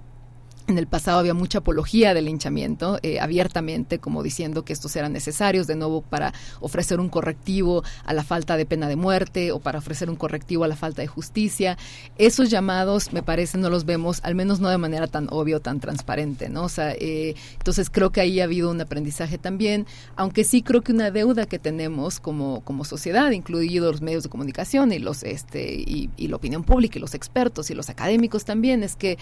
en 0.70 0.78
el 0.78 0.86
pasado 0.86 1.18
había 1.18 1.34
mucha 1.34 1.58
apología 1.58 2.14
del 2.14 2.26
linchamiento, 2.26 2.98
eh, 3.02 3.20
abiertamente, 3.20 3.98
como 3.98 4.22
diciendo 4.22 4.64
que 4.64 4.72
estos 4.72 4.96
eran 4.96 5.12
necesarios, 5.12 5.66
de 5.66 5.76
nuevo, 5.76 6.00
para 6.00 6.32
ofrecer 6.60 7.00
un 7.00 7.08
correctivo 7.08 7.82
a 8.04 8.14
la 8.14 8.24
falta 8.24 8.56
de 8.56 8.66
pena 8.66 8.88
de 8.88 8.96
muerte 8.96 9.52
o 9.52 9.58
para 9.58 9.78
ofrecer 9.78 10.08
un 10.08 10.16
correctivo 10.16 10.64
a 10.64 10.68
la 10.68 10.76
falta 10.76 11.02
de 11.02 11.08
justicia. 11.08 11.76
Esos 12.16 12.50
llamados, 12.50 13.12
me 13.12 13.22
parece, 13.22 13.58
no 13.58 13.68
los 13.68 13.84
vemos, 13.84 14.20
al 14.22 14.34
menos 14.34 14.60
no 14.60 14.68
de 14.68 14.78
manera 14.78 15.06
tan 15.06 15.28
obvia 15.30 15.56
o 15.56 15.60
tan 15.60 15.80
transparente, 15.80 16.48
¿no? 16.48 16.64
O 16.64 16.68
sea, 16.68 16.92
eh, 16.92 17.34
entonces 17.58 17.90
creo 17.90 18.10
que 18.10 18.20
ahí 18.20 18.40
ha 18.40 18.44
habido 18.44 18.70
un 18.70 18.80
aprendizaje 18.80 19.38
también, 19.38 19.86
aunque 20.16 20.44
sí 20.44 20.62
creo 20.62 20.82
que 20.82 20.92
una 20.92 21.10
deuda 21.10 21.46
que 21.46 21.58
tenemos 21.58 22.20
como, 22.20 22.62
como 22.62 22.84
sociedad, 22.84 23.30
incluidos 23.32 23.92
los 23.92 24.02
medios 24.02 24.22
de 24.22 24.28
comunicación 24.28 24.92
y 24.92 24.98
los 24.98 25.22
este 25.22 25.74
y, 25.74 26.10
y 26.16 26.28
la 26.28 26.36
opinión 26.36 26.62
pública 26.62 26.98
y 26.98 27.00
los 27.00 27.14
expertos 27.14 27.70
y 27.70 27.74
los 27.74 27.90
académicos 27.90 28.44
también, 28.44 28.82
es 28.82 28.96
que 28.96 29.18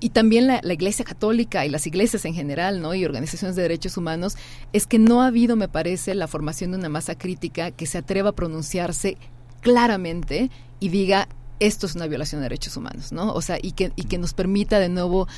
y 0.00 0.10
también 0.10 0.46
la, 0.46 0.60
Iglesia 0.64 1.04
Católica 1.04 1.64
y 1.64 1.68
las 1.68 1.86
iglesias 1.86 2.24
en 2.24 2.34
general, 2.34 2.80
¿no? 2.80 2.94
Y 2.94 3.04
organizaciones 3.04 3.56
de 3.56 3.62
derechos 3.62 3.96
humanos, 3.96 4.36
es 4.72 4.86
que 4.86 4.98
no 4.98 5.22
ha 5.22 5.28
habido, 5.28 5.56
me 5.56 5.68
parece, 5.68 6.14
la 6.14 6.26
formación 6.26 6.72
de 6.72 6.78
una 6.78 6.88
masa 6.88 7.16
crítica 7.16 7.70
que 7.70 7.86
se 7.86 7.98
atreva 7.98 8.30
a 8.30 8.32
pronunciarse 8.32 9.16
claramente 9.60 10.50
y 10.80 10.88
diga 10.88 11.28
esto 11.60 11.86
es 11.86 11.94
una 11.94 12.08
violación 12.08 12.40
de 12.40 12.46
derechos 12.46 12.76
humanos, 12.76 13.12
¿no? 13.12 13.32
O 13.32 13.40
sea, 13.40 13.56
y 13.62 13.72
que, 13.72 13.92
y 13.94 14.04
que 14.04 14.18
nos 14.18 14.34
permita 14.34 14.80
de 14.80 14.88
nuevo 14.88 15.28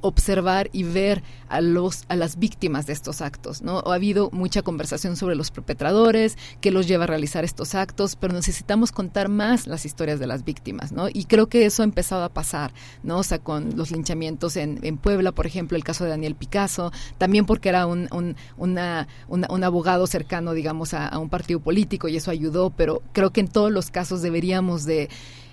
observar 0.00 0.70
y 0.72 0.82
ver 0.82 1.22
a 1.48 1.60
los 1.60 2.04
a 2.08 2.16
las 2.16 2.38
víctimas 2.38 2.86
de 2.86 2.92
estos 2.92 3.20
actos, 3.20 3.62
¿no? 3.62 3.78
Ha 3.86 3.94
habido 3.94 4.30
mucha 4.32 4.62
conversación 4.62 5.16
sobre 5.16 5.34
los 5.34 5.50
perpetradores, 5.50 6.36
que 6.60 6.70
los 6.70 6.86
lleva 6.86 7.04
a 7.04 7.06
realizar 7.06 7.44
estos 7.44 7.74
actos, 7.74 8.16
pero 8.16 8.34
necesitamos 8.34 8.92
contar 8.92 9.28
más 9.28 9.66
las 9.66 9.84
historias 9.84 10.18
de 10.20 10.26
las 10.26 10.44
víctimas, 10.44 10.92
¿no? 10.92 11.08
Y 11.08 11.24
creo 11.24 11.48
que 11.48 11.66
eso 11.66 11.82
ha 11.82 11.84
empezado 11.84 12.24
a 12.24 12.28
pasar, 12.28 12.72
¿no? 13.02 13.18
O 13.18 13.22
sea, 13.22 13.38
con 13.38 13.76
los 13.76 13.90
linchamientos 13.90 14.56
en, 14.56 14.80
en 14.82 14.98
Puebla, 14.98 15.32
por 15.32 15.46
ejemplo, 15.46 15.76
el 15.76 15.84
caso 15.84 16.04
de 16.04 16.10
Daniel 16.10 16.34
Picasso, 16.34 16.92
también 17.18 17.46
porque 17.46 17.68
era 17.68 17.86
un, 17.86 18.08
un, 18.12 18.36
una, 18.56 19.08
un 19.28 19.64
abogado 19.64 20.06
cercano, 20.06 20.52
digamos, 20.52 20.94
a, 20.94 21.08
a 21.08 21.18
un 21.18 21.28
partido 21.28 21.60
político 21.60 22.08
y 22.08 22.16
eso 22.16 22.30
ayudó, 22.30 22.70
pero 22.70 23.02
creo 23.12 23.30
que 23.30 23.40
en 23.40 23.48
todos 23.48 23.72
los 23.72 23.90
casos 23.90 24.22
deberíamos 24.22 24.84
de 24.84 25.08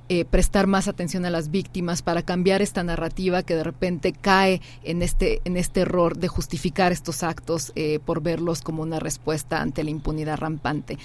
eh, 0.08 0.26
prestar 0.26 0.68
más 0.68 0.88
atención 0.88 1.26
a 1.26 1.30
las 1.30 1.50
víctimas 1.50 2.02
para 2.02 2.22
cambiar 2.22 2.62
esta 2.62 2.84
narrativa 2.84 3.42
que 3.44 3.56
de 3.56 3.64
repente 3.64 4.14
cae 4.14 4.62
en 4.84 5.02
este 5.02 5.42
en 5.46 5.58
este 5.58 5.82
error 5.82 6.18
de 6.18 6.28
justificar 6.28 6.92
estos 6.92 7.24
actos 7.24 7.72
eh, 7.76 8.00
por 8.06 8.22
verlos 8.22 8.62
como 8.62 8.84
una 8.84 9.00
respuesta 9.00 9.62
ante 9.62 9.84
la 9.84 9.90
impunidad 9.90 10.38
rampante 10.38 10.98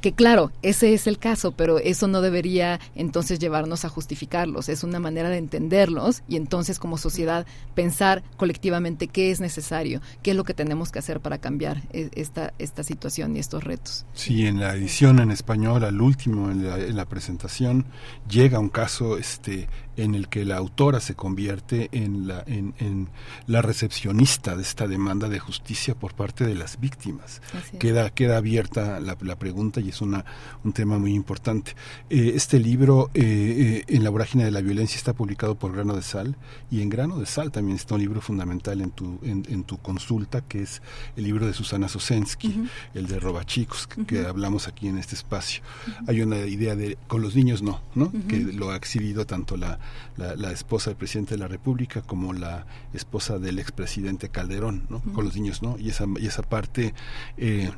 que 0.00 0.12
claro, 0.12 0.50
ese 0.62 0.94
es 0.94 1.06
el 1.06 1.18
caso, 1.18 1.52
pero 1.52 1.78
eso 1.78 2.08
no 2.08 2.20
debería 2.20 2.80
entonces 2.94 3.38
llevarnos 3.38 3.84
a 3.84 3.88
justificarlos, 3.88 4.68
es 4.68 4.82
una 4.82 4.98
manera 4.98 5.28
de 5.28 5.38
entenderlos 5.38 6.22
y 6.28 6.36
entonces 6.36 6.78
como 6.78 6.98
sociedad 6.98 7.46
pensar 7.74 8.22
colectivamente 8.36 9.08
qué 9.08 9.30
es 9.30 9.40
necesario, 9.40 10.00
qué 10.22 10.32
es 10.32 10.36
lo 10.36 10.44
que 10.44 10.54
tenemos 10.54 10.90
que 10.90 10.98
hacer 10.98 11.20
para 11.20 11.38
cambiar 11.38 11.82
e, 11.92 12.10
esta, 12.14 12.52
esta 12.58 12.82
situación 12.82 13.36
y 13.36 13.40
estos 13.40 13.64
retos. 13.64 14.06
Sí, 14.14 14.46
en 14.46 14.60
la 14.60 14.74
edición 14.74 15.18
en 15.18 15.30
español, 15.30 15.84
al 15.84 16.00
último, 16.00 16.50
en 16.50 16.66
la, 16.66 16.78
en 16.78 16.96
la 16.96 17.06
presentación, 17.06 17.86
llega 18.28 18.58
un 18.58 18.68
caso 18.68 19.18
este 19.18 19.68
en 19.96 20.14
el 20.14 20.28
que 20.28 20.44
la 20.44 20.56
autora 20.56 21.00
se 21.00 21.14
convierte 21.14 21.88
en 21.92 22.26
la, 22.26 22.42
en, 22.46 23.08
la 23.46 23.62
recepcionista 23.62 24.56
de 24.56 24.62
esta 24.62 24.86
demanda 24.86 25.28
de 25.28 25.38
justicia 25.38 25.94
por 25.94 26.14
parte 26.14 26.46
de 26.46 26.54
las 26.54 26.80
víctimas. 26.80 27.42
Queda, 27.78 28.10
queda 28.10 28.36
abierta 28.36 29.00
la, 29.00 29.16
pregunta 29.36 29.80
y 29.80 29.88
es 29.88 30.00
una, 30.00 30.24
un 30.64 30.72
tema 30.72 30.98
muy 30.98 31.14
importante. 31.14 31.74
Eh, 32.08 32.32
este 32.34 32.58
libro, 32.58 33.10
eh, 33.14 33.84
eh, 33.88 33.94
En 33.94 34.04
la 34.04 34.10
vorágine 34.10 34.44
de 34.44 34.50
la 34.50 34.60
violencia, 34.60 34.96
está 34.96 35.12
publicado 35.12 35.54
por 35.56 35.72
Grano 35.72 35.94
de 35.94 36.02
Sal 36.02 36.36
y 36.70 36.82
en 36.82 36.88
Grano 36.88 37.18
de 37.18 37.26
Sal 37.26 37.50
también 37.50 37.76
está 37.76 37.94
un 37.94 38.00
libro 38.00 38.20
fundamental 38.20 38.80
en 38.80 38.90
tu, 38.90 39.18
en, 39.22 39.64
tu 39.64 39.78
consulta, 39.78 40.40
que 40.42 40.62
es 40.62 40.82
el 41.16 41.24
libro 41.24 41.46
de 41.46 41.52
Susana 41.52 41.88
Sosensky, 41.88 42.68
el 42.94 43.06
de 43.06 43.18
Robachicos, 43.18 43.86
que, 43.86 44.04
que, 44.04 44.26
hablamos 44.26 44.68
aquí 44.68 44.88
en 44.88 44.98
este 44.98 45.14
espacio. 45.14 45.62
Hay 46.06 46.22
una 46.22 46.38
idea 46.38 46.76
de, 46.76 46.96
con 47.06 47.22
los 47.22 47.34
niños 47.34 47.62
no, 47.62 47.80
¿no? 47.94 48.12
Que 48.28 48.38
lo 48.38 48.70
ha 48.70 48.76
exhibido 48.76 49.26
tanto 49.26 49.56
la 49.56 49.79
la, 50.16 50.52
esposa 50.52 50.90
del 50.90 50.96
presidente 50.96 51.34
de 51.34 51.38
la 51.38 51.48
República 51.48 52.02
como 52.02 52.32
la 52.32 52.66
esposa 52.92 53.38
del 53.38 53.58
expresidente 53.58 54.28
Calderón, 54.28 54.86
¿no? 54.88 55.00
Con 55.12 55.24
los 55.24 55.36
niños, 55.36 55.62
¿no? 55.62 55.78
Y 55.78 55.90
esa, 55.90 56.06
y 56.18 56.26
esa 56.26 56.42
parte... 56.42 56.94
Eh, 57.36 57.70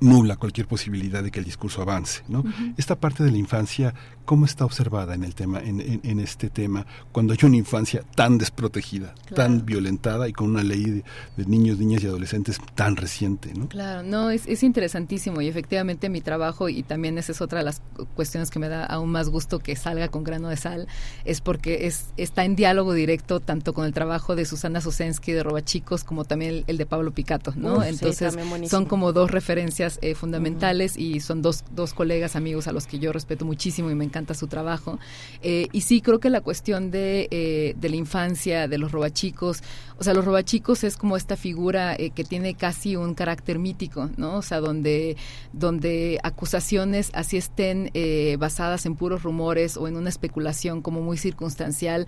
nula 0.00 0.36
cualquier 0.36 0.68
posibilidad 0.68 1.22
de 1.22 1.30
que 1.30 1.40
el 1.40 1.44
discurso 1.44 1.82
avance. 1.82 2.22
¿no? 2.28 2.44
Esta 2.76 3.00
parte 3.00 3.24
de 3.24 3.32
la 3.32 3.38
infancia 3.38 3.94
¿Cómo 4.28 4.44
está 4.44 4.66
observada 4.66 5.14
en 5.14 5.24
el 5.24 5.34
tema, 5.34 5.58
en, 5.58 6.20
este 6.20 6.50
tema, 6.50 6.84
cuando 7.12 7.32
hay 7.32 7.38
una 7.44 7.56
infancia 7.56 8.02
tan 8.14 8.36
desprotegida, 8.36 9.14
tan 9.34 9.64
violentada 9.64 10.28
y 10.28 10.34
con 10.34 10.50
una 10.50 10.62
ley 10.62 11.02
de, 11.34 11.46
niños, 11.46 11.78
niñas 11.78 12.02
y 12.02 12.08
adolescentes 12.08 12.60
tan 12.74 12.96
reciente? 12.96 13.54
¿no? 13.54 13.70
Claro, 13.70 14.02
no, 14.02 14.30
es, 14.30 14.46
es 14.46 14.62
interesantísimo 14.62 15.40
y 15.40 15.48
efectivamente 15.48 16.10
mi 16.10 16.20
trabajo, 16.20 16.68
y 16.68 16.82
también 16.82 17.16
esa 17.16 17.32
es 17.32 17.40
otra 17.40 17.60
de 17.60 17.64
las 17.64 17.80
cuestiones 18.16 18.50
que 18.50 18.58
me 18.58 18.68
da 18.68 18.84
aún 18.84 19.10
más 19.10 19.30
gusto 19.30 19.60
que 19.60 19.74
salga 19.76 20.08
con 20.08 20.24
grano 20.24 20.50
de 20.50 20.58
sal, 20.58 20.88
es 21.24 21.40
porque 21.40 21.86
es, 21.86 22.08
está 22.18 22.44
en 22.44 22.54
diálogo 22.54 22.92
directo 22.92 23.40
tanto 23.40 23.72
con 23.72 23.86
el 23.86 23.94
trabajo 23.94 24.36
de 24.36 24.44
Susana 24.44 24.82
Sosensky 24.82 25.32
de 25.32 25.42
Robachicos 25.42 26.04
como 26.04 26.26
también 26.26 26.64
el, 26.66 26.76
de 26.76 26.84
Pablo 26.84 27.12
Picato, 27.12 27.54
¿no? 27.56 27.82
Entonces 27.82 28.36
son 28.68 28.84
como 28.84 29.14
dos 29.14 29.30
referencias 29.30 29.98
eh, 30.02 30.14
fundamentales 30.14 30.98
y 30.98 31.20
son 31.20 31.40
dos, 31.40 31.64
dos 31.70 31.94
colegas, 31.94 32.36
amigos 32.36 32.68
a 32.68 32.72
los 32.72 32.86
que 32.86 32.98
yo 32.98 33.10
respeto 33.10 33.46
muchísimo 33.46 33.90
y 33.90 33.94
me 33.94 34.04
encanta 34.04 34.17
su 34.34 34.46
trabajo. 34.46 34.98
Eh, 35.42 35.68
y 35.72 35.82
sí, 35.82 36.00
creo 36.00 36.20
que 36.20 36.30
la 36.30 36.40
cuestión 36.40 36.90
de, 36.90 37.28
eh, 37.30 37.74
de 37.76 37.88
la 37.88 37.96
infancia, 37.96 38.68
de 38.68 38.78
los 38.78 38.92
robachicos, 38.92 39.62
o 39.98 40.04
sea, 40.04 40.14
los 40.14 40.24
robachicos 40.24 40.84
es 40.84 40.96
como 40.96 41.16
esta 41.16 41.36
figura 41.36 41.94
eh, 41.94 42.10
que 42.10 42.24
tiene 42.24 42.54
casi 42.54 42.96
un 42.96 43.14
carácter 43.14 43.58
mítico, 43.58 44.10
¿no? 44.16 44.36
O 44.36 44.42
sea, 44.42 44.60
donde, 44.60 45.16
donde 45.52 46.18
acusaciones 46.22 47.10
así 47.14 47.36
estén 47.36 47.90
basadas 48.38 48.86
en 48.86 48.94
puros 48.94 49.22
rumores 49.22 49.76
o 49.76 49.88
en 49.88 49.96
una 49.96 50.08
especulación 50.08 50.82
como 50.82 51.00
muy 51.00 51.16
circunstancial, 51.16 52.06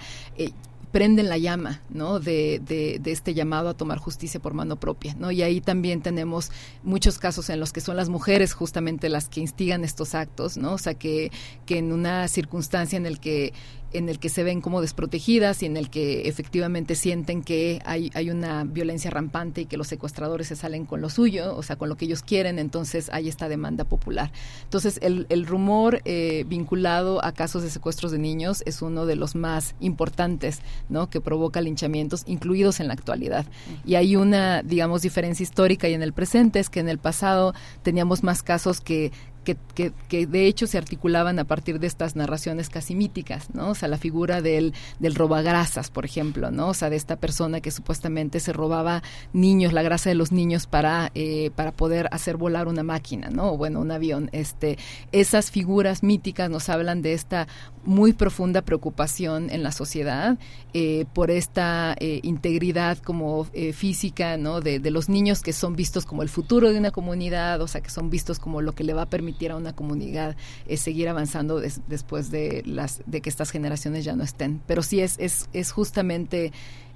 prenden 0.93 1.29
la 1.29 1.39
llama, 1.39 1.81
¿no? 1.89 2.21
De, 2.21 2.61
de, 2.65 3.01
este 3.11 3.35
llamado 3.35 3.69
a 3.69 3.75
tomar 3.75 3.99
justicia 3.99 4.41
por 4.41 4.55
mano 4.55 4.77
propia, 4.77 5.15
¿no? 5.15 5.31
Y 5.31 5.43
ahí 5.43 5.61
también 5.61 6.03
tenemos 6.03 6.51
muchos 6.83 7.19
casos 7.19 7.51
en 7.51 7.61
los 7.61 7.73
que 7.73 7.81
son 7.81 7.97
las 7.97 8.09
mujeres 8.09 8.53
justamente 8.53 9.09
las 9.09 9.29
que 9.29 9.41
instigan 9.41 9.85
estos 9.85 10.15
actos, 10.15 10.57
¿no? 10.57 10.73
O 10.73 10.79
sea, 10.79 10.95
que, 10.95 11.31
que 11.67 11.79
en 11.79 11.93
una 11.93 12.27
circunstancia 12.29 12.97
en 12.97 13.07
el 13.07 13.21
que 13.21 13.53
en 13.93 14.09
el 14.09 14.19
que 14.19 14.29
se 14.29 14.43
ven 14.45 14.61
como 14.61 14.81
desprotegidas 14.81 15.63
y 15.63 15.67
en 15.67 15.77
el 15.77 15.91
que 15.91 16.29
efectivamente 16.29 16.95
sienten 16.95 17.43
que 17.43 17.81
hay, 17.85 18.11
hay 18.15 18.31
una 18.31 18.65
violencia 18.65 19.11
rampante 19.11 19.63
y 19.63 19.67
que 19.67 19.77
los 19.77 19.89
secuestradores 19.89 20.49
se 20.49 20.57
salen 20.57 20.87
con 20.87 21.01
lo 21.01 21.11
suyo, 21.11 21.57
o 21.57 21.63
sea, 21.63 21.77
con 21.77 21.89
lo 21.89 21.97
que 21.97 22.05
ellos 22.05 22.23
quieren, 22.23 22.59
entonces 22.59 23.11
hay 23.13 23.29
esta 23.29 23.49
demanda 23.49 23.85
popular. 23.85 24.31
Entonces, 24.65 24.99
el, 25.03 25.27
el 25.29 25.47
rumor 25.47 26.03
eh, 26.05 26.45
vinculado 26.47 27.25
a 27.25 27.33
casos 27.33 27.63
de 27.63 27.71
secuestros 27.71 28.13
de 28.13 28.19
niños 28.19 28.63
es 28.67 28.83
uno 28.83 29.07
de 29.07 29.17
los 29.17 29.35
más 29.35 29.75
importantes, 29.81 30.61
¿no? 30.89 31.11
Que 31.11 31.21
provoca 31.21 31.61
linchamientos, 31.61 32.23
incluidos 32.27 32.81
en 32.81 32.89
la 32.89 32.95
actualidad. 32.95 33.47
Y 33.85 33.97
hay 33.97 34.17
una, 34.17 34.63
digamos, 34.63 35.03
diferencia 35.03 35.43
histórica 35.43 35.89
y 35.89 35.95
en 35.95 36.03
el 36.03 36.13
presente 36.13 36.61
es 36.61 36.71
que 36.71 36.81
en 36.81 36.89
el 36.89 36.99
pasado 36.99 37.55
teníamos 37.83 38.23
más 38.23 38.43
casos 38.43 38.81
que 38.81 39.13
que, 39.75 40.27
de 40.27 40.47
hecho 40.47 40.67
se 40.67 40.79
articulaban 40.79 41.39
a 41.39 41.45
partir 41.45 41.79
de 41.79 41.87
estas 41.87 42.17
narraciones 42.17 42.69
casi 42.69 42.95
míticas, 42.95 43.55
¿no? 43.55 43.71
O 43.71 43.75
sea, 43.75 43.89
la 43.89 43.99
figura 43.99 44.43
del, 44.43 44.75
del 44.99 45.15
robagrasas, 45.15 45.91
por 45.91 46.05
ejemplo, 46.05 46.51
¿no? 46.51 46.69
O 46.69 46.75
sea, 46.75 46.91
de 46.91 46.97
esta 46.97 47.17
persona 47.17 47.61
que 47.61 47.71
supuestamente 47.71 48.41
se 48.41 48.53
robaba 48.53 49.03
niños, 49.33 49.73
la 49.73 49.83
grasa 49.83 50.11
de 50.11 50.15
los 50.15 50.33
niños 50.33 50.67
para, 50.67 51.11
eh, 51.15 51.51
para 51.57 51.73
poder 51.73 52.09
hacer 52.13 52.37
volar 52.37 52.69
una 52.69 52.83
máquina, 52.83 53.31
¿no? 53.31 53.53
O 53.53 53.57
bueno, 53.57 53.81
un 53.81 53.91
avión. 53.91 54.29
Este, 54.33 54.79
esas 55.13 55.51
figuras 55.51 56.03
míticas 56.03 56.51
nos 56.51 56.69
hablan 56.69 57.03
de 57.03 57.13
esta 57.15 57.49
muy 57.85 58.13
profunda 58.13 58.63
preocupación 58.63 59.49
en 59.51 59.63
la 59.63 59.73
sociedad 59.73 60.39
eh, 60.75 61.07
por 61.15 61.31
esta 61.31 61.97
eh, 61.99 62.21
integridad 62.23 62.99
como 62.99 63.47
física, 63.73 64.37
¿no? 64.37 64.61
De, 64.61 64.79
de 64.79 64.91
los 64.91 65.09
niños 65.09 65.41
que 65.41 65.53
son 65.53 65.77
vistos 65.77 66.05
como 66.05 66.23
el 66.23 66.29
futuro 66.29 66.71
de 66.71 66.79
una 66.79 66.91
comunidad, 66.91 67.61
o 67.63 67.69
sea, 67.69 67.81
que 67.81 67.91
son 67.91 68.11
vistos 68.11 68.39
como 68.39 68.61
lo 68.61 68.73
que 68.73 68.85
le 68.85 68.93
va 68.93 69.03
a 69.03 69.07
permitir 69.07 69.40
a 69.49 69.57
una 69.57 69.75
comunidad 69.75 70.37
eh, 70.67 70.77
seguir 70.77 71.09
avanzando 71.09 71.61
después 71.61 72.31
de 72.31 72.63
las 72.67 73.03
de 73.07 73.21
que 73.21 73.31
estas 73.31 73.51
generaciones 73.51 74.05
ya 74.05 74.15
no 74.15 74.25
estén. 74.25 74.61
Pero 74.67 74.83
sí 74.83 75.01
es 75.01 75.19
es, 75.19 75.49
es 75.53 75.73
justamente 75.73 76.53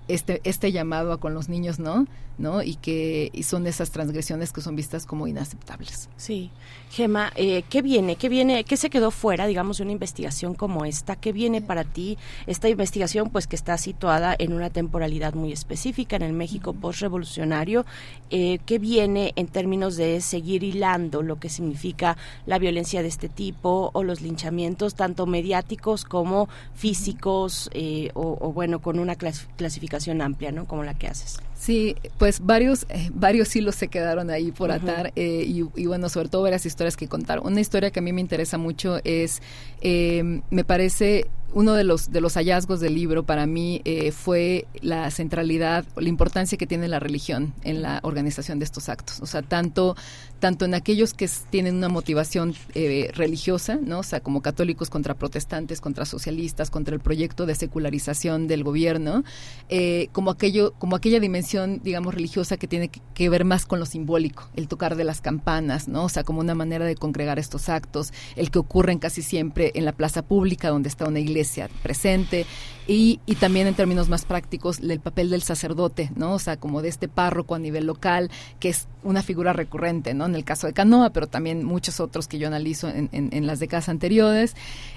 este, 0.09 0.40
este 0.44 0.72
llamado 0.72 1.12
a 1.12 1.20
con 1.20 1.35
los 1.35 1.48
niños 1.48 1.78
no, 1.78 2.06
¿no? 2.36 2.62
Y 2.62 2.74
que 2.76 3.31
y 3.32 3.44
son 3.44 3.66
esas 3.66 3.90
transgresiones 3.90 4.52
que 4.52 4.60
son 4.60 4.76
vistas 4.76 5.06
como 5.06 5.26
inaceptables. 5.26 6.09
Sí. 6.16 6.51
Gema, 6.90 7.32
eh, 7.36 7.64
¿qué 7.68 7.82
viene? 7.82 8.16
¿Qué 8.16 8.28
viene? 8.28 8.64
¿Qué 8.64 8.76
se 8.76 8.90
quedó 8.90 9.10
fuera, 9.10 9.47
digamos, 9.47 9.78
de 9.78 9.85
una 9.85 9.93
investigación 9.93 10.55
como 10.55 10.85
esta? 10.85 11.16
¿Qué 11.16 11.32
viene 11.32 11.62
para 11.62 11.85
ti 11.85 12.18
esta 12.47 12.68
investigación, 12.68 13.31
pues 13.31 13.47
que 13.47 13.56
está 13.56 13.78
situada 13.78 14.35
en 14.39 14.52
una 14.52 14.70
temporalidad 14.70 15.35
muy 15.35 15.52
específica 15.52 16.16
en 16.16 16.22
el 16.22 16.32
México 16.32 16.72
postrevolucionario? 16.72 17.86
Eh, 18.31 18.59
¿Qué 18.66 18.78
viene 18.78 19.32
en 19.36 19.48
términos 19.48 19.97
de 19.97 20.20
seguir 20.20 20.64
hilando 20.64 21.22
lo 21.22 21.40
que 21.40 21.48
significa 21.48 22.16
la 22.47 22.59
violencia 22.59 23.02
de 23.02 23.09
este 23.09 23.28
tipo 23.28 23.90
o 23.93 24.02
los 24.02 24.20
linchamientos, 24.20 24.94
tanto 24.94 25.26
mediáticos 25.26 26.05
como 26.05 26.48
físicos, 26.74 27.70
eh, 27.72 28.10
o, 28.14 28.52
bueno, 28.52 28.81
con 28.81 28.98
una 28.98 29.16
clasificación 29.16 29.94
amplia, 30.23 30.53
¿no? 30.53 30.66
Como 30.66 30.85
la 30.85 30.95
que 30.95 31.09
haces. 31.09 31.39
Sí, 31.56 31.97
pues 32.18 32.40
varios, 32.40 32.85
eh, 32.89 33.10
varios 33.14 33.55
hilos 33.55 33.76
se 33.76 33.89
quedaron 33.89 34.31
ahí 34.31 34.52
por 34.52 34.72
atar 34.72 35.12
eh, 35.16 35.44
y, 35.47 35.64
y, 35.81 35.86
bueno, 35.86 36.09
sobre 36.09 36.28
todo 36.28 36.43
varias 36.43 36.66
historias 36.66 36.97
que 36.97 37.09
contar. 37.09 37.40
Una 37.40 37.60
historia 37.60 37.90
que 37.90 38.01
a 38.01 38.02
mí 38.02 38.12
me 38.12 38.20
interesa 38.20 38.59
mucho 38.59 38.98
es, 39.05 39.40
eh, 39.81 40.43
me 40.51 40.64
parece 40.64 41.28
uno 41.55 41.74
de 41.74 41.85
los 41.85 42.10
de 42.10 42.20
los 42.20 42.35
hallazgos 42.35 42.81
del 42.81 42.94
libro 42.94 43.22
para 43.22 43.47
mí 43.47 43.81
eh, 43.85 44.10
fue 44.10 44.66
la 44.82 45.10
centralidad 45.10 45.85
la 45.97 46.09
importancia 46.09 46.59
que 46.59 46.66
tiene 46.66 46.89
la 46.89 46.98
religión 46.98 47.55
en 47.62 47.81
la 47.81 48.01
organización 48.02 48.59
de 48.59 48.64
estos 48.64 48.89
actos. 48.89 49.20
O 49.20 49.26
sea 49.26 49.43
tanto 49.43 49.97
tanto 50.40 50.64
en 50.64 50.74
aquellos 50.74 51.14
que 51.14 51.31
tienen 51.51 51.76
una 51.76 51.89
motivación 51.89 52.55
eh, 52.74 53.10
religiosa 53.14 53.78
no 53.81 54.01
o 54.01 54.02
sea 54.02 54.20
como 54.20 54.43
católicos 54.43 54.90
contra 54.90 55.14
protestantes 55.14 55.81
contra 55.81 56.05
socialistas 56.05 56.70
contra 56.70 56.94
el 56.94 57.01
proyecto 57.01 57.47
de 57.47 57.55
secularización 57.55 58.48
del 58.48 58.64
gobierno 58.64 59.24
eh, 59.68 60.09
como 60.12 60.32
aquello 60.32 60.74
como 60.78 60.97
aquella 60.97 61.20
dimensión 61.20 61.44
digamos 61.83 62.15
religiosa 62.15 62.57
que 62.57 62.66
tiene 62.66 62.89
que, 62.89 63.29
ver 63.29 63.45
más 63.45 63.66
con 63.66 63.79
lo 63.79 63.87
simbólico 63.87 64.49
el 64.57 64.69
tocar 64.69 64.97
de 64.97 65.05
las 65.05 65.21
campanas 65.21 65.89
no 65.89 66.05
o 66.05 66.09
sea 66.09 66.25
como 66.25 66.41
una 66.41 66.55
manera 66.55 66.85
de 66.85 66.95
congregar 66.95 67.39
estos 67.39 67.69
actos 67.69 68.12
el 68.37 68.51
que 68.51 68.59
ocurren 68.59 68.99
casi 68.99 69.23
siempre 69.23 69.73
en 69.75 69.85
la 69.85 69.93
plaza 69.93 70.23
pública 70.23 70.69
donde 70.69 70.89
está 70.89 71.07
una 71.07 71.21
iglesia 71.21 71.69
presente 71.83 72.47
y, 72.87 73.21
y, 73.25 73.37
también 73.37 73.66
en 73.66 73.75
términos 73.75 74.11
más 74.11 74.27
prácticos 74.27 74.79
el 74.81 75.01
papel 75.01 75.31
del 75.31 75.43
sacerdote, 75.43 76.11
¿no? 76.16 76.35
O 76.35 76.39
sea, 76.39 76.59
como 76.59 76.83
de 76.83 76.91
este 76.91 77.09
párroco 77.09 77.55
a 77.55 77.59
nivel 77.59 77.87
local, 77.87 78.31
que 78.61 78.69
es 78.69 78.89
una 79.03 79.23
figura 79.23 79.55
recurrente, 79.55 80.12
¿no? 80.12 80.27
En 80.27 80.35
el 80.35 80.45
caso 80.45 80.66
de 80.66 80.75
Canoa, 80.75 81.09
pero 81.11 81.27
también 81.27 81.65
muchos 81.65 81.99
otros 81.99 82.29
que 82.29 82.39
yo 82.39 82.47
analizo 82.47 82.91
en, 82.91 83.09
en, 83.11 83.47
las 83.47 83.59
décadas 83.59 83.89
anteriores. 83.89 84.55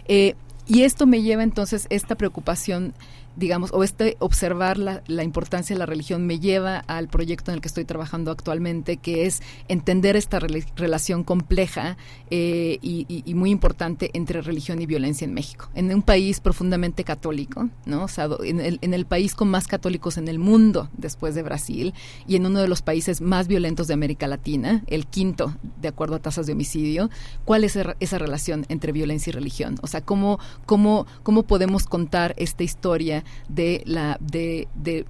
Eh, 0.10 0.36
y 0.68 0.84
esto 0.84 1.07
me 1.07 1.22
lleva 1.22 1.44
entonces 1.44 1.88
esta 1.90 2.15
preocupación 2.15 2.94
digamos, 3.38 3.72
o 3.72 3.84
este 3.84 4.18
observar 4.19 4.77
la, 4.77 5.03
la, 5.05 5.23
importancia 5.23 5.76
de 5.76 5.80
la 5.80 5.85
religión 5.85 6.26
me 6.26 6.39
lleva 6.39 6.80
al 6.80 7.07
proyecto 7.07 7.51
en 7.51 7.55
el 7.55 7.61
que 7.61 7.68
estoy 7.68 7.85
trabajando 7.85 8.31
actualmente, 8.31 8.97
que 8.97 9.27
es 9.27 9.43
entender 9.68 10.15
esta 10.15 10.39
relación 10.39 11.23
compleja 11.23 11.97
eh, 12.31 12.80
y, 12.81 13.05
y, 13.07 13.34
muy 13.35 13.51
importante 13.51 14.09
entre 14.14 14.41
religión 14.41 14.81
y 14.81 14.88
violencia 14.88 15.26
en 15.26 15.35
México. 15.35 15.69
En 15.76 15.93
un 15.93 16.01
país 16.01 16.39
profundamente 16.39 17.03
católico, 17.03 17.69
¿no? 17.85 18.03
O 18.03 18.07
sea, 18.07 18.27
en 18.43 18.59
el, 18.59 18.80
en 18.81 18.95
el 18.95 19.05
país 19.05 19.35
con 19.35 19.49
más 19.49 19.68
católicos 19.68 20.18
en 20.18 20.27
el 20.27 20.39
mundo 20.39 20.89
después 20.97 21.35
de 21.35 21.43
Brasil 21.43 21.93
y 22.27 22.38
en 22.38 22.45
uno 22.47 22.59
de 22.59 22.68
los 22.68 22.81
países 22.81 23.22
más 23.22 23.47
violentos 23.47 23.88
de 23.88 23.93
América 23.93 24.27
Latina, 24.27 24.84
el 24.88 25.05
quinto 25.05 25.55
de 25.80 25.89
acuerdo 25.89 26.15
a 26.15 26.19
tasas 26.19 26.47
de 26.47 26.53
homicidio, 26.53 27.11
¿cuál 27.45 27.64
es 27.64 27.77
esa 27.99 28.18
relación 28.18 28.65
entre 28.69 28.91
violencia 28.91 29.30
y 29.30 29.34
religión? 29.34 29.76
O 29.84 29.88
sea, 29.88 30.01
¿cómo, 30.01 30.39
cómo, 30.65 31.05
cómo 31.22 31.43
podemos 31.43 31.85
contar 31.85 32.34
esta 32.38 32.64
historia 32.64 33.23
de 33.49 33.84
la 33.86 34.18
de, 34.20 34.68
de 34.76 35.06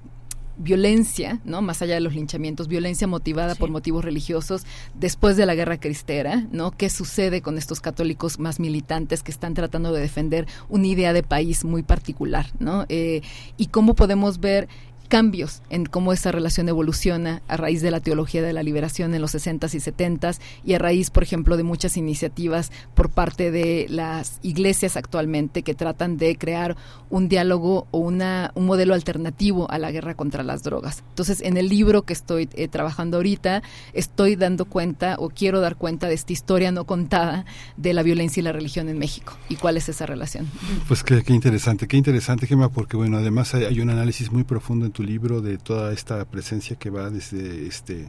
violencia, 0.58 1.40
¿no? 1.46 1.62
Más 1.62 1.82
allá 1.82 1.96
de 1.96 2.02
los 2.02 2.16
linchamientos, 2.16 2.68
violencia 2.68 3.08
motivada 3.08 3.56
por 3.56 3.70
motivos 3.70 4.04
religiosos 4.04 4.66
después 4.96 5.38
de 5.38 5.46
la 5.46 5.56
guerra 5.56 5.80
cristera, 5.80 6.48
¿no? 6.52 6.72
¿Qué 6.72 6.90
sucede 6.90 7.42
con 7.42 7.58
estos 7.58 7.80
católicos 7.80 8.40
más 8.40 8.60
militantes 8.60 9.24
que 9.24 9.32
están 9.32 9.54
tratando 9.54 9.94
de 9.94 10.02
defender 10.02 10.48
una 10.70 10.88
idea 10.88 11.14
de 11.14 11.24
país 11.24 11.64
muy 11.64 11.84
particular, 11.84 12.48
¿no? 12.60 12.86
Eh, 12.90 13.22
y 13.58 13.68
cómo 13.68 13.94
podemos 13.94 14.40
ver 14.40 14.68
cambios 15.08 15.62
en 15.70 15.86
cómo 15.86 16.14
esa 16.14 16.32
relación 16.32 16.70
evoluciona 16.70 17.42
a 17.48 17.58
raíz 17.58 17.82
de 17.82 17.92
la 17.92 18.00
teología 18.00 18.42
de 18.42 18.54
la 18.54 18.64
liberación 18.64 19.14
en 19.14 19.22
los 19.22 19.34
60s 19.34 19.74
y 19.74 19.80
70s 19.80 20.40
y 20.66 20.74
a 20.74 20.80
raíz, 20.80 21.10
por 21.10 21.24
ejemplo, 21.24 21.58
de 21.58 21.64
muchas 21.64 21.98
iniciativas 21.98 22.72
por 22.94 23.10
parte 23.10 23.52
de 23.52 23.88
las 23.90 24.40
iglesias 24.42 24.98
actualmente 24.98 25.64
que 25.64 25.74
tratan 25.74 26.18
de 26.18 26.38
crear 26.38 26.76
un 27.10 27.30
diálogo 27.30 27.88
o 27.92 28.00
una, 28.00 28.52
un 28.56 28.66
modelo 28.66 28.94
alternativo 28.94 29.70
a 29.72 29.80
la 29.80 29.92
guerra 29.92 30.16
contra 30.16 30.44
las 30.44 30.64
drogas. 30.64 31.04
Entonces, 31.10 31.42
en 31.42 31.58
el 31.58 31.70
libro 31.70 32.04
que 32.04 32.14
estoy 32.14 32.50
eh, 32.54 32.68
trabajando 32.68 33.18
ahorita, 33.18 33.64
estoy 33.94 34.36
dando 34.36 34.66
cuenta 34.66 35.16
o 35.20 35.30
quiero 35.30 35.62
dar 35.62 35.78
cuenta 35.78 36.08
de 36.08 36.14
esta 36.14 36.34
historia 36.34 36.72
no 36.72 36.86
contada 36.86 37.46
de 37.78 37.94
la 37.94 38.04
violencia 38.04 38.42
y 38.42 38.44
la 38.44 38.52
religión 38.52 38.90
en 38.90 38.98
México 38.98 39.34
y 39.50 39.56
cuál 39.56 39.78
es 39.78 39.90
esa 39.90 40.06
relación. 40.06 40.48
Pues 40.88 41.04
qué, 41.04 41.24
interesante, 41.30 41.88
qué 41.88 41.98
interesante, 41.98 42.48
Gemma, 42.48 42.70
porque 42.70 42.98
bueno, 42.98 43.18
además 43.18 43.54
hay, 43.54 43.66
hay 43.66 43.80
un 43.80 43.90
análisis 43.90 44.32
muy 44.32 44.44
profundo 44.44 44.86
en 44.86 44.92
tu 44.98 45.04
libro 45.04 45.42
de 45.42 45.60
toda 45.60 45.94
esta 45.94 46.26
presencia 46.26 46.76
que 46.76 46.90
va 46.90 47.12
desde 47.12 47.68
este 47.68 48.08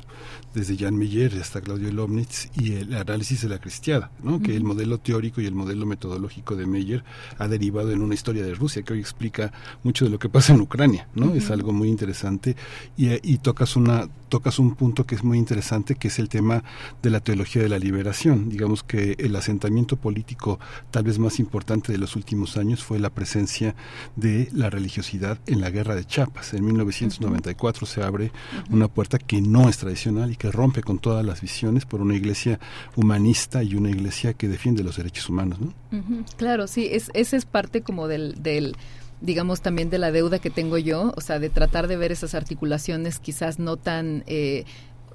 desde 0.54 0.74
Jan 0.74 0.96
Meyer 0.96 1.34
hasta 1.38 1.60
Claudio 1.60 1.92
Lomnitz 1.92 2.48
y 2.58 2.76
el 2.76 2.94
análisis 2.94 3.42
de 3.42 3.50
la 3.50 3.58
cristiada, 3.58 4.10
¿no? 4.22 4.40
que 4.40 4.56
el 4.56 4.64
modelo 4.64 4.96
teórico 4.96 5.42
y 5.42 5.44
el 5.44 5.54
modelo 5.54 5.84
metodológico 5.84 6.56
de 6.56 6.64
Meyer 6.64 7.04
ha 7.36 7.46
derivado 7.46 7.92
en 7.92 8.00
una 8.00 8.14
historia 8.14 8.42
de 8.42 8.54
Rusia 8.54 8.84
que 8.84 8.94
hoy 8.94 9.00
explica 9.00 9.52
mucho 9.82 10.06
de 10.06 10.10
lo 10.12 10.18
que 10.18 10.30
pasa 10.30 10.54
en 10.54 10.62
Ucrania, 10.62 11.08
¿no? 11.14 11.34
Es 11.34 11.50
algo 11.50 11.74
muy 11.74 11.88
interesante 11.90 12.56
y, 12.96 13.10
y 13.22 13.36
tocas 13.36 13.76
una 13.76 14.08
tocas 14.28 14.58
un 14.58 14.74
punto 14.74 15.04
que 15.04 15.14
es 15.14 15.24
muy 15.24 15.38
interesante, 15.38 15.94
que 15.94 16.08
es 16.08 16.18
el 16.18 16.28
tema 16.28 16.62
de 17.02 17.10
la 17.10 17.20
teología 17.20 17.62
de 17.62 17.68
la 17.68 17.78
liberación. 17.78 18.48
Digamos 18.48 18.82
que 18.82 19.16
el 19.18 19.34
asentamiento 19.36 19.96
político 19.96 20.58
tal 20.90 21.04
vez 21.04 21.18
más 21.18 21.38
importante 21.38 21.92
de 21.92 21.98
los 21.98 22.16
últimos 22.16 22.56
años 22.56 22.84
fue 22.84 22.98
la 22.98 23.10
presencia 23.10 23.74
de 24.16 24.48
la 24.52 24.70
religiosidad 24.70 25.38
en 25.46 25.60
la 25.60 25.70
guerra 25.70 25.94
de 25.94 26.04
Chiapas. 26.04 26.54
En 26.54 26.64
1994 26.64 27.86
se 27.86 28.02
abre 28.02 28.32
una 28.70 28.88
puerta 28.88 29.18
que 29.18 29.40
no 29.40 29.68
es 29.68 29.78
tradicional 29.78 30.30
y 30.30 30.36
que 30.36 30.50
rompe 30.50 30.82
con 30.82 30.98
todas 30.98 31.24
las 31.24 31.40
visiones 31.40 31.84
por 31.84 32.00
una 32.00 32.14
iglesia 32.14 32.60
humanista 32.96 33.62
y 33.62 33.74
una 33.74 33.90
iglesia 33.90 34.34
que 34.34 34.48
defiende 34.48 34.82
los 34.82 34.96
derechos 34.96 35.28
humanos. 35.28 35.58
¿no? 35.60 35.72
Claro, 36.36 36.66
sí, 36.66 36.88
es, 36.90 37.10
ese 37.14 37.36
es 37.36 37.44
parte 37.44 37.82
como 37.82 38.08
del, 38.08 38.42
del 38.42 38.76
digamos 39.20 39.60
también 39.60 39.90
de 39.90 39.98
la 39.98 40.12
deuda 40.12 40.38
que 40.38 40.50
tengo 40.50 40.78
yo, 40.78 41.12
o 41.16 41.20
sea, 41.20 41.38
de 41.38 41.50
tratar 41.50 41.88
de 41.88 41.96
ver 41.96 42.12
esas 42.12 42.34
articulaciones 42.34 43.18
quizás 43.18 43.58
no 43.58 43.76
tan 43.76 44.24
eh, 44.26 44.64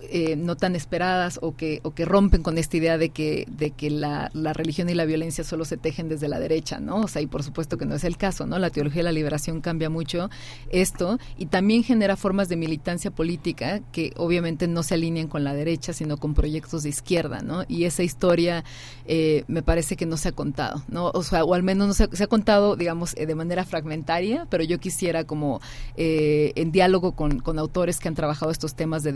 eh, 0.10 0.36
no 0.36 0.56
tan 0.56 0.76
esperadas 0.76 1.40
o 1.42 1.56
que, 1.56 1.80
o 1.84 1.92
que 1.92 2.06
rompen 2.06 2.44
con 2.44 2.58
esta 2.58 2.78
idea 2.78 2.98
de 2.98 3.10
que, 3.10 3.46
de 3.50 3.72
que 3.72 3.90
la, 3.90 4.30
la, 4.34 4.54
religión 4.54 4.90
y 4.90 4.94
la 4.94 5.06
violencia 5.06 5.44
solo 5.44 5.66
se 5.66 5.78
tejen 5.78 6.10
desde 6.10 6.28
la 6.28 6.40
derecha, 6.40 6.80
¿no? 6.80 6.98
O 6.98 7.08
sea, 7.08 7.22
y 7.22 7.28
por 7.28 7.44
supuesto 7.44 7.78
que 7.78 7.86
no 7.86 7.96
es 7.96 8.04
el 8.04 8.18
caso, 8.18 8.46
¿no? 8.46 8.60
La 8.60 8.70
teología 8.70 9.00
de 9.00 9.04
la 9.04 9.12
liberación 9.12 9.62
cambia 9.62 9.90
mucho 9.90 10.30
esto 10.70 11.20
y 11.38 11.48
también 11.48 11.84
genera 11.84 12.16
formas 12.16 12.50
de 12.50 12.58
militancia 12.58 13.12
política 13.12 13.82
que 13.92 14.14
obviamente 14.18 14.68
no 14.68 14.84
se 14.84 14.96
alinean 14.96 15.28
con 15.28 15.44
la 15.44 15.54
derecha, 15.54 15.94
sino 15.94 16.18
con 16.18 16.34
proyectos 16.34 16.84
de 16.84 16.90
izquierda, 16.90 17.42
¿no? 17.42 17.64
Y 17.68 17.86
esa 17.86 18.04
historia 18.04 18.64
eh, 19.06 19.44
me 19.48 19.64
parece 19.64 19.96
que 19.96 20.06
no 20.06 20.18
se 20.18 20.30
ha 20.30 20.34
contado, 20.34 20.84
¿no? 20.88 21.12
O 21.14 21.24
sea, 21.24 21.44
o 21.44 21.54
al 21.54 21.64
menos 21.64 21.88
no 21.88 21.94
se, 21.94 22.04
ha 22.04 22.28
contado, 22.28 22.76
digamos, 22.76 23.14
eh, 23.16 23.26
de 23.26 23.36
manera 23.36 23.64
fragmentaria, 23.64 24.48
pero 24.50 24.64
yo 24.64 24.80
quisiera 24.80 25.24
como 25.24 25.62
en 25.96 26.72
diálogo 26.72 27.14
con, 27.14 27.40
con, 27.40 27.60
autores 27.60 28.00
que 28.00 28.08
han 28.08 28.16
trabajado 28.16 28.52
estos 28.52 28.76
temas 28.76 29.04
de 29.04 29.14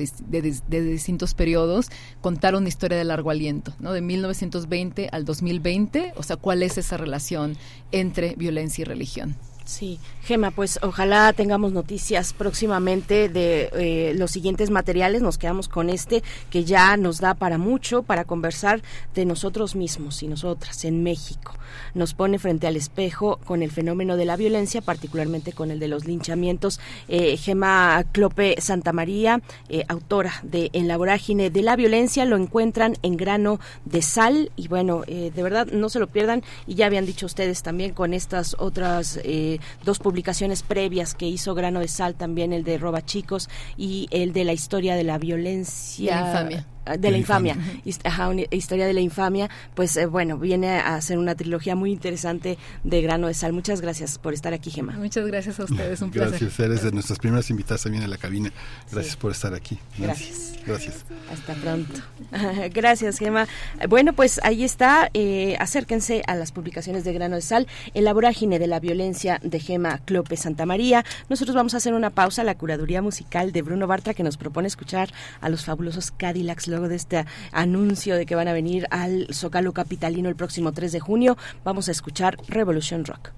de 0.82 0.92
distintos 0.92 1.34
periodos, 1.34 1.90
contar 2.22 2.56
una 2.56 2.68
historia 2.68 2.98
de 2.98 3.04
largo 3.04 3.30
aliento, 3.30 3.74
¿no? 3.80 3.94
De 3.94 4.02
1920 4.02 5.10
al 5.12 5.26
2020, 5.26 6.14
o 6.16 6.24
sea, 6.24 6.38
cuál 6.38 6.64
es 6.64 6.78
esa 6.78 6.98
relación 6.98 7.58
entre 7.92 8.36
violencia 8.36 8.82
y 8.82 8.86
religión. 8.86 9.36
Sí, 9.68 10.00
Gema, 10.24 10.52
pues 10.52 10.80
ojalá 10.82 11.34
tengamos 11.34 11.74
noticias 11.74 12.32
próximamente 12.32 13.28
de 13.28 13.70
eh, 13.74 14.14
los 14.16 14.32
siguientes 14.32 14.70
materiales. 14.70 15.22
Nos 15.22 15.38
quedamos 15.38 15.68
con 15.68 15.90
este 15.90 16.24
que 16.50 16.64
ya 16.64 16.96
nos 16.96 17.20
da 17.20 17.34
para 17.34 17.58
mucho, 17.58 18.02
para 18.02 18.24
conversar 18.24 18.82
de 19.14 19.26
nosotros 19.26 19.76
mismos 19.76 20.24
y 20.24 20.30
nosotras 20.30 20.86
en 20.86 21.04
México. 21.04 21.54
Nos 21.94 22.14
pone 22.14 22.40
frente 22.40 22.68
al 22.68 22.78
espejo 22.78 23.40
con 23.44 23.62
el 23.62 23.72
fenómeno 23.72 24.16
de 24.16 24.26
la 24.26 24.38
violencia, 24.38 24.82
particularmente 24.82 25.52
con 25.52 25.72
el 25.72 25.80
de 25.80 25.88
los 25.88 26.06
linchamientos. 26.06 26.80
Eh, 27.08 27.36
Gema 27.38 28.06
Clope 28.12 28.56
Santamaría, 28.62 29.42
eh, 29.70 29.84
autora 29.88 30.34
de 30.44 30.70
En 30.74 30.88
la 30.88 30.98
vorágine 30.98 31.50
de 31.50 31.62
la 31.62 31.76
violencia, 31.76 32.26
lo 32.26 32.38
encuentran 32.38 32.96
en 33.02 33.18
grano 33.18 33.60
de 33.86 34.02
sal 34.02 34.52
y 34.56 34.68
bueno, 34.68 35.04
eh, 35.08 35.32
de 35.34 35.44
verdad 35.44 35.68
no 35.68 35.90
se 35.90 36.00
lo 36.00 36.08
pierdan 36.08 36.44
y 36.68 36.76
ya 36.76 36.86
habían 36.86 37.06
dicho 37.06 37.26
ustedes 37.26 37.64
también 37.64 37.94
con 37.94 38.14
estas 38.14 38.56
otras 38.60 39.20
eh, 39.24 39.57
dos 39.84 40.00
publicaciones 40.00 40.64
previas 40.64 41.16
que 41.16 41.28
hizo 41.28 41.56
Grano 41.56 41.80
de 41.80 41.88
Sal, 41.88 42.16
también 42.16 42.54
el 42.54 42.64
de 42.64 42.78
Roba 42.78 43.04
Chicos 43.04 43.50
y 43.78 44.08
el 44.12 44.34
de 44.34 44.44
la 44.44 44.54
historia 44.54 44.96
de 44.96 45.04
la 45.04 45.18
violencia. 45.18 46.22
La 46.22 46.28
infamia 46.28 46.66
de 46.96 47.12
la 47.12 47.18
infamia, 47.18 47.58
Ajá, 48.04 48.30
una 48.30 48.44
historia 48.52 48.86
de 48.88 48.94
la 48.94 49.02
infamia, 49.02 49.50
pues 49.76 49.98
eh, 49.98 50.06
bueno, 50.06 50.38
viene 50.38 50.80
a 50.80 51.00
ser 51.02 51.18
una 51.18 51.36
trilogía 51.36 51.76
muy 51.76 51.92
interesante 51.92 52.58
de 52.84 53.02
grano 53.02 53.28
de 53.28 53.34
sal. 53.34 53.54
Muchas 53.54 53.82
gracias 53.82 54.18
por 54.18 54.34
estar 54.34 54.54
aquí, 54.54 54.72
Gema. 54.72 54.94
Muchas 54.94 55.26
gracias 55.28 55.60
a 55.60 55.64
ustedes, 55.64 56.02
un 56.02 56.12
placer. 56.12 56.40
Gracias, 56.40 56.60
eres 56.60 56.84
de 56.84 56.92
nuestras 56.92 57.20
primeras 57.20 57.50
invitadas 57.50 57.84
también 57.84 58.04
en 58.04 58.10
la 58.10 58.18
cabina. 58.18 58.52
Gracias 58.92 59.16
por 59.16 59.32
estar 59.32 59.54
aquí. 59.54 59.78
Gracias. 59.98 60.54
Gracias. 60.66 61.06
Hasta 61.32 61.54
pronto. 61.54 61.94
gracias, 62.74 63.20
Gema. 63.20 63.48
Bueno, 63.88 64.14
pues 64.14 64.40
ahí 64.44 64.64
está. 64.64 65.10
Eh, 65.14 65.56
acérquense 65.60 66.24
a 66.28 66.36
las 66.36 66.52
publicaciones 66.52 67.04
de 67.04 67.14
grano 67.14 67.36
de 67.36 67.42
sal, 67.42 67.68
en 67.94 68.04
la 68.04 68.14
vorágine 68.14 68.60
de 68.60 68.68
la 68.68 68.80
violencia 68.80 69.40
de 69.44 69.60
Gema 69.60 70.00
Clope 70.00 70.36
Santa 70.36 70.66
María. 70.66 71.06
Nosotros 71.30 71.56
vamos 71.56 71.74
a 71.74 71.78
hacer 71.78 71.94
una 71.94 72.10
pausa, 72.10 72.44
la 72.44 72.56
curaduría 72.56 73.02
musical 73.02 73.52
de 73.52 73.62
Bruno 73.62 73.88
Bartra, 73.88 74.14
que 74.14 74.24
nos 74.24 74.38
propone 74.38 74.68
escuchar 74.68 75.10
a 75.40 75.50
los 75.50 75.66
fabulosos 75.66 76.12
Cadillacs 76.12 76.68
luego 76.78 76.90
de 76.90 76.96
este 76.96 77.26
anuncio 77.52 78.16
de 78.16 78.26
que 78.26 78.36
van 78.36 78.48
a 78.48 78.54
venir 78.54 78.88
al 78.92 79.28
Zócalo 79.34 79.74
Capitalino 79.74 80.30
el 80.30 80.36
próximo 80.36 80.72
3 80.72 80.92
de 80.92 81.00
junio. 81.00 81.38
Vamos 81.64 81.90
a 81.90 81.92
escuchar 81.92 82.38
Revolution 82.48 83.04
Rock. 83.04 83.32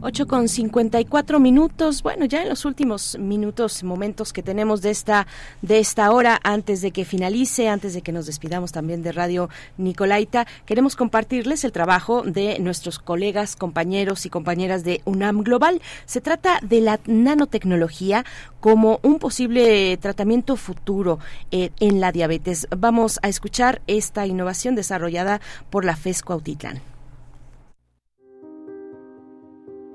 8 0.00 0.28
con 0.28 0.48
54 0.48 1.40
minutos. 1.40 2.04
Bueno, 2.04 2.24
ya 2.24 2.42
en 2.42 2.48
los 2.48 2.64
últimos 2.64 3.18
minutos, 3.18 3.82
momentos 3.82 4.32
que 4.32 4.44
tenemos 4.44 4.80
de 4.80 4.90
esta, 4.90 5.26
de 5.60 5.80
esta 5.80 6.12
hora, 6.12 6.38
antes 6.44 6.80
de 6.82 6.92
que 6.92 7.04
finalice, 7.04 7.68
antes 7.68 7.94
de 7.94 8.02
que 8.02 8.12
nos 8.12 8.26
despidamos 8.26 8.70
también 8.70 9.02
de 9.02 9.10
Radio 9.10 9.50
Nicolaita, 9.76 10.46
queremos 10.66 10.94
compartirles 10.94 11.64
el 11.64 11.72
trabajo 11.72 12.22
de 12.22 12.60
nuestros 12.60 13.00
colegas, 13.00 13.56
compañeros 13.56 14.24
y 14.24 14.30
compañeras 14.30 14.84
de 14.84 15.00
UNAM 15.04 15.42
Global. 15.42 15.82
Se 16.06 16.20
trata 16.20 16.60
de 16.62 16.80
la 16.80 17.00
nanotecnología 17.06 18.24
como 18.60 19.00
un 19.02 19.18
posible 19.18 19.96
tratamiento 19.96 20.54
futuro 20.54 21.18
eh, 21.50 21.70
en 21.80 22.00
la 22.00 22.12
diabetes. 22.12 22.68
Vamos 22.76 23.18
a 23.22 23.28
escuchar 23.28 23.82
esta 23.88 24.26
innovación 24.26 24.76
desarrollada 24.76 25.40
por 25.70 25.84
la 25.84 25.96
FESCO 25.96 26.34
Autitlán. 26.34 26.97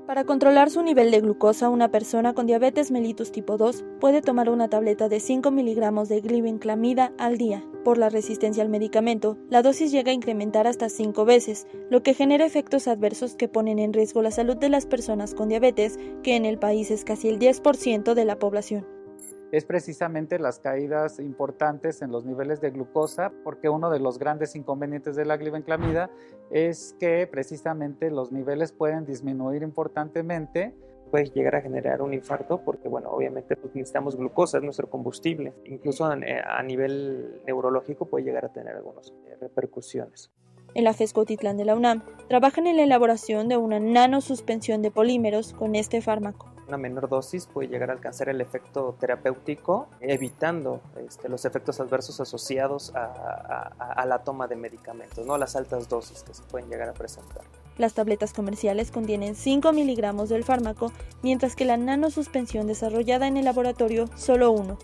Para 0.06 0.24
controlar 0.24 0.70
su 0.70 0.82
nivel 0.82 1.10
de 1.10 1.22
glucosa, 1.22 1.70
una 1.70 1.90
persona 1.90 2.34
con 2.34 2.46
diabetes 2.46 2.90
mellitus 2.90 3.32
tipo 3.32 3.56
2 3.56 3.84
puede 4.00 4.20
tomar 4.20 4.50
una 4.50 4.68
tableta 4.68 5.08
de 5.08 5.18
5 5.18 5.50
miligramos 5.50 6.10
de 6.10 6.20
glibenclamida 6.20 7.14
al 7.16 7.38
día. 7.38 7.64
Por 7.84 7.96
la 7.96 8.10
resistencia 8.10 8.62
al 8.62 8.68
medicamento, 8.68 9.38
la 9.48 9.62
dosis 9.62 9.90
llega 9.92 10.10
a 10.10 10.14
incrementar 10.14 10.66
hasta 10.66 10.90
5 10.90 11.24
veces, 11.24 11.66
lo 11.88 12.02
que 12.02 12.12
genera 12.12 12.44
efectos 12.44 12.86
adversos 12.86 13.34
que 13.34 13.48
ponen 13.48 13.78
en 13.78 13.94
riesgo 13.94 14.20
la 14.20 14.30
salud 14.30 14.58
de 14.58 14.68
las 14.68 14.84
personas 14.84 15.34
con 15.34 15.48
diabetes, 15.48 15.98
que 16.22 16.36
en 16.36 16.44
el 16.44 16.58
país 16.58 16.90
es 16.90 17.04
casi 17.04 17.30
el 17.30 17.38
10% 17.38 18.12
de 18.12 18.24
la 18.26 18.38
población 18.38 18.93
es 19.56 19.64
precisamente 19.64 20.40
las 20.40 20.58
caídas 20.58 21.20
importantes 21.20 22.02
en 22.02 22.10
los 22.10 22.24
niveles 22.24 22.60
de 22.60 22.72
glucosa, 22.72 23.32
porque 23.44 23.68
uno 23.68 23.88
de 23.88 24.00
los 24.00 24.18
grandes 24.18 24.56
inconvenientes 24.56 25.14
de 25.14 25.24
la 25.24 25.36
glibenclamida 25.36 26.10
es 26.50 26.96
que 26.98 27.28
precisamente 27.28 28.10
los 28.10 28.32
niveles 28.32 28.72
pueden 28.72 29.06
disminuir 29.06 29.62
importantemente 29.62 30.74
puede 31.08 31.26
llegar 31.26 31.54
a 31.54 31.60
generar 31.60 32.02
un 32.02 32.12
infarto 32.12 32.64
porque, 32.64 32.88
bueno, 32.88 33.10
obviamente 33.10 33.54
pues, 33.54 33.72
necesitamos 33.76 34.16
glucosa, 34.16 34.58
es 34.58 34.64
nuestro 34.64 34.90
combustible. 34.90 35.52
Incluso 35.66 36.04
a, 36.04 36.62
nivel 36.64 37.40
neurológico 37.46 38.06
puede 38.06 38.24
llegar 38.24 38.46
a 38.46 38.52
tener 38.52 38.74
algunas 38.74 39.10
eh, 39.10 39.36
repercusiones. 39.40 40.32
En 40.74 40.82
la 40.82 40.94
FESCO 40.94 41.24
Titlán 41.24 41.56
de 41.56 41.64
la 41.64 41.76
UNAM 41.76 42.02
trabajan 42.28 42.66
en 42.66 42.76
la 42.76 42.82
elaboración 42.82 43.46
de 43.48 43.56
una 43.56 43.78
nanosuspensión 43.78 44.82
de 44.82 44.90
polímeros 44.90 45.52
con 45.52 45.76
este 45.76 46.00
fármaco 46.02 46.53
una 46.68 46.76
menor 46.76 47.08
dosis 47.08 47.46
puede 47.46 47.68
llegar 47.68 47.90
a 47.90 47.94
alcanzar 47.94 48.28
el 48.28 48.40
efecto 48.40 48.96
terapéutico, 48.98 49.88
evitando 50.00 50.80
este, 51.06 51.28
los 51.28 51.44
efectos 51.44 51.80
adversos 51.80 52.20
asociados 52.20 52.92
a, 52.94 54.04
la 54.06 54.18
toma 54.18 54.46
de 54.46 54.56
medicamentos, 54.56 55.24
¿no? 55.26 55.38
las 55.38 55.56
altas 55.56 55.88
dosis 55.88 56.22
que 56.22 56.34
se 56.34 56.42
pueden 56.42 56.68
llegar 56.68 56.88
a 56.88 56.92
presentar. 56.92 57.42
Las 57.78 57.94
tabletas 57.94 58.32
comerciales 58.32 58.90
contienen 58.90 59.34
5 59.34 59.72
miligramos 59.72 60.28
del 60.28 60.44
fármaco, 60.44 60.92
mientras 61.22 61.56
que 61.56 61.64
la 61.64 61.76
nanosuspensión 61.76 62.66
desarrollada 62.66 63.26
en 63.26 63.36
el 63.36 63.46
laboratorio 63.46 64.08
solo 64.16 64.50
uno. 64.52 64.78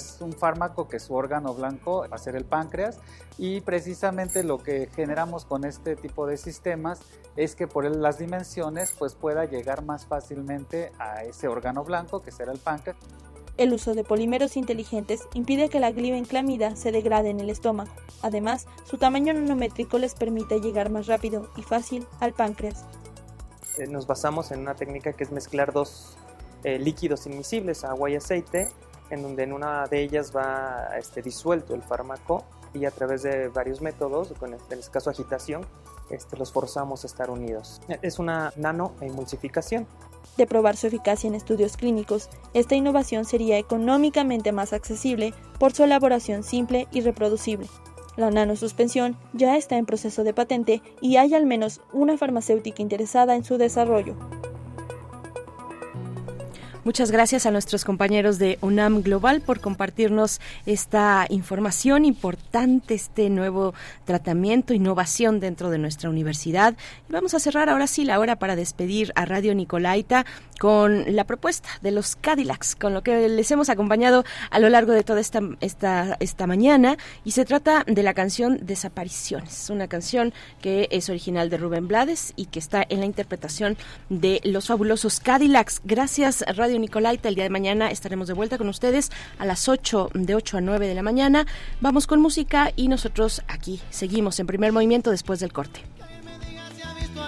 Es 0.00 0.20
un 0.20 0.32
fármaco 0.32 0.88
que 0.88 0.98
su 0.98 1.14
órgano 1.14 1.54
blanco 1.54 2.06
va 2.10 2.16
a 2.16 2.18
ser 2.18 2.34
el 2.34 2.44
páncreas 2.44 2.98
y 3.36 3.60
precisamente 3.60 4.42
lo 4.42 4.58
que 4.58 4.88
generamos 4.94 5.44
con 5.44 5.64
este 5.64 5.94
tipo 5.94 6.26
de 6.26 6.36
sistemas 6.36 7.00
es 7.36 7.54
que 7.54 7.66
por 7.66 7.84
las 7.84 8.18
dimensiones 8.18 8.94
pues 8.98 9.14
pueda 9.14 9.44
llegar 9.44 9.84
más 9.84 10.06
fácilmente 10.06 10.92
a 10.98 11.22
ese 11.24 11.48
órgano 11.48 11.84
blanco 11.84 12.22
que 12.22 12.30
será 12.30 12.52
el 12.52 12.58
páncreas. 12.58 12.96
El 13.58 13.74
uso 13.74 13.94
de 13.94 14.04
polímeros 14.04 14.56
inteligentes 14.56 15.28
impide 15.34 15.68
que 15.68 15.80
la 15.80 15.90
glibenclamida 15.90 16.76
se 16.76 16.92
degrade 16.92 17.28
en 17.28 17.40
el 17.40 17.50
estómago. 17.50 17.90
Además, 18.22 18.66
su 18.84 18.96
tamaño 18.96 19.34
nanométrico 19.34 19.98
les 19.98 20.14
permite 20.14 20.60
llegar 20.60 20.88
más 20.88 21.06
rápido 21.06 21.50
y 21.56 21.62
fácil 21.62 22.06
al 22.20 22.32
páncreas. 22.32 22.86
Eh, 23.76 23.86
nos 23.86 24.06
basamos 24.06 24.50
en 24.50 24.60
una 24.60 24.76
técnica 24.76 25.12
que 25.12 25.24
es 25.24 25.30
mezclar 25.30 25.74
dos 25.74 26.16
eh, 26.64 26.78
líquidos 26.78 27.26
inmisibles, 27.26 27.84
agua 27.84 28.10
y 28.10 28.16
aceite, 28.16 28.68
en 29.10 29.22
donde 29.22 29.42
en 29.42 29.52
una 29.52 29.86
de 29.86 30.02
ellas 30.02 30.32
va 30.34 30.88
este, 30.98 31.22
disuelto 31.22 31.74
el 31.74 31.82
fármaco 31.82 32.44
y 32.72 32.84
a 32.84 32.90
través 32.90 33.22
de 33.22 33.48
varios 33.48 33.80
métodos, 33.80 34.32
en 34.40 34.54
este 34.54 34.90
caso 34.90 35.10
agitación, 35.10 35.66
este, 36.10 36.36
los 36.36 36.52
forzamos 36.52 37.04
a 37.04 37.06
estar 37.06 37.30
unidos. 37.30 37.80
Es 38.02 38.18
una 38.18 38.52
nanoemulsificación. 38.56 39.86
De 40.36 40.46
probar 40.46 40.76
su 40.76 40.86
eficacia 40.86 41.28
en 41.28 41.34
estudios 41.34 41.76
clínicos, 41.76 42.30
esta 42.54 42.74
innovación 42.74 43.24
sería 43.24 43.58
económicamente 43.58 44.52
más 44.52 44.72
accesible 44.72 45.34
por 45.58 45.72
su 45.72 45.84
elaboración 45.84 46.42
simple 46.44 46.88
y 46.92 47.00
reproducible. 47.00 47.68
La 48.16 48.30
nanosuspensión 48.30 49.16
ya 49.32 49.56
está 49.56 49.76
en 49.76 49.86
proceso 49.86 50.24
de 50.24 50.34
patente 50.34 50.82
y 51.00 51.16
hay 51.16 51.34
al 51.34 51.46
menos 51.46 51.80
una 51.92 52.18
farmacéutica 52.18 52.82
interesada 52.82 53.34
en 53.34 53.44
su 53.44 53.56
desarrollo. 53.56 54.16
Muchas 56.82 57.10
gracias 57.10 57.44
a 57.44 57.50
nuestros 57.50 57.84
compañeros 57.84 58.38
de 58.38 58.58
UNAM 58.62 59.02
Global 59.02 59.42
por 59.42 59.60
compartirnos 59.60 60.40
esta 60.64 61.26
información 61.28 62.06
importante, 62.06 62.94
este 62.94 63.28
nuevo 63.28 63.74
tratamiento, 64.06 64.72
innovación 64.72 65.40
dentro 65.40 65.68
de 65.68 65.76
nuestra 65.76 66.08
universidad. 66.08 66.74
Y 67.06 67.12
vamos 67.12 67.34
a 67.34 67.38
cerrar 67.38 67.68
ahora 67.68 67.86
sí 67.86 68.04
la 68.04 68.18
hora 68.18 68.36
para 68.36 68.56
despedir 68.56 69.12
a 69.14 69.26
Radio 69.26 69.54
Nicolaita 69.54 70.24
con 70.58 71.14
la 71.14 71.24
propuesta 71.24 71.68
de 71.82 71.90
los 71.90 72.16
Cadillacs, 72.16 72.76
con 72.76 72.94
lo 72.94 73.02
que 73.02 73.28
les 73.28 73.50
hemos 73.50 73.68
acompañado 73.68 74.24
a 74.50 74.58
lo 74.58 74.70
largo 74.70 74.92
de 74.92 75.04
toda 75.04 75.20
esta, 75.20 75.40
esta, 75.60 76.16
esta 76.18 76.46
mañana. 76.46 76.96
Y 77.26 77.32
se 77.32 77.44
trata 77.44 77.84
de 77.86 78.02
la 78.02 78.14
canción 78.14 78.58
Desapariciones, 78.62 79.68
una 79.68 79.86
canción 79.86 80.32
que 80.62 80.88
es 80.90 81.10
original 81.10 81.50
de 81.50 81.58
Rubén 81.58 81.88
Blades 81.88 82.32
y 82.36 82.46
que 82.46 82.58
está 82.58 82.86
en 82.88 83.00
la 83.00 83.06
interpretación 83.06 83.76
de 84.08 84.40
los 84.44 84.66
fabulosos 84.66 85.20
Cadillacs. 85.20 85.82
Gracias, 85.84 86.42
Radio 86.56 86.69
Nicolaita. 86.78 87.28
El 87.28 87.34
día 87.34 87.44
de 87.44 87.50
mañana 87.50 87.90
estaremos 87.90 88.28
de 88.28 88.34
vuelta 88.34 88.58
con 88.58 88.68
ustedes 88.68 89.10
a 89.38 89.46
las 89.46 89.68
8, 89.68 90.10
de 90.14 90.34
8 90.34 90.58
a 90.58 90.60
9 90.60 90.86
de 90.86 90.94
la 90.94 91.02
mañana. 91.02 91.46
Vamos 91.80 92.06
con 92.06 92.20
música 92.20 92.72
y 92.76 92.88
nosotros 92.88 93.42
aquí 93.48 93.80
seguimos 93.90 94.38
en 94.40 94.46
primer 94.46 94.72
movimiento 94.72 95.10
después 95.10 95.40
del 95.40 95.52
corte. 95.52 95.82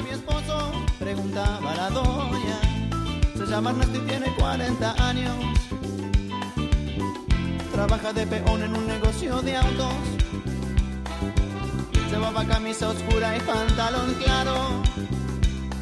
mi 0.04 0.10
esposo, 0.10 0.72
preguntaba 0.98 1.74
la 1.74 1.90
doña. 1.90 2.60
Se 3.36 3.46
llama 3.46 3.70
Ernesto 3.70 3.98
y 3.98 4.08
tiene 4.08 4.26
40 4.36 5.08
años. 5.08 5.36
Trabaja 7.72 8.12
de 8.12 8.26
peón 8.26 8.62
en 8.62 8.76
un 8.76 8.86
negocio 8.86 9.40
de 9.42 9.56
autos. 9.56 9.94
Llevaba 12.10 12.44
camisa 12.44 12.90
oscura 12.90 13.36
y 13.36 13.40
pantalón 13.40 14.14
claro. 14.22 14.82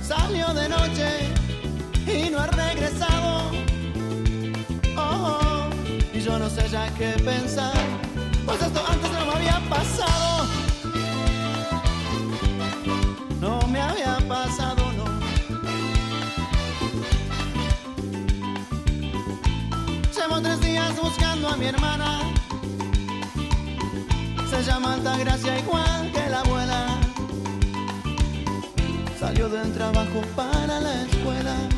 Salió 0.00 0.54
de 0.54 0.68
noche 0.68 1.39
no 2.30 2.38
ha 2.38 2.46
regresado. 2.46 3.50
Oh, 4.96 5.68
y 6.12 6.20
yo 6.20 6.38
no 6.38 6.48
sé 6.48 6.68
ya 6.68 6.88
qué 6.94 7.12
pensar, 7.24 7.72
pues 8.46 8.62
esto 8.62 8.82
antes 8.88 9.10
no 9.12 9.26
me 9.26 9.32
había 9.32 9.60
pasado. 9.68 10.46
No 13.40 13.60
me 13.68 13.80
había 13.80 14.18
pasado, 14.28 14.92
no. 14.92 15.04
Llevo 20.14 20.40
tres 20.40 20.60
días 20.60 21.00
buscando 21.00 21.48
a 21.48 21.56
mi 21.56 21.66
hermana. 21.66 22.20
Se 24.50 24.62
llama 24.62 24.94
Altagracia 24.94 25.58
igual 25.58 26.12
que 26.12 26.28
la 26.28 26.40
abuela. 26.40 26.86
Salió 29.18 29.48
del 29.48 29.72
trabajo 29.72 30.20
para 30.36 30.80
la 30.80 31.02
escuela. 31.02 31.69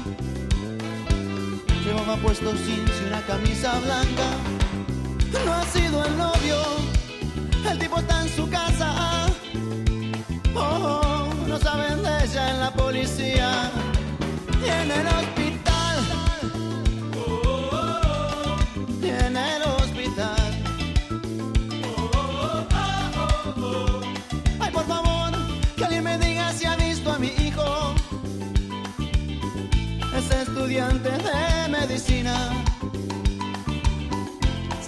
Llevaba 1.93 2.17
puesto 2.17 2.55
jeans 2.55 2.91
y 3.03 3.07
una 3.07 3.21
camisa 3.27 3.79
blanca. 3.81 4.25
No 5.45 5.53
ha 5.53 5.63
sido 5.67 6.03
el 6.07 6.17
novio, 6.17 6.57
el 7.71 7.79
tipo 7.79 7.99
está 7.99 8.23
en 8.23 8.29
su 8.31 8.49
casa. 8.49 9.27
Oh, 10.55 11.29
no 11.47 11.59
saben 11.59 12.03
de 12.03 12.25
ella 12.25 12.51
en 12.51 12.61
la 12.61 12.71
policía 12.73 13.71
y 14.65 14.71
en 14.71 14.91
el. 14.91 15.42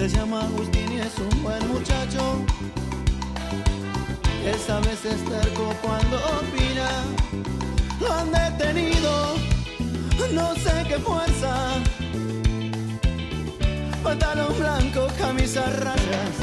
Se 0.04 0.10
llama 0.10 0.42
Agustín 0.42 0.92
y 0.92 1.00
es 1.00 1.18
un 1.18 1.42
buen 1.42 1.66
muchacho. 1.66 2.44
Es 4.44 4.68
a 4.68 4.78
veces 4.80 5.24
terco 5.24 5.74
cuando 5.80 6.18
opina. 6.18 6.90
Lo 7.98 8.12
han 8.12 8.30
detenido 8.30 9.34
no 10.34 10.54
sé 10.56 10.84
qué 10.88 10.98
fuerza. 10.98 11.80
Pantalón 14.02 14.58
blanco, 14.58 15.06
camisa 15.18 15.62
rayas, 15.70 16.36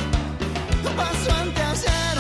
paso 0.98 1.32
ante 1.40 1.62
hacer. 1.62 2.18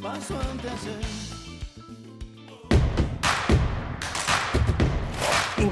Paso 0.00 0.34
ante 0.50 0.70
hacer. 0.70 1.17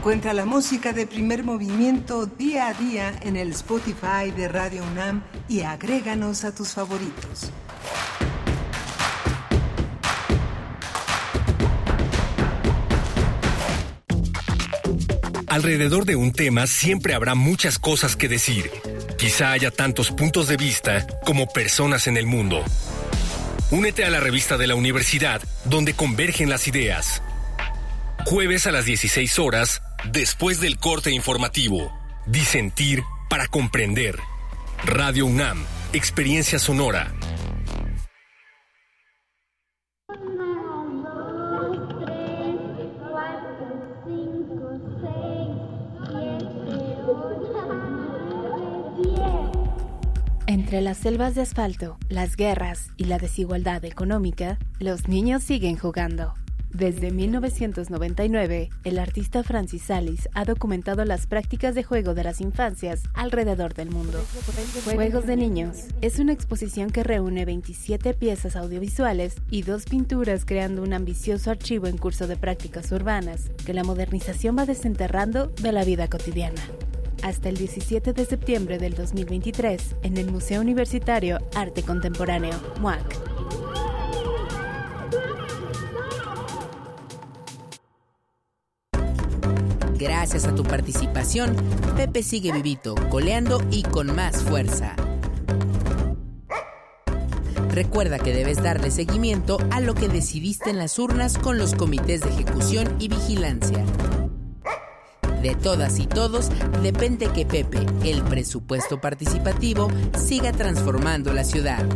Encuentra 0.06 0.34
la 0.34 0.44
música 0.44 0.92
de 0.92 1.04
primer 1.04 1.42
movimiento 1.42 2.26
día 2.26 2.68
a 2.68 2.74
día 2.74 3.12
en 3.22 3.36
el 3.36 3.50
Spotify 3.50 4.30
de 4.30 4.46
Radio 4.46 4.84
UNAM 4.84 5.24
y 5.48 5.62
agréganos 5.62 6.44
a 6.44 6.54
tus 6.54 6.74
favoritos. 6.74 7.50
Alrededor 15.48 16.04
de 16.04 16.14
un 16.14 16.30
tema 16.30 16.68
siempre 16.68 17.12
habrá 17.12 17.34
muchas 17.34 17.80
cosas 17.80 18.14
que 18.14 18.28
decir. 18.28 18.70
Quizá 19.18 19.50
haya 19.50 19.72
tantos 19.72 20.12
puntos 20.12 20.46
de 20.46 20.56
vista 20.56 21.04
como 21.24 21.48
personas 21.48 22.06
en 22.06 22.16
el 22.16 22.26
mundo. 22.26 22.62
Únete 23.72 24.04
a 24.04 24.10
la 24.10 24.20
revista 24.20 24.56
de 24.56 24.68
la 24.68 24.76
universidad 24.76 25.42
donde 25.64 25.94
convergen 25.94 26.48
las 26.48 26.68
ideas. 26.68 27.22
Jueves 28.24 28.68
a 28.68 28.72
las 28.72 28.84
16 28.84 29.38
horas, 29.38 29.82
después 30.10 30.60
del 30.60 30.78
corte 30.78 31.10
informativo. 31.10 31.92
Disentir 32.26 33.02
para 33.28 33.46
comprender. 33.46 34.18
Radio 34.84 35.26
UNAM, 35.26 35.64
Experiencia 35.92 36.58
Sonora. 36.58 37.12
Entre 50.48 50.80
las 50.80 50.98
selvas 50.98 51.34
de 51.34 51.42
asfalto, 51.42 51.96
las 52.08 52.36
guerras 52.36 52.88
y 52.96 53.04
la 53.04 53.18
desigualdad 53.18 53.84
económica, 53.84 54.58
los 54.78 55.06
niños 55.06 55.42
siguen 55.42 55.76
jugando. 55.76 56.34
Desde 56.76 57.10
1999, 57.10 58.68
el 58.84 58.98
artista 58.98 59.42
Francis 59.42 59.84
Salis 59.84 60.28
ha 60.34 60.44
documentado 60.44 61.06
las 61.06 61.26
prácticas 61.26 61.74
de 61.74 61.82
juego 61.82 62.12
de 62.12 62.22
las 62.22 62.42
infancias 62.42 63.02
alrededor 63.14 63.72
del 63.72 63.90
mundo. 63.90 64.22
Juegos 64.84 65.26
de 65.26 65.36
Niños 65.36 65.84
es 66.02 66.18
una 66.18 66.34
exposición 66.34 66.90
que 66.90 67.02
reúne 67.02 67.46
27 67.46 68.12
piezas 68.12 68.56
audiovisuales 68.56 69.36
y 69.48 69.62
dos 69.62 69.86
pinturas 69.86 70.44
creando 70.44 70.82
un 70.82 70.92
ambicioso 70.92 71.50
archivo 71.50 71.86
en 71.86 71.96
curso 71.96 72.26
de 72.26 72.36
prácticas 72.36 72.92
urbanas 72.92 73.50
que 73.64 73.72
la 73.72 73.82
modernización 73.82 74.58
va 74.58 74.66
desenterrando 74.66 75.46
de 75.46 75.72
la 75.72 75.82
vida 75.82 76.08
cotidiana. 76.08 76.60
Hasta 77.22 77.48
el 77.48 77.56
17 77.56 78.12
de 78.12 78.26
septiembre 78.26 78.76
del 78.76 78.92
2023 78.92 79.96
en 80.02 80.18
el 80.18 80.30
Museo 80.30 80.60
Universitario 80.60 81.38
Arte 81.54 81.82
Contemporáneo, 81.82 82.52
MUAC. 82.82 83.95
Gracias 89.98 90.44
a 90.44 90.54
tu 90.54 90.62
participación, 90.62 91.56
Pepe 91.96 92.22
sigue 92.22 92.52
vivito, 92.52 92.94
coleando 93.08 93.62
y 93.70 93.82
con 93.82 94.14
más 94.14 94.42
fuerza. 94.42 94.94
Recuerda 97.70 98.18
que 98.18 98.34
debes 98.34 98.62
darle 98.62 98.90
seguimiento 98.90 99.58
a 99.70 99.80
lo 99.80 99.94
que 99.94 100.08
decidiste 100.08 100.70
en 100.70 100.78
las 100.78 100.98
urnas 100.98 101.38
con 101.38 101.58
los 101.58 101.74
comités 101.74 102.20
de 102.20 102.30
ejecución 102.30 102.96
y 102.98 103.08
vigilancia. 103.08 103.84
De 105.42 105.54
todas 105.54 105.98
y 105.98 106.06
todos 106.06 106.50
depende 106.82 107.28
que 107.28 107.46
Pepe, 107.46 107.86
el 108.04 108.22
presupuesto 108.22 109.00
participativo, 109.00 109.88
siga 110.18 110.52
transformando 110.52 111.32
la 111.32 111.44
ciudad. 111.44 111.86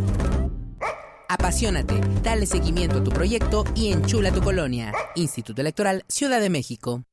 Apasionate, 1.28 2.01
dale 2.22 2.47
seguimiento 2.47 2.98
a 2.98 3.05
tu 3.05 3.10
proyecto 3.10 3.64
y 3.74 3.93
enchula 3.93 4.32
tu 4.32 4.43
colonia. 4.43 4.93
Instituto 5.14 5.60
Electoral 5.60 6.05
Ciudad 6.09 6.40
de 6.40 6.51
México. 6.51 7.05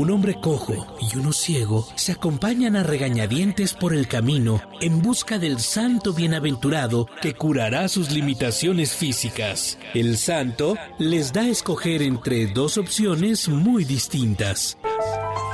Un 0.00 0.10
hombre 0.10 0.40
cojo 0.40 0.86
y 0.98 1.18
uno 1.18 1.30
ciego 1.30 1.86
se 1.94 2.12
acompañan 2.12 2.74
a 2.74 2.82
regañadientes 2.82 3.74
por 3.74 3.92
el 3.92 4.08
camino 4.08 4.62
en 4.80 5.02
busca 5.02 5.38
del 5.38 5.60
santo 5.60 6.14
bienaventurado 6.14 7.06
que 7.20 7.34
curará 7.34 7.86
sus 7.86 8.10
limitaciones 8.10 8.94
físicas. 8.94 9.76
El 9.92 10.16
santo 10.16 10.78
les 10.98 11.34
da 11.34 11.42
a 11.42 11.48
escoger 11.50 12.00
entre 12.00 12.46
dos 12.46 12.78
opciones 12.78 13.46
muy 13.50 13.84
distintas. 13.84 14.78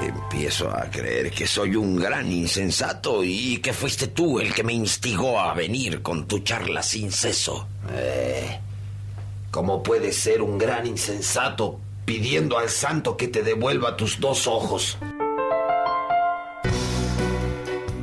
Empiezo 0.00 0.70
a 0.70 0.88
creer 0.92 1.32
que 1.32 1.48
soy 1.48 1.74
un 1.74 1.96
gran 1.96 2.30
insensato 2.30 3.24
y 3.24 3.58
que 3.58 3.72
fuiste 3.72 4.06
tú 4.06 4.38
el 4.38 4.54
que 4.54 4.62
me 4.62 4.74
instigó 4.74 5.40
a 5.40 5.54
venir 5.54 6.02
con 6.02 6.28
tu 6.28 6.38
charla 6.38 6.84
sin 6.84 7.10
ceso. 7.10 7.66
Eh, 7.92 8.60
¿Cómo 9.50 9.82
puedes 9.82 10.14
ser 10.14 10.40
un 10.40 10.56
gran 10.56 10.86
insensato 10.86 11.80
pidiendo 12.06 12.56
al 12.56 12.70
santo 12.70 13.18
que 13.18 13.28
te 13.28 13.42
devuelva 13.42 13.98
tus 13.98 14.18
dos 14.18 14.46
ojos? 14.46 14.96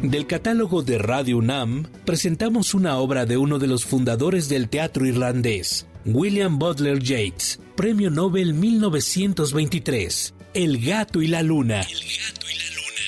Del 0.03 0.27
catálogo 0.27 0.84
de 0.84 0.97
Radio 0.97 1.38
UNAM 1.38 1.88
presentamos 2.05 2.73
una 2.73 2.97
obra 2.97 3.25
de 3.25 3.38
uno 3.38 3.57
de 3.57 3.67
los 3.67 3.85
fundadores 3.85 4.49
del 4.49 4.67
teatro 4.67 5.05
irlandés, 5.05 5.88
William 6.03 6.59
Butler 6.59 7.01
Yeats, 7.01 7.61
Premio 7.77 8.09
Nobel 8.09 8.53
1923, 8.53 10.34
El 10.53 10.85
gato 10.85 11.21
y 11.21 11.27
la 11.27 11.41
luna. 11.41 11.88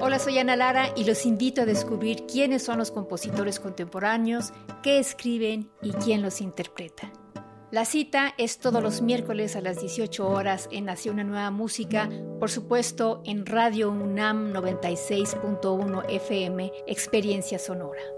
Hola, 0.00 0.18
soy 0.18 0.38
Ana 0.38 0.56
Lara 0.56 0.92
y 0.96 1.04
los 1.04 1.26
invito 1.26 1.62
a 1.62 1.66
descubrir 1.66 2.26
quiénes 2.26 2.62
son 2.62 2.78
los 2.78 2.90
compositores 2.90 3.60
contemporáneos, 3.60 4.52
qué 4.82 4.98
escriben 4.98 5.70
y 5.82 5.92
quién 5.92 6.22
los 6.22 6.40
interpreta. 6.40 7.12
La 7.70 7.84
cita 7.84 8.32
es 8.38 8.58
todos 8.58 8.82
los 8.82 9.02
miércoles 9.02 9.54
a 9.54 9.60
las 9.60 9.80
18 9.80 10.26
horas 10.26 10.68
en 10.72 10.86
Nació 10.86 11.12
una 11.12 11.24
nueva 11.24 11.50
música, 11.50 12.08
por 12.40 12.50
supuesto 12.50 13.20
en 13.26 13.44
Radio 13.44 13.90
UNAM 13.90 14.54
96.1 14.54 16.04
FM, 16.08 16.72
Experiencia 16.86 17.58
Sonora. 17.58 18.17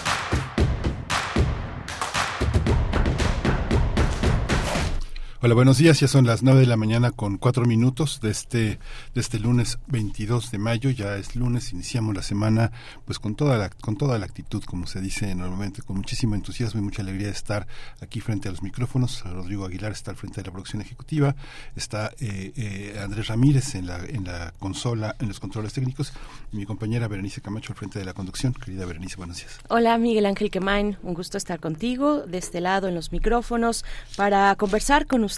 Hola, 5.43 5.55
buenos 5.55 5.79
días. 5.79 5.99
Ya 5.99 6.07
son 6.07 6.27
las 6.27 6.43
nueve 6.43 6.59
de 6.59 6.67
la 6.67 6.77
mañana 6.77 7.09
con 7.09 7.39
cuatro 7.39 7.65
minutos 7.65 8.21
de 8.21 8.29
este, 8.29 8.77
de 9.15 9.21
este 9.21 9.39
lunes 9.39 9.79
22 9.87 10.51
de 10.51 10.59
mayo. 10.59 10.91
Ya 10.91 11.17
es 11.17 11.35
lunes, 11.35 11.73
iniciamos 11.73 12.13
la 12.13 12.21
semana 12.21 12.71
pues 13.05 13.17
con 13.17 13.33
toda 13.33 13.57
la, 13.57 13.71
con 13.71 13.97
toda 13.97 14.19
la 14.19 14.27
actitud, 14.27 14.63
como 14.63 14.85
se 14.85 15.01
dice 15.01 15.33
normalmente, 15.33 15.81
con 15.81 15.97
muchísimo 15.97 16.35
entusiasmo 16.35 16.79
y 16.79 16.83
mucha 16.83 17.01
alegría 17.01 17.25
de 17.25 17.33
estar 17.33 17.65
aquí 18.01 18.19
frente 18.19 18.49
a 18.49 18.51
los 18.51 18.61
micrófonos. 18.61 19.23
Rodrigo 19.23 19.65
Aguilar 19.65 19.93
está 19.93 20.11
al 20.11 20.17
frente 20.17 20.41
de 20.41 20.45
la 20.45 20.51
producción 20.51 20.79
ejecutiva, 20.83 21.35
está 21.75 22.11
eh, 22.19 22.53
eh, 22.55 22.99
Andrés 23.03 23.25
Ramírez 23.25 23.73
en 23.73 23.87
la, 23.87 23.97
en 23.97 24.25
la 24.25 24.53
consola, 24.59 25.15
en 25.17 25.27
los 25.27 25.39
controles 25.39 25.73
técnicos, 25.73 26.13
mi 26.51 26.67
compañera 26.67 27.07
Berenice 27.07 27.41
Camacho 27.41 27.73
al 27.73 27.79
frente 27.79 27.97
de 27.97 28.05
la 28.05 28.13
conducción. 28.13 28.53
Querida 28.53 28.85
Berenice, 28.85 29.15
buenos 29.15 29.37
días. 29.37 29.59
Hola, 29.69 29.97
Miguel 29.97 30.27
Ángel 30.27 30.51
Quemain, 30.51 30.97
un 31.01 31.15
gusto 31.15 31.39
estar 31.39 31.59
contigo 31.59 32.27
de 32.27 32.37
este 32.37 32.61
lado 32.61 32.87
en 32.87 32.93
los 32.93 33.11
micrófonos 33.11 33.83
para 34.15 34.55
conversar 34.55 35.07
con 35.07 35.23
ustedes, 35.23 35.30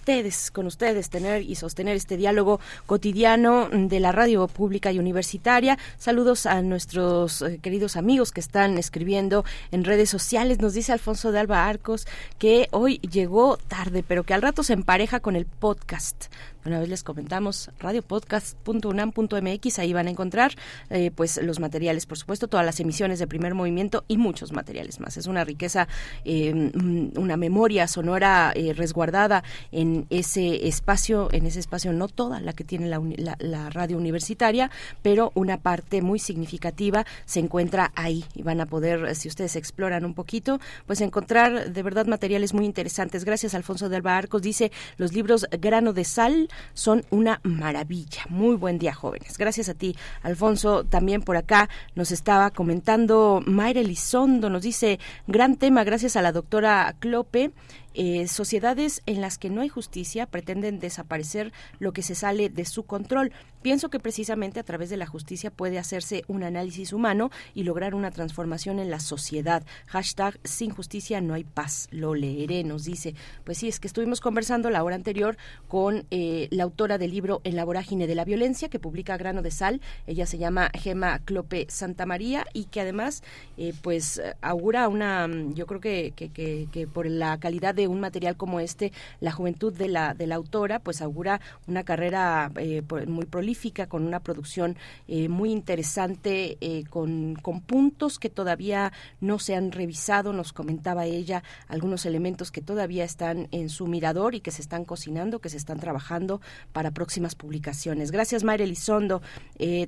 con 0.51 0.65
ustedes, 0.65 1.09
tener 1.09 1.43
y 1.43 1.55
sostener 1.55 1.95
este 1.95 2.17
diálogo 2.17 2.59
cotidiano 2.85 3.69
de 3.71 3.99
la 3.99 4.11
radio 4.11 4.47
pública 4.47 4.91
y 4.91 4.99
universitaria. 4.99 5.77
Saludos 5.97 6.45
a 6.45 6.61
nuestros 6.61 7.41
eh, 7.41 7.59
queridos 7.61 7.95
amigos 7.95 8.31
que 8.31 8.39
están 8.39 8.77
escribiendo 8.77 9.45
en 9.71 9.83
redes 9.83 10.09
sociales. 10.09 10.59
Nos 10.59 10.73
dice 10.73 10.93
Alfonso 10.93 11.31
de 11.31 11.39
Alba 11.39 11.67
Arcos 11.67 12.07
que 12.39 12.67
hoy 12.71 12.97
llegó 12.99 13.57
tarde, 13.57 14.03
pero 14.07 14.23
que 14.23 14.33
al 14.33 14.41
rato 14.41 14.63
se 14.63 14.73
empareja 14.73 15.19
con 15.19 15.35
el 15.35 15.45
podcast 15.45 16.25
una 16.65 16.79
vez 16.79 16.89
les 16.89 17.03
comentamos 17.03 17.69
radiopodcast.unam.mx, 17.79 19.79
ahí 19.79 19.93
van 19.93 20.07
a 20.07 20.09
encontrar 20.09 20.53
eh, 20.89 21.11
pues 21.11 21.41
los 21.43 21.59
materiales, 21.59 22.05
por 22.05 22.17
supuesto, 22.17 22.47
todas 22.47 22.65
las 22.65 22.79
emisiones 22.79 23.19
de 23.19 23.27
primer 23.27 23.53
movimiento 23.53 24.03
y 24.07 24.17
muchos 24.17 24.51
materiales 24.51 24.99
más. 24.99 25.17
Es 25.17 25.27
una 25.27 25.43
riqueza, 25.43 25.87
eh, 26.25 26.71
una 27.15 27.37
memoria 27.37 27.87
sonora 27.87 28.51
eh, 28.55 28.73
resguardada 28.73 29.43
en 29.71 30.05
ese 30.09 30.67
espacio, 30.67 31.29
en 31.31 31.45
ese 31.45 31.59
espacio 31.59 31.93
no 31.93 32.07
toda 32.07 32.39
la 32.39 32.53
que 32.53 32.63
tiene 32.63 32.87
la, 32.87 33.01
la, 33.39 33.69
radio 33.69 33.97
universitaria, 33.97 34.69
pero 35.01 35.31
una 35.35 35.57
parte 35.57 36.01
muy 36.01 36.19
significativa 36.19 37.05
se 37.25 37.39
encuentra 37.39 37.91
ahí 37.95 38.25
y 38.35 38.43
van 38.43 38.61
a 38.61 38.65
poder, 38.65 39.15
si 39.15 39.27
ustedes 39.27 39.55
exploran 39.55 40.05
un 40.05 40.13
poquito, 40.13 40.59
pues 40.85 41.01
encontrar 41.01 41.71
de 41.71 41.83
verdad 41.83 42.05
materiales 42.05 42.53
muy 42.53 42.65
interesantes. 42.65 43.25
Gracias, 43.25 43.53
Alfonso 43.53 43.89
de 43.89 43.95
Alba 43.95 44.17
Arcos. 44.17 44.41
Dice 44.41 44.71
los 44.97 45.13
libros 45.13 45.47
Grano 45.59 45.93
de 45.93 46.03
Sal, 46.03 46.49
son 46.73 47.05
una 47.09 47.39
maravilla. 47.43 48.23
Muy 48.29 48.55
buen 48.55 48.79
día, 48.79 48.93
jóvenes. 48.93 49.37
Gracias 49.37 49.69
a 49.69 49.73
ti, 49.73 49.95
Alfonso. 50.21 50.83
También 50.83 51.21
por 51.21 51.37
acá 51.37 51.69
nos 51.95 52.11
estaba 52.11 52.51
comentando 52.51 53.41
Mayra 53.45 53.81
Elizondo, 53.81 54.49
nos 54.49 54.63
dice, 54.63 54.99
gran 55.27 55.57
tema, 55.57 55.83
gracias 55.83 56.15
a 56.15 56.21
la 56.21 56.31
doctora 56.31 56.95
Clope. 56.99 57.51
Eh, 57.93 58.27
sociedades 58.27 59.01
en 59.05 59.21
las 59.21 59.37
que 59.37 59.49
no 59.49 59.61
hay 59.61 59.69
justicia 59.69 60.25
pretenden 60.25 60.79
desaparecer 60.79 61.51
lo 61.79 61.93
que 61.93 62.01
se 62.01 62.15
sale 62.15 62.49
de 62.49 62.65
su 62.65 62.83
control. 62.83 63.31
Pienso 63.61 63.89
que 63.89 63.99
precisamente 63.99 64.59
a 64.59 64.63
través 64.63 64.89
de 64.89 64.97
la 64.97 65.05
justicia 65.05 65.49
puede 65.49 65.79
hacerse 65.79 66.23
un 66.27 66.43
análisis 66.43 66.91
humano 66.91 67.31
y 67.53 67.63
lograr 67.63 67.95
una 67.95 68.11
transformación 68.11 68.77
en 68.77 68.89
la 68.89 68.99
sociedad. 68.99 69.63
Hashtag 69.87 70.37
sin 70.43 70.69
justicia 70.71 71.21
no 71.21 71.33
hay 71.33 71.45
paz. 71.45 71.87
Lo 71.89 72.13
leeré, 72.13 72.65
nos 72.65 72.83
dice. 72.83 73.15
Pues 73.45 73.57
sí, 73.59 73.69
es 73.69 73.79
que 73.79 73.87
estuvimos 73.87 74.19
conversando 74.19 74.69
la 74.69 74.83
hora 74.83 74.95
anterior 74.95 75.37
con 75.69 76.05
eh, 76.11 76.49
la 76.51 76.63
autora 76.63 76.97
del 76.97 77.11
libro 77.11 77.39
En 77.45 77.55
la 77.55 77.63
vorágine 77.63 78.05
de 78.05 78.15
la 78.15 78.25
violencia, 78.25 78.67
que 78.67 78.79
publica 78.79 79.15
Grano 79.15 79.41
de 79.41 79.51
Sal. 79.51 79.79
Ella 80.07 80.25
se 80.25 80.37
llama 80.37 80.69
Gema 80.73 81.19
Clope 81.19 81.67
Santa 81.69 82.05
María 82.05 82.45
y 82.51 82.65
que 82.65 82.81
además, 82.81 83.23
eh, 83.57 83.73
pues, 83.81 84.21
augura 84.41 84.89
una, 84.89 85.29
yo 85.53 85.65
creo 85.67 85.79
que, 85.79 86.11
que, 86.15 86.87
por 86.87 87.05
la 87.05 87.39
calidad 87.39 87.73
de 87.73 87.82
un 87.87 87.99
material 87.99 88.37
como 88.37 88.59
este, 88.59 88.91
la 89.19 89.31
juventud 89.31 89.73
de 89.73 89.87
la, 89.87 90.13
de 90.13 90.27
la 90.27 90.35
autora, 90.35 90.79
pues 90.79 91.01
augura 91.01 91.41
una 91.67 91.83
carrera 91.83 92.51
eh, 92.57 92.81
muy 93.07 93.25
prolífica, 93.25 93.87
con 93.87 94.05
una 94.05 94.19
producción 94.19 94.77
eh, 95.07 95.29
muy 95.29 95.51
interesante, 95.51 96.57
eh, 96.61 96.83
con, 96.89 97.35
con 97.35 97.61
puntos 97.61 98.19
que 98.19 98.29
todavía 98.29 98.91
no 99.21 99.39
se 99.39 99.55
han 99.55 99.71
revisado, 99.71 100.33
nos 100.33 100.53
comentaba 100.53 101.05
ella, 101.05 101.43
algunos 101.67 102.05
elementos 102.05 102.51
que 102.51 102.61
todavía 102.61 103.03
están 103.03 103.47
en 103.51 103.69
su 103.69 103.87
mirador 103.87 104.35
y 104.35 104.41
que 104.41 104.51
se 104.51 104.61
están 104.61 104.85
cocinando, 104.85 105.39
que 105.39 105.49
se 105.49 105.57
están 105.57 105.79
trabajando 105.79 106.41
para 106.71 106.91
próximas 106.91 107.35
publicaciones. 107.35 108.11
Gracias, 108.11 108.43
Mayra 108.43 108.63
Elizondo. 108.63 109.21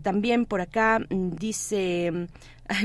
también 0.01 0.45
por 0.45 0.61
acá 0.61 0.99
mm, 0.99 1.31
dice... 1.35 2.27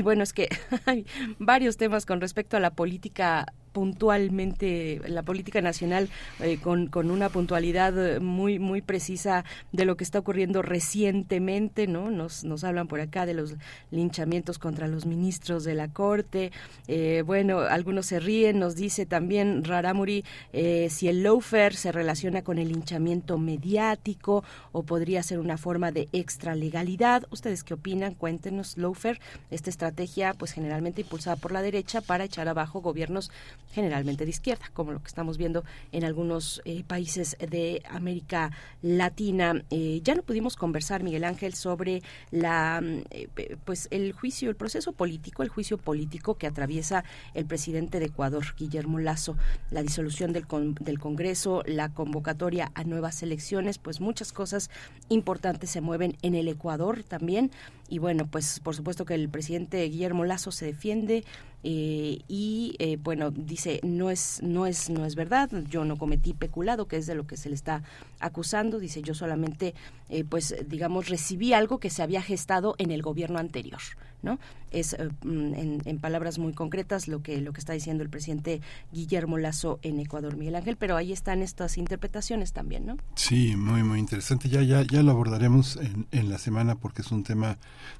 bueno, 0.03 0.23
es 0.23 0.33
que 0.33 0.49
hay 0.85 1.05
varios 1.39 1.77
temas 1.77 2.05
con 2.05 2.21
respecto 2.21 2.57
a 2.57 2.59
la 2.59 2.71
política 2.71 3.45
puntualmente 3.71 5.01
la 5.07 5.23
política 5.23 5.61
nacional 5.61 6.09
eh, 6.39 6.57
con, 6.57 6.87
con, 6.87 7.11
una 7.11 7.29
puntualidad 7.29 8.19
muy 8.19 8.59
muy 8.59 8.81
precisa 8.81 9.45
de 9.71 9.85
lo 9.85 9.97
que 9.97 10.03
está 10.03 10.19
ocurriendo 10.19 10.61
recientemente 10.61 11.87
no 11.87 12.11
nos, 12.11 12.43
nos 12.43 12.63
hablan 12.63 12.87
por 12.87 12.99
acá 12.99 13.25
de 13.25 13.33
los 13.33 13.55
linchamientos 13.89 14.59
contra 14.59 14.87
los 14.87 15.05
ministros 15.05 15.63
de 15.63 15.75
la 15.75 15.87
corte. 15.87 16.51
Eh, 16.87 17.23
bueno 17.25 17.59
algunos 17.59 18.05
se 18.07 18.19
ríen 18.19 18.59
nos 18.59 18.75
dice 18.75 19.05
también 19.05 19.63
Raramuri 19.63 20.25
eh, 20.53 20.89
si 20.89 21.07
el 21.07 21.23
lawfare 21.23 21.75
se 21.75 21.91
relaciona 21.91 22.43
con 22.43 22.57
el 22.57 22.69
linchamiento 22.69 23.37
mediático 23.37 24.43
o 24.71 24.83
podría 24.83 25.23
ser 25.23 25.39
una 25.39 25.57
forma 25.57 25.91
de 25.91 26.09
extralegalidad. 26.11 27.25
Ustedes 27.31 27.63
qué 27.63 27.73
opinan 27.73 28.15
cuéntenos 28.15 28.77
lawfare 28.77 29.19
esta 29.49 29.69
estrategia 29.69 30.33
pues 30.33 30.51
generalmente 30.51 31.01
impulsada 31.01 31.35
por 31.35 31.51
la 31.51 31.61
derecha 31.61 32.01
para 32.01 32.25
echar 32.25 32.47
abajo 32.47 32.81
gobiernos 32.81 33.31
generalmente 33.71 34.25
de 34.25 34.29
izquierda, 34.29 34.65
como 34.73 34.91
lo 34.91 35.01
que 35.01 35.07
estamos 35.07 35.37
viendo 35.37 35.63
en 35.91 36.03
algunos 36.03 36.61
eh, 36.65 36.83
países 36.83 37.37
de 37.39 37.81
América 37.89 38.51
Latina. 38.81 39.63
Eh, 39.69 40.01
ya 40.03 40.15
no 40.15 40.23
pudimos 40.23 40.55
conversar, 40.55 41.03
Miguel 41.03 41.23
Ángel, 41.23 41.53
sobre 41.53 42.01
la, 42.31 42.81
mm, 42.81 43.03
eh, 43.11 43.57
pues 43.65 43.87
el 43.91 44.13
juicio, 44.13 44.49
el 44.49 44.55
proceso 44.55 44.93
político, 44.93 45.43
el 45.43 45.49
juicio 45.49 45.77
político 45.77 46.35
que 46.35 46.47
atraviesa 46.47 47.03
el 47.33 47.45
presidente 47.45 47.99
de 47.99 48.05
Ecuador, 48.05 48.43
Guillermo 48.57 48.99
Lazo, 48.99 49.37
la 49.69 49.81
disolución 49.81 50.33
del, 50.33 50.45
del 50.79 50.99
Congreso, 50.99 51.63
la 51.65 51.89
convocatoria 51.89 52.71
a 52.75 52.83
nuevas 52.83 53.23
elecciones, 53.23 53.77
pues 53.77 54.01
muchas 54.01 54.31
cosas 54.31 54.69
importantes 55.09 55.69
se 55.69 55.81
mueven 55.81 56.17
en 56.21 56.35
el 56.35 56.47
Ecuador 56.47 57.03
también. 57.03 57.51
Y 57.89 57.99
bueno, 57.99 58.25
pues 58.25 58.59
por 58.61 58.75
supuesto 58.75 59.05
que 59.05 59.15
el 59.15 59.29
presidente 59.29 59.83
Guillermo 59.83 60.23
Lazo 60.23 60.51
se 60.51 60.65
defiende 60.65 61.25
eh, 61.63 62.19
y 62.27 62.75
eh, 62.79 62.97
bueno 62.97 63.29
dice 63.29 63.79
no 63.83 64.09
es 64.09 64.41
no 64.41 64.65
es 64.65 64.89
no 64.89 65.05
es 65.05 65.15
verdad 65.15 65.49
yo 65.69 65.85
no 65.85 65.97
cometí 65.97 66.33
peculado 66.33 66.87
que 66.87 66.97
es 66.97 67.05
de 67.05 67.15
lo 67.15 67.27
que 67.27 67.37
se 67.37 67.49
le 67.49 67.55
está 67.55 67.83
acusando. 68.19 68.79
Dice 68.79 69.01
yo 69.01 69.13
solamente 69.13 69.73
eh, 70.09 70.23
pues 70.23 70.55
digamos 70.67 71.09
recibí 71.09 71.53
algo 71.53 71.79
que 71.79 71.89
se 71.89 72.03
había 72.03 72.21
gestado 72.21 72.75
en 72.77 72.91
el 72.91 73.01
gobierno 73.01 73.39
anterior 73.39 73.81
no 74.21 74.39
es 74.71 74.95
mm, 75.23 75.81
en, 75.85 75.99
palabras 75.99 76.39
muy 76.39 76.53
concretas 76.53 77.07
lo 77.07 77.21
que 77.21 77.41
lo 77.41 77.53
que 77.53 77.59
está 77.59 77.73
diciendo 77.73 78.03
el 78.03 78.09
presidente 78.09 78.61
Guillermo 78.91 79.37
Lazo 79.37 79.79
en 79.81 79.99
Ecuador 79.99 80.37
Miguel 80.37 80.55
Ángel 80.55 80.77
pero 80.77 80.97
ahí 80.97 81.11
están 81.11 81.41
estas 81.41 81.77
interpretaciones 81.77 82.53
también 82.53 82.85
no 82.85 82.97
sí 83.15 83.55
muy 83.55 83.83
muy 83.83 83.99
interesante. 83.99 84.49
Ya 84.49 84.61
ya 84.61 84.83
ya 84.83 85.03
lo 85.03 85.11
abordaremos 85.11 85.77
en, 85.77 86.07
en 86.11 86.29
la 86.29 86.37
semana 86.37 86.75
porque 86.75 87.01
es 87.01 87.11
un 87.11 87.23
tema 87.23 87.57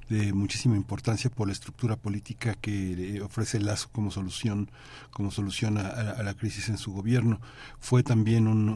de 0.09 0.33
muchísima 0.33 0.75
importancia 0.75 1.29
por 1.29 1.47
la 1.47 1.53
estructura 1.53 1.95
política 1.95 2.55
que 2.55 3.21
ofrece 3.23 3.59
Lazo 3.59 3.89
como 3.91 4.11
solución, 4.11 4.69
como 5.11 5.31
solución 5.31 5.77
a, 5.77 6.21
la 6.21 6.33
crisis 6.33 6.69
en 6.69 6.77
su 6.77 6.91
gobierno. 6.91 7.39
Fue 7.79 8.03
también 8.03 8.47
un, 8.47 8.69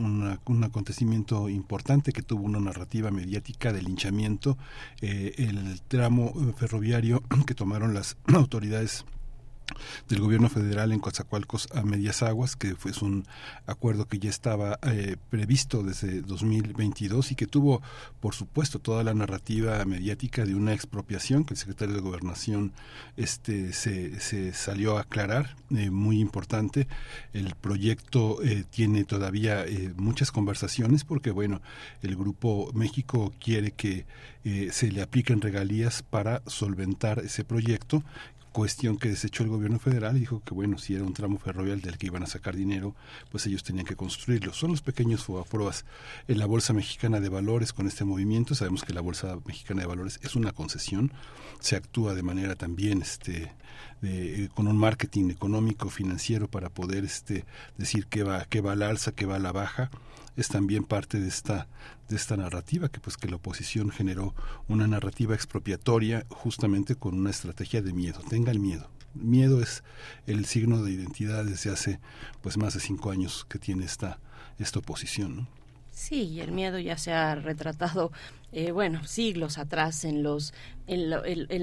un, 0.45 0.63
acontecimiento 0.63 1.49
importante 1.49 2.13
que 2.13 2.21
tuvo 2.21 2.43
una 2.43 2.59
narrativa 2.59 3.11
mediática 3.11 3.73
de 3.73 3.81
linchamiento, 3.81 4.57
eh, 5.01 5.33
el 5.37 5.81
tramo 5.81 6.33
ferroviario 6.57 7.23
que 7.43 7.55
tomaron 7.55 7.93
las 7.93 8.17
autoridades 8.33 9.05
del 10.09 10.19
gobierno 10.19 10.49
federal 10.49 10.91
en 10.91 10.99
Coatzacoalcos 10.99 11.69
a 11.73 11.83
medias 11.83 12.23
aguas, 12.23 12.55
que 12.55 12.75
fue 12.75 12.91
un 13.01 13.25
acuerdo 13.65 14.07
que 14.07 14.19
ya 14.19 14.29
estaba 14.29 14.79
eh, 14.83 15.17
previsto 15.29 15.83
desde 15.83 16.21
2022 16.21 17.31
y 17.31 17.35
que 17.35 17.47
tuvo, 17.47 17.81
por 18.19 18.35
supuesto, 18.35 18.79
toda 18.79 19.03
la 19.03 19.13
narrativa 19.13 19.83
mediática 19.85 20.45
de 20.45 20.55
una 20.55 20.73
expropiación 20.73 21.43
que 21.45 21.53
el 21.53 21.59
secretario 21.59 21.95
de 21.95 22.01
Gobernación 22.01 22.73
este, 23.17 23.73
se, 23.73 24.19
se 24.19 24.53
salió 24.53 24.97
a 24.97 25.01
aclarar, 25.01 25.55
eh, 25.75 25.89
muy 25.89 26.19
importante. 26.19 26.87
El 27.33 27.55
proyecto 27.55 28.41
eh, 28.43 28.63
tiene 28.69 29.03
todavía 29.03 29.65
muchas 29.95 30.31
conversaciones 30.31 31.03
porque, 31.03 31.31
bueno, 31.31 31.61
el 32.01 32.15
Grupo 32.15 32.71
México 32.73 33.33
quiere 33.39 33.71
que 33.71 34.05
se 34.71 34.91
le 34.91 35.01
apliquen 35.01 35.41
regalías 35.41 36.03
para 36.03 36.43
solventar 36.45 37.17
ese 37.17 37.43
proyecto 37.43 38.03
cuestión 38.55 38.97
que 38.97 39.09
desechó 39.09 39.43
el 39.43 39.49
gobierno 39.49 39.79
federal 39.79 40.15
y 40.15 40.21
dijo 40.21 40.41
que 40.45 40.53
bueno, 40.53 40.77
si 40.77 40.95
era 40.95 41.03
un 41.03 41.13
tramo 41.13 41.37
ferroviario 41.37 41.83
del 41.83 41.97
que 41.97 42.07
iban 42.07 42.23
a 42.23 42.25
sacar 42.25 42.55
dinero, 42.55 42.95
pues 43.29 43.45
ellos 43.47 43.63
tenían 43.63 43.85
que 43.85 43.97
construirlo. 43.97 44.53
Son 44.53 44.71
los 44.71 44.81
pequeños 44.81 45.25
fobaproas 45.25 45.83
en 46.29 46.39
la 46.39 46.45
Bolsa 46.45 46.71
Mexicana 46.71 47.19
de 47.19 47.27
Valores 47.27 47.73
con 47.73 47.85
este 47.85 48.05
movimiento. 48.05 48.55
Sabemos 48.55 48.83
que 48.83 48.93
la 48.93 49.01
Bolsa 49.01 49.37
Mexicana 49.45 49.81
de 49.81 49.87
Valores 49.87 50.21
es 50.23 50.37
una 50.37 50.53
concesión, 50.53 51.11
se 51.59 51.75
actúa 51.75 52.13
de 52.13 52.23
manera 52.23 52.55
también 52.55 53.01
este 53.01 53.51
de, 54.01 54.49
con 54.55 54.69
un 54.69 54.77
marketing 54.77 55.31
económico 55.31 55.89
financiero 55.89 56.47
para 56.47 56.69
poder 56.69 57.03
este 57.03 57.43
decir 57.77 58.07
que 58.07 58.23
va 58.23 58.45
que 58.45 58.61
va 58.61 58.71
al 58.71 58.83
alza, 58.83 59.11
que 59.11 59.25
va 59.25 59.35
a 59.35 59.39
la 59.39 59.51
baja 59.51 59.91
es 60.35 60.47
también 60.47 60.83
parte 60.83 61.19
de 61.19 61.27
esta 61.27 61.67
de 62.09 62.15
esta 62.15 62.37
narrativa 62.37 62.89
que 62.89 62.99
pues 62.99 63.17
que 63.17 63.29
la 63.29 63.37
oposición 63.37 63.89
generó 63.89 64.35
una 64.67 64.87
narrativa 64.87 65.33
expropiatoria 65.33 66.25
justamente 66.29 66.95
con 66.95 67.15
una 67.15 67.31
estrategia 67.31 67.81
de 67.81 67.93
miedo 67.93 68.21
tenga 68.29 68.51
el 68.51 68.59
miedo 68.59 68.89
miedo 69.13 69.61
es 69.61 69.83
el 70.27 70.45
signo 70.45 70.83
de 70.83 70.91
identidad 70.91 71.45
desde 71.45 71.71
hace 71.71 71.99
pues 72.41 72.57
más 72.57 72.73
de 72.73 72.79
cinco 72.79 73.11
años 73.11 73.45
que 73.49 73.59
tiene 73.59 73.85
esta 73.85 74.19
esta 74.59 74.79
oposición. 74.79 75.47
Sí, 75.95 76.41
el 76.41 76.51
miedo 76.51 76.77
ya 76.77 76.97
se 76.97 77.13
ha 77.13 77.35
retratado, 77.35 78.11
eh, 78.51 78.71
bueno, 78.71 79.05
siglos 79.05 79.57
atrás 79.57 80.03
en 80.03 80.23
los, 80.23 80.53
en, 80.87 81.09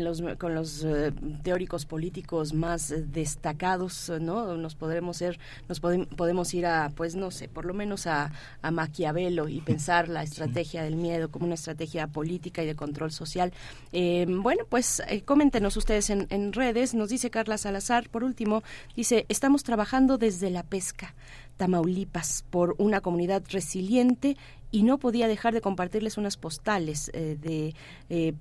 los 0.05 0.23
con 0.39 0.55
los 0.55 0.83
eh, 0.85 1.13
teóricos 1.43 1.85
políticos 1.85 2.55
más 2.55 2.95
destacados, 3.13 4.11
¿no? 4.23 4.57
Nos 4.57 4.75
podremos 4.75 5.19
ser, 5.19 5.39
nos 5.69 5.81
podemos 5.81 6.55
ir 6.55 6.65
a, 6.65 6.91
pues 6.97 7.15
no 7.15 7.31
sé, 7.31 7.49
por 7.49 7.67
lo 7.67 7.75
menos 7.75 8.07
a, 8.07 8.33
a 8.63 8.71
Maquiavelo 8.71 9.51
y 9.51 9.61
pensar 9.67 10.09
la 10.09 10.23
estrategia 10.23 10.83
del 10.83 10.97
miedo 10.97 11.31
como 11.31 11.45
una 11.45 11.55
estrategia 11.55 12.07
política 12.07 12.63
y 12.63 12.67
de 12.67 12.75
control 12.75 13.13
social. 13.13 13.53
Eh, 13.93 14.25
bueno, 14.27 14.65
pues 14.67 15.03
coméntenos 15.27 15.77
ustedes 15.77 16.09
en, 16.09 16.27
en 16.31 16.55
redes. 16.55 16.95
Nos 16.95 17.11
dice 17.11 17.29
Carla 17.29 17.59
Salazar, 17.59 18.09
por 18.09 18.25
último, 18.25 18.63
dice 18.97 19.27
estamos 19.29 19.63
trabajando 19.63 20.17
desde 20.17 20.49
la 20.49 20.63
pesca. 20.63 21.15
Tamaulipas, 21.63 22.45
por 22.51 22.75
una 22.79 23.01
comunidad 23.01 23.45
resiliente 23.49 24.37
y 24.73 24.83
no 24.83 24.99
podía 24.99 25.29
dejar 25.29 25.55
de 25.55 25.61
compartirles 25.61 26.19
unas 26.19 26.37
postales 26.37 27.09
eh, 27.15 27.37
de 27.41 27.77
eh, 28.11 28.35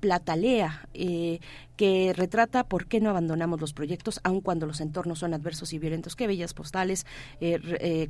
Platalea 0.00 0.88
eh, 0.94 1.40
que 1.76 2.12
retrata 2.14 2.64
por 2.64 2.86
qué 2.86 3.00
no 3.00 3.10
abandonamos 3.10 3.60
los 3.60 3.72
proyectos 3.72 4.20
aun 4.22 4.40
cuando 4.40 4.66
los 4.66 4.80
entornos 4.80 5.18
son 5.18 5.34
adversos 5.34 5.72
y 5.72 5.78
violentos. 5.78 6.16
Qué 6.16 6.26
bellas 6.26 6.54
postales. 6.54 7.06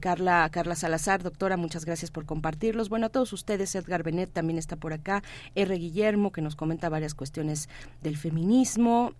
Carla, 0.00 0.48
Carla 0.50 0.74
Salazar, 0.74 1.22
doctora, 1.22 1.56
muchas 1.56 1.84
gracias 1.84 2.10
por 2.10 2.26
compartirlos. 2.26 2.88
Bueno, 2.88 3.06
a 3.06 3.08
todos 3.08 3.32
ustedes, 3.32 3.74
Edgar 3.74 4.02
Benet 4.02 4.30
también 4.30 4.58
está 4.58 4.76
por 4.76 4.92
acá, 4.92 5.22
R. 5.54 5.74
Guillermo, 5.76 6.32
que 6.32 6.42
nos 6.42 6.56
comenta 6.56 6.88
varias 6.88 7.14
cuestiones 7.14 7.68
del 8.02 8.16
feminismo. 8.16 9.12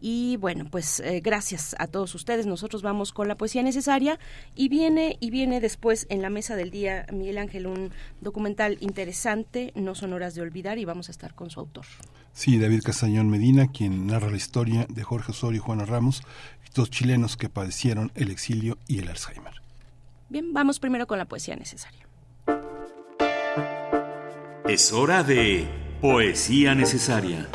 y 0.00 0.36
bueno, 0.38 0.66
pues 0.70 1.02
gracias 1.22 1.76
a 1.78 1.86
todos 1.86 2.14
ustedes. 2.14 2.46
Nosotros 2.46 2.82
vamos 2.82 3.12
con 3.12 3.28
la 3.28 3.36
poesía 3.36 3.62
necesaria 3.62 4.18
y 4.54 4.68
viene, 4.68 5.16
y 5.20 5.30
viene 5.30 5.60
después 5.60 6.06
en 6.10 6.22
la 6.22 6.30
mesa 6.30 6.56
del 6.56 6.70
día, 6.70 7.06
Miguel 7.12 7.38
Ángel, 7.38 7.66
un 7.66 7.90
documental 8.20 8.78
interesante, 8.80 9.72
No 9.74 9.94
son 9.94 10.12
horas 10.12 10.34
de 10.34 10.42
olvidar, 10.42 10.78
y 10.78 10.84
vamos 10.84 11.08
a 11.08 11.12
estar 11.12 11.34
con 11.34 11.50
su 11.50 11.60
autor. 11.60 11.86
Sí, 12.32 12.58
David 12.58 12.82
Castañón 12.82 13.28
Medina, 13.28 13.68
quien 13.68 14.06
narra 14.06 14.30
la 14.30 14.36
historia 14.36 14.86
de 14.88 15.02
Jorge 15.02 15.32
Osorio 15.32 15.58
y 15.58 15.60
Juana 15.60 15.84
Ramos, 15.84 16.22
dos 16.74 16.90
chilenos 16.90 17.36
que 17.36 17.48
padecieron 17.48 18.10
el 18.14 18.30
exilio 18.30 18.78
y 18.88 18.98
el 18.98 19.08
Alzheimer. 19.08 19.54
Bien, 20.28 20.52
vamos 20.52 20.80
primero 20.80 21.06
con 21.06 21.18
la 21.18 21.26
poesía 21.26 21.56
necesaria. 21.56 22.08
Es 24.66 24.92
hora 24.92 25.22
de 25.22 25.68
poesía 26.00 26.74
necesaria. 26.74 27.48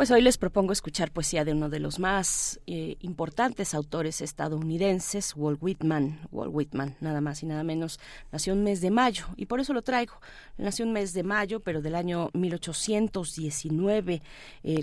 Pues 0.00 0.10
hoy 0.10 0.22
les 0.22 0.38
propongo 0.38 0.72
escuchar 0.72 1.10
poesía 1.10 1.44
de 1.44 1.52
uno 1.52 1.68
de 1.68 1.78
los 1.78 1.98
más 1.98 2.58
eh, 2.66 2.96
importantes 3.00 3.74
autores 3.74 4.22
estadounidenses, 4.22 5.34
Walt 5.36 5.58
Whitman. 5.60 6.20
Walt 6.32 6.54
Whitman, 6.54 6.96
nada 7.02 7.20
más 7.20 7.42
y 7.42 7.46
nada 7.46 7.64
menos, 7.64 8.00
nació 8.32 8.54
un 8.54 8.64
mes 8.64 8.80
de 8.80 8.90
mayo 8.90 9.26
y 9.36 9.44
por 9.44 9.60
eso 9.60 9.74
lo 9.74 9.82
traigo. 9.82 10.14
Nació 10.56 10.86
un 10.86 10.94
mes 10.94 11.12
de 11.12 11.22
mayo, 11.22 11.60
pero 11.60 11.82
del 11.82 11.94
año 11.94 12.30
1819, 12.32 14.22
eh, 14.62 14.80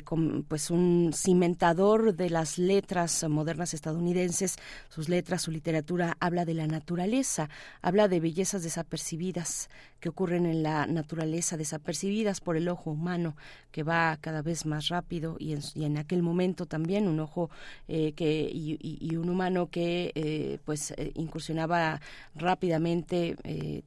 pues 0.47 0.69
un 0.69 1.11
cimentador 1.15 2.15
de 2.15 2.29
las 2.29 2.59
letras 2.59 3.25
modernas 3.27 3.73
estadounidenses. 3.73 4.57
Sus 4.87 5.09
letras, 5.09 5.41
su 5.41 5.49
literatura 5.49 6.15
habla 6.19 6.45
de 6.45 6.53
la 6.53 6.67
naturaleza, 6.67 7.49
habla 7.81 8.07
de 8.07 8.19
bellezas 8.19 8.61
desapercibidas 8.61 9.71
que 9.99 10.09
ocurren 10.09 10.45
en 10.45 10.61
la 10.61 10.85
naturaleza, 10.85 11.57
desapercibidas 11.57 12.39
por 12.39 12.55
el 12.55 12.69
ojo 12.69 12.91
humano, 12.91 13.35
que 13.71 13.81
va 13.81 14.15
cada 14.21 14.43
vez 14.43 14.67
más 14.67 14.89
rápido 14.89 15.06
y 15.09 15.83
en, 15.83 15.97
aquel 15.97 16.21
momento 16.21 16.65
también 16.65 17.07
un 17.07 17.19
ojo 17.19 17.49
eh, 17.87 18.11
que 18.13 18.49
y, 18.53 19.15
un 19.15 19.29
humano 19.29 19.69
que 19.69 20.11
eh, 20.15 20.59
pues 20.65 20.91
eh, 20.91 21.11
incursionaba 21.15 22.01
rápidamente 22.35 23.35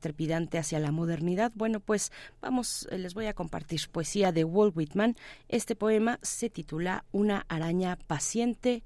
trepidante 0.00 0.58
hacia 0.58 0.78
la 0.78 0.92
modernidad. 0.92 1.52
Bueno 1.54 1.80
pues 1.80 2.10
vamos 2.40 2.88
les 2.90 3.14
voy 3.14 3.26
a 3.26 3.34
compartir 3.34 3.80
poesía 3.92 4.32
de 4.32 4.44
Walt 4.44 4.76
Whitman. 4.76 5.16
Este 5.48 5.76
poema 5.76 6.18
se 6.22 6.48
titula 6.48 7.04
una 7.12 7.44
araña 7.48 7.96
paciente 8.06 8.82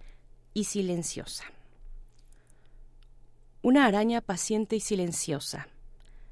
y 0.52 0.65
silenciosa. 0.65 1.44
Una 3.62 3.86
araña 3.86 4.20
paciente 4.20 4.77
y 4.77 4.81
silenciosa. 4.81 5.69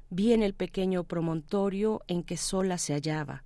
Vi 0.09 0.33
en 0.33 0.43
el 0.43 0.53
pequeño 0.53 1.05
promontorio 1.05 2.01
en 2.07 2.23
que 2.23 2.37
sola 2.37 2.77
se 2.77 2.93
hallaba 2.93 3.43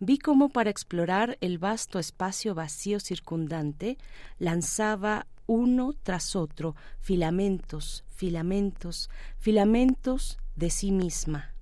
vi 0.00 0.18
cómo 0.18 0.48
para 0.48 0.70
explorar 0.70 1.38
el 1.40 1.58
vasto 1.58 1.98
espacio 1.98 2.54
vacío 2.54 3.00
circundante 3.00 3.98
lanzaba 4.38 5.26
uno 5.46 5.94
tras 6.02 6.36
otro 6.36 6.74
filamentos, 7.00 8.04
filamentos, 8.08 9.10
filamentos 9.38 10.38
de 10.56 10.70
sí 10.70 10.90
misma. 10.90 11.54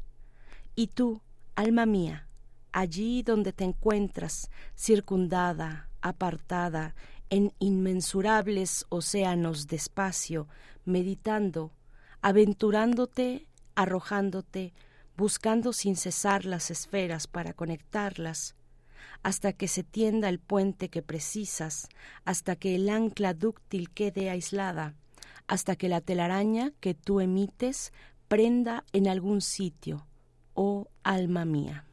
Y 0.74 0.88
tú, 0.88 1.20
alma 1.54 1.86
mía, 1.86 2.28
allí 2.72 3.22
donde 3.22 3.52
te 3.52 3.64
encuentras, 3.64 4.50
circundada, 4.74 5.88
apartada, 6.00 6.94
en 7.30 7.52
inmensurables 7.58 8.84
océanos 8.90 9.66
de 9.66 9.76
espacio, 9.76 10.48
meditando, 10.84 11.72
aventurándote, 12.20 13.46
arrojándote, 13.74 14.74
buscando 15.22 15.72
sin 15.72 15.94
cesar 15.94 16.44
las 16.44 16.72
esferas 16.72 17.28
para 17.28 17.52
conectarlas, 17.52 18.56
hasta 19.22 19.52
que 19.52 19.68
se 19.68 19.84
tienda 19.84 20.28
el 20.28 20.40
puente 20.40 20.88
que 20.88 21.00
precisas, 21.00 21.86
hasta 22.24 22.56
que 22.56 22.74
el 22.74 22.88
ancla 22.88 23.32
dúctil 23.32 23.88
quede 23.90 24.30
aislada, 24.30 24.96
hasta 25.46 25.76
que 25.76 25.88
la 25.88 26.00
telaraña 26.00 26.72
que 26.80 26.94
tú 26.94 27.20
emites 27.20 27.92
prenda 28.26 28.82
en 28.92 29.06
algún 29.06 29.42
sitio, 29.42 30.08
oh 30.54 30.88
alma 31.04 31.44
mía. 31.44 31.84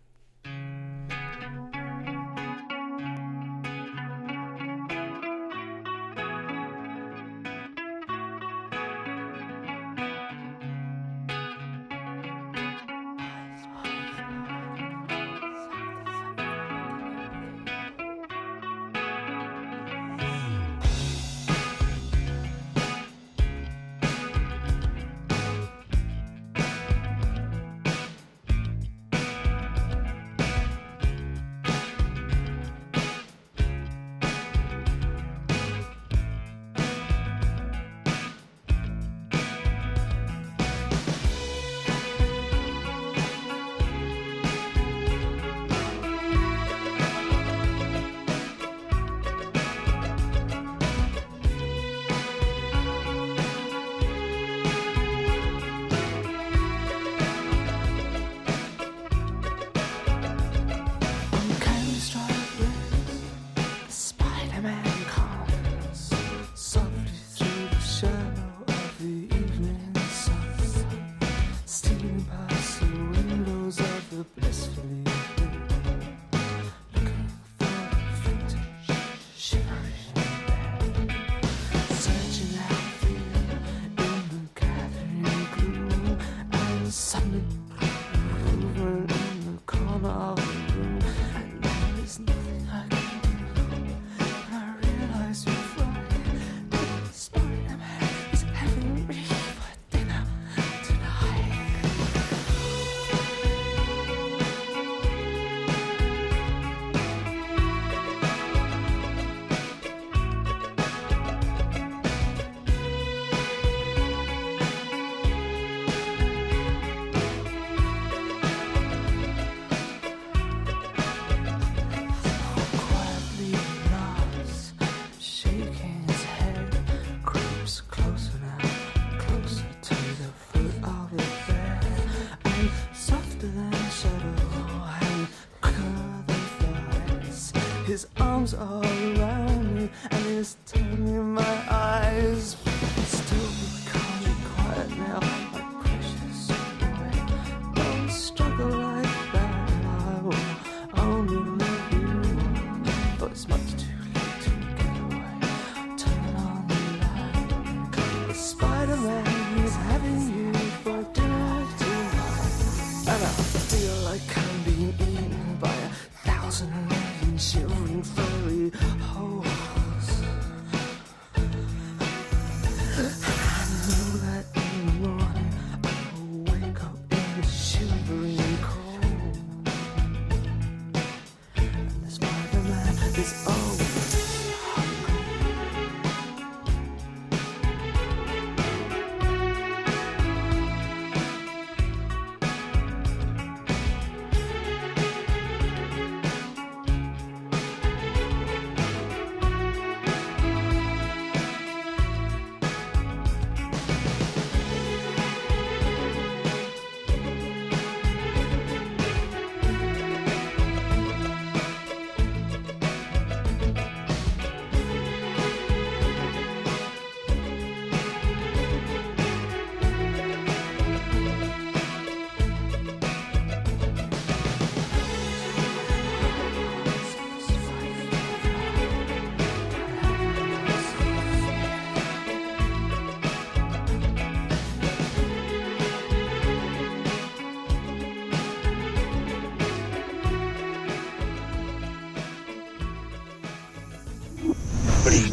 is 183.20 183.34
all. 183.46 183.69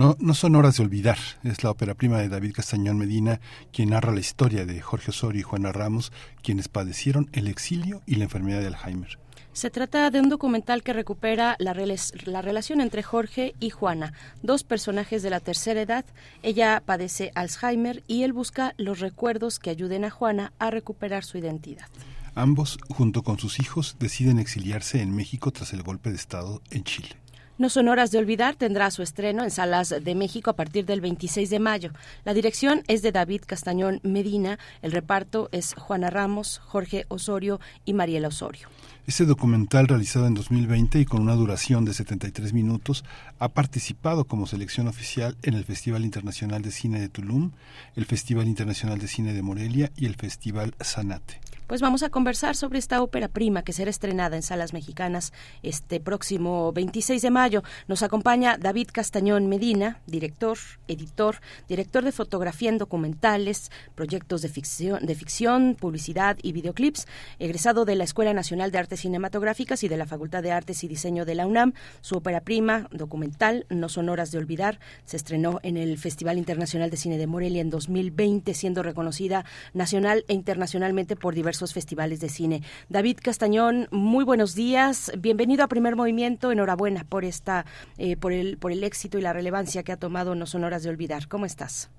No, 0.00 0.16
no 0.18 0.32
son 0.32 0.56
horas 0.56 0.78
de 0.78 0.82
olvidar. 0.82 1.18
Es 1.44 1.62
la 1.62 1.72
ópera 1.72 1.92
prima 1.92 2.16
de 2.16 2.30
David 2.30 2.54
Castañón 2.54 2.96
Medina 2.96 3.38
quien 3.70 3.90
narra 3.90 4.14
la 4.14 4.20
historia 4.20 4.64
de 4.64 4.80
Jorge 4.80 5.10
Osorio 5.10 5.40
y 5.40 5.42
Juana 5.42 5.72
Ramos, 5.72 6.10
quienes 6.42 6.68
padecieron 6.68 7.28
el 7.34 7.48
exilio 7.48 8.00
y 8.06 8.14
la 8.14 8.24
enfermedad 8.24 8.60
de 8.60 8.68
Alzheimer. 8.68 9.18
Se 9.52 9.68
trata 9.68 10.10
de 10.10 10.20
un 10.20 10.30
documental 10.30 10.82
que 10.82 10.94
recupera 10.94 11.54
la, 11.58 11.74
la, 11.74 12.40
relación 12.40 12.80
entre 12.80 13.02
Jorge 13.02 13.54
y 13.60 13.68
Juana, 13.68 14.14
dos 14.42 14.64
personajes 14.64 15.22
de 15.22 15.28
la 15.28 15.40
tercera 15.40 15.82
edad. 15.82 16.06
Ella 16.42 16.82
padece 16.82 17.30
Alzheimer 17.34 18.02
y 18.06 18.22
él 18.22 18.32
busca 18.32 18.72
los 18.78 19.00
recuerdos 19.00 19.58
que 19.58 19.68
ayuden 19.68 20.06
a 20.06 20.10
Juana 20.10 20.54
a 20.58 20.70
recuperar 20.70 21.24
su 21.24 21.36
identidad. 21.36 21.88
Ambos, 22.34 22.78
junto 22.88 23.22
con 23.22 23.38
sus 23.38 23.60
hijos, 23.60 23.96
deciden 23.98 24.38
exiliarse 24.38 25.02
en 25.02 25.14
México 25.14 25.50
tras 25.50 25.74
el 25.74 25.82
golpe 25.82 26.08
de 26.08 26.16
Estado 26.16 26.62
en 26.70 26.84
Chile. 26.84 27.19
No 27.60 27.68
son 27.68 27.88
horas 27.88 28.10
de 28.10 28.16
olvidar 28.16 28.54
tendrá 28.54 28.90
su 28.90 29.02
estreno 29.02 29.44
en 29.44 29.50
salas 29.50 29.94
de 30.02 30.14
México 30.14 30.48
a 30.48 30.56
partir 30.56 30.86
del 30.86 31.02
26 31.02 31.50
de 31.50 31.58
mayo. 31.58 31.90
La 32.24 32.32
dirección 32.32 32.82
es 32.88 33.02
de 33.02 33.12
David 33.12 33.42
Castañón 33.46 34.00
Medina, 34.02 34.58
el 34.80 34.92
reparto 34.92 35.50
es 35.52 35.74
Juana 35.74 36.08
Ramos, 36.08 36.62
Jorge 36.64 37.04
Osorio 37.08 37.60
y 37.84 37.92
Mariela 37.92 38.28
Osorio. 38.28 38.68
Este 39.06 39.26
documental, 39.26 39.88
realizado 39.88 40.26
en 40.26 40.32
2020 40.32 41.00
y 41.00 41.04
con 41.04 41.20
una 41.20 41.34
duración 41.34 41.84
de 41.84 41.92
73 41.92 42.54
minutos, 42.54 43.04
ha 43.38 43.50
participado 43.50 44.24
como 44.24 44.46
selección 44.46 44.88
oficial 44.88 45.36
en 45.42 45.52
el 45.52 45.66
Festival 45.66 46.06
Internacional 46.06 46.62
de 46.62 46.70
Cine 46.70 46.98
de 46.98 47.10
Tulum, 47.10 47.50
el 47.94 48.06
Festival 48.06 48.48
Internacional 48.48 48.98
de 48.98 49.06
Cine 49.06 49.34
de 49.34 49.42
Morelia 49.42 49.92
y 49.98 50.06
el 50.06 50.14
Festival 50.14 50.74
Sanate 50.80 51.42
pues 51.70 51.82
vamos 51.82 52.02
a 52.02 52.10
conversar 52.10 52.56
sobre 52.56 52.80
esta 52.80 53.00
ópera 53.00 53.28
prima 53.28 53.62
que 53.62 53.72
será 53.72 53.90
estrenada 53.90 54.34
en 54.34 54.42
salas 54.42 54.72
mexicanas 54.72 55.32
este 55.62 56.00
próximo 56.00 56.72
26 56.72 57.22
de 57.22 57.30
mayo. 57.30 57.62
Nos 57.86 58.02
acompaña 58.02 58.58
David 58.58 58.88
Castañón 58.92 59.46
Medina, 59.48 60.00
director, 60.04 60.58
editor, 60.88 61.36
director 61.68 62.02
de 62.02 62.10
fotografía 62.10 62.70
en 62.70 62.78
documentales, 62.78 63.70
proyectos 63.94 64.42
de 64.42 64.48
ficción, 64.48 65.06
de 65.06 65.14
ficción, 65.14 65.76
publicidad 65.78 66.38
y 66.42 66.50
videoclips, 66.50 67.06
egresado 67.38 67.84
de 67.84 67.94
la 67.94 68.02
Escuela 68.02 68.34
Nacional 68.34 68.72
de 68.72 68.78
Artes 68.78 69.02
Cinematográficas 69.02 69.84
y 69.84 69.88
de 69.88 69.96
la 69.96 70.06
Facultad 70.06 70.42
de 70.42 70.50
Artes 70.50 70.82
y 70.82 70.88
Diseño 70.88 71.24
de 71.24 71.36
la 71.36 71.46
UNAM. 71.46 71.74
Su 72.00 72.16
ópera 72.16 72.40
prima, 72.40 72.88
documental, 72.90 73.66
No 73.70 73.88
son 73.88 74.08
horas 74.08 74.32
de 74.32 74.38
olvidar, 74.38 74.80
se 75.04 75.16
estrenó 75.16 75.60
en 75.62 75.76
el 75.76 75.98
Festival 75.98 76.36
Internacional 76.36 76.90
de 76.90 76.96
Cine 76.96 77.16
de 77.16 77.28
Morelia 77.28 77.62
en 77.62 77.70
2020, 77.70 78.54
siendo 78.54 78.82
reconocida 78.82 79.44
nacional 79.72 80.24
e 80.26 80.34
internacionalmente 80.34 81.14
por 81.14 81.32
diversos 81.32 81.59
festivales 81.68 82.20
de 82.20 82.28
cine. 82.28 82.62
David 82.88 83.18
Castañón, 83.22 83.86
muy 83.90 84.24
buenos 84.24 84.54
días, 84.54 85.12
bienvenido 85.18 85.62
a 85.62 85.68
Primer 85.68 85.96
Movimiento, 85.96 86.50
enhorabuena 86.50 87.04
por 87.04 87.24
esta, 87.24 87.66
eh, 87.98 88.16
por 88.16 88.32
el, 88.32 88.56
por 88.56 88.72
el 88.72 88.82
éxito 88.82 89.18
y 89.18 89.20
la 89.20 89.32
relevancia 89.32 89.82
que 89.82 89.92
ha 89.92 89.96
tomado 89.96 90.34
No 90.34 90.46
son 90.46 90.64
horas 90.64 90.82
de 90.82 90.90
olvidar. 90.90 91.28
¿Cómo 91.28 91.44
estás? 91.44 91.90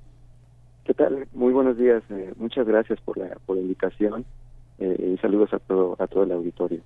¿Qué 0.83 0.93
tal? 0.93 1.27
Muy 1.33 1.53
buenos 1.53 1.77
días. 1.77 2.03
Eh, 2.09 2.33
muchas 2.37 2.65
gracias 2.65 2.99
por 3.01 3.17
la, 3.17 3.37
por 3.45 3.55
la 3.55 3.61
invitación 3.61 4.25
eh, 4.79 5.13
y 5.13 5.17
saludos 5.19 5.53
a 5.53 5.59
todo, 5.59 5.95
a 5.99 6.07
todo 6.07 6.23
el 6.23 6.31
auditorio. 6.31 6.81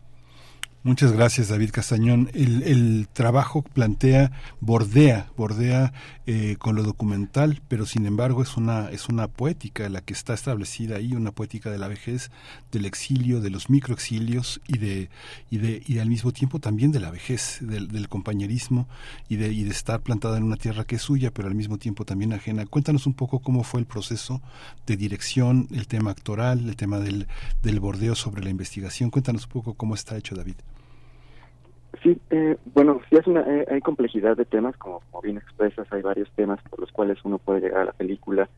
Muchas 0.86 1.14
gracias, 1.14 1.48
David 1.48 1.72
Castañón. 1.72 2.30
El, 2.36 3.08
trabajo 3.12 3.64
plantea, 3.64 4.32
bordea, 4.62 5.32
bordea 5.36 5.94
eh, 6.28 6.58
con 6.60 6.76
lo 6.76 6.84
documental, 6.84 7.60
pero 7.68 7.88
sin 7.88 8.06
embargo 8.06 8.44
es 8.44 8.56
una, 8.56 8.92
es 8.92 9.10
una 9.10 9.28
poética 9.28 9.90
la 9.90 10.02
que 10.02 10.14
está 10.14 10.36
establecida 10.36 10.98
ahí, 10.98 11.14
una 11.14 11.32
poética 11.32 11.72
de 11.72 11.80
la 11.80 11.88
vejez, 11.88 12.30
del 12.72 12.86
exilio, 12.86 13.42
de 13.42 13.50
los 13.50 13.72
microexilios 13.72 14.62
y 14.68 14.78
de, 14.78 15.10
y 15.50 15.58
de, 15.58 15.82
y 15.88 15.98
al 15.98 16.08
mismo 16.08 16.32
tiempo 16.32 16.60
también 16.60 16.92
de 16.92 17.00
la 17.00 17.10
vejez, 17.10 17.58
del, 17.62 17.88
del 17.88 18.08
compañerismo 18.08 18.88
y 19.28 19.38
de, 19.38 19.52
y 19.52 19.64
de 19.64 19.72
estar 19.72 20.02
plantada 20.02 20.38
en 20.38 20.44
una 20.44 20.56
tierra 20.56 20.84
que 20.84 20.98
es 20.98 21.02
suya, 21.02 21.32
pero 21.32 21.48
al 21.48 21.56
mismo 21.56 21.80
tiempo 21.80 22.06
también 22.06 22.32
ajena. 22.32 22.64
Cuéntanos 22.68 23.08
un 23.08 23.16
poco 23.16 23.40
cómo 23.40 23.64
fue 23.64 23.80
el 23.80 23.88
proceso 23.88 24.40
de 24.86 24.98
dirección, 24.98 25.68
el 25.72 25.88
tema 25.88 26.12
actoral, 26.12 26.70
el 26.70 26.76
tema 26.76 27.00
del, 27.00 27.26
del 27.64 27.80
bordeo 27.80 28.14
sobre 28.14 28.44
la 28.44 28.52
investigación. 28.52 29.10
Cuéntanos 29.10 29.46
un 29.46 29.52
poco 29.52 29.74
cómo 29.74 29.96
está 29.96 30.16
hecho, 30.16 30.36
David. 30.36 30.58
Sí, 32.02 32.20
eh, 32.30 32.58
bueno, 32.74 33.02
sí 33.10 33.16
es 33.16 33.28
una, 33.28 33.42
eh, 33.42 33.66
hay 33.70 33.82
complejidad 33.82 34.36
de 34.36 34.46
temas, 34.46 34.76
como, 34.78 35.02
bien 35.22 35.38
expresas, 35.38 35.88
hay 35.92 36.02
varios 36.02 36.30
temas 36.32 36.60
por 36.70 36.80
los 36.80 36.92
cuales 36.92 37.18
uno 37.24 37.38
puede 37.38 37.62
llegar 37.62 37.82
a 37.82 37.86
la 37.86 37.92
película. 37.92 38.50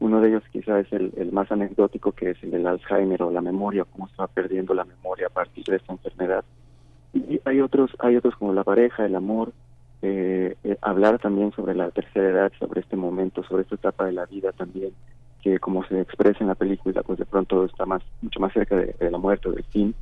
Uno 0.00 0.20
de 0.20 0.30
ellos 0.30 0.42
quizá 0.50 0.80
es 0.80 0.92
el, 0.92 1.12
el 1.16 1.30
más 1.30 1.50
anecdótico, 1.52 2.12
que 2.12 2.30
es 2.30 2.42
el 2.42 2.50
del 2.50 2.66
Alzheimer 2.66 3.22
o 3.22 3.30
la 3.30 3.40
memoria, 3.40 3.84
cómo 3.84 4.08
se 4.08 4.16
va 4.16 4.26
perdiendo 4.26 4.74
la 4.74 4.84
memoria 4.84 5.28
a 5.28 5.30
partir 5.30 5.64
de 5.64 5.76
esta 5.76 5.92
enfermedad. 5.92 6.44
Y 7.14 7.40
hay 7.44 7.60
otros, 7.60 7.90
hay 8.00 8.16
otros 8.16 8.34
como 8.36 8.52
la 8.52 8.64
pareja, 8.64 9.06
el 9.06 9.14
amor, 9.14 9.52
eh, 10.00 10.56
eh, 10.64 10.76
hablar 10.80 11.20
también 11.20 11.52
sobre 11.52 11.74
la 11.74 11.90
tercera 11.90 12.30
edad, 12.30 12.52
sobre 12.58 12.80
este 12.80 12.96
momento, 12.96 13.44
sobre 13.44 13.62
esta 13.62 13.76
etapa 13.76 14.06
de 14.06 14.12
la 14.12 14.26
vida 14.26 14.50
también, 14.52 14.92
que 15.40 15.60
como 15.60 15.84
se 15.84 16.00
expresa 16.00 16.38
en 16.40 16.48
la 16.48 16.56
película, 16.56 17.02
pues 17.02 17.18
de 17.20 17.26
pronto 17.26 17.64
está 17.64 17.86
más, 17.86 18.02
mucho 18.22 18.40
más 18.40 18.52
cerca 18.52 18.76
de, 18.76 19.10
la 19.10 19.18
muerte 19.18 19.50
del 19.50 19.64
fin 19.64 19.94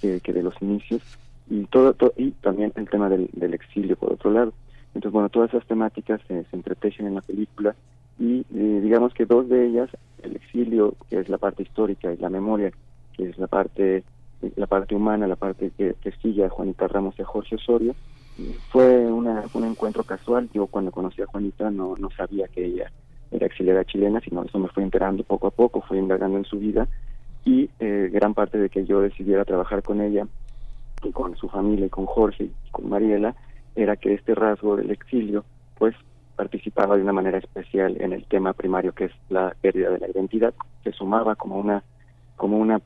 que 0.00 0.32
de 0.34 0.42
los 0.42 0.54
inicios 0.60 1.00
y 1.48 1.64
todo, 1.66 1.94
y 2.16 2.30
también 2.32 2.72
el 2.76 2.88
tema 2.88 3.08
del, 3.08 3.28
del, 3.32 3.54
exilio 3.54 3.96
por 3.96 4.12
otro 4.12 4.30
lado. 4.30 4.52
Entonces 4.94 5.12
bueno 5.12 5.28
todas 5.28 5.50
esas 5.50 5.66
temáticas 5.66 6.20
se, 6.28 6.44
se 6.44 6.56
entretejen 6.56 7.06
en 7.06 7.16
la 7.16 7.20
película 7.20 7.74
y 8.18 8.46
eh, 8.54 8.80
digamos 8.82 9.12
que 9.12 9.26
dos 9.26 9.48
de 9.48 9.66
ellas 9.66 9.90
el 10.22 10.36
exilio 10.36 10.94
que 11.10 11.18
es 11.18 11.28
la 11.28 11.38
parte 11.38 11.62
histórica 11.62 12.12
y 12.12 12.16
la 12.16 12.30
memoria 12.30 12.72
que 13.12 13.28
es 13.28 13.38
la 13.38 13.48
parte 13.48 14.04
la 14.56 14.66
parte 14.66 14.94
humana 14.94 15.26
la 15.26 15.36
parte 15.36 15.72
que, 15.76 15.96
que 16.00 16.12
sigue 16.22 16.44
a 16.44 16.48
Juanita 16.50 16.86
Ramos 16.86 17.18
y 17.18 17.22
a 17.22 17.26
Jorge 17.26 17.56
Osorio 17.56 17.94
fue 18.70 19.06
una, 19.12 19.44
un 19.54 19.64
encuentro 19.64 20.02
casual. 20.02 20.50
Yo 20.52 20.66
cuando 20.66 20.90
conocí 20.90 21.22
a 21.22 21.26
Juanita 21.26 21.70
no 21.70 21.94
no 21.96 22.10
sabía 22.10 22.48
que 22.48 22.64
ella 22.64 22.90
era 23.30 23.46
exiliada 23.46 23.84
chilena 23.84 24.20
sino 24.20 24.44
eso 24.44 24.58
me 24.58 24.68
fui 24.68 24.82
enterando 24.82 25.24
poco 25.24 25.48
a 25.48 25.50
poco 25.50 25.80
fui 25.82 25.98
indagando 25.98 26.38
en 26.38 26.44
su 26.44 26.58
vida. 26.58 26.88
Y 27.44 27.68
eh, 27.78 28.10
gran 28.12 28.32
parte 28.32 28.58
de 28.58 28.70
que 28.70 28.86
yo 28.86 29.00
decidiera 29.00 29.44
trabajar 29.44 29.82
con 29.82 30.00
ella 30.00 30.26
con 31.12 31.36
su 31.36 31.48
familia 31.48 31.86
y 31.86 31.90
con 31.90 32.06
Jorge 32.06 32.44
y 32.44 32.70
con 32.70 32.88
Mariela 32.88 33.34
era 33.76 33.96
que 33.96 34.14
este 34.14 34.34
rasgo 34.34 34.76
del 34.76 34.90
exilio 34.90 35.44
pues 35.78 35.94
participaba 36.36 36.96
de 36.96 37.02
una 37.02 37.12
manera 37.12 37.38
especial 37.38 37.96
en 38.00 38.12
el 38.12 38.24
tema 38.26 38.52
primario 38.52 38.92
que 38.92 39.06
es 39.06 39.12
la 39.28 39.54
pérdida 39.60 39.90
de 39.90 39.98
la 39.98 40.08
identidad 40.08 40.54
se 40.82 40.92
sumaba 40.92 41.36
como 41.36 41.58
una 41.58 41.82
como 42.36 42.58
una 42.58 42.80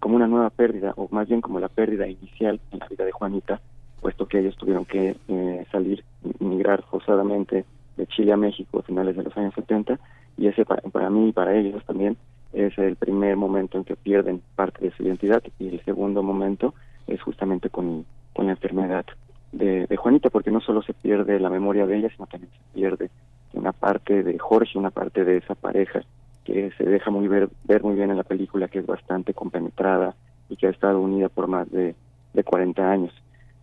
como 0.00 0.16
una 0.16 0.26
nueva 0.26 0.50
pérdida 0.50 0.92
o 0.96 1.08
más 1.10 1.28
bien 1.28 1.40
como 1.40 1.60
la 1.60 1.68
pérdida 1.68 2.06
inicial 2.06 2.60
en 2.72 2.78
la 2.78 2.88
vida 2.88 3.04
de 3.04 3.12
Juanita 3.12 3.60
puesto 4.00 4.26
que 4.26 4.38
ellos 4.38 4.56
tuvieron 4.56 4.84
que 4.84 5.16
eh, 5.28 5.66
salir 5.70 6.04
migrar 6.38 6.82
forzadamente 6.84 7.64
de 7.96 8.06
Chile 8.06 8.32
a 8.32 8.36
México 8.36 8.78
a 8.78 8.82
finales 8.82 9.16
de 9.16 9.24
los 9.24 9.36
años 9.36 9.54
70 9.54 9.98
y 10.36 10.46
ese 10.46 10.64
para, 10.64 10.82
para 10.82 11.10
mí 11.10 11.28
y 11.28 11.32
para 11.32 11.54
ellos 11.54 11.84
también 11.84 12.16
es 12.52 12.76
el 12.78 12.96
primer 12.96 13.36
momento 13.36 13.78
en 13.78 13.84
que 13.84 13.96
pierden 13.96 14.40
parte 14.54 14.84
de 14.84 14.92
su 14.92 15.02
identidad 15.02 15.42
y 15.58 15.68
el 15.68 15.84
segundo 15.84 16.22
momento 16.22 16.74
es 17.06 17.20
justamente 17.22 17.70
con, 17.70 18.04
con 18.32 18.46
la 18.46 18.52
enfermedad 18.52 19.04
de, 19.52 19.86
de, 19.86 19.96
Juanita, 19.96 20.30
porque 20.30 20.50
no 20.50 20.60
solo 20.60 20.82
se 20.82 20.94
pierde 20.94 21.38
la 21.38 21.50
memoria 21.50 21.86
de 21.86 21.98
ella, 21.98 22.10
sino 22.10 22.26
también 22.26 22.52
se 22.52 22.74
pierde 22.74 23.10
una 23.52 23.72
parte 23.72 24.22
de 24.22 24.38
Jorge, 24.38 24.78
una 24.78 24.90
parte 24.90 25.24
de 25.24 25.38
esa 25.38 25.54
pareja 25.54 26.02
que 26.44 26.70
se 26.76 26.84
deja 26.84 27.10
muy 27.10 27.28
ver, 27.28 27.48
ver 27.64 27.82
muy 27.82 27.94
bien 27.94 28.10
en 28.10 28.16
la 28.16 28.24
película, 28.24 28.68
que 28.68 28.80
es 28.80 28.86
bastante 28.86 29.32
compenetrada 29.32 30.14
y 30.48 30.56
que 30.56 30.66
ha 30.66 30.70
estado 30.70 31.00
unida 31.00 31.28
por 31.28 31.46
más 31.46 31.70
de, 31.70 31.94
de 32.32 32.44
40 32.44 32.90
años. 32.90 33.12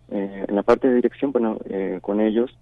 Eh, 0.10 0.45
en 0.48 0.56
la 0.56 0.64
parte 0.64 0.88
de 0.88 0.95
dirección, 0.95 1.32
bueno, 1.32 1.58
eh, 1.70 2.00
con 2.02 2.20
ellos, 2.20 2.58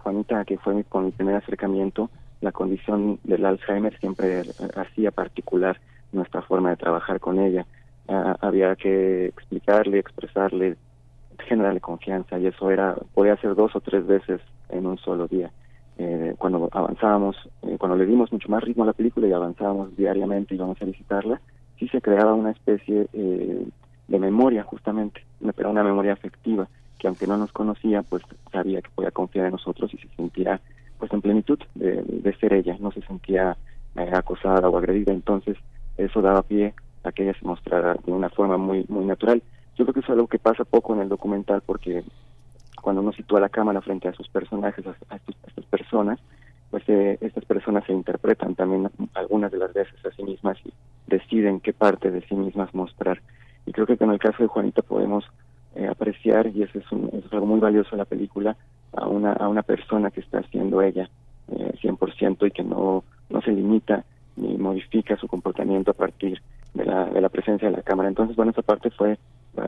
Juanita, 0.00 0.44
que 0.44 0.58
fue 0.58 0.74
mi, 0.74 0.84
con 0.84 1.06
mi 1.06 1.10
primer 1.10 1.34
acercamiento, 1.36 2.10
la 2.40 2.52
condición 2.52 3.18
del 3.24 3.44
Alzheimer 3.44 3.98
siempre 3.98 4.42
hacía 4.76 5.10
particular 5.10 5.80
nuestra 6.12 6.42
forma 6.42 6.70
de 6.70 6.76
trabajar 6.76 7.20
con 7.20 7.38
ella 7.38 7.66
había 8.08 8.76
que 8.76 9.26
explicarle, 9.26 9.98
expresarle, 9.98 10.76
generarle 11.48 11.80
confianza 11.80 12.38
y 12.38 12.46
eso 12.46 12.70
era 12.70 12.96
podía 13.14 13.36
ser 13.36 13.54
dos 13.54 13.74
o 13.74 13.80
tres 13.80 14.06
veces 14.06 14.40
en 14.68 14.86
un 14.86 14.98
solo 14.98 15.28
día. 15.28 15.50
Eh, 15.98 16.34
cuando 16.38 16.68
avanzábamos, 16.72 17.36
eh, 17.62 17.76
cuando 17.78 17.96
le 17.96 18.06
dimos 18.06 18.32
mucho 18.32 18.48
más 18.48 18.62
ritmo 18.62 18.82
a 18.82 18.86
la 18.86 18.92
película 18.92 19.26
y 19.26 19.32
avanzábamos 19.32 19.94
diariamente 19.96 20.54
y 20.54 20.56
íbamos 20.56 20.80
a 20.80 20.86
visitarla, 20.86 21.40
sí 21.78 21.86
se 21.88 22.00
creaba 22.00 22.34
una 22.34 22.50
especie 22.50 23.06
eh, 23.12 23.66
de 24.08 24.18
memoria 24.18 24.62
justamente, 24.64 25.24
pero 25.54 25.70
una 25.70 25.84
memoria 25.84 26.14
afectiva 26.14 26.66
que 26.98 27.08
aunque 27.08 27.26
no 27.26 27.36
nos 27.36 27.52
conocía, 27.52 28.02
pues 28.02 28.22
sabía 28.50 28.80
que 28.80 28.90
podía 28.94 29.10
confiar 29.10 29.46
en 29.46 29.52
nosotros 29.52 29.92
y 29.92 29.98
se 29.98 30.08
sentía 30.16 30.60
pues 30.98 31.12
en 31.12 31.20
plenitud 31.20 31.58
de, 31.74 32.02
de 32.02 32.34
ser 32.36 32.52
ella, 32.54 32.76
no 32.80 32.92
se 32.92 33.02
sentía 33.02 33.56
acosada 34.12 34.68
o 34.68 34.78
agredida, 34.78 35.12
entonces 35.12 35.56
eso 35.98 36.22
daba 36.22 36.42
pie 36.42 36.74
a 37.04 37.12
que 37.12 37.32
se 37.32 37.46
mostrara 37.46 37.96
de 38.04 38.12
una 38.12 38.30
forma 38.30 38.56
muy 38.56 38.84
muy 38.88 39.04
natural. 39.04 39.42
Yo 39.76 39.84
creo 39.84 39.94
que 39.94 40.00
es 40.00 40.10
algo 40.10 40.26
que 40.26 40.38
pasa 40.38 40.64
poco 40.64 40.94
en 40.94 41.00
el 41.00 41.08
documental 41.08 41.62
porque 41.64 42.04
cuando 42.82 43.00
uno 43.00 43.12
sitúa 43.12 43.40
la 43.40 43.48
cámara 43.48 43.80
frente 43.80 44.08
a 44.08 44.12
sus 44.12 44.28
personajes, 44.28 44.84
a, 44.86 45.16
estas 45.16 45.64
personas, 45.66 46.18
pues 46.70 46.82
eh, 46.88 47.16
estas 47.20 47.44
personas 47.44 47.84
se 47.86 47.92
interpretan 47.92 48.54
también 48.54 48.90
algunas 49.14 49.52
de 49.52 49.58
las 49.58 49.72
veces 49.72 50.04
a 50.04 50.10
sí 50.10 50.22
mismas 50.22 50.58
y 50.64 50.72
deciden 51.06 51.60
qué 51.60 51.72
parte 51.72 52.10
de 52.10 52.22
sí 52.22 52.34
mismas 52.34 52.74
mostrar. 52.74 53.22
Y 53.66 53.72
creo 53.72 53.86
que 53.86 53.96
con 53.96 54.10
el 54.10 54.18
caso 54.18 54.42
de 54.42 54.48
Juanita 54.48 54.82
podemos 54.82 55.24
eh, 55.76 55.86
apreciar, 55.86 56.48
y 56.48 56.62
eso 56.62 56.78
es, 56.78 56.92
un, 56.92 57.08
es 57.12 57.32
algo 57.32 57.46
muy 57.46 57.60
valioso 57.60 57.90
en 57.92 57.98
la 57.98 58.04
película, 58.04 58.56
a 58.94 59.06
una, 59.06 59.32
a 59.32 59.48
una 59.48 59.62
persona 59.62 60.10
que 60.10 60.20
está 60.20 60.42
siendo 60.50 60.82
ella 60.82 61.08
eh, 61.48 61.72
100% 61.82 62.46
y 62.46 62.50
que 62.50 62.62
no, 62.62 63.04
no 63.30 63.40
se 63.42 63.52
limita 63.52 64.04
ni 64.36 64.56
modifica 64.56 65.16
su 65.16 65.28
comportamiento 65.28 65.92
a 65.92 65.94
partir 65.94 66.40
de 66.74 66.84
la, 66.84 67.06
de 67.06 67.20
la 67.20 67.28
presencia 67.28 67.70
de 67.70 67.76
la 67.76 67.82
cámara. 67.82 68.08
Entonces, 68.08 68.36
bueno, 68.36 68.52
esa 68.52 68.62
parte 68.62 68.90
fue 68.90 69.18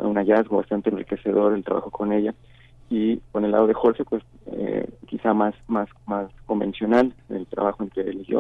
un 0.01 0.17
hallazgo 0.17 0.57
bastante 0.57 0.91
enriquecedor 0.91 1.53
el 1.53 1.65
trabajo 1.65 1.91
con 1.91 2.13
ella 2.13 2.35
y 2.91 3.19
con 3.33 3.45
el 3.45 3.51
lado 3.51 3.67
de 3.67 3.75
Jorge, 3.75 4.05
pues 4.05 4.23
eh, 4.47 4.89
quizá 5.07 5.35
más, 5.35 5.55
más, 5.69 5.89
más 6.07 6.31
convencional 6.47 7.15
el 7.29 7.47
trabajo 7.47 7.83
entre 7.83 8.03
él 8.03 8.25
y 8.27 8.35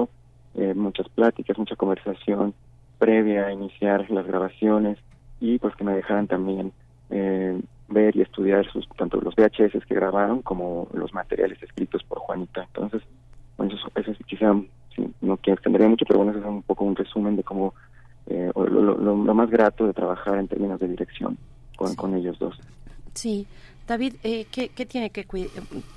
eh, 0.60 0.74
muchas 0.74 1.08
pláticas, 1.08 1.58
mucha 1.58 1.76
conversación 1.76 2.54
previa 2.98 3.46
a 3.46 3.52
iniciar 3.52 4.08
las 4.10 4.26
grabaciones 4.26 4.98
y 5.40 5.58
pues 5.58 5.74
que 5.76 5.84
me 5.84 5.94
dejaran 5.94 6.26
también 6.26 6.72
eh, 7.10 7.60
ver 7.88 8.16
y 8.16 8.22
estudiar 8.22 8.64
sus, 8.70 8.88
tanto 8.96 9.20
los 9.20 9.34
VHS 9.34 9.84
que 9.86 9.94
grabaron 9.94 10.42
como 10.42 10.88
los 10.92 11.12
materiales 11.12 11.62
escritos 11.62 12.02
por 12.04 12.18
Juanita. 12.18 12.62
Entonces, 12.62 13.02
bueno, 13.56 13.74
eso, 13.74 13.88
eso 13.94 14.24
quizá 14.26 14.54
no 15.20 15.36
quiero 15.38 15.54
extender 15.54 15.88
mucho, 15.88 16.04
pero 16.06 16.20
bueno, 16.20 16.32
eso 16.32 16.40
es 16.40 16.46
un 16.46 16.62
poco 16.62 16.84
un 16.84 16.96
resumen 16.96 17.36
de 17.36 17.42
cómo 17.42 17.74
eh, 18.26 18.50
lo, 18.54 19.16
más 19.16 19.50
grato 19.50 19.86
de 19.86 19.92
trabajar 19.92 20.38
en 20.38 20.48
términos 20.48 20.80
de 20.80 20.88
dirección 20.88 21.36
con, 21.76 21.94
con 21.94 22.14
ellos 22.14 22.38
dos. 22.38 22.58
Sí, 23.14 23.46
David, 23.86 24.14
eh, 24.22 24.46
¿qué, 24.50 24.68
tiene 24.86 25.10
que, 25.10 25.26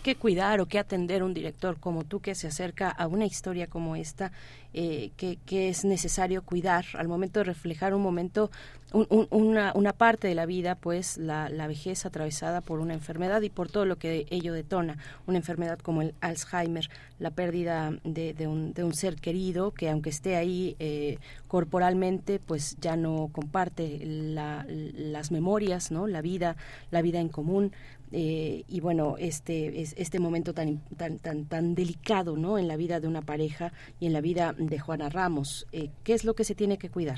que, 0.04 0.16
cuidar 0.16 0.60
o 0.60 0.66
qué 0.66 0.78
atender 0.78 1.24
un 1.24 1.34
director 1.34 1.80
como 1.80 2.04
tú 2.04 2.20
que 2.20 2.36
se 2.36 2.48
acerca 2.48 2.90
a 2.90 3.08
una 3.08 3.26
historia 3.26 3.68
como 3.68 3.96
esta? 3.96 4.34
Eh, 4.74 5.12
que, 5.18 5.70
es 5.70 5.86
necesario 5.86 6.44
cuidar 6.44 6.86
al 6.94 7.08
momento 7.08 7.40
de 7.40 7.46
reflejar 7.46 7.94
un 7.94 8.02
momento, 8.02 8.52
una, 8.92 9.72
una, 9.74 9.94
parte 9.94 10.28
de 10.28 10.36
la 10.36 10.46
vida, 10.46 10.76
pues 10.76 11.18
la, 11.18 11.50
la, 11.50 11.68
vejez 11.68 12.06
atravesada 12.06 12.62
por 12.62 12.80
una 12.80 12.94
enfermedad 12.94 13.42
y 13.42 13.50
por 13.50 13.70
todo 13.70 13.86
lo 13.86 13.96
que 13.96 14.28
ello 14.30 14.54
detona, 14.54 14.98
una 15.26 15.38
enfermedad 15.38 15.80
como 15.80 16.02
el 16.02 16.14
Alzheimer, 16.22 16.90
la 17.18 17.32
pérdida 17.32 17.94
de, 18.04 18.34
de, 18.34 18.48
un, 18.48 18.74
de 18.74 18.84
un, 18.84 18.94
ser 18.94 19.16
querido 19.16 19.72
que 19.72 19.90
aunque 19.90 20.10
esté 20.10 20.36
ahí 20.36 20.76
eh, 20.80 21.18
corporalmente, 21.48 22.40
pues 22.40 22.78
ya 22.80 22.96
no 22.96 23.30
comparte 23.32 24.00
las 24.04 25.32
memorias, 25.32 25.92
¿no? 25.92 26.08
La 26.08 26.22
vida, 26.22 26.56
la 26.92 27.02
vida 27.02 27.20
en 27.20 27.30
común. 27.30 27.72
Eh, 28.14 28.64
y 28.70 28.80
bueno 28.80 29.16
este 29.20 29.82
este 29.82 30.20
momento 30.20 30.54
tan 30.54 30.80
tan 30.96 31.20
tan 31.20 31.46
tan 31.46 31.76
delicado 31.76 32.38
no 32.38 32.58
en 32.58 32.70
la 32.70 32.78
vida 32.78 33.02
de 33.02 33.08
una 33.08 33.22
pareja 33.22 33.74
y 34.00 34.06
en 34.06 34.14
la 34.14 34.22
vida 34.22 34.54
de 34.58 34.80
Juana 34.80 35.10
Ramos. 35.10 35.68
Eh, 35.74 35.90
qué 36.06 36.14
es 36.14 36.24
lo 36.24 36.34
que 36.34 36.46
se 36.46 36.56
tiene 36.56 36.78
que 36.78 36.90
cuidar 36.90 37.18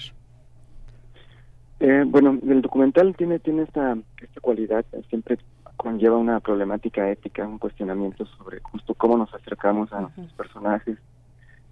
eh, 1.80 2.04
bueno 2.08 2.40
el 2.42 2.62
documental 2.64 3.16
tiene 3.16 3.38
tiene 3.38 3.64
esta 3.64 3.98
esta 4.20 4.42
cualidad 4.42 4.84
siempre 5.10 5.38
conlleva 5.78 6.18
una 6.18 6.40
problemática 6.40 7.08
ética 7.12 7.48
un 7.48 7.60
cuestionamiento 7.60 8.26
sobre 8.26 8.60
justo 8.62 8.96
cómo 8.96 9.16
nos 9.16 9.32
acercamos 9.32 9.94
a 9.94 10.02
nuestros 10.02 10.34
personajes 10.34 10.98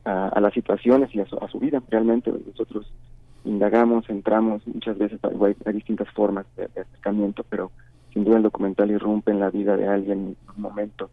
a, 0.08 0.40
las 0.40 0.54
situaciones 0.54 1.14
y 1.14 1.20
a 1.20 1.26
su, 1.26 1.60
vida. 1.60 1.82
Realmente 1.90 2.32
nosotros 2.32 2.92
indagamos 3.44 4.10
entramos 4.10 4.66
muchas 4.68 4.98
veces 4.98 5.20
hay, 5.24 5.74
distintas 5.74 6.10
formas 6.12 6.46
de 6.56 6.66
acercamiento 6.66 7.46
pero 7.50 7.72
sin 8.18 8.24
duda 8.24 8.38
el 8.38 8.44
documental 8.44 8.90
irrumpe 8.90 9.30
en 9.30 9.40
la 9.40 9.52
vida 9.52 9.78
de 9.78 9.88
alguien 9.88 10.20
en 10.20 10.56
un 10.56 10.62
momento. 10.64 11.12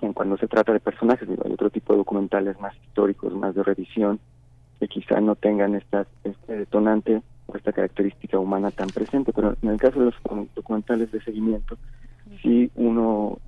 En 0.00 0.12
cuando 0.12 0.36
se 0.36 0.46
trata 0.46 0.72
de 0.72 0.78
personajes, 0.78 1.28
hay 1.28 1.52
otro 1.52 1.68
tipo 1.68 1.92
de 1.92 1.96
documentales 1.96 2.60
más 2.60 2.76
históricos, 2.76 3.34
más 3.34 3.56
de 3.56 3.64
revisión, 3.64 4.20
que 4.78 4.86
quizá 4.86 5.20
no 5.20 5.34
tengan 5.34 5.74
esta, 5.74 6.06
este 6.22 6.58
detonante 6.58 7.22
o 7.46 7.56
esta 7.56 7.72
característica 7.72 8.38
humana 8.38 8.70
tan 8.70 8.86
presente, 8.90 9.32
pero 9.32 9.56
en 9.62 9.70
el 9.70 9.80
caso 9.80 9.98
de 9.98 10.04
los 10.04 10.14
documentales 10.54 11.10
de 11.10 11.20
seguimiento, 11.22 11.76
si 12.40 12.70
uno, 12.76 13.38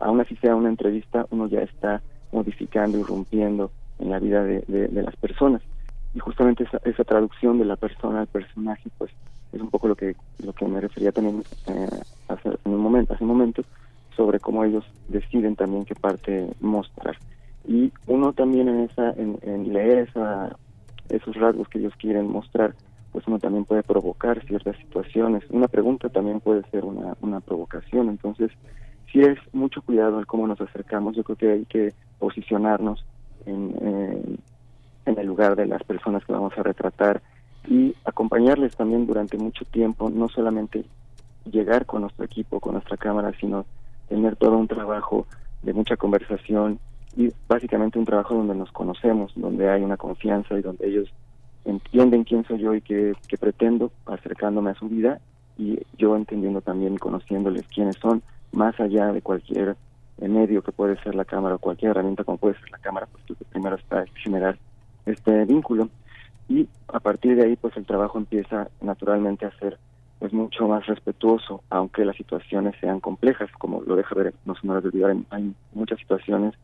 aún 0.00 0.20
así 0.20 0.34
sea 0.38 0.56
una 0.56 0.68
entrevista, 0.68 1.26
uno 1.30 1.46
ya 1.46 1.60
está 1.60 2.02
modificando, 2.32 2.98
irrumpiendo 2.98 3.70
en 4.00 4.10
la 4.10 4.18
vida 4.18 4.42
de, 4.42 4.62
de, 4.66 5.02
las 5.02 5.14
personas. 5.14 5.62
Y 6.12 6.18
justamente 6.18 6.64
esa, 6.64 6.80
esa 6.84 7.04
traducción 7.04 7.60
de 7.60 7.66
la 7.66 7.76
persona 7.76 8.22
al 8.22 8.26
personaje, 8.26 8.90
pues 8.98 9.12
es 9.56 9.62
un 9.62 9.70
poco 9.70 9.88
lo 9.88 9.96
que 9.96 10.14
lo 10.44 10.52
que 10.52 10.66
me 10.66 10.80
refería 10.80 11.12
también 11.12 11.42
eh, 11.66 11.88
hace 12.28 12.50
un 12.64 12.78
momento 12.78 13.14
hace 13.14 13.24
un 13.24 13.30
momento 13.30 13.62
sobre 14.16 14.40
cómo 14.40 14.64
ellos 14.64 14.84
deciden 15.08 15.56
también 15.56 15.84
qué 15.84 15.94
parte 15.94 16.48
mostrar. 16.60 17.18
Y 17.68 17.92
uno 18.06 18.32
también 18.32 18.68
en 18.68 18.80
esa 18.80 19.10
en, 19.12 19.72
leer 19.72 20.08
esa, 20.08 20.56
esos 21.08 21.36
rasgos 21.36 21.68
que 21.68 21.78
ellos 21.78 21.92
quieren 21.98 22.30
mostrar 22.30 22.74
pues 23.12 23.26
uno 23.26 23.38
también 23.38 23.64
puede 23.64 23.82
provocar 23.82 24.44
ciertas 24.46 24.76
situaciones. 24.76 25.42
Una 25.50 25.68
pregunta 25.68 26.08
también 26.10 26.40
puede 26.40 26.62
ser 26.70 26.84
una, 26.84 27.16
una 27.22 27.40
provocación. 27.40 28.10
Entonces 28.10 28.50
si 29.10 29.20
es 29.20 29.38
mucho 29.52 29.82
cuidado 29.82 30.18
en 30.18 30.26
cómo 30.26 30.46
nos 30.46 30.60
acercamos. 30.60 31.16
Yo 31.16 31.24
creo 31.24 31.36
que 31.36 31.50
hay 31.52 31.64
que 31.64 31.94
posicionarnos 32.18 33.04
en, 33.46 34.38
en 35.06 35.18
el 35.18 35.26
lugar 35.26 35.56
de 35.56 35.66
las 35.66 35.82
personas 35.84 36.24
que 36.24 36.32
vamos 36.32 36.52
a 36.58 36.62
retratar 36.62 37.22
y 37.68 37.94
acompañarles 38.04 38.76
también 38.76 39.06
durante 39.06 39.36
mucho 39.36 39.64
tiempo, 39.64 40.10
no 40.10 40.28
solamente 40.28 40.84
llegar 41.50 41.86
con 41.86 42.02
nuestro 42.02 42.24
equipo, 42.24 42.60
con 42.60 42.74
nuestra 42.74 42.96
cámara, 42.96 43.32
sino 43.40 43.66
tener 44.08 44.36
todo 44.36 44.56
un 44.56 44.68
trabajo 44.68 45.26
de 45.62 45.72
mucha 45.72 45.96
conversación 45.96 46.78
y 47.16 47.32
básicamente 47.48 47.98
un 47.98 48.04
trabajo 48.04 48.34
donde 48.34 48.54
nos 48.54 48.70
conocemos, 48.72 49.32
donde 49.34 49.68
hay 49.70 49.82
una 49.82 49.96
confianza 49.96 50.58
y 50.58 50.62
donde 50.62 50.86
ellos 50.86 51.12
entienden 51.64 52.24
quién 52.24 52.44
soy 52.44 52.58
yo 52.58 52.74
y 52.74 52.80
qué, 52.80 53.14
pretendo 53.40 53.90
acercándome 54.06 54.70
a 54.70 54.74
su 54.74 54.88
vida 54.88 55.20
y 55.58 55.80
yo 55.96 56.14
entendiendo 56.16 56.60
también 56.60 56.94
y 56.94 56.98
conociéndoles 56.98 57.66
quiénes 57.68 57.96
son, 57.96 58.22
más 58.52 58.78
allá 58.78 59.12
de 59.12 59.22
cualquier 59.22 59.76
medio 60.18 60.62
que 60.62 60.72
puede 60.72 61.00
ser 61.02 61.14
la 61.14 61.24
cámara 61.24 61.56
o 61.56 61.58
cualquier 61.58 61.90
herramienta 61.90 62.24
como 62.24 62.38
puede 62.38 62.58
ser 62.60 62.70
la 62.70 62.78
cámara, 62.78 63.06
pues 63.10 63.24
lo 63.28 63.36
que 63.36 63.44
primero 63.44 63.76
está 63.76 64.02
es 64.02 64.10
generar 64.22 64.58
este 65.04 65.44
vínculo 65.44 65.88
y 66.48 66.68
a 66.88 67.00
partir 67.00 67.36
de 67.36 67.44
ahí 67.44 67.56
pues 67.56 67.76
el 67.76 67.86
trabajo 67.86 68.18
empieza 68.18 68.68
naturalmente 68.80 69.46
a 69.46 69.58
ser 69.58 69.78
pues 70.18 70.32
mucho 70.32 70.68
más 70.68 70.86
respetuoso 70.86 71.62
aunque 71.70 72.04
las 72.04 72.16
situaciones 72.16 72.74
sean 72.80 73.00
complejas 73.00 73.50
como 73.58 73.82
lo 73.82 73.96
deja 73.96 74.14
ver 74.14 74.34
no 74.44 74.54
se 74.54 74.66
me 74.66 74.74
olvidar 74.74 75.16
hay 75.30 75.54
muchas 75.74 75.98
situaciones 75.98 76.54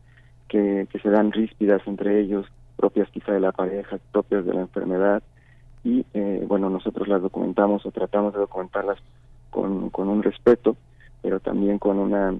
que, 0.47 0.87
que 0.91 0.99
se 0.99 1.09
dan 1.09 1.31
ríspidas 1.31 1.81
entre 1.85 2.21
ellos 2.21 2.45
propias 2.77 3.09
quizá 3.09 3.33
de 3.33 3.39
la 3.39 3.51
pareja 3.51 3.99
propias 4.11 4.45
de 4.45 4.53
la 4.53 4.61
enfermedad 4.61 5.21
y 5.83 6.05
eh, 6.13 6.45
bueno 6.47 6.69
nosotros 6.69 7.07
las 7.07 7.21
documentamos 7.21 7.85
o 7.85 7.91
tratamos 7.91 8.33
de 8.33 8.39
documentarlas 8.39 8.99
con, 9.49 9.89
con 9.89 10.07
un 10.07 10.23
respeto 10.23 10.77
pero 11.21 11.39
también 11.39 11.77
con 11.77 11.99
una 11.99 12.33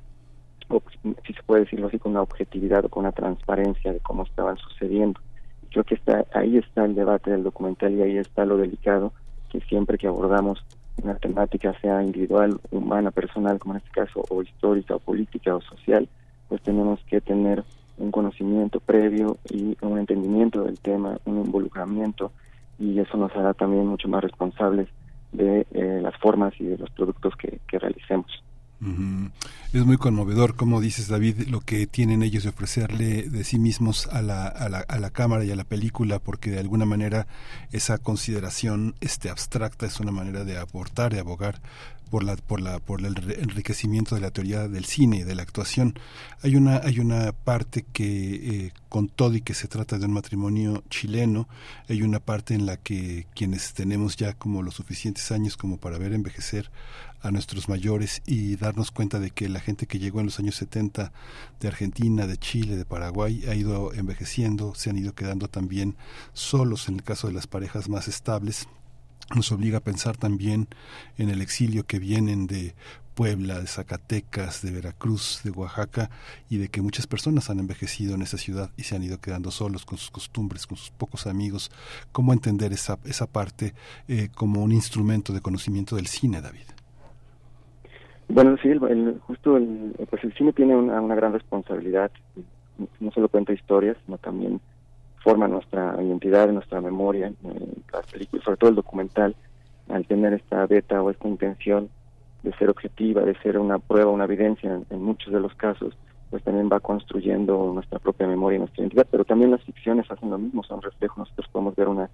si 1.28 1.34
se 1.34 1.44
puede 1.44 1.66
decirlo 1.66 1.88
así 1.88 2.00
con 2.00 2.14
una 2.14 2.22
objetividad 2.22 2.86
o 2.86 2.90
con 2.90 3.02
una 3.02 3.12
transparencia 3.12 3.92
de 3.92 4.00
cómo 4.00 4.24
estaban 4.24 4.58
sucediendo 4.58 5.20
Creo 5.74 5.84
que 5.84 5.96
está, 5.96 6.24
ahí 6.36 6.58
está 6.58 6.86
el 6.86 6.94
debate 6.94 7.32
del 7.32 7.42
documental 7.42 7.92
y 7.94 8.04
ahí 8.04 8.18
está 8.18 8.46
lo 8.46 8.58
delicado, 8.58 9.12
que 9.50 9.60
siempre 9.62 9.98
que 9.98 10.06
abordamos 10.06 10.64
una 11.02 11.16
temática, 11.16 11.74
sea 11.82 12.04
individual, 12.04 12.60
humana, 12.70 13.10
personal, 13.10 13.58
como 13.58 13.74
en 13.74 13.78
este 13.80 13.90
caso, 13.90 14.24
o 14.30 14.44
histórica, 14.44 14.96
o 14.96 15.00
política, 15.00 15.56
o 15.56 15.62
social, 15.62 16.08
pues 16.48 16.62
tenemos 16.62 17.00
que 17.10 17.22
tener 17.22 17.64
un 17.98 18.12
conocimiento 18.12 18.80
previo 18.82 19.38
y 19.50 19.76
un 19.82 19.98
entendimiento 19.98 20.64
del 20.64 20.78
tema, 20.78 21.18
un 21.26 21.44
involucramiento, 21.44 22.32
y 22.78 23.00
eso 23.00 23.18
nos 23.18 23.36
hará 23.36 23.56
también 23.56 23.88
mucho 23.88 24.08
más 24.08 24.24
responsables 24.24 24.88
de 25.32 25.66
eh, 25.72 26.00
las 26.04 26.16
formas 26.18 26.54
y 26.60 26.66
de 26.66 26.78
los 26.78 26.92
productos 26.92 27.34
que 27.36 27.80
realicemos. 27.80 28.44
Es 29.72 29.86
muy 29.86 29.98
conmovedor, 29.98 30.56
como 30.56 30.82
dices 30.82 31.08
David, 31.08 31.48
lo 31.48 31.62
que 31.62 31.88
tienen 31.88 32.22
ellos 32.22 32.44
de 32.44 32.50
ofrecerle 32.50 33.24
de 33.24 33.44
sí 33.44 33.58
mismos 33.58 34.08
a 34.08 34.22
la, 34.22 34.48
a 34.48 34.70
la, 34.70 34.80
a 34.80 35.00
la 35.00 35.10
cámara 35.10 35.44
y 35.46 35.52
a 35.52 35.56
la 35.56 35.64
película, 35.64 36.20
porque 36.20 36.52
de 36.52 36.60
alguna 36.60 36.86
manera 36.86 37.28
esa 37.72 37.98
consideración 37.98 38.96
este, 39.02 39.30
abstracta 39.30 39.86
es 39.86 40.00
una 40.00 40.12
manera 40.12 40.44
de 40.44 40.58
aportar, 40.60 41.14
de 41.14 41.20
abogar 41.20 41.62
por 42.14 42.24
la 42.24 42.36
por 42.36 42.62
la 42.62 42.78
por 42.78 43.00
el 43.04 43.18
enriquecimiento 43.40 44.14
de 44.14 44.22
la 44.22 44.30
teoría 44.30 44.68
del 44.68 44.86
cine 44.86 45.26
de 45.26 45.34
la 45.34 45.42
actuación. 45.42 45.96
Hay 46.44 46.56
una 46.56 46.78
hay 46.84 47.00
una 47.00 47.32
parte 47.32 47.88
que 47.92 48.36
eh, 48.36 48.72
con 48.88 49.08
todo 49.08 49.34
y 49.34 49.42
que 49.42 49.56
se 49.56 49.68
trata 49.68 49.98
de 49.98 50.06
un 50.06 50.14
matrimonio 50.14 50.84
chileno 50.92 51.48
hay 51.90 52.04
una 52.04 52.20
parte 52.20 52.54
en 52.54 52.68
la 52.68 52.78
que 52.78 53.26
quienes 53.34 53.74
tenemos 53.74 54.16
ya 54.16 54.34
como 54.34 54.62
los 54.62 54.76
suficientes 54.76 55.32
años 55.32 55.58
como 55.58 55.78
para 55.78 55.98
ver 55.98 56.14
envejecer 56.14 56.70
a 57.24 57.32
nuestros 57.32 57.68
mayores 57.68 58.22
y 58.28 58.58
darnos 58.58 58.92
cuenta 58.92 59.20
de 59.20 59.32
que 59.32 59.50
la 59.50 59.60
gente 59.60 59.88
que 59.88 59.98
llegó 59.98 60.20
en 60.20 60.28
los 60.28 60.38
años 60.38 60.54
70 60.58 61.12
de 61.60 61.68
Argentina, 61.68 62.28
de 62.28 62.38
Chile, 62.38 62.76
de 62.76 62.86
Paraguay 62.86 63.44
ha 63.50 63.56
ido 63.56 63.92
envejeciendo, 63.92 64.76
se 64.76 64.92
han 64.92 65.00
ido 65.00 65.16
quedando 65.16 65.48
también 65.48 65.96
solos 66.34 66.90
en 66.90 66.96
el 66.96 67.04
caso 67.04 67.26
de 67.26 67.34
las 67.34 67.48
parejas 67.48 67.90
más 67.90 68.08
estables 68.08 68.68
nos 69.36 69.52
obliga 69.52 69.80
a 69.80 69.82
pensar 69.82 70.18
también 70.18 70.68
en 71.18 71.30
el 71.30 71.42
exilio 71.42 71.84
que 71.86 72.00
vienen 72.00 72.48
de 72.48 72.74
Puebla, 73.14 73.60
de 73.60 73.68
Zacatecas, 73.68 74.64
de 74.64 74.72
Veracruz, 74.72 75.42
de 75.44 75.52
Oaxaca, 75.52 76.10
y 76.50 76.58
de 76.58 76.70
que 76.70 76.82
muchas 76.82 77.08
personas 77.08 77.50
han 77.50 77.60
envejecido 77.60 78.16
en 78.16 78.22
esa 78.22 78.38
ciudad 78.38 78.72
y 78.78 78.84
se 78.84 78.96
han 78.96 79.04
ido 79.04 79.20
quedando 79.20 79.52
solos 79.52 79.86
con 79.86 79.98
sus 79.98 80.10
costumbres, 80.10 80.66
con 80.66 80.78
sus 80.78 80.92
pocos 80.92 81.28
amigos. 81.28 81.72
¿Cómo 82.12 82.34
entender 82.34 82.74
esa, 82.74 82.98
esa 83.06 83.28
parte 83.28 83.74
eh, 84.08 84.30
como 84.36 84.64
un 84.64 84.72
instrumento 84.72 85.34
de 85.34 85.42
conocimiento 85.42 85.96
del 85.96 86.08
cine, 86.08 86.42
David? 86.42 86.66
Bueno, 88.30 88.58
sí, 88.62 88.70
el, 88.70 89.20
justo 89.28 89.58
el, 89.58 89.94
pues 90.10 90.24
el 90.24 90.34
cine 90.34 90.54
tiene 90.54 90.76
una, 90.76 91.00
una 91.02 91.16
gran 91.16 91.34
responsabilidad. 91.34 92.12
No 93.00 93.12
solo 93.12 93.30
cuenta 93.30 93.54
historias, 93.54 93.96
sino 94.06 94.18
también 94.18 94.60
forma 95.24 95.48
nuestra 95.48 95.96
identidad, 96.02 96.50
nuestra 96.50 96.82
memoria, 96.82 97.28
eh, 97.28 97.74
las 97.92 98.06
películas, 98.08 98.44
sobre 98.44 98.58
todo 98.58 98.70
el 98.70 98.76
documental, 98.76 99.36
al 99.90 100.06
tener 100.06 100.34
esta 100.34 100.66
beta 100.68 101.02
o 101.02 101.10
esta 101.10 101.28
intención 101.28 101.90
de 102.44 102.54
ser 102.54 102.70
objetiva, 102.70 103.22
de 103.22 103.36
ser 103.40 103.58
una 103.58 103.80
prueba, 103.80 104.12
una 104.12 104.26
evidencia 104.26 104.82
en, 104.90 105.02
muchos 105.02 105.34
de 105.34 105.40
los 105.40 105.54
casos, 105.56 105.96
pues 106.30 106.44
también 106.44 106.70
va 106.72 106.80
construyendo 106.80 107.72
nuestra 107.74 108.00
propia 108.00 108.28
memoria 108.28 108.58
y 108.58 108.60
nuestra 108.60 108.82
identidad, 108.82 109.08
pero 109.10 109.24
también 109.24 109.52
las 109.52 109.64
ficciones 109.64 110.10
hacen 110.12 110.30
lo 110.30 110.38
mismo, 110.38 110.64
son 110.64 110.82
reflejos. 110.82 111.20
Nosotros 111.20 111.48
podemos 111.52 111.76
ver 111.76 111.88
una 111.88 112.10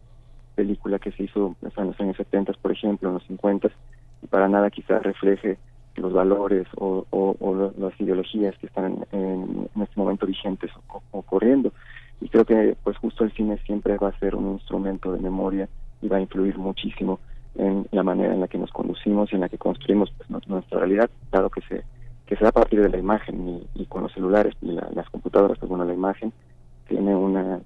película 0.55 0.99
que 0.99 1.11
se 1.11 1.23
hizo 1.23 1.55
en 1.61 1.87
los 1.87 1.99
años 1.99 2.17
70, 2.17 2.53
por 2.61 2.71
ejemplo, 2.71 3.09
en 3.09 3.15
los 3.15 3.23
50, 3.23 3.69
y 4.21 4.27
para 4.27 4.47
nada 4.47 4.69
quizás 4.69 5.01
refleje 5.01 5.57
los 5.95 6.13
valores 6.13 6.67
o, 6.75 7.05
las 7.77 7.99
ideologías 7.99 8.57
que 8.57 8.67
están 8.67 9.05
en, 9.11 9.69
este 9.81 9.93
momento 9.95 10.25
vigentes 10.25 10.71
o, 10.89 11.01
ocurriendo. 11.11 11.71
Y 12.21 12.29
creo 12.29 12.45
que 12.45 12.75
pues 12.83 12.97
justo 12.97 13.23
el 13.23 13.31
cine 13.31 13.57
siempre 13.65 13.97
va 13.97 14.09
a 14.09 14.19
ser 14.19 14.35
un 14.35 14.53
instrumento 14.53 15.11
de 15.11 15.19
memoria 15.19 15.69
y 16.01 16.07
va 16.07 16.17
a 16.17 16.21
influir 16.21 16.57
muchísimo 16.57 17.19
en 17.55 17.87
la 17.91 18.03
manera 18.03 18.33
en 18.33 18.41
la 18.41 18.47
que 18.47 18.57
nos 18.57 18.71
conducimos 18.71 19.31
y 19.31 19.35
en 19.35 19.41
la 19.41 19.49
que 19.49 19.57
construimos 19.57 20.11
pues, 20.17 20.47
nuestra 20.47 20.79
realidad, 20.79 21.09
dado 21.31 21.49
que 21.49 21.61
se 21.61 21.83
que 22.25 22.35
se 22.35 22.43
da 22.43 22.49
a 22.49 22.53
partir 22.53 22.79
de 22.79 22.89
la 22.89 22.99
imagen 22.99 23.67
y, 23.73 23.85
con 23.87 24.03
los 24.03 24.13
celulares 24.13 24.53
y 24.61 24.67
las 24.67 25.09
computadoras, 25.09 25.57
pues 25.57 25.67
bueno, 25.67 25.83
la 25.83 25.95
imagen 25.95 26.31
tiene 26.87 27.15
una, 27.15 27.59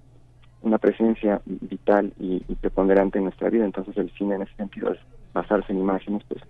una 0.61 0.77
presencia 0.77 1.41
vital 1.45 2.13
y, 2.17 2.39
preponderante 2.55 3.17
en 3.17 3.25
nuestra 3.25 3.49
vida, 3.49 3.65
entonces 3.65 3.97
el 3.97 4.09
cine 4.11 4.35
en 4.35 4.43
ese 4.43 4.55
sentido 4.55 4.93
es 4.93 4.99
basarse 5.33 5.73
en 5.73 5.79
imágenes, 5.79 6.23
pues 6.29 6.41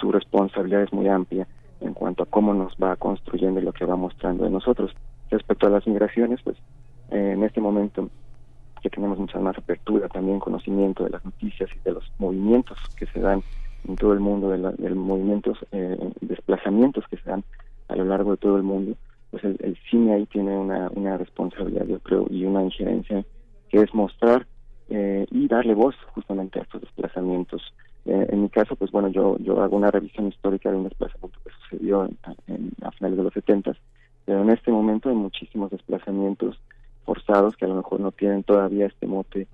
su 0.00 0.10
responsabilidad 0.10 0.82
es 0.84 0.94
muy 0.94 1.08
amplia 1.08 1.46
en 1.82 1.92
cuanto 1.92 2.22
a 2.22 2.26
cómo 2.26 2.54
nos 2.54 2.74
va 2.82 2.96
construyendo 2.96 3.60
y 3.60 3.64
lo 3.64 3.74
que 3.74 3.84
va 3.84 3.96
mostrando 3.96 4.44
de 4.44 4.50
nosotros. 4.50 4.92
Respecto 5.30 5.66
a 5.66 5.70
las 5.70 5.86
migraciones, 5.86 6.40
pues 6.42 6.56
eh, 7.12 7.32
en 7.32 7.42
este 7.44 7.60
momento 7.60 8.10
que 8.82 8.90
tenemos 8.90 9.18
mucha 9.18 9.38
más 9.38 9.56
apertura, 9.56 10.08
también 10.08 10.40
conocimiento 10.40 11.04
de 11.04 11.10
las 11.10 11.24
noticias 11.24 11.70
y 11.74 11.78
de 11.84 11.92
los 11.92 12.12
movimientos 12.18 12.78
que 12.96 13.06
se 13.06 13.20
dan 13.20 13.42
en 13.88 13.96
todo 13.96 14.12
el 14.12 14.20
mundo, 14.20 14.50
de, 14.50 14.58
los 14.58 14.96
movimientos, 14.96 15.58
eh, 15.72 15.96
desplazamientos 16.20 17.04
que 17.08 17.16
se 17.16 17.30
dan 17.30 17.44
a 17.88 17.96
lo 17.96 18.04
largo 18.04 18.32
de 18.32 18.36
todo 18.38 18.56
el 18.56 18.62
mundo, 18.62 18.96
pues 19.30 19.44
el, 19.44 19.78
cine 19.90 20.14
ahí 20.14 20.26
tiene 20.26 20.56
una, 20.56 20.90
una 20.94 21.16
responsabilidad, 21.16 21.86
yo 21.86 21.98
creo, 22.00 22.26
y 22.28 22.44
una 22.44 22.62
injerencia 22.62 23.24
que 23.68 23.78
es 23.78 23.94
mostrar 23.94 24.46
eh, 24.90 25.26
y 25.30 25.48
darle 25.48 25.74
voz 25.74 25.94
justamente 26.14 26.58
a 26.58 26.62
estos 26.62 26.82
desplazamientos. 26.82 27.62
Eh, 28.04 28.26
en 28.30 28.42
mi 28.42 28.48
caso, 28.48 28.76
pues 28.76 28.90
bueno, 28.90 29.08
yo 29.08 29.38
yo 29.38 29.62
hago 29.62 29.76
una 29.76 29.90
revisión 29.90 30.28
histórica 30.28 30.70
de 30.70 30.76
un 30.76 30.84
desplazamiento 30.84 31.38
que 31.44 31.50
sucedió 31.62 32.08
en, 32.46 32.72
a 32.82 32.90
finales 32.90 33.16
de 33.16 33.24
los 33.24 33.32
70, 33.32 33.72
pero 34.26 34.42
en 34.42 34.50
este 34.50 34.70
momento 34.70 35.08
hay 35.08 35.14
muchísimos 35.14 35.70
desplazamientos 35.70 36.58
forzados 37.04 37.56
que 37.56 37.64
a 37.64 37.68
lo 37.68 37.76
mejor 37.76 38.00
no 38.00 38.12
tienen 38.12 38.42
todavía 38.42 38.86
este 38.86 39.06
mote 39.06 39.46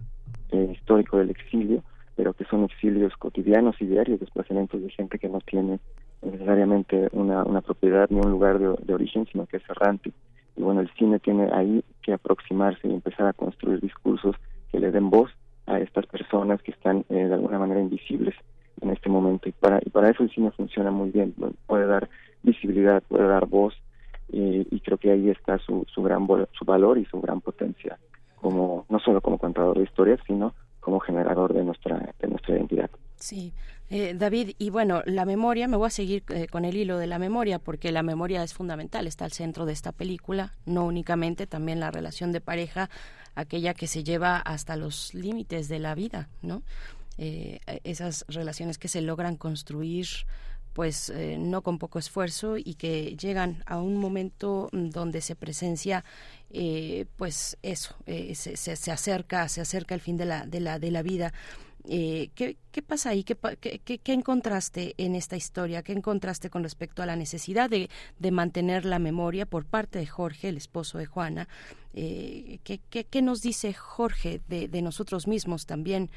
eh, 0.50 0.68
histórico 0.72 1.18
del 1.18 1.30
exilio, 1.30 1.82
pero 2.16 2.32
que 2.32 2.44
son 2.44 2.64
exilios 2.64 3.16
cotidianos 3.16 3.76
y 3.80 3.86
diarios, 3.86 4.20
desplazamientos 4.20 4.82
de 4.82 4.90
gente 4.90 5.18
que 5.18 5.28
no 5.28 5.40
tiene 5.40 5.78
necesariamente 6.22 7.08
una, 7.12 7.44
una 7.44 7.60
propiedad 7.60 8.08
ni 8.10 8.18
un 8.18 8.30
lugar 8.30 8.58
de, 8.58 8.94
origen, 8.94 9.26
sino 9.30 9.46
que 9.46 9.58
es 9.58 9.62
errante. 9.68 10.10
Y 10.56 10.62
bueno, 10.62 10.80
el 10.80 10.90
cine 10.94 11.20
tiene 11.20 11.48
ahí 11.52 11.84
que 12.02 12.12
aproximarse 12.12 12.88
y 12.88 12.94
empezar 12.94 13.26
a 13.26 13.32
construir 13.32 13.80
discursos 13.80 14.34
que 14.72 14.80
le 14.80 14.90
den 14.90 15.10
voz 15.10 15.30
a 15.66 15.78
estas 15.78 16.06
personas 16.06 16.60
que 16.62 16.72
están 16.72 17.04
eh, 17.08 17.14
de 17.14 17.34
alguna 17.34 17.58
manera 17.58 17.80
invisibles 17.80 18.34
en 18.80 18.90
este 18.90 19.08
momento. 19.08 19.48
Y 19.48 19.52
para, 19.52 19.78
y 19.84 19.90
para 19.90 20.10
eso 20.10 20.22
el 20.22 20.30
cine 20.30 20.50
funciona 20.50 20.90
muy 20.90 21.10
bien, 21.10 21.34
puede 21.66 21.86
dar 21.86 22.08
visibilidad, 22.42 23.02
puede 23.06 23.28
dar 23.28 23.46
voz 23.46 23.74
y, 24.30 24.80
creo 24.80 24.98
que 24.98 25.10
ahí 25.10 25.30
está 25.30 25.58
su, 25.58 25.86
su 25.92 26.02
gran 26.02 26.26
su 26.52 26.64
valor 26.64 26.98
y 26.98 27.04
su 27.06 27.20
gran 27.20 27.40
potencia 27.40 27.98
como 28.36 28.86
no 28.88 28.98
solo 29.00 29.20
como 29.20 29.38
contador 29.38 29.78
de 29.78 29.84
historias 29.84 30.20
sino 30.26 30.54
como 30.80 31.00
generador 31.00 31.52
de 31.52 31.64
nuestra 31.64 32.14
de 32.20 32.28
nuestra 32.28 32.56
identidad. 32.56 32.90
Sí. 33.16 33.52
Eh, 33.90 34.14
David 34.14 34.50
y 34.58 34.70
bueno 34.70 35.02
la 35.06 35.24
memoria 35.24 35.66
me 35.66 35.76
voy 35.76 35.86
a 35.86 35.90
seguir 35.90 36.22
eh, 36.28 36.46
con 36.48 36.66
el 36.66 36.76
hilo 36.76 36.98
de 36.98 37.06
la 37.06 37.18
memoria 37.18 37.58
porque 37.58 37.90
la 37.90 38.02
memoria 38.02 38.42
es 38.42 38.52
fundamental 38.52 39.06
está 39.06 39.24
al 39.24 39.32
centro 39.32 39.64
de 39.64 39.72
esta 39.72 39.92
película 39.92 40.52
no 40.66 40.84
únicamente 40.84 41.46
también 41.46 41.80
la 41.80 41.90
relación 41.90 42.30
de 42.30 42.42
pareja 42.42 42.90
aquella 43.34 43.72
que 43.72 43.86
se 43.86 44.04
lleva 44.04 44.36
hasta 44.36 44.76
los 44.76 45.14
límites 45.14 45.68
de 45.68 45.78
la 45.78 45.94
vida 45.94 46.28
no 46.42 46.60
eh, 47.16 47.60
esas 47.82 48.26
relaciones 48.28 48.76
que 48.76 48.88
se 48.88 49.00
logran 49.00 49.36
construir 49.36 50.06
pues 50.78 51.10
eh, 51.10 51.38
no 51.40 51.62
con 51.62 51.80
poco 51.80 51.98
esfuerzo 51.98 52.56
y 52.56 52.74
que 52.74 53.16
llegan 53.16 53.64
a 53.66 53.78
un 53.80 53.96
momento 53.96 54.68
mm, 54.70 54.90
donde 54.90 55.20
se 55.22 55.34
presencia 55.34 56.04
eh, 56.50 57.06
pues 57.16 57.58
eso 57.62 57.96
eh, 58.06 58.36
se, 58.36 58.54
se, 58.56 58.92
acerca 58.92 59.48
se 59.48 59.60
acerca 59.60 59.96
el 59.96 60.00
fin 60.00 60.16
de 60.16 60.26
la 60.26 60.46
de 60.46 60.60
la 60.60 60.78
de 60.78 60.92
la 60.92 61.02
vida 61.02 61.32
¿qué, 61.88 62.56
¿qué, 62.70 62.82
pasa 62.82 63.10
ahí? 63.10 63.24
¿Qué, 63.24 63.36
¿Qué, 63.60 63.98
qué, 63.98 64.12
encontraste 64.12 64.94
en 64.98 65.14
esta 65.14 65.36
historia? 65.36 65.82
¿Qué 65.82 65.92
encontraste 65.92 66.50
con 66.50 66.62
respecto 66.62 67.02
a 67.02 67.06
la 67.06 67.16
necesidad 67.16 67.70
de, 67.70 67.88
mantener 68.30 68.84
la 68.84 68.98
memoria 68.98 69.46
por 69.46 69.64
parte 69.64 69.98
de 69.98 70.06
Jorge, 70.06 70.48
el 70.48 70.56
esposo 70.56 70.98
de 70.98 71.06
Juana? 71.06 71.48
¿qué, 71.94 72.80
qué, 72.90 73.22
nos 73.22 73.42
dice 73.42 73.72
Jorge 73.72 74.40
de, 74.48 74.68
de 74.68 74.82
nosotros 74.82 75.26
mismos 75.26 75.66
también 75.66 76.10